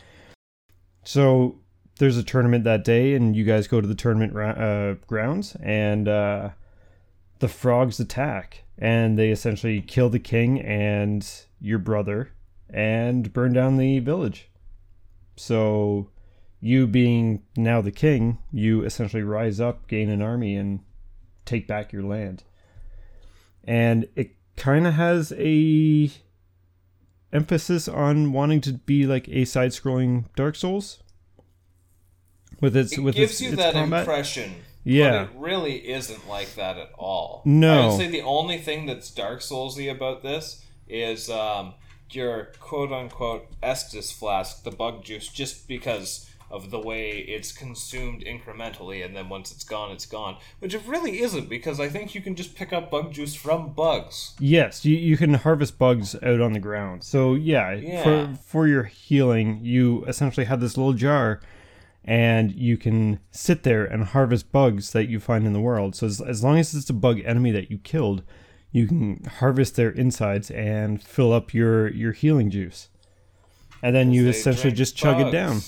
So 1.03 1.59
there's 1.99 2.17
a 2.17 2.23
tournament 2.23 2.63
that 2.65 2.83
day, 2.83 3.13
and 3.13 3.35
you 3.35 3.43
guys 3.43 3.67
go 3.67 3.81
to 3.81 3.87
the 3.87 3.95
tournament 3.95 4.33
ra- 4.33 4.49
uh, 4.49 4.93
grounds, 5.07 5.55
and 5.61 6.07
uh, 6.07 6.49
the 7.39 7.47
frogs 7.47 7.99
attack, 7.99 8.63
and 8.77 9.17
they 9.17 9.29
essentially 9.29 9.81
kill 9.81 10.09
the 10.09 10.19
king 10.19 10.59
and 10.61 11.27
your 11.59 11.79
brother, 11.79 12.33
and 12.69 13.31
burn 13.33 13.53
down 13.53 13.77
the 13.77 13.99
village. 13.99 14.49
So, 15.37 16.09
you 16.59 16.87
being 16.87 17.43
now 17.55 17.79
the 17.81 17.91
king, 17.91 18.39
you 18.51 18.83
essentially 18.83 19.23
rise 19.23 19.59
up, 19.59 19.87
gain 19.87 20.09
an 20.09 20.21
army, 20.21 20.55
and 20.55 20.79
take 21.45 21.67
back 21.67 21.93
your 21.93 22.03
land. 22.03 22.43
And 23.63 24.07
it 24.15 24.35
kind 24.55 24.87
of 24.87 24.95
has 24.95 25.31
a 25.37 26.09
emphasis 27.31 27.87
on 27.87 28.31
wanting 28.33 28.61
to 28.61 28.73
be 28.73 29.05
like 29.05 29.29
a 29.29 29.45
side-scrolling 29.45 30.25
Dark 30.35 30.55
Souls 30.55 31.03
with 32.59 32.75
its 32.75 32.97
It 32.97 33.01
with 33.01 33.15
gives 33.15 33.33
its, 33.33 33.41
you 33.41 33.49
its 33.49 33.57
that 33.57 33.73
combat. 33.73 33.99
impression. 33.99 34.55
Yeah. 34.83 35.25
But 35.25 35.33
it 35.33 35.39
really 35.39 35.89
isn't 35.89 36.27
like 36.27 36.55
that 36.55 36.77
at 36.77 36.91
all. 36.97 37.43
No. 37.45 37.81
I 37.81 37.87
would 37.87 37.97
say 37.97 38.07
the 38.07 38.21
only 38.21 38.57
thing 38.57 38.85
that's 38.85 39.11
Dark 39.11 39.41
Soulsy 39.41 39.91
about 39.91 40.23
this 40.23 40.63
is 40.87 41.29
um, 41.29 41.73
your 42.11 42.49
quote 42.59 42.91
unquote 42.91 43.47
Estus 43.61 44.11
flask, 44.13 44.63
the 44.63 44.71
bug 44.71 45.03
juice, 45.03 45.27
just 45.27 45.67
because 45.67 46.29
of 46.49 46.71
the 46.71 46.79
way 46.79 47.09
it's 47.27 47.51
consumed 47.51 48.23
incrementally, 48.23 49.03
and 49.03 49.13
then 49.13 49.27
once 49.27 49.51
it's 49.51 49.65
gone, 49.65 49.91
it's 49.91 50.05
gone. 50.05 50.37
Which 50.59 50.73
it 50.73 50.81
really 50.87 51.19
isn't, 51.21 51.49
because 51.49 51.77
I 51.81 51.89
think 51.89 52.15
you 52.15 52.21
can 52.21 52.35
just 52.35 52.55
pick 52.55 52.71
up 52.71 52.89
bug 52.89 53.11
juice 53.11 53.35
from 53.35 53.73
bugs. 53.73 54.33
Yes, 54.39 54.85
you, 54.85 54.95
you 54.95 55.17
can 55.17 55.33
harvest 55.33 55.77
bugs 55.77 56.15
out 56.23 56.39
on 56.39 56.53
the 56.53 56.59
ground. 56.61 57.03
So 57.03 57.33
yeah, 57.35 57.73
Yeah. 57.73 58.03
for 58.03 58.35
for 58.41 58.67
your 58.67 58.83
healing, 58.83 59.59
you 59.61 60.05
essentially 60.05 60.45
have 60.45 60.61
this 60.61 60.77
little 60.77 60.93
jar, 60.93 61.41
and 62.05 62.53
you 62.53 62.77
can 62.77 63.19
sit 63.31 63.63
there 63.63 63.83
and 63.83 64.05
harvest 64.05 64.49
bugs 64.53 64.91
that 64.93 65.09
you 65.09 65.19
find 65.19 65.45
in 65.45 65.51
the 65.51 65.59
world. 65.59 65.95
So 65.95 66.05
as, 66.07 66.21
as 66.21 66.43
long 66.45 66.57
as 66.59 66.73
it's 66.73 66.89
a 66.89 66.93
bug 66.93 67.19
enemy 67.25 67.51
that 67.51 67.69
you 67.69 67.77
killed, 67.77 68.23
you 68.71 68.87
can 68.87 69.23
harvest 69.39 69.75
their 69.75 69.89
insides 69.89 70.51
and 70.51 71.01
fill 71.01 71.33
up 71.33 71.53
your 71.53 71.87
your 71.89 72.11
healing 72.11 72.49
juice, 72.49 72.89
and 73.81 73.95
then 73.95 74.11
you 74.11 74.27
essentially 74.27 74.73
just 74.73 74.95
chug 74.95 75.19
it 75.19 75.31
down. 75.31 75.61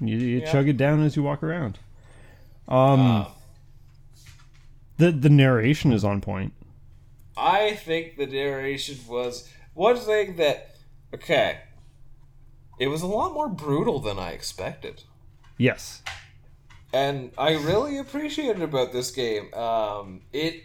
You, 0.00 0.16
you 0.16 0.38
Yeah. 0.40 0.52
chug 0.52 0.68
it 0.68 0.76
down 0.76 1.02
as 1.02 1.16
you 1.16 1.22
walk 1.22 1.42
around. 1.42 1.78
Um, 2.68 3.00
Uh, 3.00 3.24
the 4.96 5.12
the 5.12 5.28
narration 5.30 5.92
is 5.92 6.04
on 6.04 6.20
point. 6.20 6.52
I 7.36 7.74
think 7.74 8.16
the 8.16 8.26
narration 8.26 8.98
was 9.08 9.48
one 9.74 9.96
thing 9.96 10.36
that 10.36 10.74
okay. 11.14 11.58
It 12.80 12.88
was 12.88 13.02
a 13.02 13.06
lot 13.08 13.32
more 13.34 13.48
brutal 13.48 13.98
than 13.98 14.18
I 14.20 14.30
expected. 14.30 15.02
Yes. 15.56 16.02
and 16.92 17.32
I 17.36 17.54
really 17.56 17.98
appreciated 17.98 18.62
about 18.62 18.92
this 18.92 19.10
game. 19.10 19.52
Um, 19.52 20.22
it, 20.32 20.62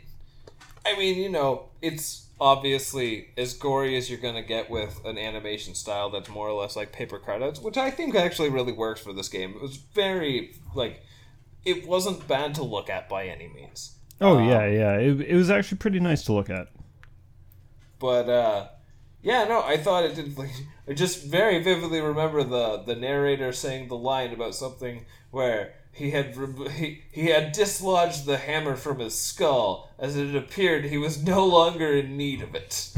I 0.85 0.97
mean, 0.97 1.17
you 1.17 1.29
know, 1.29 1.69
it's 1.81 2.27
obviously 2.39 3.29
as 3.37 3.53
gory 3.53 3.95
as 3.97 4.09
you're 4.09 4.19
gonna 4.19 4.41
get 4.43 4.69
with 4.69 4.99
an 5.05 5.17
animation 5.17 5.75
style 5.75 6.09
that's 6.09 6.29
more 6.29 6.49
or 6.49 6.59
less 6.61 6.75
like 6.75 6.91
paper 6.91 7.19
cutouts, 7.19 7.61
which 7.61 7.77
I 7.77 7.89
think 7.91 8.15
actually 8.15 8.49
really 8.49 8.73
works 8.73 9.01
for 9.01 9.13
this 9.13 9.29
game. 9.29 9.51
It 9.55 9.61
was 9.61 9.77
very 9.77 10.51
like, 10.75 11.01
it 11.65 11.87
wasn't 11.87 12.27
bad 12.27 12.55
to 12.55 12.63
look 12.63 12.89
at 12.89 13.07
by 13.07 13.27
any 13.27 13.47
means. 13.47 13.97
Oh 14.19 14.37
Um, 14.37 14.49
yeah, 14.49 14.65
yeah. 14.67 14.93
It, 14.97 15.21
it 15.21 15.35
was 15.35 15.49
actually 15.49 15.77
pretty 15.77 15.99
nice 15.99 16.23
to 16.25 16.33
look 16.33 16.49
at. 16.49 16.67
but 17.99 18.29
uh 18.29 18.67
yeah 19.21 19.45
no 19.45 19.61
i 19.63 19.77
thought 19.77 20.03
it 20.03 20.15
did 20.15 20.37
like 20.37 20.51
i 20.87 20.93
just 20.93 21.23
very 21.23 21.61
vividly 21.63 22.01
remember 22.01 22.43
the 22.43 22.77
the 22.85 22.95
narrator 22.95 23.51
saying 23.53 23.87
the 23.87 23.95
line 23.97 24.33
about 24.33 24.55
something 24.55 25.05
where 25.31 25.73
he 25.93 26.11
had 26.11 26.35
re- 26.35 26.69
he, 26.69 27.01
he 27.11 27.27
had 27.27 27.51
dislodged 27.51 28.25
the 28.25 28.37
hammer 28.37 28.75
from 28.75 28.99
his 28.99 29.17
skull 29.17 29.89
as 29.99 30.17
it 30.17 30.35
appeared 30.35 30.85
he 30.85 30.97
was 30.97 31.23
no 31.23 31.45
longer 31.45 31.93
in 31.95 32.17
need 32.17 32.41
of 32.41 32.55
it 32.55 32.91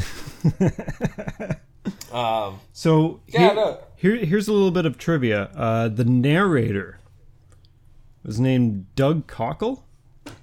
um 2.14 2.60
So 2.74 3.22
Yeah, 3.28 3.40
here, 3.40 3.54
no. 3.56 3.80
here 3.96 4.16
here's 4.18 4.48
a 4.48 4.54
little 4.54 4.72
bit 4.72 4.86
of 4.86 4.98
trivia. 4.98 5.50
Uh, 5.56 5.90
the 5.90 6.06
narrator 6.06 7.00
was 8.24 8.40
named 8.40 8.86
Doug 8.96 9.28
Cockle, 9.28 9.86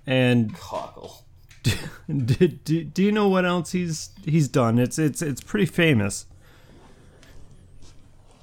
and 0.07 0.55
cockle 0.57 1.25
do, 1.65 2.49
do, 2.49 2.85
do 2.85 3.03
you 3.03 3.13
know 3.13 3.29
what 3.29 3.45
else 3.45 3.73
he's 3.73 4.11
he's 4.25 4.49
done? 4.49 4.79
It's 4.79 4.99
it's 4.99 5.23
it's 5.23 5.41
pretty 5.41 5.67
famous. 5.67 6.27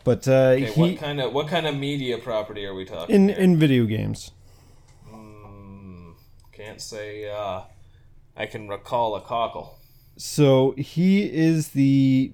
But 0.04 0.28
uh, 0.28 0.32
okay, 0.58 0.72
he 0.72 0.82
what 0.82 0.98
kind 0.98 1.20
of 1.22 1.34
what 1.34 1.48
kind 1.48 1.68
of 1.68 1.76
media 1.76 2.18
property 2.18 2.66
are 2.66 2.74
we 2.74 2.86
talking 2.86 3.14
in 3.16 3.30
here? 3.30 3.38
in 3.38 3.58
video 3.58 3.86
games. 3.86 4.32
can't 6.52 6.82
say 6.82 7.30
uh 7.30 7.62
i 8.36 8.46
can 8.46 8.68
recall 8.68 9.16
a 9.16 9.22
cockle 9.22 9.80
So 10.18 10.72
he 10.78 11.24
is 11.24 11.70
the 11.70 12.34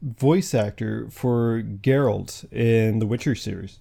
voice 0.00 0.54
actor 0.54 1.08
for 1.10 1.62
Geralt 1.62 2.50
in 2.50 3.00
the 3.00 3.06
Witcher 3.06 3.34
series. 3.34 3.80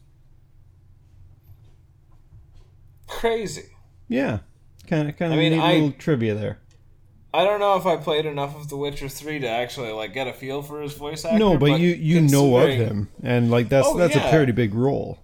crazy 3.07 3.69
Yeah, 4.09 4.39
kind 4.87 5.09
of 5.09 5.15
kind 5.17 5.31
of 5.33 5.39
I 5.39 5.41
mean, 5.41 5.53
neat 5.53 5.59
I- 5.61 5.73
little 5.73 5.91
trivia 5.91 6.35
there. 6.35 6.59
I 7.33 7.43
don't 7.45 7.59
know 7.59 7.75
if 7.77 7.85
I 7.87 7.97
played 7.97 8.25
enough 8.27 8.55
of 8.55 8.69
The 8.69 8.77
Witcher 8.77 9.09
Three 9.09 9.39
to 9.39 9.49
actually 9.49 9.91
like 9.91 10.13
get 10.13 10.27
a 10.27 10.33
feel 10.33 10.61
for 10.61 10.81
his 10.81 10.93
voice 10.93 11.25
actor. 11.25 11.39
No, 11.39 11.57
but, 11.57 11.79
you 11.79 11.89
you 11.89 12.21
know 12.21 12.57
of 12.57 12.69
him, 12.69 13.09
and 13.23 13.49
like 13.49 13.69
that's 13.69 13.87
Oh, 13.87 13.97
that's 13.97 14.15
a 14.15 14.29
pretty 14.29 14.51
big 14.51 14.75
role. 14.75 15.19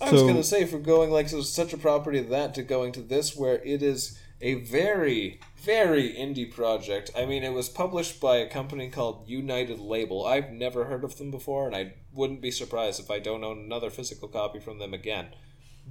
I 0.00 0.10
was 0.10 0.22
gonna 0.22 0.44
say 0.44 0.66
for 0.66 0.78
going 0.78 1.10
like 1.10 1.28
such 1.28 1.72
a 1.72 1.78
property 1.78 2.18
of 2.18 2.28
that 2.28 2.54
to 2.54 2.62
going 2.62 2.92
to 2.92 3.00
this, 3.00 3.36
where 3.36 3.56
it 3.64 3.82
is 3.82 4.18
a 4.40 4.54
very 4.54 5.40
very 5.62 6.12
indie 6.12 6.52
project. 6.52 7.10
I 7.16 7.24
mean, 7.24 7.44
it 7.44 7.52
was 7.52 7.68
published 7.68 8.20
by 8.20 8.36
a 8.36 8.48
company 8.48 8.88
called 8.88 9.28
United 9.28 9.78
Label. 9.78 10.26
I've 10.26 10.50
never 10.50 10.84
heard 10.84 11.04
of 11.04 11.18
them 11.18 11.30
before, 11.30 11.66
and 11.66 11.76
I 11.76 11.94
wouldn't 12.12 12.40
be 12.40 12.50
surprised 12.50 13.00
if 13.00 13.10
I 13.10 13.20
don't 13.20 13.44
own 13.44 13.58
another 13.58 13.90
physical 13.90 14.28
copy 14.28 14.58
from 14.58 14.78
them 14.78 14.92
again. 14.92 15.28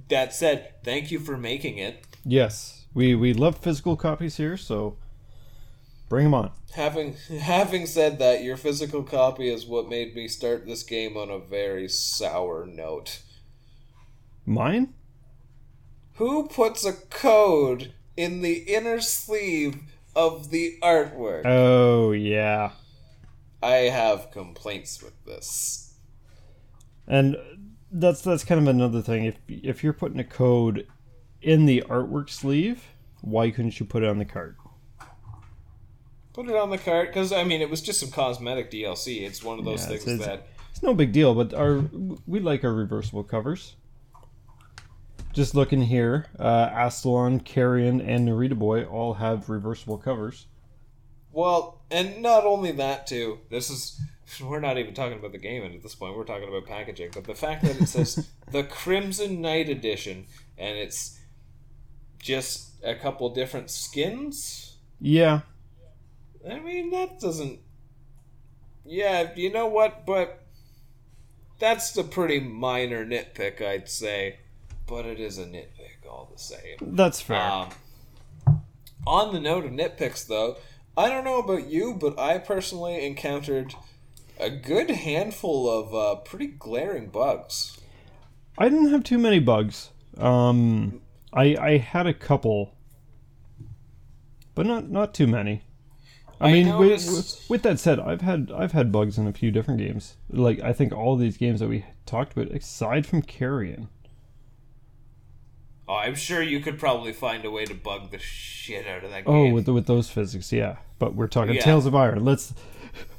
That 0.08 0.34
said, 0.34 0.74
thank 0.84 1.10
you 1.10 1.18
for 1.18 1.36
making 1.36 1.78
it. 1.78 2.06
Yes, 2.24 2.86
we 2.94 3.14
we 3.14 3.32
love 3.32 3.58
physical 3.58 3.96
copies 3.96 4.36
here, 4.36 4.56
so 4.56 4.96
bring 6.12 6.26
him 6.26 6.34
on. 6.34 6.50
Having 6.74 7.16
having 7.40 7.86
said 7.86 8.18
that, 8.18 8.44
your 8.44 8.58
physical 8.58 9.02
copy 9.02 9.48
is 9.48 9.64
what 9.64 9.88
made 9.88 10.14
me 10.14 10.28
start 10.28 10.66
this 10.66 10.82
game 10.82 11.16
on 11.16 11.30
a 11.30 11.38
very 11.38 11.88
sour 11.88 12.66
note. 12.66 13.22
Mine? 14.44 14.92
Who 16.16 16.48
puts 16.48 16.84
a 16.84 16.92
code 16.92 17.94
in 18.14 18.42
the 18.42 18.58
inner 18.58 19.00
sleeve 19.00 19.78
of 20.14 20.50
the 20.50 20.76
artwork? 20.82 21.46
Oh 21.46 22.12
yeah, 22.12 22.72
I 23.62 23.88
have 23.88 24.30
complaints 24.30 25.02
with 25.02 25.14
this. 25.24 25.94
and 27.08 27.38
that's 27.90 28.20
that's 28.20 28.44
kind 28.44 28.60
of 28.60 28.68
another 28.68 29.00
thing. 29.00 29.24
If 29.24 29.38
if 29.48 29.82
you're 29.82 29.94
putting 29.94 30.20
a 30.20 30.24
code 30.24 30.86
in 31.40 31.64
the 31.64 31.82
artwork 31.88 32.28
sleeve, 32.28 32.84
why 33.22 33.50
couldn't 33.50 33.80
you 33.80 33.86
put 33.86 34.02
it 34.02 34.10
on 34.10 34.18
the 34.18 34.26
card? 34.26 34.56
Put 36.32 36.48
it 36.48 36.56
on 36.56 36.70
the 36.70 36.78
cart 36.78 37.08
because 37.08 37.32
I 37.32 37.44
mean 37.44 37.60
it 37.60 37.68
was 37.70 37.80
just 37.82 38.00
some 38.00 38.10
cosmetic 38.10 38.70
DLC. 38.70 39.22
It's 39.22 39.42
one 39.42 39.58
of 39.58 39.64
those 39.64 39.82
Yeah, 39.82 39.88
things 39.98 40.06
it's- 40.08 40.26
that 40.26 40.46
It's 40.70 40.82
no 40.82 40.94
big 40.94 41.12
deal, 41.12 41.34
but 41.34 41.52
our 41.54 41.84
we 42.26 42.40
like 42.40 42.64
our 42.64 42.72
reversible 42.72 43.22
covers. 43.24 43.76
Just 45.32 45.54
looking 45.54 45.82
here, 45.82 46.26
uh, 46.38 46.68
Astalon, 46.70 47.40
Carrion, 47.42 48.00
and 48.02 48.28
Narita 48.28 48.58
Boy 48.58 48.84
all 48.84 49.14
have 49.14 49.48
reversible 49.48 49.96
covers. 49.98 50.46
well, 51.32 51.80
and 51.90 52.20
not 52.22 52.44
only 52.44 52.72
that 52.72 53.06
too. 53.06 53.38
This 53.50 53.70
is 53.70 54.00
we're 54.42 54.60
not 54.60 54.78
even 54.78 54.94
talking 54.94 55.18
about 55.18 55.32
the 55.32 55.38
game 55.38 55.62
at 55.64 55.82
this 55.82 55.94
point. 55.94 56.16
We're 56.16 56.24
talking 56.24 56.48
about 56.48 56.66
packaging. 56.66 57.10
But 57.14 57.24
the 57.24 57.34
fact 57.34 57.62
that 57.64 57.80
it 57.80 57.86
says 57.86 58.28
the 58.50 58.64
Crimson 58.64 59.40
Knight 59.42 59.68
Edition 59.68 60.26
and 60.58 60.76
it's 60.78 61.18
just 62.18 62.70
a 62.84 62.94
couple 62.94 63.28
different 63.30 63.70
skins. 63.70 64.76
Yeah. 65.00 65.40
I 66.48 66.58
mean, 66.60 66.90
that 66.90 67.20
doesn't. 67.20 67.60
Yeah, 68.84 69.32
you 69.36 69.52
know 69.52 69.66
what? 69.66 70.04
But 70.06 70.44
that's 71.58 71.96
a 71.96 72.04
pretty 72.04 72.40
minor 72.40 73.06
nitpick, 73.06 73.62
I'd 73.62 73.88
say. 73.88 74.40
But 74.86 75.06
it 75.06 75.20
is 75.20 75.38
a 75.38 75.44
nitpick 75.44 76.06
all 76.08 76.28
the 76.32 76.38
same. 76.38 76.76
That's 76.80 77.20
fair. 77.20 77.40
Um, 77.40 77.70
on 79.06 79.32
the 79.32 79.40
note 79.40 79.64
of 79.64 79.72
nitpicks, 79.72 80.26
though, 80.26 80.56
I 80.96 81.08
don't 81.08 81.24
know 81.24 81.38
about 81.38 81.68
you, 81.68 81.94
but 81.94 82.18
I 82.18 82.38
personally 82.38 83.04
encountered 83.06 83.74
a 84.38 84.50
good 84.50 84.90
handful 84.90 85.70
of 85.70 85.94
uh, 85.94 86.20
pretty 86.20 86.48
glaring 86.48 87.08
bugs. 87.08 87.80
I 88.58 88.68
didn't 88.68 88.90
have 88.90 89.04
too 89.04 89.18
many 89.18 89.38
bugs. 89.38 89.90
Um, 90.18 91.00
I 91.32 91.56
I 91.58 91.76
had 91.78 92.06
a 92.06 92.12
couple, 92.12 92.74
but 94.54 94.66
not 94.66 94.90
not 94.90 95.14
too 95.14 95.26
many. 95.26 95.62
I, 96.42 96.48
I 96.48 96.52
mean, 96.52 96.66
with, 96.78 96.88
noticed- 96.88 97.10
with, 97.10 97.50
with 97.50 97.62
that 97.62 97.78
said, 97.78 98.00
I've 98.00 98.20
had 98.20 98.50
I've 98.54 98.72
had 98.72 98.90
bugs 98.92 99.16
in 99.18 99.26
a 99.26 99.32
few 99.32 99.50
different 99.50 99.78
games. 99.80 100.16
Like 100.30 100.60
I 100.60 100.72
think 100.72 100.92
all 100.92 101.16
these 101.16 101.36
games 101.36 101.60
that 101.60 101.68
we 101.68 101.84
talked 102.06 102.32
about, 102.36 102.52
aside 102.52 103.06
from 103.06 103.22
Carrion. 103.22 103.88
Oh, 105.88 105.94
I'm 105.94 106.14
sure 106.14 106.40
you 106.42 106.60
could 106.60 106.78
probably 106.78 107.12
find 107.12 107.44
a 107.44 107.50
way 107.50 107.64
to 107.64 107.74
bug 107.74 108.10
the 108.12 108.18
shit 108.18 108.86
out 108.86 109.04
of 109.04 109.10
that 109.10 109.24
Oh, 109.26 109.44
game. 109.44 109.52
with 109.52 109.68
with 109.68 109.86
those 109.86 110.08
physics, 110.08 110.52
yeah. 110.52 110.76
But 110.98 111.14
we're 111.14 111.26
talking 111.26 111.54
Yeah. 111.54 111.62
Tails 111.62 111.86
of 111.86 111.94
Iron. 111.94 112.24
Let's 112.24 112.54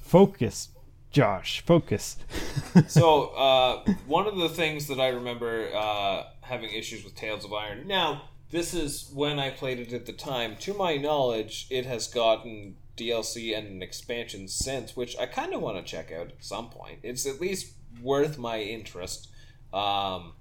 focus, 0.01 0.69
Josh. 1.11 1.61
Focus. 1.61 2.17
so 2.87 3.27
uh, 3.35 3.83
one 4.07 4.27
of 4.27 4.37
the 4.37 4.49
things 4.49 4.87
that 4.87 4.99
I 4.99 5.09
remember 5.09 5.69
uh, 5.75 6.23
having 6.41 6.71
issues 6.71 7.03
with 7.03 7.15
Tails 7.15 7.43
of 7.45 7.53
Iron. 7.53 7.85
Now, 7.85 8.29
this 8.49 8.73
is 8.73 9.11
when 9.13 9.39
I 9.39 9.49
played 9.49 9.79
it 9.79 9.91
at 9.93 10.05
the 10.05 10.13
time. 10.13 10.55
To 10.61 10.73
my 10.73 10.95
knowledge, 10.95 11.67
it 11.69 11.85
has 11.85 12.07
gotten 12.07 12.77
DLC 12.97 13.57
and 13.57 13.67
an 13.67 13.81
expansion 13.81 14.47
since, 14.47 14.95
which 14.95 15.17
I 15.17 15.25
kind 15.25 15.53
of 15.53 15.61
want 15.61 15.77
to 15.77 15.83
check 15.83 16.11
out 16.11 16.27
at 16.27 16.43
some 16.43 16.69
point. 16.69 16.99
It's 17.03 17.25
at 17.25 17.41
least 17.41 17.73
worth 18.01 18.37
my 18.37 18.59
interest. 18.59 19.29
Um, 19.73 20.33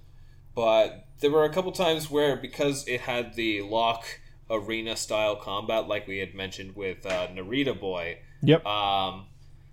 but 0.54 1.06
there 1.20 1.30
were 1.30 1.44
a 1.44 1.52
couple 1.52 1.72
times 1.72 2.10
where 2.10 2.36
because 2.36 2.86
it 2.86 3.02
had 3.02 3.34
the 3.34 3.62
lock 3.62 4.04
arena 4.50 4.96
style 4.96 5.36
combat, 5.36 5.88
like 5.88 6.06
we 6.06 6.18
had 6.18 6.34
mentioned 6.34 6.76
with 6.76 7.06
uh, 7.06 7.28
Narita 7.28 7.78
Boy. 7.78 8.18
Yep. 8.42 8.66
Um, 8.66 9.26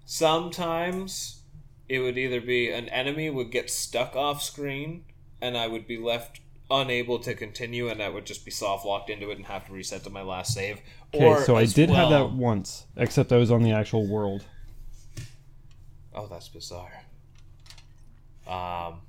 sometimes 0.06 1.42
it 1.90 2.00
would 2.00 2.18
either 2.18 2.40
be 2.40 2.72
an 2.72 2.88
enemy 2.90 3.30
would 3.30 3.52
get 3.52 3.70
stuck 3.70 4.16
off 4.16 4.42
screen, 4.42 5.04
and 5.42 5.58
I 5.58 5.68
would 5.68 5.88
be 5.88 5.98
left 5.98 6.40
unable 6.72 7.20
to 7.20 7.34
continue, 7.34 7.90
and 7.90 8.02
I 8.02 8.10
would 8.10 8.26
just 8.26 8.46
be 8.46 8.52
soft 8.52 8.86
locked 8.86 9.10
into 9.10 9.32
it 9.32 9.38
and 9.38 9.46
have 9.48 9.66
to 9.68 9.74
reset 9.74 10.04
to 10.04 10.10
my 10.10 10.22
last 10.22 10.54
save. 10.54 10.82
Okay, 11.14 11.44
so 11.44 11.56
I 11.56 11.66
did 11.66 11.90
have 11.90 12.10
that 12.10 12.32
once, 12.32 12.86
except 12.96 13.32
I 13.32 13.38
was 13.38 13.52
on 13.52 13.64
the 13.64 13.72
actual 13.72 14.06
world. 14.08 14.46
Oh, 16.14 16.28
that's 16.28 16.50
bizarre. 16.50 17.04
Um, 18.48 19.02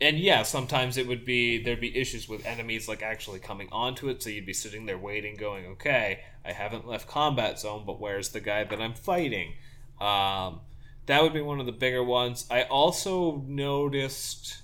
and 0.00 0.18
yeah, 0.18 0.42
sometimes 0.42 0.96
it 0.96 1.06
would 1.06 1.24
be 1.24 1.62
there'd 1.62 1.80
be 1.80 1.96
issues 1.96 2.28
with 2.28 2.44
enemies 2.44 2.88
like 2.88 3.02
actually 3.02 3.38
coming 3.38 3.68
onto 3.70 4.08
it, 4.08 4.22
so 4.22 4.30
you'd 4.30 4.46
be 4.46 4.52
sitting 4.52 4.86
there 4.86 4.98
waiting, 4.98 5.36
going, 5.36 5.66
"Okay, 5.66 6.20
I 6.44 6.52
haven't 6.52 6.86
left 6.86 7.06
combat 7.06 7.60
zone, 7.60 7.84
but 7.86 8.00
where's 8.00 8.30
the 8.30 8.40
guy 8.40 8.64
that 8.64 8.80
I'm 8.80 8.94
fighting?" 8.94 9.52
Um, 10.00 10.60
that 11.06 11.22
would 11.22 11.32
be 11.32 11.40
one 11.40 11.60
of 11.60 11.66
the 11.66 11.72
bigger 11.72 12.02
ones. 12.02 12.46
I 12.50 12.62
also 12.62 13.44
noticed. 13.46 14.61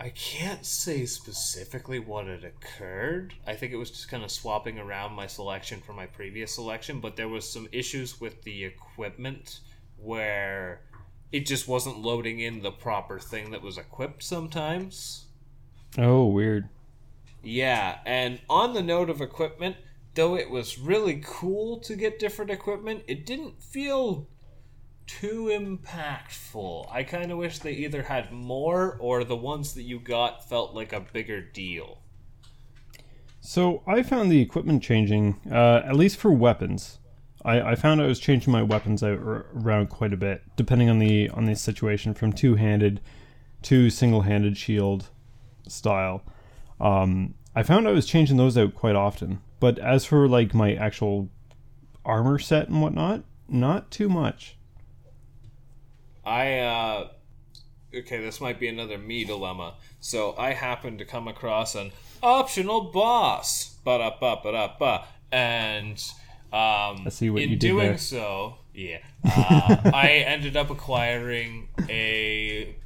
I 0.00 0.08
can't 0.08 0.64
say 0.64 1.04
specifically 1.04 1.98
what 1.98 2.26
had 2.26 2.42
occurred. 2.42 3.34
I 3.46 3.54
think 3.54 3.74
it 3.74 3.76
was 3.76 3.90
just 3.90 4.08
kind 4.08 4.24
of 4.24 4.30
swapping 4.30 4.78
around 4.78 5.12
my 5.12 5.26
selection 5.26 5.82
from 5.82 5.96
my 5.96 6.06
previous 6.06 6.54
selection, 6.54 7.00
but 7.00 7.16
there 7.16 7.28
was 7.28 7.46
some 7.46 7.68
issues 7.70 8.18
with 8.18 8.42
the 8.42 8.64
equipment 8.64 9.60
where 9.98 10.80
it 11.32 11.44
just 11.44 11.68
wasn't 11.68 11.98
loading 11.98 12.40
in 12.40 12.62
the 12.62 12.70
proper 12.70 13.18
thing 13.18 13.50
that 13.50 13.60
was 13.60 13.76
equipped 13.76 14.22
sometimes. 14.22 15.26
Oh, 15.98 16.24
weird. 16.24 16.70
Yeah, 17.42 17.98
and 18.06 18.40
on 18.48 18.72
the 18.72 18.82
note 18.82 19.10
of 19.10 19.20
equipment, 19.20 19.76
though 20.14 20.34
it 20.34 20.48
was 20.48 20.78
really 20.78 21.22
cool 21.22 21.78
to 21.80 21.94
get 21.94 22.18
different 22.18 22.50
equipment, 22.50 23.04
it 23.06 23.26
didn't 23.26 23.62
feel 23.62 24.28
too 25.18 25.46
impactful. 25.46 26.86
I 26.92 27.02
kind 27.02 27.32
of 27.32 27.38
wish 27.38 27.58
they 27.58 27.72
either 27.72 28.02
had 28.02 28.30
more 28.30 28.96
or 29.00 29.24
the 29.24 29.36
ones 29.36 29.74
that 29.74 29.82
you 29.82 29.98
got 29.98 30.48
felt 30.48 30.74
like 30.74 30.92
a 30.92 31.00
bigger 31.00 31.40
deal. 31.40 31.98
So 33.40 33.82
I 33.86 34.02
found 34.02 34.30
the 34.30 34.40
equipment 34.40 34.82
changing, 34.82 35.40
uh, 35.50 35.82
at 35.84 35.96
least 35.96 36.16
for 36.18 36.30
weapons. 36.30 36.98
I, 37.44 37.60
I 37.60 37.74
found 37.74 38.00
I 38.00 38.06
was 38.06 38.20
changing 38.20 38.52
my 38.52 38.62
weapons 38.62 39.02
out 39.02 39.18
around 39.18 39.88
quite 39.88 40.12
a 40.12 40.16
bit, 40.16 40.42
depending 40.56 40.88
on 40.88 40.98
the 40.98 41.28
on 41.30 41.46
the 41.46 41.56
situation, 41.56 42.14
from 42.14 42.32
two 42.32 42.54
handed 42.54 43.00
to 43.62 43.90
single 43.90 44.22
handed 44.22 44.56
shield 44.56 45.08
style. 45.66 46.22
Um, 46.78 47.34
I 47.56 47.62
found 47.62 47.88
I 47.88 47.92
was 47.92 48.06
changing 48.06 48.36
those 48.36 48.56
out 48.56 48.74
quite 48.74 48.96
often. 48.96 49.40
But 49.58 49.78
as 49.78 50.04
for 50.04 50.28
like 50.28 50.54
my 50.54 50.74
actual 50.74 51.30
armor 52.04 52.38
set 52.38 52.68
and 52.68 52.80
whatnot, 52.80 53.24
not 53.48 53.90
too 53.90 54.08
much. 54.08 54.56
I 56.30 56.58
uh 56.60 57.08
okay, 57.92 58.22
this 58.22 58.40
might 58.40 58.60
be 58.60 58.68
another 58.68 58.98
me 58.98 59.24
dilemma. 59.24 59.74
So 59.98 60.34
I 60.38 60.52
happened 60.52 61.00
to 61.00 61.04
come 61.04 61.26
across 61.26 61.74
an 61.74 61.90
optional 62.22 62.92
boss, 62.92 63.74
ba 63.84 63.98
da 63.98 64.10
ba 64.18 64.40
ba 64.42 64.52
da 64.52 64.74
ba, 64.78 65.04
and 65.32 66.00
um, 66.52 67.06
I 67.06 67.08
see 67.10 67.30
what 67.30 67.42
in 67.42 67.58
doing 67.58 67.88
there. 67.88 67.98
so, 67.98 68.58
yeah, 68.72 68.98
uh, 69.24 69.90
I 69.92 70.24
ended 70.26 70.56
up 70.56 70.70
acquiring 70.70 71.68
a 71.88 72.76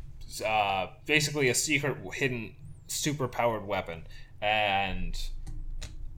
uh, 0.45 0.87
basically 1.05 1.49
a 1.51 1.55
secret 1.55 1.99
hidden 2.15 2.55
super 2.87 3.29
powered 3.29 3.67
weapon, 3.67 4.07
and 4.41 5.21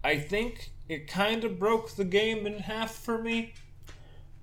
I 0.05 0.19
think 0.19 0.71
it 0.89 1.09
kind 1.09 1.43
of 1.43 1.59
broke 1.59 1.97
the 1.97 2.05
game 2.05 2.47
in 2.47 2.61
half 2.61 2.95
for 2.95 3.21
me. 3.21 3.55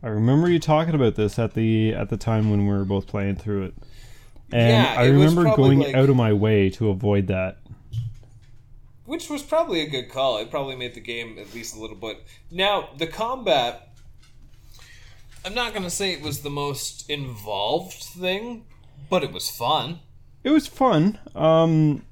I 0.04 0.08
remember 0.10 0.50
you 0.50 0.60
talking 0.60 0.96
about 0.96 1.16
this 1.16 1.40
at 1.40 1.54
the 1.54 1.94
at 1.94 2.10
the 2.10 2.18
time 2.18 2.50
when 2.52 2.68
we 2.68 2.74
were 2.74 2.84
both 2.84 3.08
playing 3.08 3.38
through 3.38 3.64
it. 3.68 3.74
And 4.52 4.70
Yeah, 4.70 4.96
I 4.98 5.06
remember 5.06 5.44
going 5.56 5.80
like- 5.80 5.96
out 5.96 6.10
of 6.10 6.16
my 6.16 6.34
way 6.34 6.70
to 6.72 6.90
avoid 6.90 7.28
that. 7.28 7.58
which 9.06 9.30
was 9.30 9.44
probably 9.44 9.82
a 9.82 9.88
good 9.88 10.10
call. 10.10 10.38
It 10.38 10.50
probably 10.50 10.76
made 10.76 10.94
the 10.94 11.02
game 11.02 11.38
at 11.38 11.54
least 11.54 11.76
a 11.76 11.80
little 11.80 11.96
bit. 11.96 12.24
Now, 12.50 12.90
the 12.98 13.06
combat, 13.06 13.90
I'm 15.46 15.54
not 15.54 15.74
going 15.74 15.84
to 15.84 15.90
say 15.90 16.14
it 16.14 16.22
was 16.22 16.40
the 16.42 16.50
most 16.50 17.10
involved 17.10 17.94
thing, 17.94 18.64
but 19.10 19.22
it 19.24 19.32
was 19.34 19.50
fun. 19.50 20.00
It 20.44 20.52
was 20.52 20.68
fun. 20.68 21.20
Um, 21.36 22.06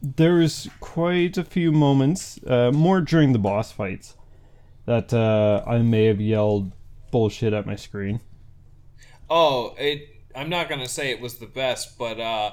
there 0.00 0.34
was 0.34 0.70
quite 0.80 1.36
a 1.36 1.44
few 1.44 1.72
moments, 1.72 2.38
uh, 2.46 2.70
more 2.72 3.00
during 3.00 3.32
the 3.32 3.38
boss 3.40 3.72
fights, 3.72 4.14
that 4.86 5.12
uh, 5.12 5.62
I 5.66 5.78
may 5.78 6.04
have 6.04 6.20
yelled 6.20 6.72
bullshit 7.12 7.52
at 7.52 7.64
my 7.66 7.76
screen. 7.76 8.20
Oh, 9.30 9.76
it. 9.78 10.08
I'm 10.34 10.48
not 10.48 10.68
going 10.68 10.80
to 10.80 10.88
say 10.88 11.10
it 11.10 11.20
was 11.20 11.34
the 11.38 11.46
best, 11.46 11.98
but 11.98 12.18
uh, 12.18 12.52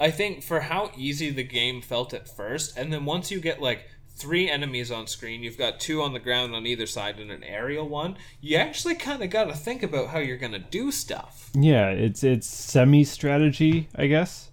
I 0.00 0.10
think 0.10 0.42
for 0.42 0.60
how 0.60 0.90
easy 0.96 1.30
the 1.30 1.44
game 1.44 1.80
felt 1.80 2.12
at 2.12 2.28
first, 2.28 2.76
and 2.76 2.92
then 2.92 3.04
once 3.04 3.30
you 3.30 3.40
get 3.40 3.62
like 3.62 3.88
three 4.14 4.50
enemies 4.50 4.90
on 4.90 5.06
screen, 5.06 5.42
you've 5.42 5.56
got 5.56 5.78
two 5.80 6.02
on 6.02 6.12
the 6.12 6.18
ground 6.18 6.54
on 6.54 6.66
either 6.66 6.86
side 6.86 7.18
and 7.20 7.30
an 7.30 7.42
aerial 7.44 7.88
one, 7.88 8.16
you 8.40 8.56
actually 8.56 8.94
kind 8.96 9.22
of 9.22 9.30
got 9.30 9.44
to 9.44 9.54
think 9.54 9.82
about 9.82 10.08
how 10.08 10.18
you're 10.18 10.36
going 10.36 10.52
to 10.52 10.58
do 10.58 10.90
stuff. 10.92 11.48
Yeah, 11.54 11.88
it's 11.90 12.22
it's 12.24 12.46
semi 12.46 13.04
strategy, 13.04 13.88
I 13.94 14.06
guess. 14.08 14.50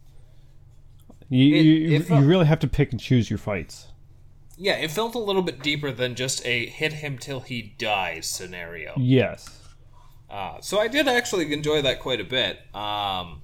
You, 1.28 1.56
It- 1.56 1.62
you, 1.64 2.18
you 2.18 2.26
really 2.26 2.46
have 2.46 2.60
to 2.60 2.68
pick 2.68 2.92
and 2.92 3.00
choose 3.02 3.30
your 3.30 3.38
fights. 3.40 3.88
Yeah, 4.61 4.73
it 4.73 4.91
felt 4.91 5.15
a 5.15 5.19
little 5.19 5.41
bit 5.41 5.64
deeper 5.64 5.90
than 5.90 6.15
just 6.15 6.45
a 6.45 6.65
hit 6.65 6.91
him 6.91 7.18
till 7.18 7.40
he 7.40 7.73
dies 7.77 8.27
scenario. 8.27 8.94
Yes. 8.98 9.57
Uh, 10.30 10.60
so 10.60 10.80
I 10.80 10.90
did 10.90 11.07
actually 11.07 11.52
enjoy 11.53 11.81
that 11.81 12.02
quite 12.02 12.19
a 12.19 12.26
bit. 12.26 12.57
Um, 12.76 13.41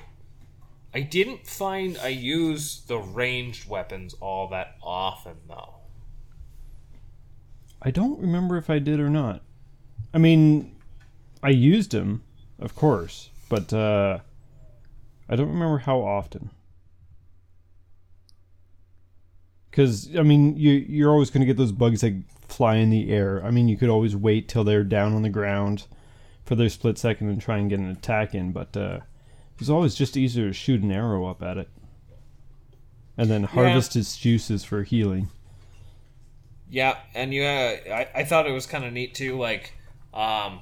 I 0.94 1.00
didn't 1.10 1.48
find 1.48 1.98
I 1.98 2.10
used 2.10 2.90
the 2.90 2.98
ranged 2.98 3.70
weapons 3.70 4.14
all 4.20 4.50
that 4.50 4.76
often, 4.84 5.38
though. 5.48 5.76
I 7.82 7.92
don't 7.92 8.20
remember 8.20 8.58
if 8.58 8.70
I 8.70 8.80
did 8.80 9.00
or 9.00 9.10
not. 9.10 9.42
I 10.14 10.18
mean, 10.18 10.76
I 11.42 11.50
used 11.50 11.92
them, 11.92 12.24
of 12.60 12.76
course, 12.76 13.30
but 13.48 13.72
uh, 13.72 14.20
I 15.30 15.36
don't 15.38 15.50
remember 15.50 15.78
how 15.78 16.02
often. 16.02 16.50
Because 19.76 20.16
I 20.16 20.22
mean, 20.22 20.56
you 20.56 20.72
you're 20.72 21.12
always 21.12 21.30
going 21.30 21.42
to 21.42 21.46
get 21.46 21.58
those 21.58 21.74
bugs 21.74 22.00
that 22.00 22.14
fly 22.48 22.76
in 22.76 22.92
the 22.92 23.12
air. 23.12 23.44
I 23.44 23.52
mean, 23.52 23.68
you 23.68 23.76
could 23.76 23.90
always 23.90 24.16
wait 24.16 24.48
till 24.48 24.64
they're 24.64 24.86
down 24.86 25.14
on 25.14 25.22
the 25.22 25.30
ground 25.30 25.86
for 26.46 26.56
their 26.56 26.70
split 26.70 26.98
second 26.98 27.28
and 27.28 27.42
try 27.42 27.58
and 27.58 27.70
get 27.70 27.80
an 27.80 27.90
attack 27.90 28.34
in, 28.34 28.54
but 28.54 28.78
uh, 28.78 29.00
it 29.02 29.60
was 29.60 29.70
always 29.70 29.94
just 29.94 30.16
easier 30.16 30.48
to 30.48 30.54
shoot 30.54 30.82
an 30.82 30.94
arrow 30.94 31.26
up 31.26 31.44
at 31.44 31.58
it, 31.58 31.68
and 33.18 33.30
then 33.30 33.44
harvest 33.44 33.98
its 33.98 34.16
juices 34.16 34.64
for 34.64 34.84
healing. 34.84 35.28
Yeah, 36.70 36.98
and 37.14 37.34
you, 37.34 37.44
uh, 37.44 37.76
I, 37.92 38.08
I 38.16 38.24
thought 38.24 38.48
it 38.48 38.54
was 38.54 38.66
kind 38.66 38.86
of 38.86 38.94
neat 38.94 39.14
too. 39.14 39.38
Like, 39.38 39.74
um, 40.14 40.62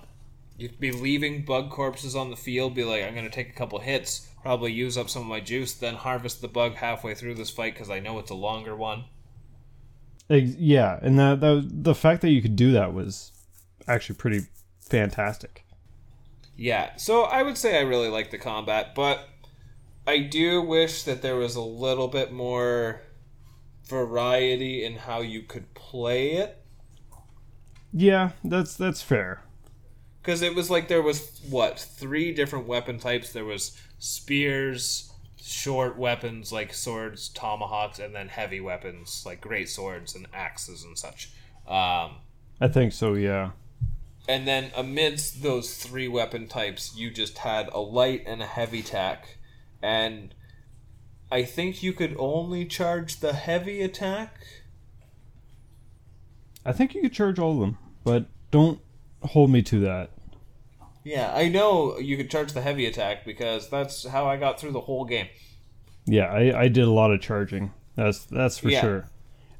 you'd 0.57 0.79
be 0.79 0.91
leaving 0.91 1.45
bug 1.45 1.69
corpses 1.69 2.15
on 2.15 2.31
the 2.31 2.35
field, 2.35 2.73
be 2.73 2.83
like, 2.83 3.03
I'm 3.03 3.13
gonna 3.13 3.29
take 3.29 3.49
a 3.49 3.53
couple 3.53 3.77
hits, 3.77 4.27
probably 4.43 4.73
use 4.73 4.97
up 4.97 5.09
some 5.09 5.23
of 5.23 5.27
my 5.27 5.39
juice, 5.39 5.73
then 5.73 5.95
harvest 5.95 6.41
the 6.41 6.47
bug 6.47 6.75
halfway 6.75 7.15
through 7.15 7.33
this 7.33 7.49
fight 7.49 7.73
because 7.73 7.89
I 7.89 7.99
know 7.99 8.19
it's 8.19 8.29
a 8.29 8.35
longer 8.35 8.75
one. 8.75 9.05
Yeah, 10.29 10.99
and 11.01 11.17
that, 11.17 11.39
that 11.39 11.69
the 11.71 11.95
fact 11.95 12.21
that 12.21 12.29
you 12.29 12.41
could 12.41 12.55
do 12.55 12.73
that 12.73 12.93
was 12.93 13.31
actually 13.87 14.15
pretty 14.15 14.41
fantastic. 14.81 15.65
Yeah, 16.55 16.95
so 16.97 17.23
I 17.23 17.41
would 17.41 17.57
say 17.57 17.77
I 17.77 17.81
really 17.81 18.09
like 18.09 18.31
the 18.31 18.37
combat, 18.37 18.93
but 18.93 19.27
I 20.05 20.19
do 20.19 20.61
wish 20.61 21.03
that 21.03 21.21
there 21.21 21.37
was 21.37 21.55
a 21.55 21.61
little 21.61 22.09
bit 22.09 22.31
more 22.31 23.01
variety 23.85 24.83
in 24.83 24.97
how 24.97 25.21
you 25.21 25.41
could 25.41 25.73
play 25.73 26.33
it. 26.33 26.61
Yeah, 27.93 28.31
that's 28.43 28.75
that's 28.75 29.01
fair. 29.01 29.41
Because 30.21 30.41
it 30.41 30.55
was 30.55 30.69
like 30.69 30.87
there 30.87 31.01
was 31.01 31.41
what 31.49 31.79
three 31.79 32.33
different 32.33 32.65
weapon 32.65 32.97
types. 32.97 33.31
There 33.31 33.45
was 33.45 33.77
spears, 34.03 35.13
short 35.41 35.97
weapons 35.97 36.51
like 36.51 36.73
swords, 36.73 37.29
tomahawks, 37.29 37.99
and 37.99 38.13
then 38.13 38.27
heavy 38.27 38.59
weapons 38.59 39.23
like 39.25 39.39
great 39.39 39.69
swords 39.69 40.13
and 40.13 40.27
axes 40.33 40.83
and 40.83 40.97
such. 40.97 41.31
Um, 41.65 42.17
I 42.59 42.67
think 42.69 42.91
so. 42.91 43.13
Yeah. 43.13 43.51
and 44.27 44.45
then 44.45 44.71
amidst 44.75 45.41
those 45.41 45.77
three 45.77 46.09
weapon 46.09 46.47
types, 46.47 46.95
you 46.97 47.11
just 47.11 47.37
had 47.39 47.69
a 47.71 47.79
light 47.79 48.23
and 48.25 48.41
a 48.41 48.45
heavy 48.45 48.81
attack, 48.81 49.37
and 49.81 50.33
I 51.31 51.43
think 51.43 51.81
you 51.81 51.93
could 51.93 52.15
only 52.19 52.65
charge 52.65 53.21
the 53.21 53.31
heavy 53.33 53.81
attack. 53.81 54.35
I 56.65 56.73
think 56.73 56.93
you 56.93 57.01
could 57.01 57.13
charge 57.13 57.39
all 57.39 57.53
of 57.53 57.59
them, 57.59 57.77
but 58.03 58.25
don't 58.51 58.79
hold 59.21 59.49
me 59.49 59.61
to 59.63 59.79
that. 59.81 60.11
Yeah, 61.03 61.33
I 61.35 61.49
know 61.49 61.97
you 61.97 62.15
could 62.17 62.29
charge 62.29 62.53
the 62.53 62.61
heavy 62.61 62.85
attack 62.85 63.25
because 63.25 63.69
that's 63.69 64.05
how 64.07 64.25
I 64.25 64.37
got 64.37 64.59
through 64.59 64.71
the 64.71 64.81
whole 64.81 65.05
game. 65.05 65.27
Yeah, 66.05 66.25
I, 66.25 66.61
I 66.63 66.67
did 66.67 66.85
a 66.85 66.91
lot 66.91 67.11
of 67.11 67.21
charging. 67.21 67.73
That's 67.95 68.25
that's 68.25 68.57
for 68.57 68.69
Yeah. 68.69 68.81
sure. 68.81 69.05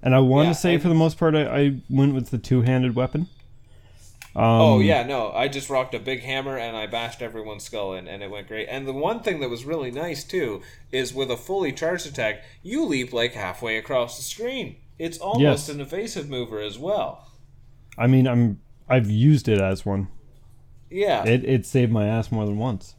And 0.02 0.14
I 0.16 0.20
want 0.20 0.48
Yeah, 0.48 0.54
to 0.54 0.60
say, 0.60 0.74
and- 0.74 0.82
for 0.82 0.90
the 0.90 0.96
most 0.96 1.18
part, 1.18 1.36
I, 1.36 1.44
I 1.46 1.80
went 1.90 2.14
with 2.14 2.30
the 2.30 2.38
two-handed 2.38 2.96
weapon. 2.96 3.28
Um, 4.36 4.44
oh 4.44 4.80
yeah, 4.80 5.04
no, 5.04 5.32
I 5.32 5.48
just 5.48 5.70
rocked 5.70 5.94
a 5.94 6.00
big 6.00 6.22
hammer 6.24 6.58
and 6.58 6.76
I 6.76 6.88
bashed 6.88 7.22
everyone's 7.22 7.64
skull 7.66 7.94
in, 7.94 8.08
and 8.08 8.24
it 8.24 8.32
went 8.32 8.48
great. 8.48 8.68
And 8.68 8.88
the 8.88 8.94
one 8.94 9.20
thing 9.22 9.40
that 9.42 9.50
was 9.50 9.64
really 9.64 9.92
nice 9.92 10.24
too 10.24 10.62
is 10.92 11.14
with 11.14 11.30
a 11.30 11.38
fully 11.38 11.72
charged 11.72 12.08
attack, 12.08 12.42
you 12.64 12.84
leap 12.84 13.14
like 13.14 13.34
halfway 13.34 13.78
across 13.78 14.18
the 14.18 14.24
screen. 14.24 14.78
It's 14.98 15.20
almost 15.20 15.42
Yes. 15.42 15.70
an 15.70 15.80
evasive 15.82 16.30
mover 16.30 16.60
as 16.60 16.80
well. 16.80 17.28
I 17.98 18.08
mean, 18.08 18.28
I'm 18.28 18.60
I've 18.90 19.10
used 19.10 19.48
it 19.48 19.62
as 19.62 19.86
one. 19.86 20.08
Yeah, 20.94 21.26
It 21.26 21.44
it 21.44 21.66
saved 21.66 21.92
my 21.92 22.06
ass 22.08 22.32
more 22.32 22.46
than 22.46 22.58
once. 22.58 22.96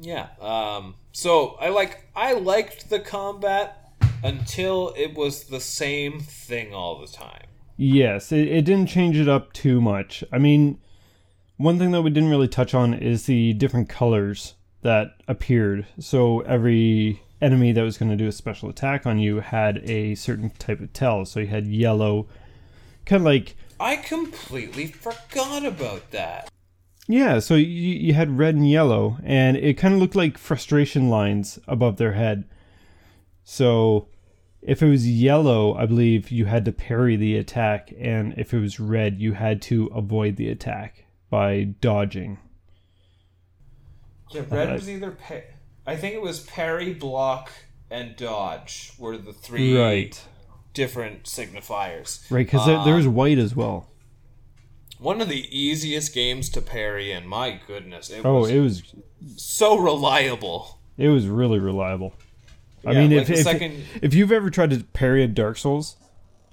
yeah. 0.00 0.28
Um, 0.40 0.94
so 1.12 1.56
I 1.60 1.68
like 1.70 2.08
I 2.14 2.32
liked 2.34 2.90
the 2.90 2.98
combat 3.00 3.92
until 4.24 4.92
it 4.96 5.14
was 5.14 5.44
the 5.44 5.60
same 5.60 6.20
thing 6.20 6.74
all 6.74 7.00
the 7.00 7.06
time. 7.06 7.44
Yes, 7.76 8.32
it, 8.32 8.48
it 8.48 8.64
didn't 8.64 8.88
change 8.88 9.16
it 9.18 9.28
up 9.28 9.52
too 9.52 9.80
much. 9.80 10.24
I 10.32 10.38
mean, 10.38 10.78
one 11.58 11.78
thing 11.78 11.90
that 11.92 12.02
we 12.02 12.10
didn't 12.10 12.30
really 12.30 12.48
touch 12.48 12.74
on 12.74 12.94
is 12.94 13.26
the 13.26 13.52
different 13.52 13.88
colors 13.88 14.54
that 14.82 15.14
appeared. 15.28 15.86
So 16.00 16.40
every 16.40 17.22
enemy 17.42 17.72
that 17.72 17.82
was 17.82 17.98
going 17.98 18.10
to 18.10 18.16
do 18.16 18.26
a 18.28 18.32
special 18.32 18.68
attack 18.70 19.06
on 19.06 19.18
you 19.18 19.40
had 19.40 19.78
a 19.88 20.14
certain 20.14 20.50
type 20.50 20.80
of 20.80 20.92
tell. 20.94 21.24
So 21.26 21.40
you 21.40 21.46
had 21.48 21.66
yellow, 21.66 22.26
kind 23.04 23.20
of 23.20 23.24
like 23.26 23.56
I 23.78 23.96
completely 23.96 24.86
forgot 24.86 25.64
about 25.66 26.10
that. 26.12 26.50
Yeah. 27.08 27.38
So 27.38 27.54
you 27.54 27.66
you 27.66 28.14
had 28.14 28.38
red 28.38 28.54
and 28.54 28.68
yellow, 28.68 29.18
and 29.24 29.56
it 29.56 29.74
kind 29.74 29.94
of 29.94 30.00
looked 30.00 30.16
like 30.16 30.38
frustration 30.38 31.08
lines 31.08 31.58
above 31.66 31.96
their 31.96 32.12
head. 32.12 32.44
So 33.44 34.08
if 34.62 34.82
it 34.82 34.88
was 34.88 35.08
yellow, 35.08 35.74
I 35.74 35.86
believe 35.86 36.30
you 36.30 36.46
had 36.46 36.64
to 36.64 36.72
parry 36.72 37.16
the 37.16 37.36
attack, 37.36 37.92
and 37.98 38.34
if 38.36 38.52
it 38.52 38.58
was 38.60 38.80
red, 38.80 39.20
you 39.20 39.34
had 39.34 39.62
to 39.62 39.86
avoid 39.94 40.36
the 40.36 40.48
attack 40.48 41.04
by 41.30 41.62
dodging. 41.80 42.38
Yeah, 44.32 44.42
red 44.50 44.70
Uh, 44.70 44.72
was 44.74 44.90
either 44.90 45.12
pa- 45.12 45.46
I 45.86 45.94
think 45.96 46.14
it 46.14 46.22
was 46.22 46.40
parry, 46.40 46.92
block, 46.92 47.52
and 47.90 48.16
dodge 48.16 48.92
were 48.98 49.16
the 49.16 49.32
three 49.32 49.78
Right, 49.78 50.20
different 50.74 51.24
signifiers. 51.24 52.28
right, 52.30 52.44
because 52.44 52.66
there, 52.66 52.82
there's 52.84 53.06
white 53.06 53.38
as 53.38 53.54
well. 53.54 53.88
One 54.98 55.20
of 55.20 55.28
the 55.28 55.46
easiest 55.56 56.14
games 56.14 56.48
to 56.50 56.60
parry 56.62 57.12
in. 57.12 57.26
My 57.26 57.60
goodness, 57.66 58.10
it 58.10 58.24
Oh, 58.24 58.40
was 58.40 58.50
it 58.50 58.60
was 58.60 58.82
so 59.36 59.76
reliable. 59.78 60.78
it 60.96 61.08
was 61.08 61.26
really 61.26 61.58
reliable. 61.58 62.14
I 62.86 62.94
mean, 62.94 63.10
like 63.10 63.22
if 63.22 63.30
if, 63.30 63.38
second- 63.44 63.84
if 64.00 64.14
you've 64.14 64.32
ever 64.32 64.48
tried 64.50 64.70
to 64.70 64.84
parry 64.84 65.22
a 65.24 65.26
Dark 65.28 65.58
Souls, 65.58 65.96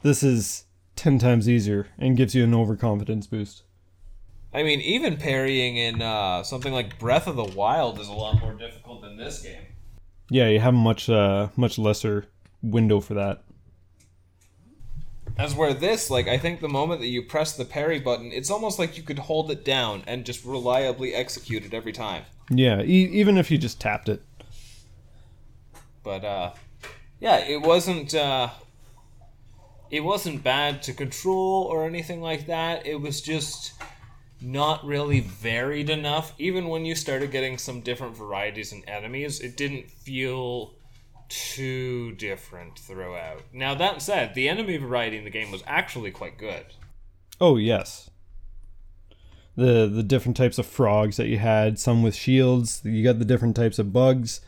this 0.01 0.23
is 0.23 0.65
ten 0.95 1.19
times 1.19 1.47
easier 1.47 1.87
and 1.97 2.17
gives 2.17 2.33
you 2.35 2.43
an 2.43 2.53
overconfidence 2.53 3.27
boost. 3.27 3.63
I 4.53 4.61
mean, 4.63 4.81
even 4.81 5.17
parrying 5.17 5.77
in 5.77 6.01
uh, 6.01 6.43
something 6.43 6.73
like 6.73 6.99
Breath 6.99 7.27
of 7.27 7.35
the 7.35 7.43
Wild 7.43 7.99
is 7.99 8.07
a 8.07 8.13
lot 8.13 8.39
more 8.39 8.53
difficult 8.53 9.01
than 9.01 9.17
this 9.17 9.41
game. 9.41 9.61
Yeah, 10.29 10.47
you 10.47 10.59
have 10.59 10.73
a 10.73 10.77
much 10.77 11.09
uh, 11.09 11.49
much 11.55 11.77
lesser 11.77 12.25
window 12.61 12.99
for 12.99 13.13
that. 13.15 13.43
As 15.37 15.55
where 15.55 15.73
this, 15.73 16.09
like, 16.09 16.27
I 16.27 16.37
think 16.37 16.59
the 16.59 16.69
moment 16.69 17.01
that 17.01 17.07
you 17.07 17.23
press 17.23 17.57
the 17.57 17.65
parry 17.65 17.99
button, 17.99 18.31
it's 18.31 18.51
almost 18.51 18.77
like 18.77 18.97
you 18.97 19.03
could 19.03 19.19
hold 19.19 19.49
it 19.49 19.65
down 19.65 20.03
and 20.05 20.25
just 20.25 20.45
reliably 20.45 21.13
execute 21.13 21.65
it 21.65 21.73
every 21.73 21.91
time. 21.91 22.23
Yeah, 22.49 22.81
e- 22.81 23.09
even 23.11 23.37
if 23.37 23.49
you 23.49 23.57
just 23.57 23.79
tapped 23.79 24.09
it. 24.09 24.21
But 26.03 26.23
uh, 26.23 26.51
yeah, 27.19 27.37
it 27.37 27.61
wasn't 27.61 28.13
uh, 28.13 28.49
it 29.89 30.01
wasn't 30.01 30.43
bad 30.43 30.83
to 30.83 30.93
control 30.93 31.63
or 31.63 31.85
anything 31.85 32.21
like 32.21 32.45
that. 32.47 32.85
It 32.85 32.99
was 33.01 33.21
just 33.21 33.73
not 34.41 34.85
really 34.85 35.21
varied 35.21 35.89
enough. 35.89 36.33
Even 36.37 36.67
when 36.67 36.85
you 36.85 36.95
started 36.95 37.31
getting 37.31 37.57
some 37.57 37.79
different 37.79 38.17
varieties 38.17 38.71
and 38.71 38.83
enemies, 38.87 39.39
it 39.39 39.55
didn't 39.55 39.89
feel 39.89 40.73
too 41.33 42.11
different 42.13 42.77
throughout. 42.77 43.41
Now 43.51 43.73
that 43.75 44.01
said, 44.01 44.35
the 44.35 44.47
enemy 44.47 44.77
variety 44.77 45.17
in 45.17 45.23
the 45.23 45.29
game 45.29 45.51
was 45.51 45.63
actually 45.65 46.11
quite 46.11 46.37
good. 46.37 46.65
Oh 47.41 47.57
yes. 47.57 48.09
The 49.55 49.87
the 49.87 50.03
different 50.03 50.37
types 50.37 50.57
of 50.57 50.65
frogs 50.65 51.17
that 51.17 51.27
you 51.27 51.39
had, 51.39 51.79
some 51.79 52.03
with 52.03 52.15
shields. 52.15 52.81
You 52.83 53.03
got 53.03 53.19
the 53.19 53.25
different 53.25 53.55
types 53.55 53.79
of 53.79 53.91
bugs. 53.91 54.41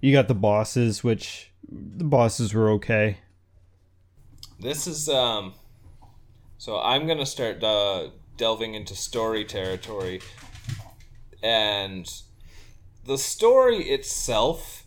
You 0.00 0.12
got 0.12 0.28
the 0.28 0.34
bosses, 0.34 1.02
which 1.02 1.50
the 1.68 2.04
bosses 2.04 2.52
were 2.52 2.70
okay. 2.72 3.18
This 4.60 4.86
is 4.86 5.08
um 5.08 5.54
so 6.58 6.78
I'm 6.78 7.06
going 7.06 7.18
to 7.18 7.26
start 7.26 7.64
uh, 7.64 8.10
delving 8.36 8.74
into 8.74 8.94
story 8.94 9.44
territory 9.44 10.20
and 11.42 12.08
the 13.04 13.18
story 13.18 13.78
itself 13.88 14.81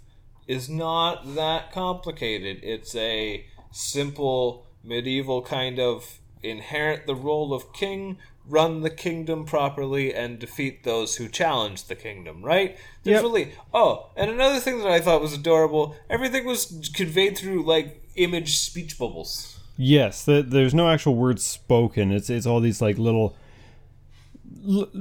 is 0.48 0.70
not 0.70 1.36
that 1.36 1.72
complicated. 1.72 2.60
It's 2.64 2.96
a 2.96 3.46
simple 3.72 4.66
medieval 4.84 5.42
kind 5.42 5.80
of 5.80 6.20
inherit 6.44 7.08
the 7.08 7.16
role 7.16 7.54
of 7.54 7.74
king, 7.74 8.18
run 8.48 8.82
the 8.82 8.90
kingdom 8.90 9.46
properly, 9.46 10.14
and 10.14 10.38
defeat 10.38 10.84
those 10.84 11.16
who 11.16 11.28
challenge 11.28 11.86
the 11.86 11.96
kingdom, 11.96 12.44
right? 12.44 12.78
There's 13.04 13.16
Yep. 13.16 13.24
really 13.24 13.52
oh, 13.74 14.10
and 14.16 14.30
another 14.30 14.60
thing 14.60 14.78
that 14.80 14.88
I 14.88 15.00
thought 15.02 15.22
was 15.22 15.34
adorable, 15.34 15.96
everything 16.10 16.46
was 16.46 16.90
conveyed 16.94 17.38
through 17.38 17.64
like 17.66 18.04
image 18.16 18.58
speech 18.58 18.98
bubbles. 19.00 19.60
Yes, 19.78 20.24
the, 20.24 20.42
there's 20.42 20.74
no 20.74 20.90
actual 20.90 21.16
words 21.16 21.44
spoken. 21.44 22.12
It's 22.12 22.30
it's 22.30 22.46
all 22.46 22.60
these 22.60 22.82
like 22.82 22.98
little 22.98 23.36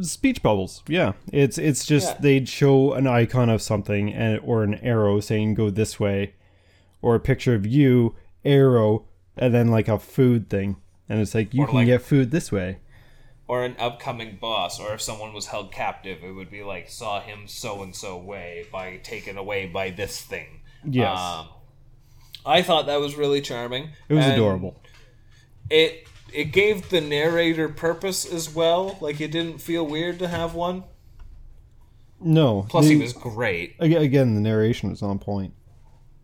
speech 0.02 0.42
bubbles. 0.42 0.82
Yeah, 0.88 1.12
it's 1.32 1.58
it's 1.58 1.84
just 1.86 2.14
Yeah. 2.14 2.20
they'd 2.20 2.48
show 2.48 2.92
an 2.92 3.06
icon 3.06 3.48
of 3.48 3.62
something 3.62 4.12
and 4.12 4.40
or 4.44 4.62
an 4.62 4.74
arrow 4.76 5.20
saying 5.20 5.54
go 5.54 5.70
this 5.70 5.98
way, 6.00 6.34
or 7.02 7.14
a 7.14 7.20
picture 7.20 7.54
of 7.54 7.66
you 7.66 8.14
arrow 8.44 9.04
and 9.36 9.52
then 9.54 9.68
like 9.68 9.88
a 9.88 9.98
food 9.98 10.48
thing, 10.50 10.76
and 11.08 11.20
it's 11.20 11.34
like 11.34 11.52
you 11.54 11.62
Or 11.62 11.66
can 11.66 11.76
like- 11.76 11.86
get 11.86 12.02
food 12.02 12.30
this 12.30 12.50
way. 12.52 12.78
or 13.46 13.62
an 13.62 13.76
upcoming 13.78 14.38
boss, 14.40 14.80
or 14.80 14.94
if 14.94 15.02
someone 15.02 15.34
was 15.34 15.46
held 15.48 15.70
captive, 15.70 16.24
it 16.24 16.32
would 16.32 16.50
be 16.50 16.62
like 16.62 16.88
saw 16.88 17.20
him 17.20 17.46
so 17.46 17.82
and 17.82 17.94
so 17.94 18.16
way 18.16 18.64
by 18.72 18.96
taken 19.02 19.36
away 19.36 19.66
by 19.66 19.90
this 19.90 20.20
thing. 20.22 20.60
Yes. 20.82 21.18
Um, 21.18 21.48
I 22.46 22.62
thought 22.62 22.86
that 22.86 23.00
was 23.00 23.16
really 23.16 23.42
charming. 23.42 23.90
It 24.08 24.14
was 24.14 24.24
adorable. 24.24 24.76
It 25.68 26.06
it 26.35 26.52
gave 26.52 26.90
the 26.90 27.01
narrator 27.01 27.69
purpose 27.69 28.24
as 28.24 28.52
well. 28.52 28.98
Like 29.01 29.20
it 29.20 29.31
didn't 29.31 29.59
feel 29.59 29.86
weird 29.86 30.19
to 30.19 30.28
have 30.28 30.55
one. 30.55 30.85
No. 32.20 32.66
Plus, 32.69 32.86
he 32.86 32.97
was 32.97 33.12
great. 33.12 33.77
again. 34.02 34.35
The 34.35 34.40
narration 34.40 34.90
was 34.90 35.02
on 35.02 35.19
point. 35.19 35.55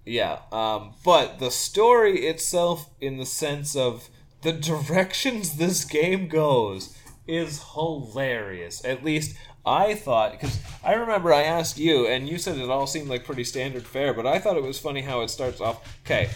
Yeah, 0.07 0.39
um, 0.51 0.95
but 1.05 1.39
the 1.39 1.51
story 1.51 2.27
itself, 2.27 2.91
in 3.01 3.19
the 3.19 3.27
sense 3.27 3.77
of 3.77 4.09
the 4.43 4.53
directions 4.53 5.53
this 5.57 5.85
game 5.85 6.27
goes, 6.27 6.97
is 7.29 7.63
hilarious. 7.75 8.85
At 8.85 9.05
least 9.05 9.37
I 9.65 9.95
thought, 9.95 10.33
because 10.33 10.59
I 10.83 10.95
remember 10.95 11.33
I 11.33 11.43
asked 11.43 11.79
you, 11.79 12.07
and 12.07 12.29
you 12.29 12.39
said 12.39 12.57
it 12.57 12.71
all 12.71 12.87
seemed 12.87 13.09
like 13.09 13.25
pretty 13.25 13.45
standard 13.45 13.87
fare, 13.87 14.15
but 14.15 14.27
I 14.27 14.39
thought 14.39 14.57
it 14.57 14.63
was 14.63 14.79
funny 14.79 15.03
how 15.03 15.21
it 15.21 15.29
starts 15.29 15.61
off. 15.61 15.87
Okay, 16.05 16.31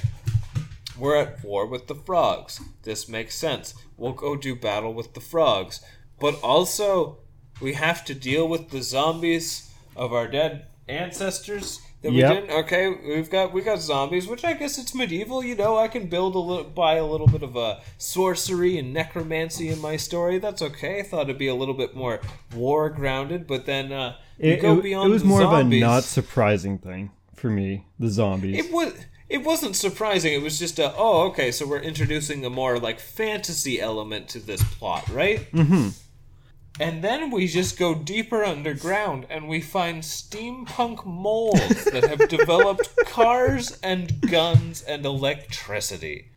we're 0.99 1.17
at 1.17 1.43
war 1.45 1.67
with 1.67 1.87
the 1.87 1.95
frogs. 1.95 2.61
This 2.83 3.09
makes 3.09 3.35
sense. 3.35 3.75
We'll 3.97 4.13
go 4.13 4.37
do 4.37 4.55
battle 4.55 4.93
with 4.95 5.15
the 5.15 5.21
frogs. 5.21 5.81
But 6.21 6.41
also, 6.43 7.19
we 7.61 7.75
have 7.75 8.05
to 8.07 8.15
deal 8.15 8.49
with 8.49 8.71
the 8.71 8.83
zombies 8.83 9.71
of 9.97 10.13
our 10.13 10.29
dead 10.29 10.67
ancestors 10.89 11.81
that 12.03 12.13
we 12.13 12.19
Yep. 12.19 12.33
didn't. 12.35 12.51
Okay, 12.65 12.89
we've 12.89 13.31
got 13.31 13.53
we 13.53 13.63
got 13.63 13.81
zombies, 13.81 14.27
which 14.27 14.45
I 14.45 14.53
guess 14.53 14.77
it's 14.79 14.95
medieval. 14.95 15.43
You 15.43 15.55
know, 15.55 15.79
I 15.79 15.89
can 15.89 16.07
build 16.09 16.35
a 16.35 16.39
little, 16.39 16.65
buy 16.65 16.95
a 16.97 17.07
little 17.07 17.27
bit 17.27 17.43
of 17.43 17.57
a 17.57 17.81
sorcery 17.99 18.77
and 18.79 18.93
necromancy 18.93 19.69
in 19.69 19.81
my 19.81 19.97
story. 19.97 20.39
That's 20.39 20.61
okay. 20.63 21.01
I 21.01 21.03
thought 21.03 21.23
it'd 21.23 21.39
be 21.39 21.49
a 21.49 21.55
little 21.55 21.75
bit 21.75 21.95
more 21.97 22.21
war 22.55 22.91
grounded, 22.91 23.47
but 23.47 23.65
then 23.67 23.91
uh, 23.93 24.17
you 24.39 24.53
It, 24.53 24.61
go 24.63 24.79
it- 24.79 24.83
beyond. 24.83 25.11
it 25.11 25.13
was 25.13 25.25
more 25.25 25.41
zombies. 25.41 25.83
of 25.83 25.89
a 25.89 25.93
not 25.93 26.05
surprising 26.05 26.79
thing 26.79 27.11
for 27.35 27.49
me. 27.51 27.87
The 27.99 28.09
zombies. 28.11 28.59
It 28.67 28.73
was. 28.73 28.93
It 29.35 29.43
wasn't 29.43 29.75
surprising. 29.75 30.33
It 30.33 30.43
was 30.43 30.61
just 30.61 30.79
a 30.79 30.95
oh 30.97 31.27
okay. 31.31 31.51
So 31.51 31.67
we're 31.67 31.81
introducing 31.81 32.45
a 32.45 32.51
more 32.51 32.79
like 32.79 33.01
fantasy 33.01 33.81
element 33.81 34.29
to 34.29 34.39
this 34.39 34.63
plot, 34.63 35.09
right? 35.09 35.51
Mm-hmm. 35.51 35.89
And 36.79 37.03
then 37.03 37.33
we 37.33 37.49
just 37.49 37.77
go 37.77 37.97
deeper 37.97 38.45
underground 38.45 39.27
and 39.29 39.49
we 39.49 39.61
find 39.61 40.05
steampunk 40.05 41.05
moles 41.05 41.85
that 41.87 42.05
have 42.05 42.29
developed 42.39 42.95
cars 43.07 43.77
and 43.83 44.21
guns 44.21 44.83
and 44.83 45.05
electricity. 45.05 46.29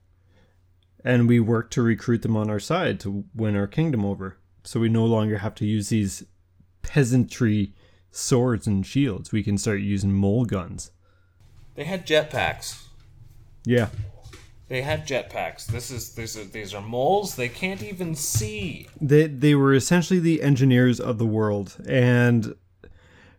and 1.06 1.28
we 1.28 1.40
work 1.40 1.70
to 1.72 1.84
recruit 1.84 2.24
them 2.24 2.36
on 2.36 2.50
our 2.50 2.60
side 2.60 3.00
to 3.02 3.26
win 3.36 3.56
our 3.56 3.68
kingdom 3.68 4.04
over. 4.06 4.38
So 4.64 4.80
we 4.80 4.90
no 4.90 5.06
longer 5.06 5.38
have 5.38 5.54
to 5.56 5.66
use 5.66 5.90
these 5.90 6.24
peasantry 6.82 7.76
swords 8.10 8.66
and 8.66 8.84
shields. 8.84 9.32
We 9.32 9.44
can 9.44 9.60
start 9.60 9.82
using 9.82 10.14
mole 10.14 10.46
guns. 10.46 10.90
They 11.76 11.84
had 11.84 12.08
jetpacks. 12.08 12.86
Yeah. 13.68 13.90
They 14.70 14.82
had 14.82 15.08
jetpacks. 15.08 15.66
This 15.66 15.92
is 15.92 16.14
these 16.16 16.38
are 16.38 16.44
these 16.44 16.74
are 16.74 16.82
moles. 16.82 17.36
They 17.36 17.50
can't 17.50 17.84
even 17.84 18.16
see. 18.16 18.88
They 19.00 19.28
they 19.28 19.56
were 19.56 19.74
essentially 19.74 20.20
the 20.20 20.42
engineers 20.42 21.00
of 21.00 21.18
the 21.18 21.26
world 21.26 21.78
and 21.88 22.56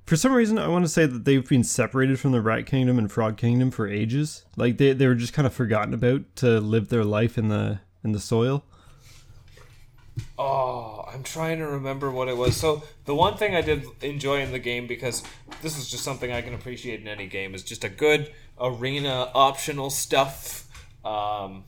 for 0.04 0.16
some 0.16 0.32
reason 0.32 0.58
I 0.58 0.68
want 0.68 0.84
to 0.86 0.88
say 0.88 1.04
that 1.04 1.24
they've 1.24 1.46
been 1.46 1.64
separated 1.64 2.18
from 2.18 2.32
the 2.32 2.40
Rat 2.40 2.64
Kingdom 2.64 2.98
and 2.98 3.12
Frog 3.12 3.36
Kingdom 3.36 3.70
for 3.70 3.86
ages. 3.86 4.44
Like 4.56 4.78
they, 4.78 4.94
they 4.94 5.06
were 5.06 5.14
just 5.14 5.34
kind 5.34 5.46
of 5.46 5.52
forgotten 5.52 5.92
about 5.92 6.22
to 6.36 6.60
live 6.60 6.88
their 6.88 7.04
life 7.04 7.36
in 7.36 7.48
the 7.48 7.80
in 8.02 8.12
the 8.12 8.20
soil. 8.20 8.64
Oh, 10.38 11.04
I'm 11.12 11.22
trying 11.22 11.58
to 11.58 11.66
remember 11.66 12.10
what 12.10 12.28
it 12.28 12.36
was. 12.36 12.56
So 12.56 12.82
the 13.04 13.14
one 13.14 13.36
thing 13.36 13.54
I 13.54 13.60
did 13.60 13.84
enjoy 14.02 14.40
in 14.40 14.50
the 14.50 14.58
game 14.58 14.86
because 14.86 15.22
this 15.62 15.78
is 15.78 15.90
just 15.90 16.04
something 16.04 16.32
I 16.32 16.42
can 16.42 16.54
appreciate 16.54 17.00
in 17.00 17.08
any 17.08 17.26
game 17.26 17.54
is 17.54 17.62
just 17.62 17.84
a 17.84 17.88
good 17.88 18.32
arena 18.60 19.30
optional 19.34 19.90
stuff. 19.90 20.66
Um, 21.04 21.64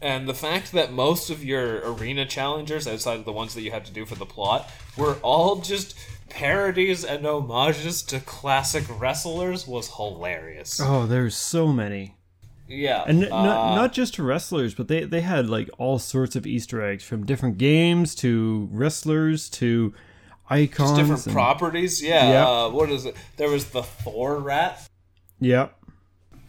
and 0.00 0.28
the 0.28 0.34
fact 0.34 0.72
that 0.72 0.92
most 0.92 1.30
of 1.30 1.44
your 1.44 1.80
arena 1.92 2.26
challengers, 2.26 2.88
outside 2.88 3.18
of 3.18 3.24
the 3.24 3.32
ones 3.32 3.54
that 3.54 3.62
you 3.62 3.70
had 3.70 3.84
to 3.84 3.92
do 3.92 4.04
for 4.04 4.16
the 4.16 4.26
plot, 4.26 4.68
were 4.96 5.14
all 5.22 5.56
just 5.60 5.96
parodies 6.28 7.04
and 7.04 7.24
homages 7.24 8.02
to 8.02 8.18
classic 8.20 8.84
wrestlers 8.98 9.66
was 9.68 9.94
hilarious. 9.96 10.80
Oh, 10.82 11.06
there's 11.06 11.36
so 11.36 11.68
many. 11.68 12.16
Yeah, 12.68 13.04
And 13.06 13.24
n- 13.24 13.32
uh, 13.32 13.42
not 13.44 13.74
not 13.76 13.92
just 13.92 14.14
to 14.14 14.22
wrestlers, 14.22 14.74
but 14.74 14.88
they 14.88 15.04
they 15.04 15.20
had 15.20 15.50
like 15.50 15.68
all 15.78 15.98
sorts 15.98 16.36
of 16.36 16.46
Easter 16.46 16.80
eggs 16.82 17.04
from 17.04 17.26
different 17.26 17.58
games 17.58 18.14
to 18.16 18.68
wrestlers 18.72 19.50
to 19.50 19.92
icons. 20.48 20.96
different 20.98 21.26
and- 21.26 21.34
properties. 21.34 22.02
Yeah, 22.02 22.30
Yep. 22.30 22.46
uh, 22.46 22.70
what 22.70 22.90
is 22.90 23.04
it? 23.04 23.14
There 23.36 23.50
was 23.50 23.66
the 23.66 23.82
Thor 23.82 24.38
rat. 24.38 24.88
Yep. 25.40 25.76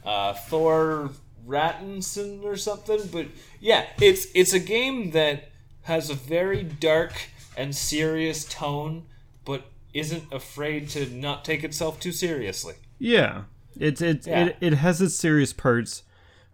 Uh, 0.06 0.34
Thor 0.34 1.12
Rattinson 1.48 2.44
or 2.44 2.56
something. 2.56 3.02
But 3.12 3.28
yeah, 3.60 3.86
it's 4.02 4.28
it's 4.34 4.54
a 4.54 4.60
game 4.60 5.12
that 5.12 5.50
has 5.84 6.10
a 6.10 6.16
very 6.16 6.64
dark 6.64 7.14
and 7.58 7.76
serious 7.76 8.46
tone, 8.46 9.04
but 9.46 9.66
isn't 9.94 10.32
afraid 10.34 10.90
to 10.90 11.06
not 11.10 11.46
take 11.46 11.64
itself 11.64 12.00
too 12.00 12.12
seriously. 12.12 12.76
Yeah. 13.00 13.44
It's 13.80 14.02
it's 14.02 14.28
Yeah. 14.28 14.46
it, 14.48 14.58
it 14.62 14.74
has 14.76 15.02
its 15.02 15.16
serious 15.16 15.54
parts, 15.54 16.04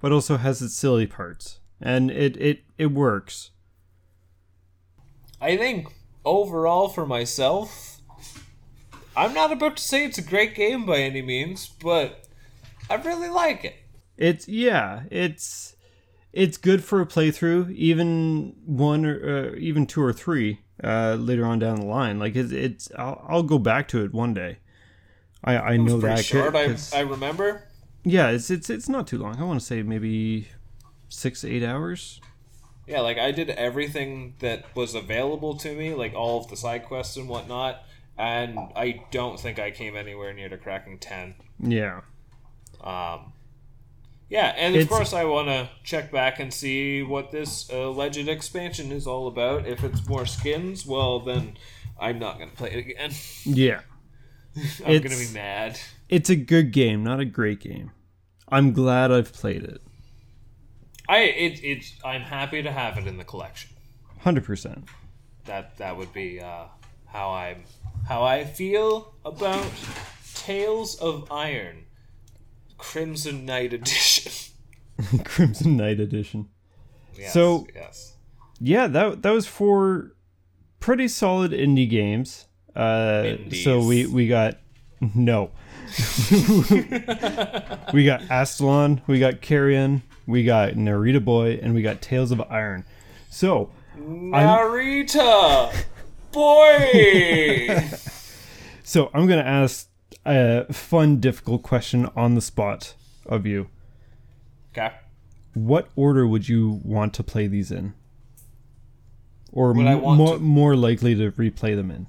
but 0.02 0.12
also 0.12 0.38
has 0.38 0.62
its 0.62 0.74
silly 0.74 1.08
parts, 1.08 1.60
and 1.82 2.10
it 2.10 2.38
it 2.38 2.64
it 2.78 2.88
works. 2.88 3.52
I 5.42 5.58
think 5.58 5.94
overall 6.26 6.90
for 6.90 7.06
myself, 7.06 8.02
I'm 9.16 9.34
not 9.34 9.52
about 9.52 9.78
to 9.78 9.84
say 9.84 10.06
it's 10.06 10.18
a 10.18 10.22
great 10.22 10.56
game 10.56 10.86
by 10.86 11.00
any 11.00 11.22
means, 11.22 11.68
but 11.68 12.26
I 12.90 12.96
really 12.96 13.30
like 13.30 13.64
it. 13.66 13.76
It's 14.18 14.48
yeah. 14.48 15.04
It's 15.12 15.76
it's 16.34 16.58
good 16.58 16.84
for 16.84 17.02
a 17.02 17.06
playthrough, 17.06 17.74
even 17.74 18.56
one 18.66 19.06
or 19.06 19.52
uh, 19.54 19.56
even 19.58 19.86
two 19.88 20.02
or 20.02 20.14
three 20.14 20.62
uh, 20.84 21.16
later 21.20 21.46
on 21.46 21.60
down 21.60 21.78
the 21.80 21.86
line. 21.86 22.20
Like 22.20 22.36
it's 22.36 22.52
it's 22.52 22.92
I'll, 22.98 23.26
I'll 23.28 23.44
go 23.44 23.60
back 23.60 23.88
to 23.90 24.04
it 24.04 24.14
one 24.14 24.34
day. 24.34 24.58
I 25.44 25.58
I 25.58 25.78
know 25.78 26.00
that 26.00 26.26
short. 26.26 26.56
I, 26.56 26.68
'cause- 26.68 26.94
I 26.94 27.02
remember. 27.02 27.64
Yeah, 28.04 28.30
it's 28.30 28.50
it's 28.50 28.70
it's 28.70 28.90
not 28.90 29.08
too 29.08 29.18
long. 29.18 29.38
I 29.38 29.44
want 29.44 29.60
to 29.60 29.66
say 29.66 29.82
maybe 29.84 30.48
six 31.10 31.44
eight 31.44 31.64
hours. 31.64 32.20
Yeah, 32.88 33.02
like 33.02 33.18
I 33.20 33.32
did 33.32 33.50
everything 33.52 34.34
that 34.40 34.74
was 34.76 34.96
available 34.96 35.56
to 35.58 35.76
me, 35.76 35.94
like 35.94 36.14
all 36.16 36.40
of 36.42 36.48
the 36.50 36.58
side 36.58 36.86
quests 36.86 37.18
and 37.18 37.30
whatnot, 37.30 37.84
and 38.18 38.58
I 38.76 39.04
don't 39.12 39.40
think 39.40 39.60
I 39.60 39.70
came 39.72 39.96
anywhere 39.96 40.34
near 40.34 40.50
to 40.50 40.58
cracking 40.58 40.98
ten. 40.98 41.36
Yeah, 41.60 42.02
Um, 42.82 43.34
yeah, 44.30 44.54
and 44.58 44.76
of 44.76 44.82
It's- 44.82 44.90
course 44.96 45.14
I 45.14 45.26
want 45.26 45.48
to 45.48 45.70
check 45.84 46.12
back 46.12 46.40
and 46.40 46.54
see 46.54 47.02
what 47.04 47.32
this 47.32 47.70
alleged 47.72 48.28
expansion 48.28 48.92
is 48.92 49.08
all 49.08 49.28
about. 49.28 49.68
If 49.68 49.84
it's 49.84 50.08
more 50.08 50.26
skins, 50.26 50.86
well 50.86 51.20
then 51.20 51.58
I'm 52.00 52.20
not 52.20 52.40
gonna 52.40 52.52
play 52.52 52.72
it 52.72 52.78
again. 52.80 53.12
yeah. 53.46 53.82
I'm 54.86 54.92
It's- 54.92 55.02
gonna 55.04 55.28
be 55.28 55.34
mad. 55.34 55.80
It's 56.10 56.30
a 56.30 56.36
good 56.36 56.72
game, 56.72 57.04
not 57.04 57.20
a 57.20 57.26
great 57.26 57.60
game. 57.60 57.92
I'm 58.48 58.72
glad 58.74 59.12
I've 59.12 59.32
played 59.34 59.64
it. 59.64 59.82
I 61.08 61.20
it 61.20 61.64
it 61.64 61.94
I'm 62.04 62.22
happy 62.22 62.62
to 62.64 62.72
have 62.72 62.98
it 62.98 63.08
in 63.08 63.18
the 63.18 63.24
collection. 63.24 63.70
Hundred 64.20 64.44
percent. 64.44 64.86
That 65.46 65.78
that 65.78 65.98
would 65.98 66.14
be 66.14 66.40
uh, 66.40 66.66
how 67.08 67.30
I 67.30 67.58
how 68.08 68.24
I 68.24 68.44
feel 68.46 69.14
about 69.26 69.66
Tails 70.36 70.96
of 70.96 71.32
Iron, 71.32 71.86
Crimson 72.80 73.46
Knight 73.46 73.74
Edition. 73.74 74.32
Crimson 75.24 75.78
Knight 75.78 76.00
Edition. 76.00 76.50
yes, 77.16 77.34
So- 77.34 77.68
yes, 77.76 78.16
Yeah, 78.60 78.88
that 78.88 79.22
that 79.22 79.32
was 79.32 79.46
four 79.46 80.14
pretty 80.80 81.08
solid 81.08 81.52
indie 81.52 81.90
games. 81.90 82.46
Uh, 82.76 83.36
so 83.64 83.86
we 83.86 84.06
we 84.08 84.28
got 84.28 84.58
no. 85.16 85.52
we 87.94 88.06
got 88.06 88.22
Astalon, 88.30 89.02
we 89.08 89.20
got 89.20 89.42
Carrion, 89.42 90.02
we 90.28 90.44
got 90.44 90.74
Narita 90.74 91.24
Boy, 91.24 91.60
and 91.62 91.74
we 91.74 91.82
got 91.82 92.02
Tails 92.02 92.32
of 92.32 92.42
Iron. 92.50 92.86
So 93.30 93.72
Narita, 93.98 95.74
boy. 96.32 97.90
so 98.84 99.10
I'm 99.14 99.28
gonna 99.28 99.42
ask 99.42 99.89
a 100.26 100.72
fun, 100.74 101.20
difficult 101.20 101.64
question 101.64 102.08
on 102.16 102.36
the 102.36 102.42
spot 102.42 102.96
of 103.26 103.46
you. 103.46 103.70
okay. 104.74 104.92
What 105.54 105.90
order 105.96 106.28
would 106.28 106.48
you 106.48 106.80
want 106.84 107.14
to 107.16 107.24
play 107.24 107.48
these 107.48 107.72
in? 107.72 107.94
Or 109.52 109.72
m- 109.72 110.00
more, 110.02 110.36
to- 110.36 110.40
more 110.40 110.76
likely 110.76 111.16
to 111.16 111.32
replay 111.32 111.76
them 111.76 111.90
in? 111.90 112.08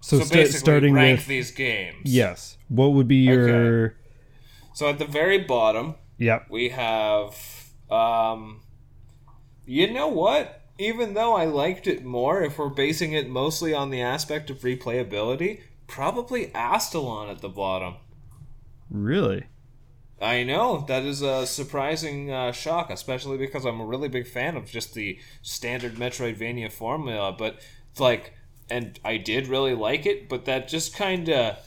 So, 0.00 0.18
So 0.20 0.34
basically, 0.34 0.58
starting 0.58 0.94
rank 0.94 1.18
with 1.20 1.26
these 1.26 1.50
games. 1.50 1.96
yes, 2.04 2.56
what 2.68 2.92
would 2.92 3.08
be 3.08 3.16
your 3.16 3.94
So 4.74 4.88
at 4.88 4.98
the 4.98 5.04
very 5.06 5.38
bottom, 5.38 5.94
yep? 6.18 6.46
we 6.50 6.70
have. 6.70 7.36
Um, 7.90 8.60
you 9.66 9.90
know 9.92 10.08
what? 10.08 10.62
Even 10.78 11.14
though 11.14 11.34
I 11.34 11.44
liked 11.44 11.86
it 11.86 12.04
more, 12.04 12.42
if 12.42 12.58
we're 12.58 12.68
basing 12.68 13.12
it 13.12 13.28
mostly 13.28 13.72
on 13.72 13.90
the 13.90 14.00
aspect 14.02 14.50
of 14.50 14.58
replayability, 14.60 15.60
probably 15.86 16.48
Astalon 16.48 17.30
at 17.30 17.40
the 17.40 17.48
bottom. 17.48 17.96
Really? 18.90 19.46
I 20.20 20.44
know 20.44 20.84
that 20.88 21.02
is 21.02 21.22
a 21.22 21.46
surprising 21.46 22.30
uh, 22.30 22.52
shock, 22.52 22.90
especially 22.90 23.36
because 23.36 23.64
I'm 23.64 23.80
a 23.80 23.84
really 23.84 24.08
big 24.08 24.26
fan 24.26 24.56
of 24.56 24.70
just 24.70 24.94
the 24.94 25.18
standard 25.42 25.94
Metroidvania 25.94 26.70
formula. 26.72 27.34
But 27.36 27.60
it's 27.90 28.00
like, 28.00 28.32
and 28.70 28.98
I 29.04 29.18
did 29.18 29.48
really 29.48 29.74
like 29.74 30.06
it, 30.06 30.28
but 30.28 30.44
that 30.46 30.68
just 30.68 30.96
kind 30.96 31.28
of 31.28 31.58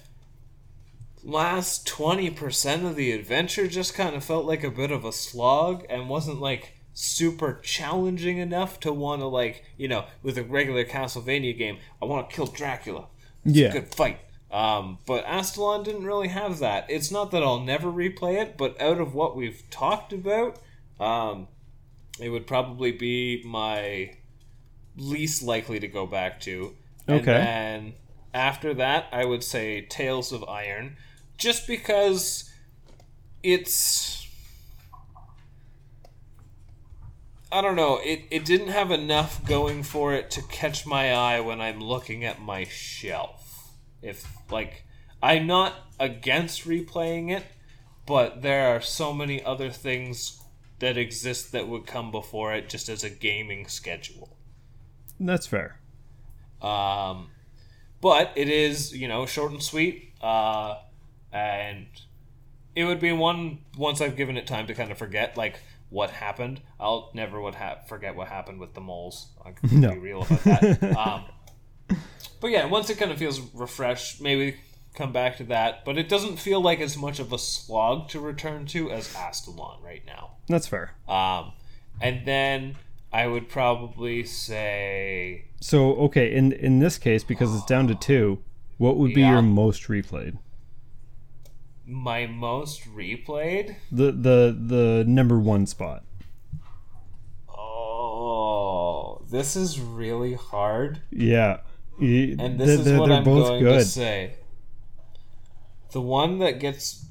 last 1.24 1.86
twenty 1.86 2.30
percent 2.30 2.86
of 2.86 2.96
the 2.96 3.12
adventure 3.12 3.68
just 3.68 3.94
kind 3.94 4.16
of 4.16 4.24
felt 4.24 4.46
like 4.46 4.64
a 4.64 4.72
bit 4.72 4.92
of 4.92 5.04
a 5.04 5.12
slog 5.12 5.86
and 5.90 6.10
wasn't 6.10 6.40
like 6.40 6.74
super 6.94 7.60
challenging 7.62 8.38
enough 8.40 8.80
to 8.80 8.92
want 8.92 9.22
to 9.22 9.28
like 9.28 9.64
you 9.78 9.88
know 9.88 10.06
with 10.24 10.38
a 10.38 10.44
regular 10.44 10.86
Castlevania 10.86 11.56
game. 11.56 11.78
I 12.02 12.06
want 12.06 12.30
to 12.30 12.36
kill 12.36 12.48
Dracula. 12.48 13.08
It's 13.48 13.58
Yeah. 13.58 13.68
a 13.68 13.72
good 13.72 13.94
fight. 13.96 14.20
Um, 14.52 15.00
but 15.06 15.26
Astalon 15.26 15.84
didn't 15.84 16.06
really 16.06 16.30
have 16.30 16.60
that. 16.60 16.86
It's 16.90 17.12
not 17.12 17.32
that 17.32 17.44
I'll 17.44 17.60
never 17.60 17.92
replay 17.92 18.42
it, 18.42 18.58
but 18.58 18.80
out 18.82 19.00
of 19.00 19.14
what 19.14 19.36
we've 19.36 19.62
talked 19.70 20.14
about, 20.14 20.60
um, 21.00 21.48
it 22.20 22.30
would 22.30 22.48
probably 22.48 22.92
be 22.92 23.42
my 23.46 24.16
least 24.96 25.44
likely 25.44 25.80
to 25.80 25.88
go 25.88 26.06
back 26.08 26.40
to. 26.42 26.76
And 27.08 27.20
Okay. 27.22 27.34
then 27.34 27.94
after 28.34 28.74
that, 28.76 29.08
I 29.12 29.26
would 29.26 29.44
say 29.44 29.82
Tails 29.82 30.32
of 30.32 30.44
Iron, 30.46 30.98
just 31.38 31.68
because 31.68 32.52
it's. 33.44 34.28
I 37.52 37.62
don't 37.62 37.76
know. 37.78 38.00
It, 38.04 38.24
it 38.30 38.46
didn't 38.46 38.68
have 38.70 38.92
enough 38.92 39.44
going 39.46 39.84
for 39.84 40.14
it 40.14 40.30
to 40.32 40.42
catch 40.42 40.86
my 40.86 41.14
eye 41.14 41.40
when 41.40 41.62
I'm 41.62 41.80
looking 41.80 42.26
at 42.26 42.42
my 42.42 42.66
shelf. 42.66 43.37
If, 44.02 44.26
like, 44.52 44.84
I'm 45.22 45.48
not 45.48 45.74
against 46.00 46.68
replaying 46.68 47.32
it, 47.36 47.44
but 48.06 48.42
there 48.42 48.76
are 48.76 48.82
so 48.82 49.14
many 49.14 49.44
other 49.44 49.70
things 49.70 50.42
that 50.80 50.98
exist 50.98 51.52
that 51.52 51.68
would 51.68 51.88
come 51.88 52.12
before 52.12 52.54
it 52.54 52.70
just 52.70 52.88
as 52.88 53.04
a 53.04 53.10
gaming 53.10 53.68
schedule. 53.68 54.38
That's 55.20 55.48
fair. 55.48 55.80
Um, 56.62 57.30
but 58.02 58.32
it 58.36 58.48
is, 58.50 58.96
you 58.96 59.08
know, 59.08 59.26
short 59.26 59.52
and 59.52 59.62
sweet. 59.64 60.14
Uh, 60.22 60.76
and 61.32 61.88
it 62.76 62.86
would 62.86 63.00
be 63.00 63.12
one 63.12 63.60
once 63.76 64.02
I've 64.02 64.16
given 64.16 64.38
it 64.38 64.46
time 64.48 64.68
to 64.68 64.74
kind 64.76 64.92
of 64.92 64.98
forget 64.98 65.36
like 65.36 65.60
what 65.90 66.12
happened. 66.12 66.62
I'll 66.80 67.10
never 67.14 67.42
would 67.42 67.56
ha- 67.56 67.80
forget 67.88 68.16
what 68.16 68.28
happened 68.28 68.60
with 68.60 68.74
the 68.76 68.82
moles. 68.82 69.28
I 69.44 69.52
can 69.52 69.82
No. 69.82 69.92
be 69.92 69.98
real 69.98 70.22
about 70.22 70.42
that. 70.42 70.84
um, 70.98 71.26
but 72.40 72.48
yeah, 72.52 72.66
once 72.66 72.90
it 72.90 72.98
kind 72.98 73.12
of 73.12 73.18
feels 73.18 73.40
refreshed, 73.54 74.22
maybe 74.22 74.56
come 74.96 75.12
back 75.12 75.38
to 75.38 75.44
that. 75.46 75.86
But 75.86 75.98
it 75.98 76.10
doesn't 76.10 76.38
feel 76.38 76.62
like 76.62 76.80
as 76.80 76.98
much 76.98 77.20
of 77.20 77.32
a 77.34 77.38
slog 77.38 78.10
to 78.10 78.20
return 78.20 78.66
to 78.68 78.92
as 78.92 79.14
Astalon 79.16 79.82
right 79.84 80.04
now. 80.06 80.32
That's 80.48 80.68
fair. 80.68 80.94
Um, 81.08 81.54
and 82.02 82.26
then 82.26 82.76
I 83.14 83.28
would 83.28 83.50
probably 83.50 84.24
say 84.24 85.46
So 85.62 85.96
okay, 85.96 86.34
in 86.36 86.52
in 86.52 86.80
this 86.80 86.98
case, 86.98 87.24
because 87.24 87.56
it's 87.56 87.66
down 87.66 87.88
to 87.88 87.96
two, 87.96 88.40
what 88.78 88.98
would 88.98 89.14
be 89.14 89.22
Yeah. 89.22 89.34
your 89.34 89.42
most 89.42 89.84
replayed? 89.84 90.38
my 91.90 92.26
most 92.28 92.84
replayed. 92.94 93.76
The 93.92 94.12
the 94.12 94.58
the 94.60 95.06
number 95.08 95.40
one 95.40 95.66
spot. 95.66 96.04
Oh, 97.50 99.22
this 99.30 99.56
is 99.56 99.80
really 99.80 100.34
hard. 100.34 101.02
Yeah. 101.12 101.58
And 102.00 102.60
this 102.60 102.82
they're- 102.84 102.94
is 102.96 103.00
what 103.00 103.12
I'm 103.12 103.24
both 103.24 103.48
going 103.48 103.64
good. 103.64 103.80
to 103.80 103.86
say. 103.86 104.36
The 105.92 106.02
one 106.02 106.40
that 106.40 106.60
gets 106.60 107.06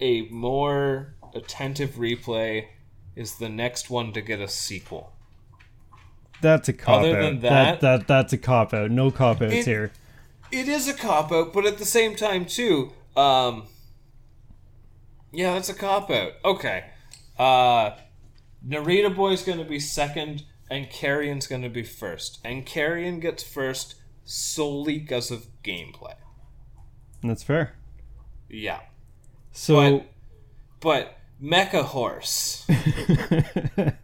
a 0.00 0.22
more 0.28 1.14
attentive 1.34 1.90
replay 1.92 2.66
is 3.16 3.36
the 3.38 3.48
next 3.48 3.88
one 3.90 4.12
to 4.12 4.20
get 4.20 4.40
a 4.40 4.48
sequel. 4.48 5.12
That's 6.42 6.68
a 6.68 6.72
cop 6.72 7.00
Other 7.00 7.16
out. 7.18 7.22
than 7.22 7.40
that, 7.40 7.80
that- 7.80 7.98
that 8.00 8.08
that's 8.08 8.32
a 8.32 8.38
cop 8.38 8.72
out. 8.74 8.90
No 8.90 9.10
cop 9.10 9.42
outs 9.42 9.52
It- 9.52 9.66
here. 9.66 9.92
It 10.50 10.68
is 10.68 10.88
a 10.88 10.94
cop 10.94 11.30
out, 11.30 11.52
but 11.52 11.64
at 11.66 11.78
the 11.78 11.84
same 11.84 12.16
time 12.16 12.44
too, 12.46 12.92
um 13.16 13.66
Yeah, 15.32 15.54
that's 15.54 15.68
a 15.68 15.74
cop 15.74 16.10
out. 16.10 16.32
Okay. 16.44 16.84
Uh 17.38 17.90
Narita 18.66 19.14
Boy's 19.14 19.42
gonna 19.44 19.64
be 19.64 19.78
second 19.78 20.44
and 20.70 20.90
Carrion's 20.90 21.46
gonna 21.46 21.68
be 21.70 21.82
first. 21.84 22.40
And 22.44 22.66
Carrion 22.66 23.20
gets 23.20 23.42
first 23.42 23.94
solely 24.30 24.98
because 24.98 25.30
of 25.30 25.46
gameplay. 25.64 26.14
That's 27.22 27.42
fair. 27.42 27.74
Yeah. 28.48 28.80
So 29.52 30.04
But 30.80 31.18
Mecha 31.42 31.82
Horse. 31.84 32.64
Mecha 32.68 33.96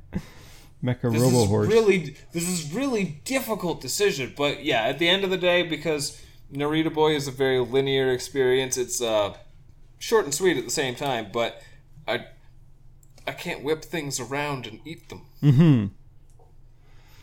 This 0.85 1.23
Robo 1.23 1.43
is 1.43 1.49
Horse. 1.49 1.69
really 1.69 2.17
this 2.33 2.49
is 2.49 2.73
really 2.73 3.21
difficult 3.25 3.81
decision, 3.81 4.35
but 4.37 4.65
yeah, 4.65 4.83
at 4.83 4.99
the 4.99 5.09
end 5.09 5.25
of 5.25 5.31
the 5.31 5.37
day, 5.39 5.63
because 5.63 6.21
Narita 6.53 6.93
Boy 6.93 7.15
is 7.15 7.27
a 7.27 7.33
very 7.33 7.59
linear 7.61 8.11
experience, 8.11 8.77
it's 8.77 9.01
uh 9.01 9.35
short 9.99 10.25
and 10.25 10.35
sweet 10.35 10.57
at 10.57 10.65
the 10.65 10.71
same 10.71 10.95
time, 10.95 11.29
but 11.33 11.63
I 12.07 12.27
I 13.27 13.33
can't 13.33 13.63
whip 13.63 13.85
things 13.85 14.21
around 14.21 14.67
and 14.67 14.81
eat 14.85 15.09
them. 15.09 15.23
mm-hmm. 15.43 15.87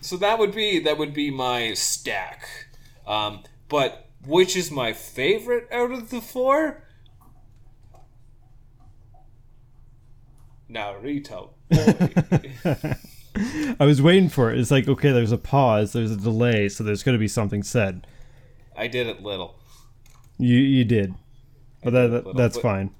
So 0.01 0.17
that 0.17 0.39
would 0.39 0.53
be 0.53 0.79
that 0.79 0.97
would 0.97 1.13
be 1.13 1.31
my 1.31 1.73
stack. 1.73 2.47
Um, 3.05 3.43
but 3.69 4.09
which 4.25 4.55
is 4.55 4.71
my 4.71 4.93
favorite 4.93 5.67
out 5.71 5.91
of 5.91 6.09
the 6.09 6.21
four? 6.21 6.83
Naruto. 10.69 11.51
I 13.79 13.85
was 13.85 14.01
waiting 14.01 14.29
for 14.29 14.51
it. 14.51 14.59
It's 14.59 14.71
like 14.71 14.87
okay, 14.87 15.11
there's 15.11 15.31
a 15.31 15.37
pause, 15.37 15.93
there's 15.93 16.11
a 16.11 16.17
delay, 16.17 16.69
so 16.69 16.83
there's 16.83 17.03
going 17.03 17.13
to 17.13 17.19
be 17.19 17.27
something 17.27 17.63
said. 17.63 18.07
I 18.75 18.87
did 18.87 19.07
it 19.07 19.21
little. 19.21 19.59
You 20.37 20.57
you 20.57 20.83
did, 20.83 21.13
but 21.83 21.93
that, 21.93 22.09
little, 22.11 22.33
that's 22.33 22.57
but- 22.57 22.63
fine. 22.63 22.95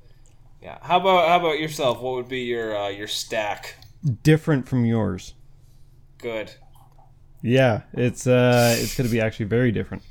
Yeah. 0.62 0.78
How 0.82 0.98
about 0.98 1.28
how 1.28 1.40
about 1.40 1.60
yourself? 1.60 2.00
What 2.00 2.14
would 2.16 2.30
be 2.30 2.42
your 2.42 2.76
uh, 2.76 2.88
your 2.88 3.08
stack? 3.08 3.76
Different 4.24 4.68
from 4.68 4.86
yours. 4.86 5.34
Good. 6.18 6.54
Yeah, 7.44 7.82
it's 7.92 8.26
uh, 8.26 8.76
it's 8.80 8.98
going 8.98 9.08
to 9.08 9.12
be 9.12 9.20
actually 9.20 9.46
very 9.48 9.72
different. 9.72 10.02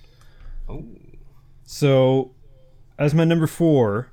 Ooh. 0.70 0.86
So, 1.64 2.32
as 2.98 3.14
my 3.14 3.24
number 3.24 3.46
four, 3.46 4.10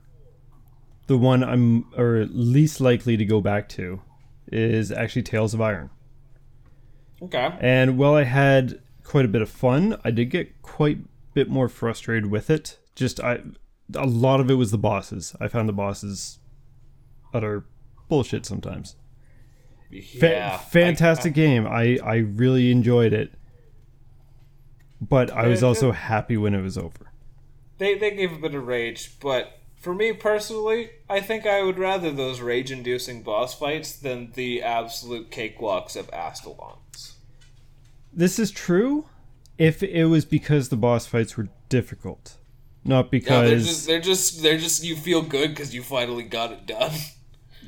the 1.07 1.17
one 1.17 1.43
I'm 1.43 1.85
or 1.97 2.25
least 2.31 2.79
likely 2.79 3.17
to 3.17 3.25
go 3.25 3.41
back 3.41 3.67
to 3.69 4.01
is 4.51 4.91
actually 4.91 5.23
Tails 5.23 5.53
of 5.53 5.59
Iron. 5.59 5.89
Okay. 7.21 7.53
And 7.59 7.97
while 7.97 8.15
I 8.15 8.23
had 8.23 8.79
quite 9.03 9.25
a 9.25 9.27
bit 9.27 9.41
of 9.41 9.49
fun, 9.49 9.99
I 10.05 10.11
did 10.11 10.29
get 10.29 10.61
quite 10.61 10.97
a 10.99 11.33
bit 11.33 11.49
more 11.49 11.67
frustrated 11.67 12.31
with 12.31 12.49
it. 12.49 12.79
Just 12.95 13.19
I, 13.19 13.41
a 13.93 14.07
lot 14.07 14.39
of 14.39 14.49
it 14.49 14.53
was 14.53 14.71
the 14.71 14.77
bosses. 14.77 15.35
I 15.41 15.49
found 15.49 15.67
the 15.67 15.73
bosses 15.73 16.39
utter 17.33 17.65
bullshit 18.07 18.45
sometimes. 18.45 18.95
Fa- 19.89 20.29
Yeah. 20.29 20.57
fantastic 20.57 21.33
game. 21.33 21.65
I 21.67 21.97
I 22.03 22.17
really 22.17 22.71
enjoyed 22.71 23.13
it. 23.13 23.33
But 25.01 25.31
I 25.31 25.47
was 25.47 25.63
also 25.63 25.91
happy 25.93 26.35
when 26.37 26.53
it 26.53 26.61
was 26.61 26.77
over. 26.77 27.11
They 27.77 27.97
they 27.97 28.11
gave 28.11 28.33
a 28.33 28.37
bit 28.37 28.53
of 28.53 28.67
rage, 28.67 29.17
but 29.21 29.59
for 29.77 29.93
me 29.95 30.11
personally, 30.11 30.89
I 31.09 31.21
think 31.21 31.45
I 31.45 31.63
would 31.63 31.79
rather 31.79 32.11
those 32.11 32.41
rage-inducing 32.41 33.23
boss 33.23 33.57
fights 33.57 33.93
than 33.93 34.33
the 34.33 34.61
absolute 34.61 35.31
cakewalks 35.31 35.95
of 35.95 36.11
Astalons. 36.11 37.13
This 38.11 38.37
is 38.37 38.51
true 38.51 39.05
if 39.57 39.81
it 39.81 40.05
was 40.05 40.25
because 40.25 40.67
the 40.67 40.75
boss 40.75 41.07
fights 41.07 41.37
were 41.37 41.47
difficult. 41.69 42.35
Not 42.83 43.05
No, 43.05 43.09
because 43.09 43.49
they're 43.49 43.59
just 43.59 43.87
they're 43.87 44.01
just 44.01 44.43
they're 44.43 44.57
just 44.57 44.83
you 44.83 44.97
feel 44.97 45.21
good 45.21 45.51
because 45.51 45.73
you 45.73 45.81
finally 45.81 46.23
got 46.23 46.51
it 46.51 46.65
done. 46.65 46.91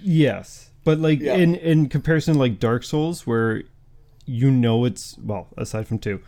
Yes, 0.04 0.71
but 0.84 1.00
like 1.00 1.20
Yeah. 1.20 1.36
in 1.36 1.56
in 1.56 1.90
comparison, 1.90 2.38
like 2.38 2.60
Dark 2.60 2.84
Souls, 2.84 3.26
where 3.28 3.64
you 4.26 4.50
know 4.52 4.86
it's 4.86 5.18
well, 5.20 5.48
aside 5.58 5.88
from 5.88 6.00
two, 6.00 6.22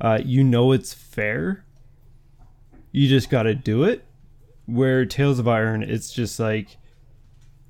uh, 0.00 0.20
you 0.24 0.42
know 0.44 0.72
it's 0.72 0.92
fair. 0.94 1.64
You 2.92 3.08
just 3.08 3.30
got 3.30 3.44
to 3.44 3.54
do 3.54 3.84
it. 3.84 4.04
Where 4.66 5.04
Tails 5.06 5.38
of 5.38 5.48
Iron, 5.48 5.82
it's 5.82 6.12
just 6.12 6.38
like, 6.38 6.76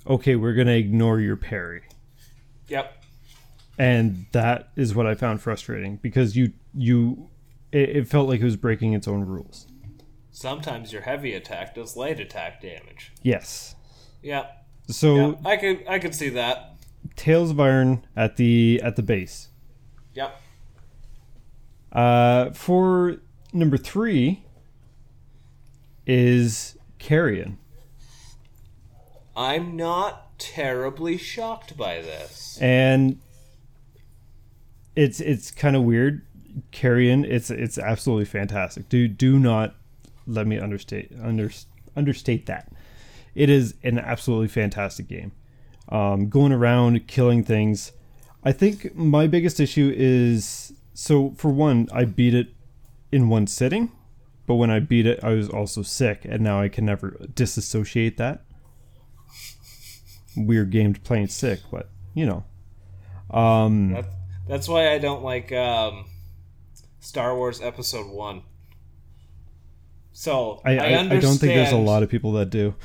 okay, 0.05 0.35
we're 0.35 0.53
gonna 0.53 0.71
ignore 0.73 1.19
your 1.19 1.35
parry, 1.35 1.81
Yep. 2.67 3.03
and 3.79 4.25
that 4.31 4.69
is 4.75 4.93
what 4.93 5.07
I 5.07 5.15
found 5.15 5.41
frustrating 5.41 5.97
because 5.97 6.35
you 6.37 6.53
you 6.73 7.29
it, 7.71 7.89
it 7.89 8.07
felt 8.07 8.29
like 8.29 8.41
it 8.41 8.43
was 8.45 8.57
breaking 8.57 8.93
its 8.93 9.07
own 9.07 9.23
rules. 9.25 9.67
Sometimes 10.31 10.91
your 10.93 11.01
heavy 11.03 11.33
attack 11.33 11.75
does 11.75 11.95
light 11.97 12.19
attack 12.19 12.61
damage. 12.61 13.11
Yes. 13.23 13.75
Yep. 14.21 14.62
So 14.93 15.15
Yeah, 15.15 15.35
I 15.45 15.57
could 15.57 15.83
I 15.87 15.99
could 15.99 16.15
see 16.15 16.29
that. 16.29 16.75
Tails 17.15 17.51
of 17.51 17.59
Iron 17.59 18.05
at 18.15 18.37
the 18.37 18.79
at 18.83 18.95
the 18.95 19.03
base. 19.03 19.49
Yep. 20.13 20.39
Uh, 21.91 22.51
for 22.51 23.17
number 23.51 23.77
three 23.77 24.43
is 26.05 26.77
Carrion. 26.99 27.57
I'm 29.35 29.75
not 29.75 30.37
terribly 30.39 31.17
shocked 31.17 31.75
by 31.77 32.01
this. 32.01 32.57
and 32.61 33.19
it's 34.95 35.19
it's 35.19 35.51
kind 35.51 35.75
of 35.75 35.83
weird. 35.83 36.25
Carrion, 36.71 37.25
it's 37.25 37.49
it's 37.49 37.77
absolutely 37.77 38.25
fantastic. 38.25 38.89
Do 38.89 39.07
do 39.07 39.39
not 39.39 39.75
let 40.27 40.45
me 40.45 40.59
understate 40.59 41.11
under, 41.21 41.49
understate 41.95 42.45
that. 42.45 42.71
It 43.35 43.49
is 43.49 43.75
an 43.83 43.99
absolutely 43.99 44.47
fantastic 44.47 45.07
game. 45.07 45.31
Um, 45.89 46.29
going 46.29 46.51
around 46.51 47.07
killing 47.07 47.43
things. 47.43 47.91
I 48.43 48.51
think 48.51 48.95
my 48.95 49.27
biggest 49.27 49.59
issue 49.59 49.93
is 49.95 50.73
so 50.93 51.33
for 51.37 51.49
one, 51.49 51.87
I 51.91 52.05
beat 52.05 52.33
it 52.33 52.53
in 53.11 53.29
one 53.29 53.47
sitting, 53.47 53.91
but 54.45 54.55
when 54.55 54.69
I 54.69 54.79
beat 54.79 55.05
it, 55.05 55.23
I 55.23 55.29
was 55.33 55.49
also 55.49 55.81
sick, 55.81 56.25
and 56.25 56.41
now 56.41 56.61
I 56.61 56.67
can 56.67 56.85
never 56.85 57.17
disassociate 57.33 58.17
that. 58.17 58.45
Weird 60.35 60.71
game 60.71 60.93
to 60.93 60.99
playing 61.01 61.27
sick, 61.27 61.59
but 61.71 61.89
you 62.13 62.25
know. 62.25 62.43
Um, 63.35 63.93
That, 63.93 64.05
that's 64.47 64.67
why 64.67 64.91
I 64.91 64.97
don't 64.97 65.23
like 65.23 65.51
um, 65.51 66.05
Star 66.99 67.35
Wars 67.35 67.61
Episode 67.61 68.07
One. 68.07 68.43
So 70.13 70.61
I, 70.63 70.77
I, 70.77 70.99
I 70.99 71.19
don't 71.19 71.37
think 71.37 71.53
there's 71.53 71.71
a 71.71 71.77
lot 71.77 72.03
of 72.03 72.09
people 72.09 72.33
that 72.33 72.49
do. 72.49 72.75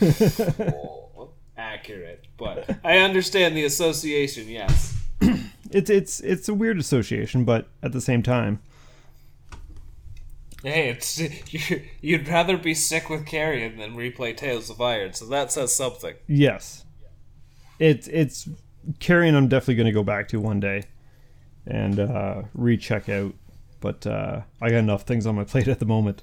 accurate, 1.56 2.26
but 2.36 2.78
I 2.82 2.98
understand 2.98 3.56
the 3.56 3.64
association. 3.64 4.48
Yes. 4.48 4.96
It's 5.70 5.90
it's 5.90 6.20
it's 6.20 6.48
a 6.48 6.54
weird 6.54 6.78
association, 6.78 7.44
but 7.44 7.68
at 7.82 7.92
the 7.92 8.00
same 8.00 8.22
time, 8.22 8.60
Hey, 10.62 10.88
it's 10.88 11.18
you, 11.52 11.82
you'd 12.00 12.26
rather 12.26 12.56
be 12.56 12.74
sick 12.74 13.08
with 13.08 13.26
carrion 13.26 13.76
than 13.76 13.94
replay 13.94 14.36
Tails 14.36 14.70
of 14.70 14.80
Iron, 14.80 15.12
so 15.12 15.26
that 15.26 15.52
says 15.52 15.74
something. 15.74 16.14
yes, 16.26 16.84
it's 17.78 18.08
it's 18.08 18.48
Carrion. 18.98 19.34
I'm 19.34 19.48
definitely 19.48 19.76
going 19.76 19.86
to 19.86 19.92
go 19.92 20.02
back 20.02 20.28
to 20.28 20.40
one 20.40 20.58
day 20.58 20.84
and 21.66 22.00
uh, 22.00 22.42
recheck 22.54 23.08
out, 23.08 23.34
but 23.80 24.06
uh, 24.06 24.40
I 24.60 24.70
got 24.70 24.78
enough 24.78 25.02
things 25.02 25.26
on 25.26 25.34
my 25.34 25.44
plate 25.52 25.68
at 25.68 25.78
the 25.78 25.86
moment. 25.86 26.22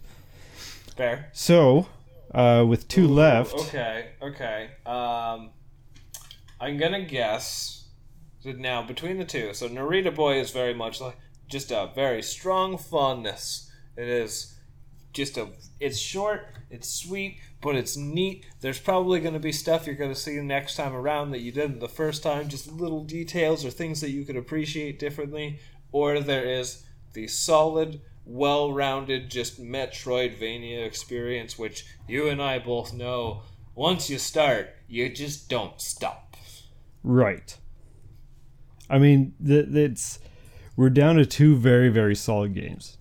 Fair. 0.96 1.30
So, 1.34 1.88
uh, 2.34 2.66
with 2.68 2.88
two 2.88 3.08
left, 3.08 3.54
Okay, 3.54 4.12
okay. 4.22 4.70
Um, 4.86 5.52
I'm 6.60 6.78
gonna 6.78 7.04
guess 7.04 7.88
that 8.44 8.58
now 8.58 8.82
between 8.82 9.18
the 9.18 9.26
two. 9.26 9.54
So 9.54 9.68
Narita 9.68 10.14
Boy 10.14 10.40
is 10.40 10.52
very 10.52 10.74
much 10.74 11.02
like 11.02 11.18
just 11.48 11.72
a 11.72 11.92
very 11.94 12.22
strong 12.22 12.78
fondness. 12.78 13.72
It 13.98 14.08
is 14.08 14.58
just 15.14 15.38
a. 15.38 15.50
It's 15.80 15.98
short. 15.98 16.48
It's 16.70 16.90
sweet, 16.90 17.40
but 17.62 17.76
it's 17.76 17.96
neat. 17.96 18.46
There's 18.62 18.80
probably 18.80 19.20
going 19.20 19.34
to 19.34 19.40
be 19.40 19.52
stuff 19.52 19.86
you're 19.86 19.96
going 19.96 20.14
to 20.14 20.20
see 20.20 20.36
next 20.42 20.76
time 20.76 20.94
around 20.94 21.32
that 21.32 21.42
you 21.42 21.52
didn't 21.52 21.80
the 21.80 21.88
first 21.88 22.24
time. 22.24 22.50
Just 22.50 22.72
little 22.72 23.04
details 23.04 23.64
or 23.64 23.70
things 23.70 24.02
that 24.02 24.10
you 24.10 24.26
could 24.26 24.36
appreciate 24.36 25.00
differently. 25.00 25.60
Or 25.92 26.20
there 26.20 26.44
is 26.46 26.84
the 27.14 27.28
solid, 27.28 28.02
well-rounded, 28.26 29.30
just 29.30 29.62
Metroidvania 29.62 30.86
experience, 30.86 31.58
which 31.60 31.86
you 32.08 32.28
and 32.28 32.42
I 32.42 32.60
both 32.60 32.94
know. 32.94 33.42
Once 33.76 34.10
you 34.10 34.18
start, 34.18 34.70
you 34.88 35.10
just 35.10 35.50
don't 35.50 35.80
stop. 35.82 36.36
right? 37.04 37.58
I 38.90 38.98
mean, 39.00 39.34
th- 39.46 39.68
it's 39.70 40.20
we're 40.78 40.90
down 40.92 41.16
to 41.16 41.26
two 41.26 41.56
very 41.56 41.90
very 41.90 42.16
solid 42.16 42.54
games, 42.54 42.98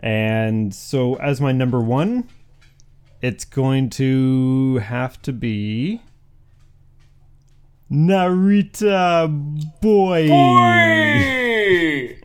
and 0.00 0.74
so 0.74 1.14
as 1.16 1.40
my 1.40 1.52
number 1.52 1.80
one, 1.80 2.28
it's 3.22 3.44
going 3.44 3.90
to 3.90 4.78
have 4.78 5.22
to 5.22 5.32
be 5.32 6.02
Narita 7.90 9.28
Boy. 9.80 10.28
Boy! 10.28 12.16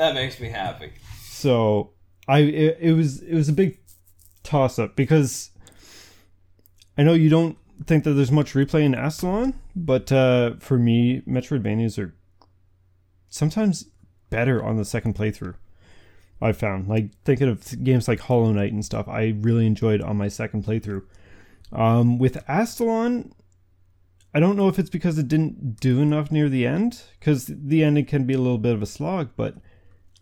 that 0.00 0.14
makes 0.14 0.40
me 0.40 0.48
happy. 0.48 0.92
So 1.20 1.90
I 2.26 2.38
it, 2.40 2.78
it 2.80 2.92
was 2.94 3.22
it 3.22 3.34
was 3.34 3.48
a 3.48 3.52
big 3.52 3.78
toss 4.42 4.78
up 4.78 4.96
because 4.96 5.50
I 6.96 7.02
know 7.02 7.12
you 7.12 7.28
don't 7.28 7.58
think 7.86 8.04
that 8.04 8.12
there's 8.12 8.32
much 8.32 8.54
replay 8.54 8.82
in 8.82 8.94
Astalon, 8.94 9.54
but 9.76 10.10
uh, 10.10 10.54
for 10.58 10.78
me, 10.78 11.22
Metroidvanias 11.26 11.98
are 11.98 12.14
sometimes 13.28 13.86
better 14.30 14.62
on 14.62 14.76
the 14.76 14.84
second 14.84 15.14
playthrough. 15.14 15.54
I 16.42 16.52
found 16.52 16.88
like 16.88 17.10
thinking 17.24 17.48
of 17.48 17.84
games 17.84 18.08
like 18.08 18.20
Hollow 18.20 18.52
Knight 18.52 18.72
and 18.72 18.84
stuff. 18.84 19.06
I 19.06 19.34
really 19.40 19.66
enjoyed 19.66 20.00
on 20.00 20.16
my 20.16 20.28
second 20.28 20.64
playthrough. 20.64 21.02
Um, 21.72 22.18
with 22.18 22.42
Astalon, 22.48 23.32
I 24.32 24.40
don't 24.40 24.56
know 24.56 24.68
if 24.68 24.78
it's 24.78 24.90
because 24.90 25.18
it 25.18 25.28
didn't 25.28 25.80
do 25.80 26.00
enough 26.00 26.30
near 26.30 26.48
the 26.48 26.66
end, 26.66 27.02
because 27.18 27.46
the 27.46 27.84
ending 27.84 28.06
can 28.06 28.24
be 28.24 28.34
a 28.34 28.38
little 28.38 28.58
bit 28.58 28.74
of 28.74 28.82
a 28.82 28.86
slog, 28.86 29.30
but 29.36 29.56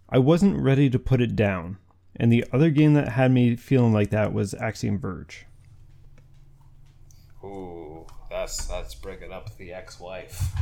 I 0.09 0.19
wasn't 0.19 0.59
ready 0.59 0.89
to 0.91 0.99
put 0.99 1.21
it 1.21 1.37
down. 1.37 1.79
And 2.17 2.33
the 2.33 2.45
other 2.53 2.71
game 2.71 2.95
that 2.95 3.11
had 3.11 3.31
me 3.31 3.57
feeling 3.57 3.93
like 3.93 4.11
that 4.11 4.33
was 4.33 4.55
Axiom 4.55 4.99
Verge. 4.99 5.47
Ooh, 7.45 8.07
that's 8.29 8.67
that's 8.67 8.95
bringing 8.95 9.33
up 9.33 9.57
the 9.57 9.73
ex-wife. 9.73 10.53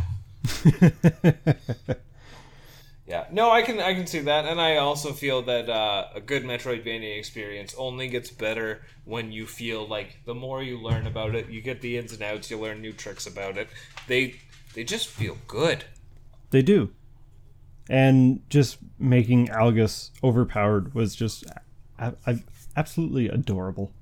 Yeah, 3.07 3.27
no, 3.31 3.53
I 3.53 3.63
can 3.63 3.79
I 3.79 3.95
can 3.95 4.07
see 4.09 4.19
that, 4.21 4.47
and 4.47 4.61
I 4.61 4.79
also 4.79 5.13
feel 5.13 5.43
that 5.43 5.69
uh, 5.71 6.09
a 6.17 6.21
good 6.21 6.43
Metroidvania 6.43 7.17
experience 7.17 7.73
only 7.79 8.09
gets 8.09 8.31
better 8.31 8.83
when 9.05 9.31
you 9.31 9.47
feel 9.47 9.87
like 9.87 10.19
the 10.25 10.35
more 10.35 10.61
you 10.61 10.77
learn 10.79 11.07
about 11.07 11.37
it, 11.37 11.49
you 11.49 11.61
get 11.61 11.81
the 11.81 11.99
ins 11.99 12.13
and 12.13 12.23
outs, 12.23 12.51
you 12.51 12.59
learn 12.59 12.83
new 12.83 12.93
tricks 12.93 13.25
about 13.25 13.57
it. 13.57 13.69
They 14.09 14.35
they 14.75 14.83
just 14.83 15.07
feel 15.07 15.39
good. 15.47 15.85
They 16.51 16.63
do. 16.63 16.91
And 17.89 18.41
just 18.51 18.79
making 18.99 19.49
Algus 19.49 20.11
overpowered 20.25 20.95
was 20.95 21.15
just 21.15 21.45
I, 21.99 22.13
I, 22.27 22.43
absolutely 22.77 23.29
adorable. 23.29 23.93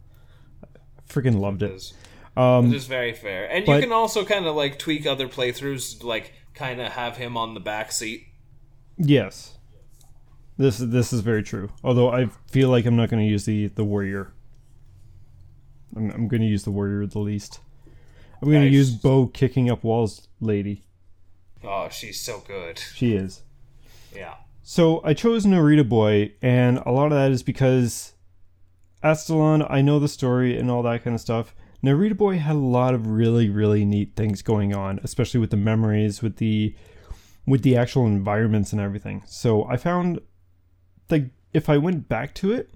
Freaking 1.08 1.38
loved 1.38 1.62
It 1.62 1.70
it. 1.70 1.74
is, 1.74 1.92
Um, 2.36 2.72
it 2.72 2.76
is 2.76 2.86
very 2.86 3.12
fair, 3.12 3.48
and 3.50 3.64
but- 3.66 3.74
you 3.76 3.82
can 3.82 3.92
also 3.92 4.24
kind 4.24 4.46
of 4.46 4.56
like 4.56 4.78
tweak 4.78 5.06
other 5.06 5.28
playthroughs, 5.28 6.02
like 6.02 6.32
kind 6.54 6.80
of 6.80 6.92
have 6.92 7.16
him 7.18 7.36
on 7.36 7.54
the 7.54 7.60
back 7.60 7.92
seat. 7.92 8.26
yes. 8.96 9.50
This 10.56 10.78
this 10.78 11.12
is 11.12 11.20
very 11.20 11.42
true. 11.42 11.70
Although 11.82 12.10
I 12.12 12.28
feel 12.50 12.68
like 12.70 12.86
I'm 12.86 12.94
not 12.94 13.10
going 13.10 13.20
to 13.24 13.28
use 13.28 13.44
the 13.44 13.66
the 13.68 13.82
warrior. 13.84 14.32
I'm, 15.96 16.10
I'm 16.12 16.28
going 16.28 16.42
to 16.42 16.46
use 16.46 16.62
the 16.62 16.70
warrior 16.70 17.04
the 17.06 17.18
least. 17.18 17.58
I'm 18.40 18.48
going 18.50 18.62
to 18.62 18.68
use 18.68 18.90
bow 18.92 19.26
kicking 19.26 19.68
up 19.70 19.82
walls 19.82 20.28
lady. 20.40 20.84
Oh, 21.64 21.88
she's 21.90 22.20
so 22.20 22.42
good. 22.46 22.78
She 22.78 23.14
is. 23.14 23.42
Yeah. 24.14 24.34
So 24.62 25.02
I 25.04 25.12
chose 25.14 25.44
Narita 25.44 25.86
Boy, 25.88 26.32
and 26.40 26.78
a 26.78 26.90
lot 26.90 27.06
of 27.06 27.12
that 27.12 27.30
is 27.30 27.42
because 27.42 28.14
Astalon, 29.02 29.66
I 29.68 29.82
know 29.82 29.98
the 29.98 30.08
story 30.08 30.58
and 30.58 30.70
all 30.70 30.82
that 30.84 31.04
kind 31.04 31.14
of 31.14 31.20
stuff. 31.20 31.54
Narita 31.84 32.16
Boy 32.16 32.38
had 32.38 32.56
a 32.56 32.58
lot 32.58 32.94
of 32.94 33.06
really, 33.06 33.50
really 33.50 33.84
neat 33.84 34.16
things 34.16 34.40
going 34.40 34.74
on, 34.74 35.00
especially 35.04 35.40
with 35.40 35.50
the 35.50 35.56
memories, 35.58 36.22
with 36.22 36.36
the 36.36 36.74
with 37.46 37.60
the 37.62 37.76
actual 37.76 38.06
environments 38.06 38.72
and 38.72 38.80
everything. 38.80 39.22
So 39.26 39.64
I 39.66 39.76
found 39.76 40.20
like 41.10 41.26
if 41.52 41.68
I 41.68 41.76
went 41.76 42.08
back 42.08 42.34
to 42.36 42.52
it, 42.52 42.70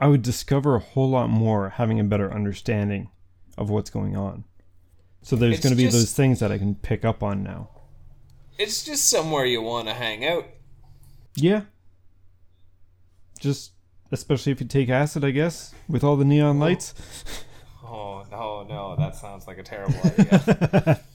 I 0.00 0.06
would 0.08 0.22
discover 0.22 0.74
a 0.74 0.80
whole 0.80 1.10
lot 1.10 1.28
more 1.28 1.70
having 1.70 2.00
a 2.00 2.04
better 2.04 2.32
understanding 2.32 3.10
of 3.58 3.68
what's 3.68 3.90
going 3.90 4.16
on. 4.16 4.44
So 5.20 5.36
there's 5.36 5.60
going 5.60 5.72
to 5.72 5.76
be 5.76 5.84
just- 5.84 5.96
those 5.96 6.12
things 6.14 6.40
that 6.40 6.50
I 6.50 6.56
can 6.56 6.76
pick 6.76 7.04
up 7.04 7.22
on 7.22 7.42
now. 7.42 7.70
It's 8.58 8.82
just 8.84 9.10
somewhere 9.10 9.44
you 9.44 9.60
want 9.60 9.88
to 9.88 9.92
hang 9.94 10.24
out. 10.24 10.46
Yeah. 11.36 11.62
Just 13.38 13.72
especially 14.10 14.52
if 14.52 14.60
you 14.60 14.66
take 14.66 14.88
acid, 14.88 15.24
I 15.24 15.30
guess, 15.30 15.74
with 15.88 16.02
all 16.04 16.16
the 16.16 16.24
neon 16.24 16.58
lights. 16.58 16.94
Oh 17.84 18.24
no, 18.30 18.64
no, 18.64 18.96
that 18.96 19.14
sounds 19.16 19.46
like 19.46 19.58
a 19.58 19.62
terrible 19.62 19.94
idea. 20.04 21.00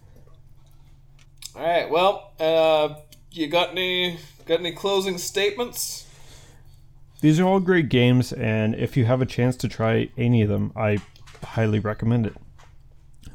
All 1.56 1.62
right, 1.62 1.90
well, 1.90 2.32
uh, 2.40 2.96
you 3.32 3.48
got 3.48 3.72
any 3.72 4.18
got 4.46 4.60
any 4.62 4.72
closing 4.72 5.18
statements? 5.18 6.08
These 7.20 7.40
are 7.40 7.46
all 7.46 7.60
great 7.60 7.90
games, 7.90 8.32
and 8.34 8.74
if 8.74 8.96
you 8.98 9.06
have 9.06 9.22
a 9.22 9.26
chance 9.26 9.56
to 9.58 9.68
try 9.68 10.10
any 10.18 10.42
of 10.42 10.50
them, 10.50 10.72
I 10.76 11.00
highly 11.44 11.80
recommend 11.80 12.26
it. 12.26 12.36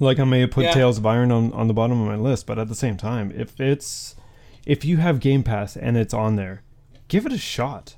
Like 0.01 0.19
I 0.19 0.25
may 0.25 0.41
have 0.41 0.51
put 0.51 0.65
Yeah. 0.65 0.73
Tails 0.73 0.99
of 0.99 1.07
Iron 1.07 1.31
on, 1.31 1.53
on 1.53 1.69
the 1.69 1.75
bottom 1.75 2.01
of 2.01 2.07
my 2.09 2.17
list, 2.17 2.47
but 2.47 2.59
at 2.59 2.69
the 2.69 2.75
same 2.75 2.97
time, 2.97 3.33
if 3.37 3.61
it's 3.61 4.17
if 4.65 4.85
you 4.85 4.97
have 4.97 5.21
Game 5.21 5.43
Pass 5.43 5.77
and 5.77 5.97
it's 5.97 6.13
on 6.15 6.37
there, 6.37 6.63
give 7.09 7.27
it 7.27 7.33
a 7.33 7.39
shot. 7.39 7.97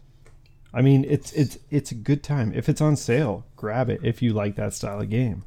I 0.73 0.83
mean, 0.83 1.05
it's 1.09 1.33
it's 1.33 1.59
it's 1.71 1.93
a 1.93 1.95
good 1.95 2.23
time. 2.23 2.53
If 2.55 2.69
it's 2.69 2.81
on 2.81 2.97
sale, 2.97 3.47
grab 3.57 3.89
it 3.89 4.01
if 4.03 4.21
you 4.23 4.33
like 4.33 4.57
that 4.57 4.75
style 4.75 5.01
of 5.01 5.11
game. 5.11 5.45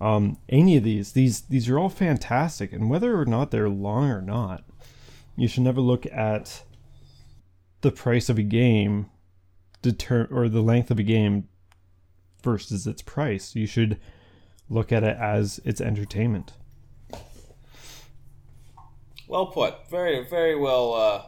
Um, 0.00 0.38
any 0.48 0.76
of 0.76 0.84
these, 0.84 1.12
these 1.12 1.42
these 1.42 1.68
are 1.68 1.78
all 1.78 1.88
fantastic, 1.88 2.72
and 2.72 2.88
whether 2.88 3.20
or 3.20 3.26
not 3.26 3.50
they're 3.50 3.68
long 3.68 4.08
or 4.08 4.22
not, 4.22 4.64
you 5.36 5.48
should 5.48 5.64
never 5.64 5.80
look 5.80 6.06
at 6.06 6.62
the 7.80 7.90
price 7.90 8.28
of 8.28 8.38
a 8.38 8.42
game 8.42 9.10
deter 9.82 10.28
or 10.30 10.48
the 10.48 10.62
length 10.62 10.90
of 10.90 10.98
a 10.98 11.04
game 11.04 11.48
versus 12.42 12.86
its 12.86 13.02
price. 13.02 13.54
You 13.54 13.66
should 13.66 13.98
look 14.68 14.92
at 14.92 15.04
it 15.04 15.16
as 15.16 15.60
it's 15.64 15.80
entertainment. 15.80 16.52
Well 19.26 19.46
put. 19.46 19.90
Very, 19.90 20.26
very 20.26 20.56
well, 20.56 20.94
uh, 20.94 21.22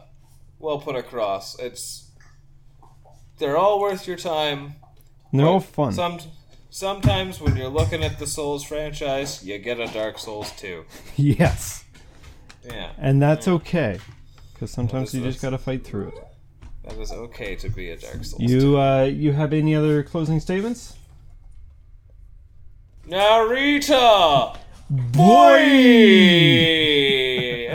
well 0.61 0.79
put 0.79 0.95
across. 0.95 1.57
It's 1.59 2.11
they're 3.37 3.57
all 3.57 3.79
worth 3.81 4.07
your 4.07 4.17
time. 4.17 4.75
They're 5.33 5.45
all 5.45 5.59
fun. 5.59 5.93
Some 5.93 6.19
sometimes 6.69 7.41
when 7.41 7.55
you're 7.55 7.69
looking 7.69 8.03
at 8.03 8.19
the 8.19 8.27
Souls 8.27 8.63
franchise, 8.63 9.43
you 9.43 9.57
get 9.57 9.79
a 9.79 9.87
Dark 9.87 10.19
Souls 10.19 10.51
2. 10.57 10.85
yes. 11.15 11.83
Yeah, 12.63 12.91
And 12.99 13.21
that's 13.21 13.47
okay. 13.47 13.99
Because 14.53 14.69
sometimes 14.69 15.13
you 15.15 15.23
just 15.23 15.41
gotta 15.41 15.57
fight 15.57 15.83
through 15.83 16.09
it. 16.09 16.27
that 16.83 16.93
is 16.99 17.11
okay 17.11 17.55
to 17.55 17.69
be 17.69 17.89
a 17.89 17.97
Dark 17.97 18.23
Souls. 18.23 18.41
You 18.41 18.79
uh 18.79 19.03
you 19.05 19.31
have 19.31 19.53
any 19.53 19.75
other 19.75 20.03
closing 20.03 20.39
statements? 20.39 20.95
Narita, 23.07 24.57
Boy! 24.91 25.57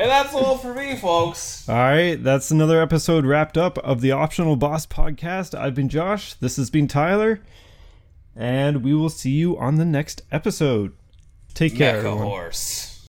And 0.06 0.12
that's 0.12 0.34
all 0.34 0.56
for 0.56 0.72
me, 0.72 0.94
folks. 0.94 1.68
All 1.68 1.74
right, 1.74 2.14
that's 2.14 2.52
another 2.52 2.80
episode 2.80 3.26
wrapped 3.26 3.58
up 3.58 3.76
of 3.78 4.00
the 4.00 4.12
Optional 4.12 4.54
Boss 4.54 4.86
podcast. 4.86 5.58
I've 5.58 5.74
been 5.74 5.88
Josh. 5.88 6.34
This 6.34 6.56
has 6.58 6.70
been 6.70 6.86
Tyler. 6.86 7.40
And 8.36 8.84
we 8.84 8.94
will 8.94 9.08
see 9.08 9.32
you 9.32 9.58
on 9.58 9.76
the 9.76 9.84
next 9.84 10.22
episode. 10.30 10.92
Take 11.54 11.74
care. 11.74 11.94
Mecha 11.94 11.98
everyone. 11.98 12.18
Horse. 12.18 13.08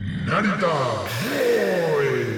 Narita 0.00 0.60
Boy! 0.60 2.36